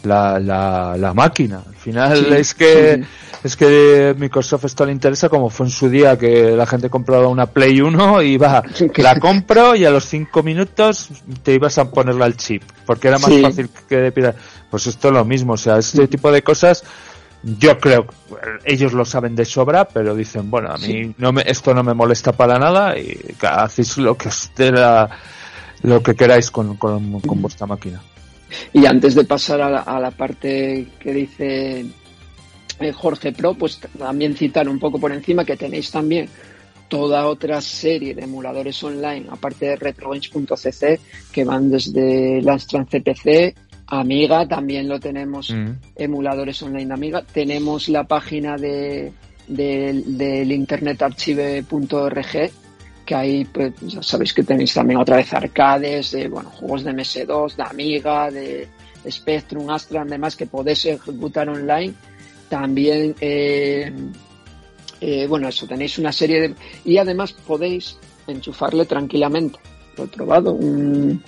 la, 0.03 0.39
la, 0.39 1.13
máquina. 1.13 1.61
Al 1.67 1.75
final 1.75 2.33
es 2.33 2.53
que 2.53 3.03
es 3.43 3.55
que 3.55 4.15
Microsoft 4.17 4.65
esto 4.65 4.85
le 4.85 4.91
interesa 4.91 5.29
como 5.29 5.49
fue 5.49 5.67
en 5.67 5.71
su 5.71 5.89
día 5.89 6.17
que 6.17 6.51
la 6.51 6.65
gente 6.65 6.89
compraba 6.89 7.27
una 7.29 7.45
Play 7.45 7.79
1 7.79 8.21
y 8.21 8.37
va, 8.37 8.61
la 8.97 9.19
compro 9.19 9.75
y 9.75 9.85
a 9.85 9.91
los 9.91 10.05
5 10.05 10.43
minutos 10.43 11.09
te 11.41 11.53
ibas 11.53 11.77
a 11.77 11.89
ponerla 11.89 12.25
al 12.25 12.35
chip, 12.35 12.63
porque 12.85 13.07
era 13.07 13.17
más 13.17 13.31
fácil 13.41 13.69
que 13.87 13.95
de 13.95 14.33
Pues 14.69 14.87
esto 14.87 15.07
es 15.07 15.13
lo 15.13 15.23
mismo, 15.23 15.53
o 15.53 15.57
sea, 15.57 15.77
este 15.77 16.07
tipo 16.07 16.31
de 16.31 16.41
cosas 16.43 16.83
yo 17.41 17.77
creo 17.79 18.05
ellos 18.65 18.93
lo 18.93 19.05
saben 19.05 19.35
de 19.35 19.45
sobra 19.45 19.85
pero 19.85 20.13
dicen 20.13 20.51
bueno 20.51 20.71
a 20.71 20.77
mí 20.77 21.13
no 21.17 21.31
me, 21.31 21.43
esto 21.45 21.73
no 21.73 21.83
me 21.83 21.93
molesta 21.93 22.33
para 22.33 22.59
nada 22.59 22.97
y 22.97 23.17
hacéis 23.41 23.97
lo 23.97 24.17
que 24.17 24.29
lo 25.81 26.03
que 26.03 26.15
queráis 26.15 26.51
con, 26.51 26.75
con, 26.75 27.21
vuestra 27.41 27.65
máquina 27.65 28.01
y 28.73 28.85
antes 28.85 29.15
de 29.15 29.23
pasar 29.23 29.61
a 29.61 29.69
la, 29.69 29.79
a 29.79 29.99
la 29.99 30.11
parte 30.11 30.87
que 30.99 31.13
dice 31.13 31.85
eh, 32.79 32.93
Jorge 32.93 33.31
Pro 33.31 33.53
pues 33.53 33.79
también 33.97 34.35
citar 34.35 34.67
un 34.69 34.79
poco 34.79 34.99
por 34.99 35.11
encima 35.11 35.45
que 35.45 35.57
tenéis 35.57 35.91
también 35.91 36.29
toda 36.87 37.27
otra 37.27 37.61
serie 37.61 38.15
de 38.15 38.23
emuladores 38.23 38.83
online 38.83 39.27
aparte 39.29 39.67
de 39.67 39.75
retrobench.cc 39.75 40.99
que 41.31 41.43
van 41.43 41.69
desde 41.69 42.41
Lastran 42.41 42.85
CPC 42.85 43.55
Amiga 43.91 44.47
también 44.47 44.87
lo 44.87 44.99
tenemos, 44.99 45.49
mm. 45.49 45.71
emuladores 45.95 46.61
online 46.61 46.93
Amiga. 46.93 47.23
Tenemos 47.23 47.89
la 47.89 48.03
página 48.03 48.55
de, 48.55 49.11
del 49.47 50.51
internetarchive.org, 50.51 52.51
que 53.09 53.15
ahí 53.15 53.43
pues, 53.45 53.73
ya 53.81 54.03
sabéis 54.03 54.35
que 54.35 54.43
tenéis 54.43 54.71
también 54.71 54.99
otra 54.99 55.17
vez 55.17 55.33
arcades, 55.33 56.11
de, 56.11 56.27
bueno, 56.27 56.51
juegos 56.51 56.83
de 56.83 56.91
MS2, 56.91 57.55
de 57.55 57.63
Amiga, 57.63 58.29
de 58.29 58.67
Spectrum, 59.09 59.67
Astra, 59.71 60.03
además 60.03 60.35
que 60.35 60.45
podéis 60.45 60.85
ejecutar 60.85 61.49
online. 61.49 61.95
También, 62.49 63.15
eh, 63.19 63.91
eh, 65.01 65.25
bueno, 65.25 65.47
eso, 65.47 65.65
tenéis 65.65 65.97
una 65.97 66.11
serie 66.11 66.39
de... 66.39 66.55
Y 66.85 66.97
además 66.97 67.33
podéis 67.33 67.97
enchufarle 68.27 68.85
tranquilamente. 68.85 69.57
Lo 69.97 70.03
he 70.03 70.07
probado, 70.07 70.53
un 70.53 71.23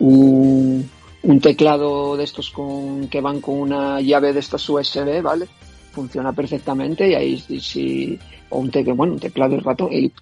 un 0.00 1.40
teclado 1.40 2.16
de 2.16 2.24
estos 2.24 2.50
con, 2.50 3.08
que 3.08 3.20
van 3.20 3.42
con 3.42 3.56
una 3.56 4.00
llave 4.00 4.32
de 4.32 4.40
estas 4.40 4.66
USB, 4.66 5.20
¿vale? 5.20 5.46
Funciona 5.92 6.32
perfectamente 6.32 7.08
y 7.08 7.14
ahí 7.14 7.38
si, 7.38 8.18
o 8.50 8.58
un 8.58 8.70
teclado, 8.70 8.96
bueno, 8.96 9.14
un 9.14 9.18
teclado 9.18 9.56
y 9.56 9.58
rato 9.58 9.88
y 9.90 10.12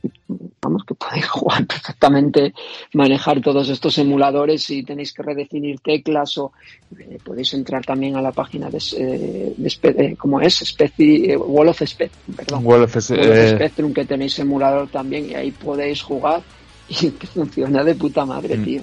vamos 0.60 0.84
que 0.84 0.94
podéis 0.94 1.26
jugar 1.28 1.66
perfectamente, 1.66 2.54
manejar 2.94 3.40
todos 3.40 3.68
estos 3.68 3.98
emuladores 3.98 4.62
si 4.62 4.82
tenéis 4.82 5.12
que 5.12 5.22
redefinir 5.22 5.80
teclas 5.80 6.38
o 6.38 6.52
eh, 6.98 7.18
podéis 7.22 7.52
entrar 7.54 7.84
también 7.84 8.16
a 8.16 8.22
la 8.22 8.32
página 8.32 8.70
de, 8.70 8.78
eh, 8.96 9.54
eh 9.82 10.16
como 10.16 10.40
es 10.40 10.54
Speci, 10.64 11.36
Wall 11.36 11.68
of 11.68 11.82
Spectrum, 11.84 12.36
perdón. 12.36 12.66
Wall 12.66 12.82
of, 12.84 12.96
Spectrum 12.96 13.92
que 13.92 14.04
tenéis 14.04 14.38
emulador 14.38 14.88
también 14.88 15.30
y 15.30 15.34
ahí 15.34 15.50
podéis 15.50 16.02
jugar 16.02 16.42
y 16.88 17.10
que 17.10 17.26
funciona 17.26 17.84
de 17.84 17.94
puta 17.94 18.24
madre, 18.24 18.56
mm. 18.56 18.64
tío 18.64 18.82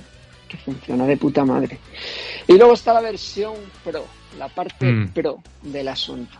funciona 0.57 1.05
de 1.05 1.18
puta 1.18 1.45
madre. 1.45 1.80
Y 2.47 2.53
luego 2.57 2.73
está 2.73 2.93
la 2.93 3.01
versión 3.01 3.53
Pro, 3.84 4.05
la 4.38 4.49
parte 4.49 4.85
mm. 4.85 5.10
Pro 5.10 5.41
del 5.61 5.88
asunto. 5.88 6.38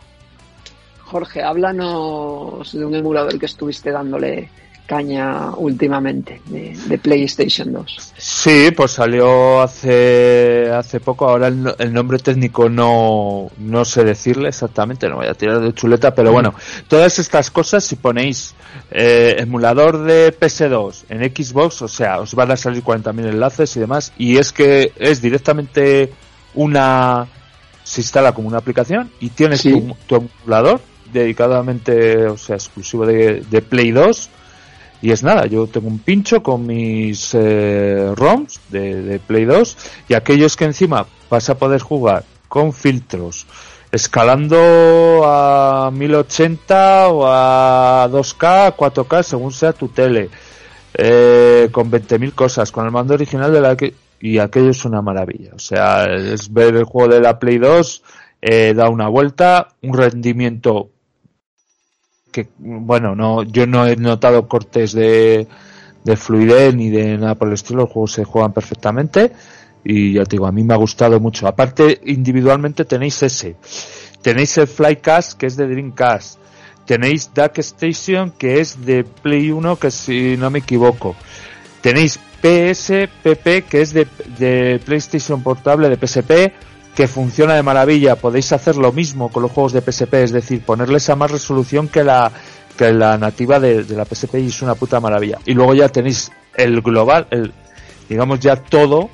Jorge, 1.04 1.42
háblanos 1.42 2.72
de 2.72 2.84
un 2.84 2.94
emulador 2.94 3.38
que 3.38 3.46
estuviste 3.46 3.90
dándole 3.90 4.48
caña 4.86 5.50
últimamente 5.56 6.42
de, 6.46 6.98
PlayStation 6.98 7.72
2. 7.72 8.12
Sí, 8.16 8.70
pues 8.76 8.92
salió 8.92 9.62
hace 9.62 10.70
hace 10.70 11.00
poco, 11.00 11.28
ahora 11.28 11.48
el, 11.48 11.92
nombre 11.92 12.18
técnico 12.18 12.68
no, 12.68 13.50
no 13.58 13.84
sé 13.84 14.04
decirle 14.04 14.50
exactamente, 14.50 15.08
no 15.08 15.16
voy 15.16 15.26
a 15.26 15.34
tirar 15.34 15.60
de 15.60 15.72
chuleta, 15.72 16.14
pero 16.14 16.32
bueno, 16.32 16.54
todas 16.88 17.18
estas 17.18 17.50
cosas 17.50 17.82
si 17.82 17.96
ponéis 17.96 18.54
eh, 18.90 19.36
emulador 19.38 20.04
de 20.04 20.38
PS2 20.38 21.04
en 21.08 21.34
Xbox, 21.34 21.82
o 21.82 21.88
sea, 21.88 22.20
os 22.20 22.34
van 22.34 22.50
a 22.50 22.56
salir 22.56 22.82
40.000 22.82 23.28
enlaces 23.28 23.76
y 23.76 23.80
demás, 23.80 24.12
y 24.18 24.36
es 24.36 24.52
que 24.52 24.92
es 24.96 25.22
directamente 25.22 26.12
una 26.54 27.26
se 27.84 28.00
instala 28.00 28.32
como 28.32 28.48
una 28.48 28.58
aplicación 28.58 29.10
y 29.20 29.28
tienes 29.28 29.62
tu, 29.62 29.96
emulador 30.16 30.80
dedicadamente, 31.14 32.26
o 32.26 32.36
sea, 32.36 32.56
exclusivo 32.56 33.06
de, 33.06 33.40
de 33.40 33.62
Play 33.62 33.92
2. 33.92 34.30
Y 35.00 35.10
es 35.10 35.22
nada, 35.22 35.46
yo 35.46 35.66
tengo 35.66 35.88
un 35.88 35.98
pincho 35.98 36.42
con 36.42 36.66
mis 36.66 37.34
eh, 37.34 38.12
ROMs 38.14 38.60
de, 38.70 39.02
de 39.02 39.18
Play 39.18 39.44
2 39.44 39.76
y 40.08 40.14
aquellos 40.14 40.56
que 40.56 40.64
encima 40.64 41.06
vas 41.28 41.50
a 41.50 41.58
poder 41.58 41.80
jugar 41.80 42.24
con 42.48 42.72
filtros, 42.72 43.46
escalando 43.90 45.22
a 45.24 45.90
1080 45.92 47.08
o 47.08 47.26
a 47.26 48.08
2K, 48.10 48.76
4K, 48.76 49.22
según 49.22 49.52
sea 49.52 49.72
tu 49.72 49.88
tele, 49.88 50.30
eh, 50.94 51.68
con 51.72 51.90
20.000 51.90 52.32
cosas, 52.32 52.70
con 52.70 52.86
el 52.86 52.92
mando 52.92 53.14
original 53.14 53.52
de 53.52 53.60
la 53.60 53.76
que... 53.76 53.94
Y 54.20 54.38
aquello 54.38 54.70
es 54.70 54.84
una 54.84 55.02
maravilla. 55.02 55.50
O 55.54 55.58
sea, 55.58 56.06
es 56.06 56.50
ver 56.50 56.76
el 56.76 56.84
juego 56.84 57.12
de 57.12 57.20
la 57.20 57.38
Play 57.38 57.58
2, 57.58 58.02
eh, 58.40 58.72
da 58.74 58.88
una 58.88 59.08
vuelta, 59.08 59.68
un 59.82 59.94
rendimiento 59.94 60.90
que, 62.34 62.48
bueno, 62.58 63.14
no, 63.14 63.44
yo 63.44 63.64
no 63.64 63.86
he 63.86 63.94
notado 63.94 64.48
cortes 64.48 64.92
de, 64.92 65.46
de 66.02 66.16
fluidez 66.16 66.74
ni 66.74 66.90
de 66.90 67.16
nada 67.16 67.36
por 67.36 67.46
el 67.46 67.54
estilo, 67.54 67.82
los 67.82 67.90
juegos 67.90 68.10
se 68.10 68.24
juegan 68.24 68.52
perfectamente 68.52 69.30
y 69.84 70.14
ya 70.14 70.24
te 70.24 70.30
digo, 70.32 70.46
a 70.46 70.52
mí 70.52 70.64
me 70.64 70.74
ha 70.74 70.78
gustado 70.78 71.20
mucho. 71.20 71.46
Aparte, 71.46 72.00
individualmente 72.06 72.84
tenéis 72.84 73.22
ese. 73.22 73.54
Tenéis 74.20 74.58
el 74.58 74.66
Flycast, 74.66 75.38
que 75.38 75.46
es 75.46 75.56
de 75.56 75.68
Dreamcast. 75.68 76.40
Tenéis 76.86 77.30
Dark 77.32 77.52
Station, 77.58 78.32
que 78.32 78.60
es 78.60 78.84
de 78.84 79.04
Play 79.04 79.52
1, 79.52 79.76
que 79.76 79.90
si 79.90 80.36
no 80.36 80.50
me 80.50 80.58
equivoco. 80.58 81.14
Tenéis 81.82 82.18
PSPP, 82.42 83.68
que 83.68 83.82
es 83.82 83.92
de, 83.92 84.08
de 84.38 84.80
PlayStation 84.84 85.42
Portable, 85.42 85.88
de 85.88 86.06
PSP, 86.06 86.52
que 86.94 87.08
funciona 87.08 87.54
de 87.54 87.62
maravilla. 87.62 88.16
Podéis 88.16 88.52
hacer 88.52 88.76
lo 88.76 88.92
mismo 88.92 89.30
con 89.30 89.42
los 89.42 89.50
juegos 89.52 89.72
de 89.72 89.80
PSP, 89.80 90.14
es 90.14 90.32
decir, 90.32 90.62
ponerles 90.64 91.08
a 91.10 91.16
más 91.16 91.30
resolución 91.30 91.88
que 91.88 92.04
la, 92.04 92.30
que 92.76 92.92
la 92.92 93.18
nativa 93.18 93.58
de, 93.60 93.84
de 93.84 93.96
la 93.96 94.04
PSP 94.04 94.36
y 94.36 94.46
es 94.46 94.62
una 94.62 94.74
puta 94.74 95.00
maravilla. 95.00 95.38
Y 95.44 95.54
luego 95.54 95.74
ya 95.74 95.88
tenéis 95.88 96.30
el 96.56 96.80
global, 96.82 97.26
el, 97.30 97.52
digamos 98.08 98.38
ya 98.40 98.56
todo, 98.56 99.10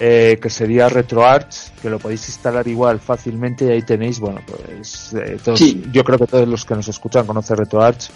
eh, 0.00 0.38
que 0.42 0.50
sería 0.50 0.88
RetroArch, 0.88 1.70
que 1.80 1.88
lo 1.90 1.98
podéis 2.00 2.26
instalar 2.28 2.66
igual 2.66 2.98
fácilmente 2.98 3.66
y 3.66 3.70
ahí 3.70 3.82
tenéis, 3.82 4.18
bueno, 4.18 4.40
pues 4.44 5.14
eh, 5.14 5.36
todos, 5.44 5.58
Sí. 5.60 5.84
yo 5.92 6.02
creo 6.02 6.18
que 6.18 6.26
todos 6.26 6.48
los 6.48 6.64
que 6.64 6.74
nos 6.74 6.88
escuchan 6.88 7.24
conocen 7.26 7.56
RetroArch 7.58 8.10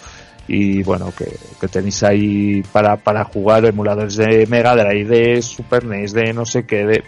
y 0.49 0.83
bueno, 0.83 1.13
que, 1.17 1.27
que 1.61 1.67
tenéis 1.69 2.03
ahí 2.03 2.61
para, 2.73 2.97
para 2.97 3.23
jugar 3.25 3.63
emuladores 3.65 4.17
de 4.17 4.45
Mega 4.47 4.75
Drive, 4.75 5.05
de 5.05 5.41
Super 5.41 5.85
NES, 5.85 6.11
de 6.13 6.33
no 6.33 6.45
sé 6.45 6.65
qué, 6.65 6.85
de... 6.85 7.03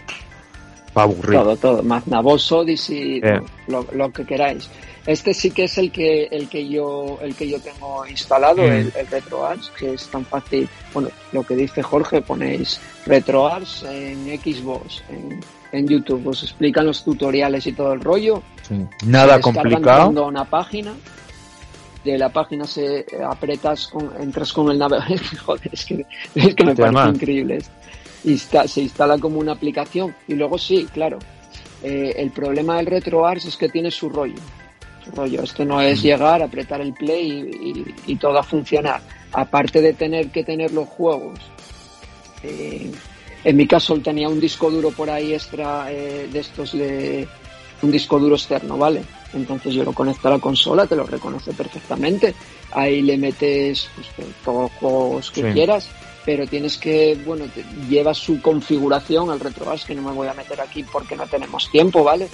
para 0.92 1.04
aburrir. 1.04 1.38
Todo, 1.40 1.56
todo. 1.56 1.82
Magnavox, 1.82 2.52
Odyssey, 2.52 3.20
Eh. 3.22 3.40
lo, 3.68 3.86
lo 3.94 4.12
que 4.12 4.24
queráis. 4.24 4.68
Este 5.06 5.32
sí 5.32 5.50
que 5.50 5.64
es 5.64 5.78
el 5.78 5.90
que 5.90 6.24
el 6.24 6.48
que 6.48 6.68
yo 6.68 7.18
el 7.22 7.34
que 7.34 7.48
yo 7.48 7.58
tengo 7.60 8.06
instalado, 8.06 8.58
Mm. 8.62 8.70
el, 8.70 8.92
el 8.96 9.06
RetroArch, 9.06 9.70
que 9.72 9.94
es 9.94 10.06
tan 10.08 10.24
fácil. 10.26 10.68
Bueno, 10.92 11.08
lo 11.32 11.42
que 11.42 11.56
dice 11.56 11.82
Jorge, 11.82 12.20
ponéis 12.20 12.78
RetroArch 13.06 13.84
en 13.84 14.26
Xbox, 14.38 15.02
en, 15.08 15.40
en 15.72 15.88
YouTube, 15.88 16.26
os 16.28 16.42
explican 16.42 16.84
los 16.86 17.02
tutoriales 17.02 17.66
y 17.66 17.72
todo 17.72 17.92
el 17.94 18.00
rollo. 18.00 18.42
Sí. 18.68 18.74
Nada 19.06 19.40
complicado. 19.40 20.26
una 20.26 20.44
página. 20.44 20.92
De 22.04 22.16
la 22.16 22.30
página 22.30 22.64
se 22.66 23.04
apretas, 23.28 23.88
con, 23.88 24.10
entras 24.20 24.52
con 24.54 24.70
el 24.70 24.78
navegador. 24.78 25.18
Joder, 25.44 25.68
es 25.72 25.84
que, 25.84 26.06
es 26.34 26.54
que 26.54 26.64
me 26.64 26.74
parece 26.74 27.08
increíble. 27.10 27.56
esto. 27.58 27.70
Insta- 28.24 28.66
se 28.68 28.82
instala 28.82 29.18
como 29.18 29.40
una 29.40 29.52
aplicación 29.52 30.14
y 30.28 30.34
luego 30.34 30.58
sí, 30.58 30.86
claro. 30.92 31.18
eh, 31.82 32.14
el 32.18 32.30
problema 32.30 32.76
del 32.76 32.86
RetroArch 32.86 33.46
es 33.46 33.56
que 33.56 33.68
tiene 33.70 33.90
su 33.90 34.10
rollo. 34.10 34.38
Su 35.04 35.10
rollo. 35.12 35.42
Esto 35.42 35.64
no 35.64 35.76
Mm. 35.78 35.80
es 35.80 36.02
llegar, 36.02 36.42
apretar 36.42 36.82
el 36.82 36.92
play 36.92 37.30
y, 37.30 37.68
y- 37.70 37.94
y 38.12 38.16
todo 38.16 38.38
a 38.38 38.42
funcionar. 38.42 39.00
Aparte 39.32 39.80
de 39.80 39.94
tener 39.94 40.28
que 40.30 40.44
tener 40.44 40.72
los 40.72 40.86
juegos. 40.88 41.38
eh, 42.42 42.90
en 43.44 43.56
mi 43.56 43.66
caso 43.66 43.98
tenía 44.00 44.28
un 44.28 44.40
disco 44.40 44.70
duro 44.70 44.90
por 44.90 45.08
ahí 45.10 45.32
extra 45.34 45.90
eh, 45.90 46.28
de 46.30 46.38
estos 46.40 46.72
de 46.72 47.26
un 47.82 47.90
disco 47.90 48.18
duro 48.18 48.34
externo, 48.34 48.76
¿vale? 48.76 49.02
Entonces 49.32 49.72
yo 49.74 49.84
lo 49.84 49.92
conecto 49.94 50.28
a 50.28 50.32
la 50.32 50.38
consola, 50.38 50.86
te 50.86 50.96
lo 50.96 51.04
reconoce 51.04 51.52
perfectamente. 51.54 52.34
Ahí 52.72 53.00
le 53.00 53.16
metes 53.16 53.88
pues, 53.94 54.08
todos 54.44 54.62
los 54.62 54.72
juegos 54.72 55.30
que 55.30 55.42
Sí. 55.42 55.52
quieras, 55.52 55.88
pero 56.24 56.46
tienes 56.46 56.78
que, 56.78 57.16
bueno, 57.24 57.48
te- 57.50 57.64
lleva 57.64 58.12
su 58.14 58.40
configuración 58.40 59.30
al 59.30 59.40
RetroArch, 59.40 59.86
que 59.86 59.94
no 59.94 60.02
me 60.02 60.12
voy 60.12 60.28
a 60.28 60.34
meter 60.34 60.60
aquí 60.60 60.82
porque 60.84 61.16
no 61.16 61.26
tenemos 61.26 61.68
tiempo, 61.70 62.04
¿vale? 62.04 62.28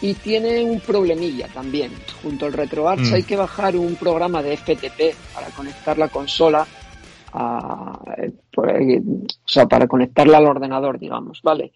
Y 0.00 0.14
tiene 0.14 0.62
un 0.62 0.80
problemilla 0.80 1.48
también. 1.48 2.04
Junto 2.20 2.46
al 2.46 2.52
RetroArch 2.52 3.10
Mm. 3.10 3.14
hay 3.14 3.22
que 3.24 3.36
bajar 3.36 3.76
un 3.76 3.96
programa 3.96 4.42
de 4.42 4.52
FTP 4.56 5.18
para 5.32 5.50
conectar 5.52 5.96
la 5.96 6.08
consola 6.08 6.68
a, 7.32 7.98
eh, 8.18 8.32
pues, 8.52 9.00
o 9.02 9.48
sea, 9.48 9.66
para 9.66 9.88
conectarla 9.88 10.38
al 10.38 10.46
ordenador, 10.46 10.98
digamos, 10.98 11.40
¿vale? 11.42 11.72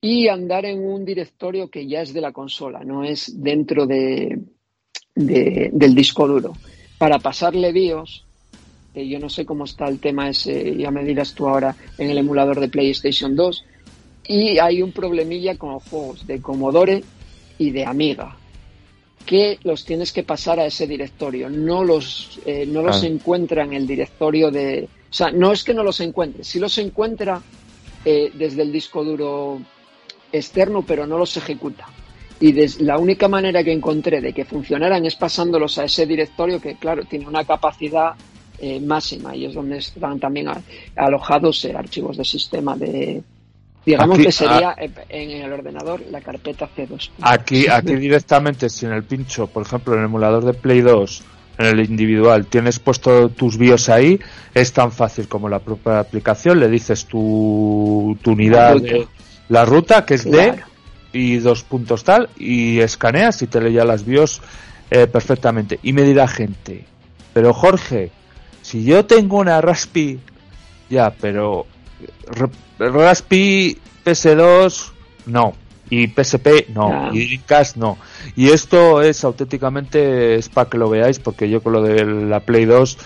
Y 0.00 0.28
andar 0.28 0.64
en 0.64 0.84
un 0.84 1.04
directorio 1.04 1.68
que 1.70 1.86
ya 1.86 2.02
es 2.02 2.12
de 2.14 2.20
la 2.20 2.32
consola, 2.32 2.80
no 2.84 3.04
es 3.04 3.40
dentro 3.42 3.86
de, 3.86 4.38
de- 5.14 5.70
del 5.72 5.94
disco 5.94 6.26
duro. 6.26 6.52
Para 6.98 7.18
pasarle 7.18 7.72
BIOS, 7.72 8.25
que 8.96 9.06
yo 9.06 9.18
no 9.18 9.28
sé 9.28 9.44
cómo 9.44 9.64
está 9.66 9.88
el 9.88 9.98
tema 9.98 10.30
ese, 10.30 10.74
ya 10.74 10.90
me 10.90 11.04
dirás 11.04 11.34
tú 11.34 11.46
ahora, 11.46 11.76
en 11.98 12.08
el 12.08 12.16
emulador 12.16 12.60
de 12.60 12.68
PlayStation 12.68 13.36
2, 13.36 13.62
y 14.28 14.58
hay 14.58 14.80
un 14.80 14.90
problemilla 14.90 15.54
con 15.58 15.74
los 15.74 15.82
juegos 15.82 16.26
de 16.26 16.40
Commodore 16.40 17.04
y 17.58 17.72
de 17.72 17.84
Amiga, 17.84 18.34
que 19.26 19.58
los 19.64 19.84
tienes 19.84 20.12
que 20.14 20.22
pasar 20.22 20.60
a 20.60 20.64
ese 20.64 20.86
directorio, 20.86 21.50
no 21.50 21.84
los, 21.84 22.40
eh, 22.46 22.64
no 22.66 22.80
los 22.82 23.02
Ah. 23.02 23.06
encuentra 23.06 23.64
en 23.64 23.74
el 23.74 23.86
directorio 23.86 24.50
de... 24.50 24.88
O 25.10 25.12
sea, 25.14 25.30
no 25.30 25.52
es 25.52 25.62
que 25.62 25.74
no 25.74 25.82
los 25.82 26.00
encuentre, 26.00 26.42
si 26.42 26.58
los 26.58 26.78
encuentra 26.78 27.42
eh, 28.06 28.30
desde 28.32 28.62
el 28.62 28.72
disco 28.72 29.04
duro 29.04 29.60
externo, 30.32 30.80
pero 30.86 31.06
no 31.06 31.18
los 31.18 31.36
ejecuta. 31.36 31.86
Y 32.40 32.52
des- 32.52 32.80
la 32.80 32.96
única 32.98 33.28
manera 33.28 33.62
que 33.62 33.72
encontré 33.72 34.22
de 34.22 34.32
que 34.32 34.46
funcionaran 34.46 35.04
es 35.04 35.16
pasándolos 35.16 35.76
a 35.76 35.84
ese 35.84 36.06
directorio 36.06 36.60
que, 36.62 36.76
claro, 36.76 37.04
tiene 37.04 37.26
una 37.28 37.44
capacidad 37.44 38.12
eh, 38.60 38.80
máxima 38.80 39.34
y 39.36 39.46
es 39.46 39.54
donde 39.54 39.78
están 39.78 40.18
también 40.18 40.48
a- 40.48 40.60
alojados 40.96 41.64
eh, 41.64 41.74
archivos 41.76 42.16
de 42.16 42.24
sistema 42.24 42.76
de... 42.76 43.22
Digamos 43.84 44.16
Aquí- 44.16 44.26
que 44.26 44.32
sería 44.32 44.74
en 45.08 45.30
el 45.30 45.52
ordenador 45.52 46.02
la 46.10 46.20
carpeta 46.20 46.68
C2. 46.76 47.10
Aquí, 47.22 47.68
aquí 47.68 47.94
directamente, 47.94 48.68
si 48.68 48.84
en 48.84 48.92
el 48.92 49.04
pincho, 49.04 49.46
por 49.46 49.62
ejemplo, 49.64 49.94
en 49.94 50.00
el 50.00 50.06
emulador 50.06 50.44
de 50.44 50.54
Play 50.54 50.80
2, 50.80 51.22
en 51.58 51.66
el 51.66 51.80
individual, 51.88 52.46
tienes 52.46 52.80
puesto 52.80 53.28
tus 53.28 53.56
BIOS 53.56 53.88
ahí, 53.88 54.18
es 54.52 54.72
tan 54.72 54.90
fácil 54.90 55.28
como 55.28 55.48
la 55.48 55.60
propia 55.60 56.00
aplicación, 56.00 56.58
le 56.58 56.68
dices 56.68 57.06
tu, 57.06 58.18
tu 58.22 58.32
unidad, 58.32 58.70
La 58.70 58.74
ruta. 58.74 58.92
de- 58.92 59.06
la 59.48 59.64
ruta, 59.64 60.04
que 60.04 60.14
es 60.14 60.22
Claro. 60.24 60.56
D, 60.56 60.62
y 61.18 61.36
dos 61.38 61.62
puntos 61.62 62.02
tal, 62.02 62.28
y 62.36 62.80
escaneas 62.80 63.40
y 63.42 63.46
te 63.46 63.60
lee 63.60 63.72
ya 63.74 63.84
las 63.84 64.04
BIOS 64.04 64.42
eh, 64.90 65.06
perfectamente. 65.06 65.78
Y 65.84 65.92
me 65.92 66.02
dirá 66.02 66.26
gente, 66.26 66.84
pero 67.32 67.54
Jorge, 67.54 68.10
si 68.66 68.82
yo 68.84 69.04
tengo 69.06 69.38
una 69.38 69.60
Raspi, 69.60 70.18
ya, 70.90 71.10
pero 71.20 71.66
Ra- 72.26 72.50
Raspi 72.90 73.78
PS2, 74.04 74.90
no. 75.26 75.54
Y 75.88 76.08
PSP, 76.08 76.70
no. 76.74 77.10
Y 77.12 77.26
Dreamcast, 77.26 77.76
no. 77.76 77.96
Y 78.34 78.48
esto 78.48 79.02
es 79.02 79.22
auténticamente, 79.22 80.34
es 80.34 80.48
para 80.48 80.68
que 80.68 80.78
lo 80.78 80.90
veáis, 80.90 81.20
porque 81.20 81.48
yo 81.48 81.62
con 81.62 81.74
lo 81.74 81.82
de 81.82 82.04
la 82.04 82.40
Play 82.40 82.64
2 82.64 82.98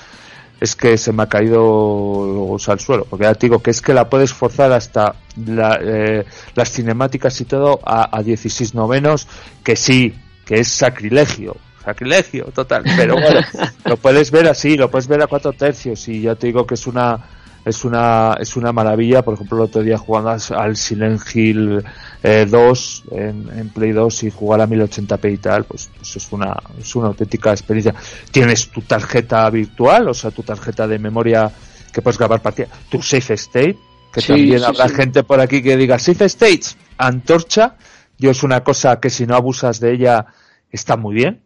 es 0.61 0.77
que 0.77 0.97
se 0.97 1.13
me 1.13 1.25
ha 1.25 1.27
caído 1.29 1.63
o 1.63 2.59
sea, 2.59 2.73
al 2.73 2.81
suelo. 2.81 3.05
Porque 3.05 3.25
ya 3.25 3.35
te 3.35 3.47
digo 3.49 3.59
que 3.63 3.71
es 3.71 3.83
que 3.83 3.93
la 3.93 4.09
puedes 4.09 4.33
forzar 4.33 4.73
hasta 4.73 5.15
la, 5.45 5.79
eh, 5.83 6.25
las 6.55 6.73
cinemáticas 6.73 7.39
y 7.43 7.45
todo 7.45 7.81
a, 7.85 8.17
a 8.17 8.23
16 8.23 8.75
novenos, 8.75 9.29
que 9.63 9.77
sí, 9.77 10.15
que 10.47 10.61
es 10.61 10.69
sacrilegio. 10.69 11.57
Sacrilegio, 11.91 12.45
total. 12.55 12.85
Pero 12.97 13.15
bueno, 13.15 13.41
lo 13.85 13.97
puedes 13.97 14.31
ver 14.31 14.49
así, 14.49 14.77
lo 14.77 14.91
puedes 14.91 15.09
ver 15.09 15.23
a 15.23 15.27
cuatro 15.27 15.53
tercios 15.53 16.07
y 16.09 16.23
ya 16.23 16.35
te 16.35 16.47
digo 16.47 16.67
que 16.67 16.75
es 16.75 16.87
una 16.87 17.19
es 17.63 17.85
una 17.85 18.37
es 18.41 18.57
una 18.57 18.73
maravilla 18.73 19.21
por 19.21 19.35
ejemplo 19.35 19.59
el 19.59 19.65
otro 19.65 19.83
día 19.83 19.99
jugando 19.99 20.31
al- 20.57 20.77
Silent 20.77 21.21
Hill 21.35 21.85
eh, 22.23 22.47
2 22.49 23.05
en, 23.11 23.49
en 23.55 23.69
Play 23.69 23.93
2 23.93 24.23
y 24.23 24.31
jugar 24.31 24.63
a 24.63 24.67
1080p 24.67 25.35
y 25.35 25.37
tal 25.37 25.65
pues, 25.65 25.91
pues 25.95 26.17
es 26.17 26.33
una 26.33 26.57
es 26.81 26.97
una 26.97 27.09
auténtica 27.09 27.51
experiencia 27.51 27.95
tienes 28.31 28.71
tu 28.71 28.81
tarjeta 28.81 29.51
virtual 29.51 30.09
o 30.09 30.15
sea 30.15 30.31
tu 30.31 30.43
tarjeta 30.43 30.89
de 30.89 30.99
memoria 30.99 31.51
que 31.93 32.01
puedes 32.01 32.17
grabar 32.17 32.41
partida 32.41 32.69
tu 32.89 33.03
safe 33.03 33.35
state 33.35 33.77
que 34.11 34.23
Sí, 34.23 34.29
también 34.29 34.59
sí, 34.61 34.65
habrá 34.65 34.89
sí. 34.89 34.95
gente 34.95 35.23
por 35.23 35.39
aquí 35.41 35.63
que 35.63 35.77
diga 35.77 35.99
safe 35.99 36.25
states 36.25 36.79
antorcha 36.97 37.77
yo 38.17 38.31
es 38.31 38.43
una 38.43 38.65
cosa 38.65 38.99
que 39.01 39.11
si 39.11 39.27
no 39.27 39.37
abusas 39.37 39.81
de 39.81 39.93
ella 39.93 40.25
está 40.73 40.97
muy 40.97 41.15
bien 41.15 41.43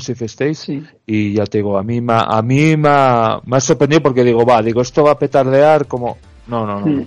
safe 0.00 0.24
states 0.26 0.58
Sí. 0.60 0.82
y 1.06 1.34
ya 1.34 1.44
te 1.46 1.58
digo, 1.58 1.76
a 1.78 1.82
mí, 1.82 2.00
ma- 2.00 2.24
a 2.24 2.40
mí 2.42 2.76
me 2.76 2.88
ha, 2.90 3.40
me 3.44 3.56
ha 3.56 3.60
sorprendido 3.60 4.02
porque 4.02 4.24
digo, 4.24 4.44
va, 4.46 4.62
digo, 4.62 4.80
esto 4.82 5.02
va 5.04 5.12
a 5.12 5.18
petardear 5.18 5.86
como... 5.86 6.16
No, 6.46 6.66
no, 6.66 6.80
no. 6.80 6.86
Mm. 6.86 7.06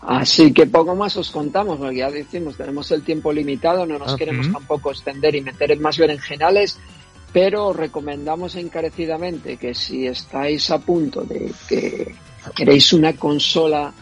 Así 0.00 0.52
que 0.52 0.66
poco 0.66 0.94
más 0.94 1.16
os 1.16 1.30
contamos, 1.30 1.76
porque 1.78 1.96
ya 1.98 2.10
decimos, 2.10 2.56
tenemos 2.56 2.90
el 2.92 3.02
tiempo 3.02 3.32
limitado, 3.32 3.84
no 3.84 3.98
nos 3.98 4.08
Ujú. 4.08 4.16
queremos 4.16 4.50
tampoco 4.50 4.90
extender 4.90 5.34
y 5.34 5.42
meter 5.42 5.72
en 5.72 5.82
más 5.82 5.98
berenjenales, 5.98 6.78
pero 7.32 7.66
os 7.66 7.76
recomendamos 7.76 8.54
encarecidamente 8.56 9.56
que 9.58 9.74
si 9.74 10.06
estáis 10.06 10.70
a 10.70 10.78
punto 10.78 11.22
de 11.22 11.52
que 11.68 12.14
queréis 12.54 12.92
una 12.94 13.12
consola 13.14 13.92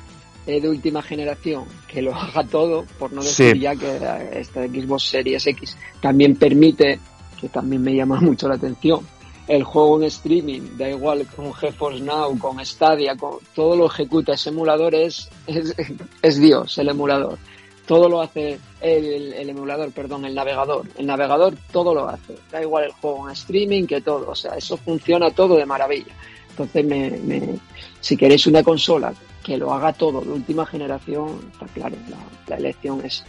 eh, 0.46 0.60
de 0.60 0.68
última 0.68 1.02
generación 1.02 1.64
que 1.88 2.02
lo 2.02 2.14
haga 2.14 2.44
todo, 2.44 2.84
por 3.00 3.12
no 3.12 3.22
decir 3.24 3.54
Sí. 3.54 3.58
ya 3.60 3.74
que 3.74 3.96
esta 4.38 4.64
Xbox 4.64 5.02
Series 5.08 5.44
X 5.48 5.76
también 6.00 6.36
permite, 6.36 7.00
que 7.40 7.48
también 7.48 7.82
me 7.82 7.94
llama 7.94 8.20
mucho 8.20 8.48
la 8.48 8.54
atención, 8.54 9.00
el 9.48 9.62
juego 9.62 9.98
en 9.98 10.04
streaming, 10.04 10.76
da 10.76 10.88
igual 10.88 11.26
con 11.34 11.54
GeForce 11.54 12.00
Now, 12.00 12.36
con 12.38 12.64
Stadia, 12.64 13.16
con, 13.16 13.38
todo 13.54 13.76
lo 13.76 13.86
ejecuta 13.86 14.32
ese 14.32 14.50
emulador 14.50 14.94
es, 14.94 15.28
es, 15.46 15.74
es 16.22 16.40
Dios, 16.40 16.76
el 16.78 16.88
emulador. 16.88 17.38
Todo 17.86 18.08
lo 18.08 18.20
hace 18.20 18.58
el, 18.80 19.48
emulador, 19.48 19.92
perdón, 19.92 20.24
el 20.24 20.34
navegador. 20.34 20.86
El 20.98 21.06
navegador 21.06 21.54
todo 21.70 21.94
lo 21.94 22.08
hace. 22.08 22.36
Da 22.50 22.60
igual 22.60 22.84
el 22.84 22.90
juego 22.90 23.28
en 23.28 23.32
streaming 23.34 23.84
que 23.84 24.00
todo. 24.00 24.28
O 24.28 24.34
sea, 24.34 24.56
eso 24.56 24.76
funciona 24.76 25.30
todo 25.30 25.56
de 25.56 25.64
maravilla. 25.64 26.12
Entonces, 26.50 26.84
me, 26.84 27.60
si 28.00 28.16
queréis 28.16 28.48
una 28.48 28.64
consola 28.64 29.14
que 29.44 29.56
lo 29.56 29.72
haga 29.72 29.92
todo 29.92 30.20
de 30.20 30.30
última 30.30 30.66
generación, 30.66 31.38
está 31.52 31.66
claro, 31.66 31.94
la, 32.08 32.18
la 32.48 32.56
elección 32.56 33.00
es 33.04 33.24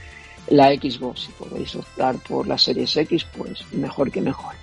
la 0.49 0.69
Xbox. 0.69 1.21
Si 1.21 1.31
podéis 1.33 1.75
optar 1.75 2.17
por 2.19 2.47
la 2.47 2.57
Series 2.57 2.95
X, 2.97 3.25
pues 3.37 3.71
mejor 3.73 4.11
que 4.11 4.21
mejor. 4.21 4.53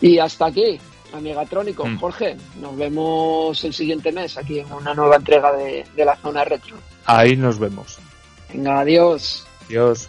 Y 0.00 0.18
hasta 0.18 0.46
aquí, 0.46 0.78
Amigatrónico. 1.12 1.86
Mm. 1.86 1.98
Jorge, 1.98 2.36
nos 2.60 2.76
vemos 2.76 3.64
el 3.64 3.72
siguiente 3.72 4.12
mes 4.12 4.36
aquí 4.36 4.58
en 4.58 4.70
una 4.72 4.94
nueva 4.94 5.16
entrega 5.16 5.52
de, 5.52 5.84
de 5.96 6.04
la 6.04 6.16
zona 6.16 6.44
retro. 6.44 6.76
Ahí 7.06 7.36
nos 7.36 7.58
vemos. 7.58 7.98
Venga, 8.52 8.80
adiós. 8.80 9.46
Adiós. 9.66 10.08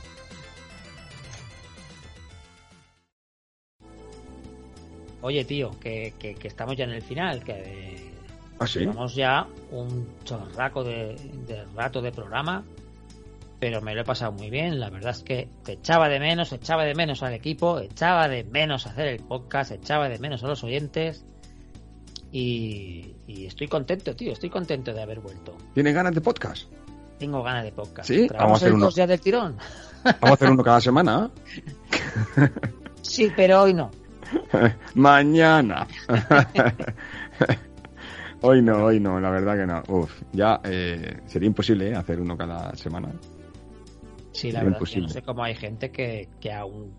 Oye, 5.22 5.44
tío, 5.46 5.72
que, 5.80 6.14
que, 6.18 6.36
que 6.36 6.48
estamos 6.48 6.78
ya 6.78 6.86
en 6.86 6.92
el 6.92 7.02
final, 7.02 7.44
que 7.44 8.12
¿Ah, 8.58 8.68
sí? 8.68 8.80
llevamos 8.80 9.16
ya 9.16 9.46
un 9.72 10.08
chorraco 10.24 10.84
de, 10.84 11.16
de 11.46 11.66
rato 11.76 12.02
de 12.02 12.12
programa, 12.12 12.64
pero 13.60 13.82
me 13.82 13.94
lo 13.94 14.02
he 14.02 14.04
pasado 14.04 14.32
muy 14.32 14.50
bien. 14.50 14.80
La 14.80 14.90
verdad 14.90 15.12
es 15.12 15.24
que 15.24 15.50
te 15.64 15.74
echaba 15.74 16.10
de 16.10 16.20
menos, 16.20 16.52
echaba 16.54 16.86
de 16.86 16.96
menos 16.96 17.24
al 17.24 17.34
equipo, 17.34 17.80
echaba 17.80 18.28
de 18.28 18.44
menos 18.44 18.88
hacer 18.88 19.08
el 19.08 19.20
podcast, 19.20 19.72
echaba 19.72 20.10
de 20.10 20.20
menos 20.20 20.44
a 20.44 20.48
los 20.48 20.64
oyentes. 20.64 21.26
Y, 22.32 23.16
y 23.28 23.48
estoy 23.48 23.68
contento, 23.68 24.16
tío, 24.16 24.34
estoy 24.34 24.50
contento 24.50 24.94
de 24.94 25.02
haber 25.02 25.20
vuelto. 25.20 25.56
¿Tienes 25.74 25.94
ganas 25.94 26.14
de 26.14 26.22
podcast? 26.22 26.72
Tengo 27.18 27.44
ganas 27.44 27.64
de 27.64 27.72
podcast. 27.72 28.08
¿Sí? 28.08 28.28
¿Grabamos 28.28 28.40
Vamos 28.40 28.62
a 28.62 28.66
hacer 28.66 28.74
uno. 28.74 28.86
dos 28.86 28.96
ya 28.96 29.08
del 29.08 29.20
tirón? 29.20 29.58
Vamos 30.04 30.22
a 30.22 30.34
hacer 30.34 30.52
uno 30.52 30.64
cada 30.64 30.80
semana. 30.80 31.30
Sí, 33.02 33.32
pero 33.36 33.64
hoy 33.64 33.74
no. 33.74 33.92
Mañana. 34.96 35.88
hoy 38.42 38.62
no, 38.62 38.86
hoy 38.86 39.00
no, 39.00 39.20
la 39.20 39.32
verdad 39.32 39.58
que 39.58 39.66
no. 39.66 40.00
Uf, 40.00 40.22
ya 40.32 40.62
eh, 40.64 41.18
sería 41.26 41.48
imposible 41.48 41.90
¿eh? 41.90 41.96
hacer 41.96 42.22
uno 42.22 42.38
cada 42.38 42.74
semana. 42.76 43.10
Sí, 44.40 44.52
la 44.54 44.64
verdad 44.64 44.80
es 44.82 44.90
que 44.92 45.02
no 45.02 45.10
sé 45.10 45.22
cómo 45.22 45.44
hay 45.44 45.54
gente 45.54 45.92
que, 45.92 46.30
que 46.40 46.54
aún 46.54 46.94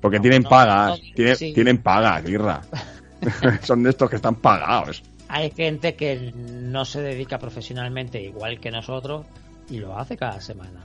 Porque 0.00 0.18
tienen 0.18 0.42
no, 0.42 0.48
pagas, 0.48 0.98
no, 0.98 1.14
tienen, 1.14 1.36
sí. 1.36 1.52
tienen 1.52 1.78
pagas. 1.78 2.24
Son 3.62 3.82
de 3.84 3.90
estos 3.90 4.10
que 4.10 4.16
están 4.16 4.34
pagados. 4.34 5.02
hay 5.28 5.50
gente 5.52 5.94
que 5.94 6.32
no 6.34 6.84
se 6.84 7.00
dedica 7.00 7.38
profesionalmente 7.38 8.20
igual 8.20 8.58
que 8.58 8.70
nosotros 8.72 9.24
y 9.70 9.78
lo 9.78 9.96
hace 9.96 10.16
cada 10.16 10.40
semana. 10.40 10.80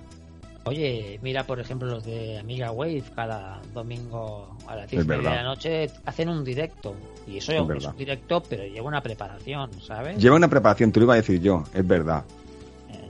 Oye, 0.65 1.19
mira 1.23 1.45
por 1.45 1.59
ejemplo 1.59 1.87
los 1.87 2.05
de 2.05 2.37
Amiga 2.37 2.71
Wave 2.71 3.03
cada 3.15 3.59
domingo 3.73 4.55
a 4.67 4.75
las 4.75 4.91
10 4.91 4.99
Es 4.99 5.05
y 5.05 5.09
media 5.09 5.29
de 5.29 5.35
la 5.37 5.43
noche 5.43 5.89
hacen 6.05 6.29
un 6.29 6.43
directo 6.43 6.95
y 7.25 7.37
eso 7.37 7.51
Es 7.51 7.85
un 7.85 7.97
directo 7.97 8.43
pero 8.47 8.63
lleva 8.65 8.87
una 8.87 9.01
preparación, 9.01 9.71
¿sabes? 9.81 10.17
Lleva 10.19 10.35
una 10.35 10.49
preparación, 10.49 10.91
te 10.91 10.99
lo 10.99 11.05
iba 11.05 11.13
a 11.13 11.17
decir 11.17 11.41
yo, 11.41 11.63
es 11.73 11.87
verdad. 11.87 12.23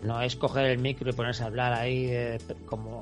No 0.03 0.21
es 0.21 0.35
coger 0.35 0.65
el 0.65 0.79
micro 0.79 1.09
y 1.09 1.13
ponerse 1.13 1.43
a 1.43 1.47
hablar 1.47 1.73
ahí 1.73 2.07
eh, 2.09 2.37
como, 2.65 3.01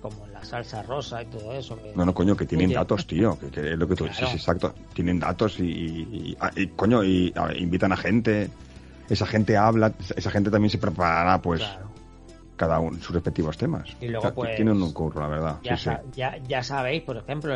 como 0.00 0.26
la 0.28 0.42
salsa 0.44 0.82
rosa 0.82 1.22
y 1.22 1.26
todo 1.26 1.52
eso. 1.52 1.76
que- 1.76 1.92
No, 1.94 2.04
no, 2.04 2.12
coño, 2.14 2.36
que 2.36 2.46
tienen 2.46 2.72
datos, 2.72 3.06
tío. 3.06 3.38
Que, 3.38 3.48
que 3.50 3.72
es 3.72 3.78
lo 3.78 3.86
que 3.88 3.94
tú 3.96 4.04
dices, 4.04 4.32
exacto. 4.34 4.74
Tienen 4.94 5.18
datos 5.20 5.58
y, 5.60 5.64
y- 5.64 6.36
ah, 6.40 6.50
y, 6.56 6.66
coño, 6.68 7.02
y 7.04 7.32
a 7.36 7.46
ver, 7.46 7.56
invitan 7.60 7.92
a 7.92 7.96
gente. 7.96 8.50
Esa 9.08 9.26
gente 9.26 9.56
habla, 9.56 9.92
esa 10.16 10.30
gente 10.30 10.50
también 10.50 10.70
se 10.70 10.78
preparará, 10.78 11.40
pues, 11.42 11.60
Claro. 11.60 11.90
cada 12.56 12.78
uno 12.80 12.96
sus 13.02 13.14
respectivos 13.14 13.56
temas. 13.58 13.88
Y 14.00 14.06
luego, 14.06 14.20
O 14.20 14.22
sea, 14.22 14.34
pues, 14.34 14.56
Tienen 14.56 14.80
un 14.80 14.92
curro, 14.92 15.20
la 15.20 15.28
verdad. 15.28 15.56
Ya, 15.62 15.76
sí, 15.76 15.82
sí. 15.84 15.90
sa- 15.90 16.02
ya, 16.14 16.36
ya 16.48 16.62
sabéis, 16.62 17.02
por 17.02 17.16
ejemplo, 17.18 17.54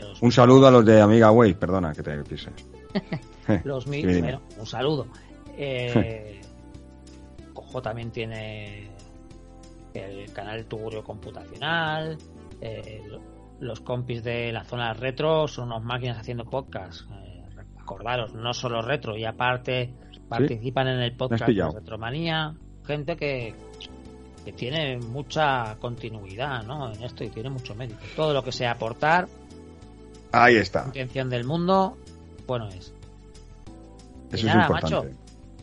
los 0.00 0.20
Un 0.20 0.32
saludo 0.32 0.66
a 0.66 0.70
los 0.70 0.84
de 0.84 1.00
Amiga 1.00 1.30
Wave, 1.30 1.54
perdona 1.54 1.92
que 1.94 2.02
te 2.02 2.16
pise. 2.24 2.50
Los 3.64 3.88
dime. 3.90 4.20
bueno, 4.20 4.42
un 4.58 4.66
saludo. 4.66 5.06
Eh, 5.60 6.40
También 7.82 8.10
tiene 8.10 8.90
el 9.94 10.32
canal 10.32 10.64
Tugurio 10.66 11.02
Computacional. 11.04 12.18
eh, 12.60 13.02
lo- 13.06 13.20
los 13.60 13.80
compis 13.80 14.22
de 14.22 14.52
la 14.52 14.62
zona 14.64 14.92
retro 14.94 15.46
son 15.48 15.66
unos 15.66 15.82
máquinas 15.84 16.18
haciendo 16.18 16.44
podcast. 16.44 17.02
Eh, 17.10 17.44
recordaros, 17.76 18.34
no 18.34 18.52
solo 18.54 18.82
retro, 18.82 19.16
y 19.16 19.24
aparte 19.24 19.92
participan 20.28 20.88
en 20.88 21.00
el 21.00 21.16
podcast 21.16 21.44
de. 21.46 21.80
Retromanía. 21.80 22.54
Gente 22.86 23.16
que, 23.16 23.54
que 24.44 24.52
tiene 24.52 24.98
mucha 24.98 25.76
continuidad 25.80 26.62
¿no? 26.64 26.92
en 26.92 27.02
esto 27.02 27.24
y 27.24 27.28
tiene 27.30 27.50
mucho 27.50 27.74
mérito. 27.74 27.98
Todo 28.16 28.32
lo 28.32 28.42
que 28.44 28.52
sea 28.52 28.72
aportar, 28.72 29.26
Ahí 30.32 30.56
está. 30.56 30.84
intención 30.86 31.28
del 31.30 31.44
mundo, 31.44 31.96
bueno 32.46 32.68
es. 32.68 32.92
Eso 34.32 34.46
nada, 34.46 34.64
es 34.64 34.70
importante. 34.70 35.16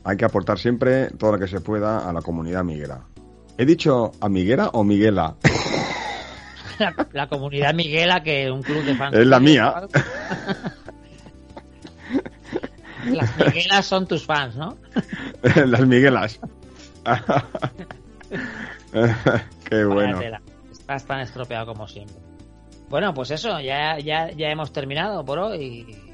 Hay 0.06 0.18
que 0.18 0.26
aportar 0.26 0.60
siempre 0.60 1.10
todo 1.10 1.32
lo 1.34 1.40
que 1.40 1.48
se 1.48 1.62
pueda 1.62 2.08
a 2.08 2.14
la 2.14 2.22
comunidad 2.22 2.62
amiguera. 2.62 3.02
¿He 3.58 3.66
dicho 3.66 4.12
amiguera 4.22 4.70
o 4.70 4.84
Miguela? 4.84 5.36
la, 6.78 7.08
la 7.12 7.28
comunidad 7.28 7.74
Miguela, 7.74 8.22
que 8.22 8.52
un 8.52 8.62
club 8.62 8.84
de 8.84 8.94
fans. 8.96 9.16
Es 9.16 9.26
la 9.26 9.40
mía. 9.40 9.74
Las 13.06 13.38
Miguelas 13.38 13.86
son 13.86 14.08
tus 14.08 14.26
fans, 14.26 14.56
¿no? 14.56 14.78
Las 15.66 15.86
Miguelas. 15.88 16.40
Qué 19.70 19.86
bueno. 19.86 20.20
Estás 20.72 21.06
tan 21.06 21.20
estropeado 21.20 21.66
como 21.68 21.88
siempre. 21.88 22.16
Bueno, 22.90 23.14
pues 23.14 23.32
eso, 23.32 23.60
ya, 23.60 23.98
ya, 24.00 24.32
ya 24.32 24.50
hemos 24.50 24.72
terminado 24.72 25.26
por 25.26 25.40
hoy. 25.40 26.05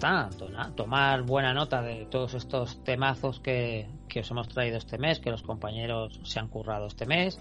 Ya 0.00 0.70
Tomar 0.74 1.22
buena 1.22 1.54
nota 1.54 1.82
de 1.82 2.06
todos 2.06 2.34
estos 2.34 2.82
temazos 2.84 3.40
que, 3.40 3.86
que 4.08 4.20
os 4.20 4.30
hemos 4.30 4.48
traído 4.48 4.78
este 4.78 4.98
mes, 4.98 5.20
que 5.20 5.30
los 5.30 5.42
compañeros 5.42 6.20
se 6.24 6.38
han 6.38 6.48
currado 6.48 6.86
este 6.86 7.06
mes. 7.06 7.38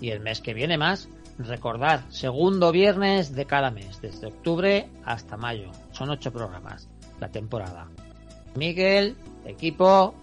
Y 0.00 0.10
el 0.10 0.20
mes 0.20 0.40
que 0.40 0.54
viene 0.54 0.78
más. 0.78 1.08
Recordad, 1.38 2.00
segundo 2.10 2.72
viernes 2.72 3.34
de 3.34 3.46
cada 3.46 3.70
mes, 3.70 4.00
desde 4.02 4.26
octubre 4.26 4.88
hasta 5.04 5.36
mayo. 5.36 5.70
Son 5.92 6.10
ocho 6.10 6.32
programas 6.32 6.88
la 7.20 7.28
temporada. 7.28 7.86
Miguel, 8.56 9.16
equipo, 9.46 10.14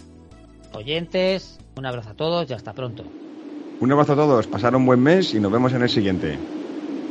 oyentes, 0.73 1.59
un 1.77 1.85
abrazo 1.85 2.11
a 2.11 2.13
todos 2.13 2.49
y 2.49 2.53
hasta 2.53 2.73
pronto. 2.73 3.03
Un 3.79 3.91
abrazo 3.91 4.13
a 4.13 4.17
todos, 4.17 4.47
pasar 4.47 4.75
un 4.75 4.85
buen 4.85 5.01
mes 5.01 5.33
y 5.33 5.39
nos 5.39 5.51
vemos 5.51 5.73
en 5.73 5.81
el 5.81 5.89
siguiente. 5.89 6.37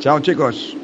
Chao 0.00 0.20
chicos. 0.20 0.76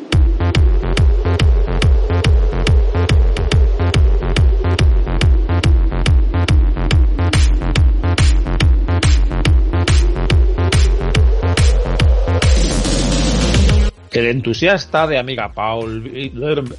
El 14.15 14.27
entusiasta 14.27 15.09
de 15.09 15.19
Amiga 15.19 15.53
Paul 15.53 16.09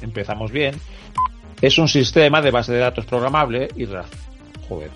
empezamos 0.00 0.50
bien. 0.50 0.74
Es 1.60 1.76
un 1.76 1.86
sistema 1.86 2.40
de 2.40 2.50
base 2.50 2.72
de 2.72 2.78
datos 2.78 3.04
programable 3.04 3.68
y 3.76 3.86
joder, 4.66 4.90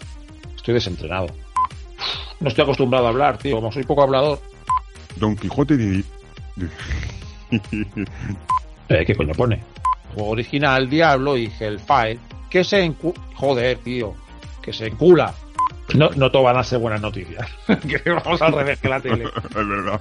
estoy 0.57 0.75
desentrenado. 0.75 1.27
No 2.41 2.49
estoy 2.49 2.63
acostumbrado 2.63 3.07
a 3.07 3.11
hablar, 3.11 3.37
tío, 3.37 3.57
como 3.57 3.71
soy 3.71 3.83
poco 3.83 4.03
hablador. 4.03 4.41
Don 5.17 5.37
Quijote 5.37 5.77
de... 5.77 6.03
Eh, 8.89 9.05
¿Qué 9.07 9.15
coño 9.15 9.33
pone? 9.35 9.63
Juego 10.15 10.31
original, 10.31 10.91
Diablo 10.91 11.37
y 11.37 11.53
Hellfire, 11.61 12.19
que 12.49 12.65
se 12.65 12.83
encu... 12.83 13.15
Joder, 13.37 13.79
tío, 13.79 14.15
que 14.61 14.73
se 14.73 14.89
encula. 14.89 15.33
No, 15.95 16.11
no 16.17 16.29
todo 16.31 16.43
van 16.45 16.57
a 16.57 16.65
ser 16.65 16.81
buenas 16.81 17.01
noticias. 17.01 17.49
que 17.67 18.11
vamos 18.11 18.43
al 18.43 18.53
revés 18.53 18.81
que 18.81 18.89
la 18.89 19.01
tele. 19.01 19.25
es 19.51 19.55
verdad. 19.55 20.01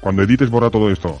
Cuando 0.00 0.22
edites 0.22 0.48
borra 0.48 0.70
todo 0.70 0.90
esto. 0.90 1.20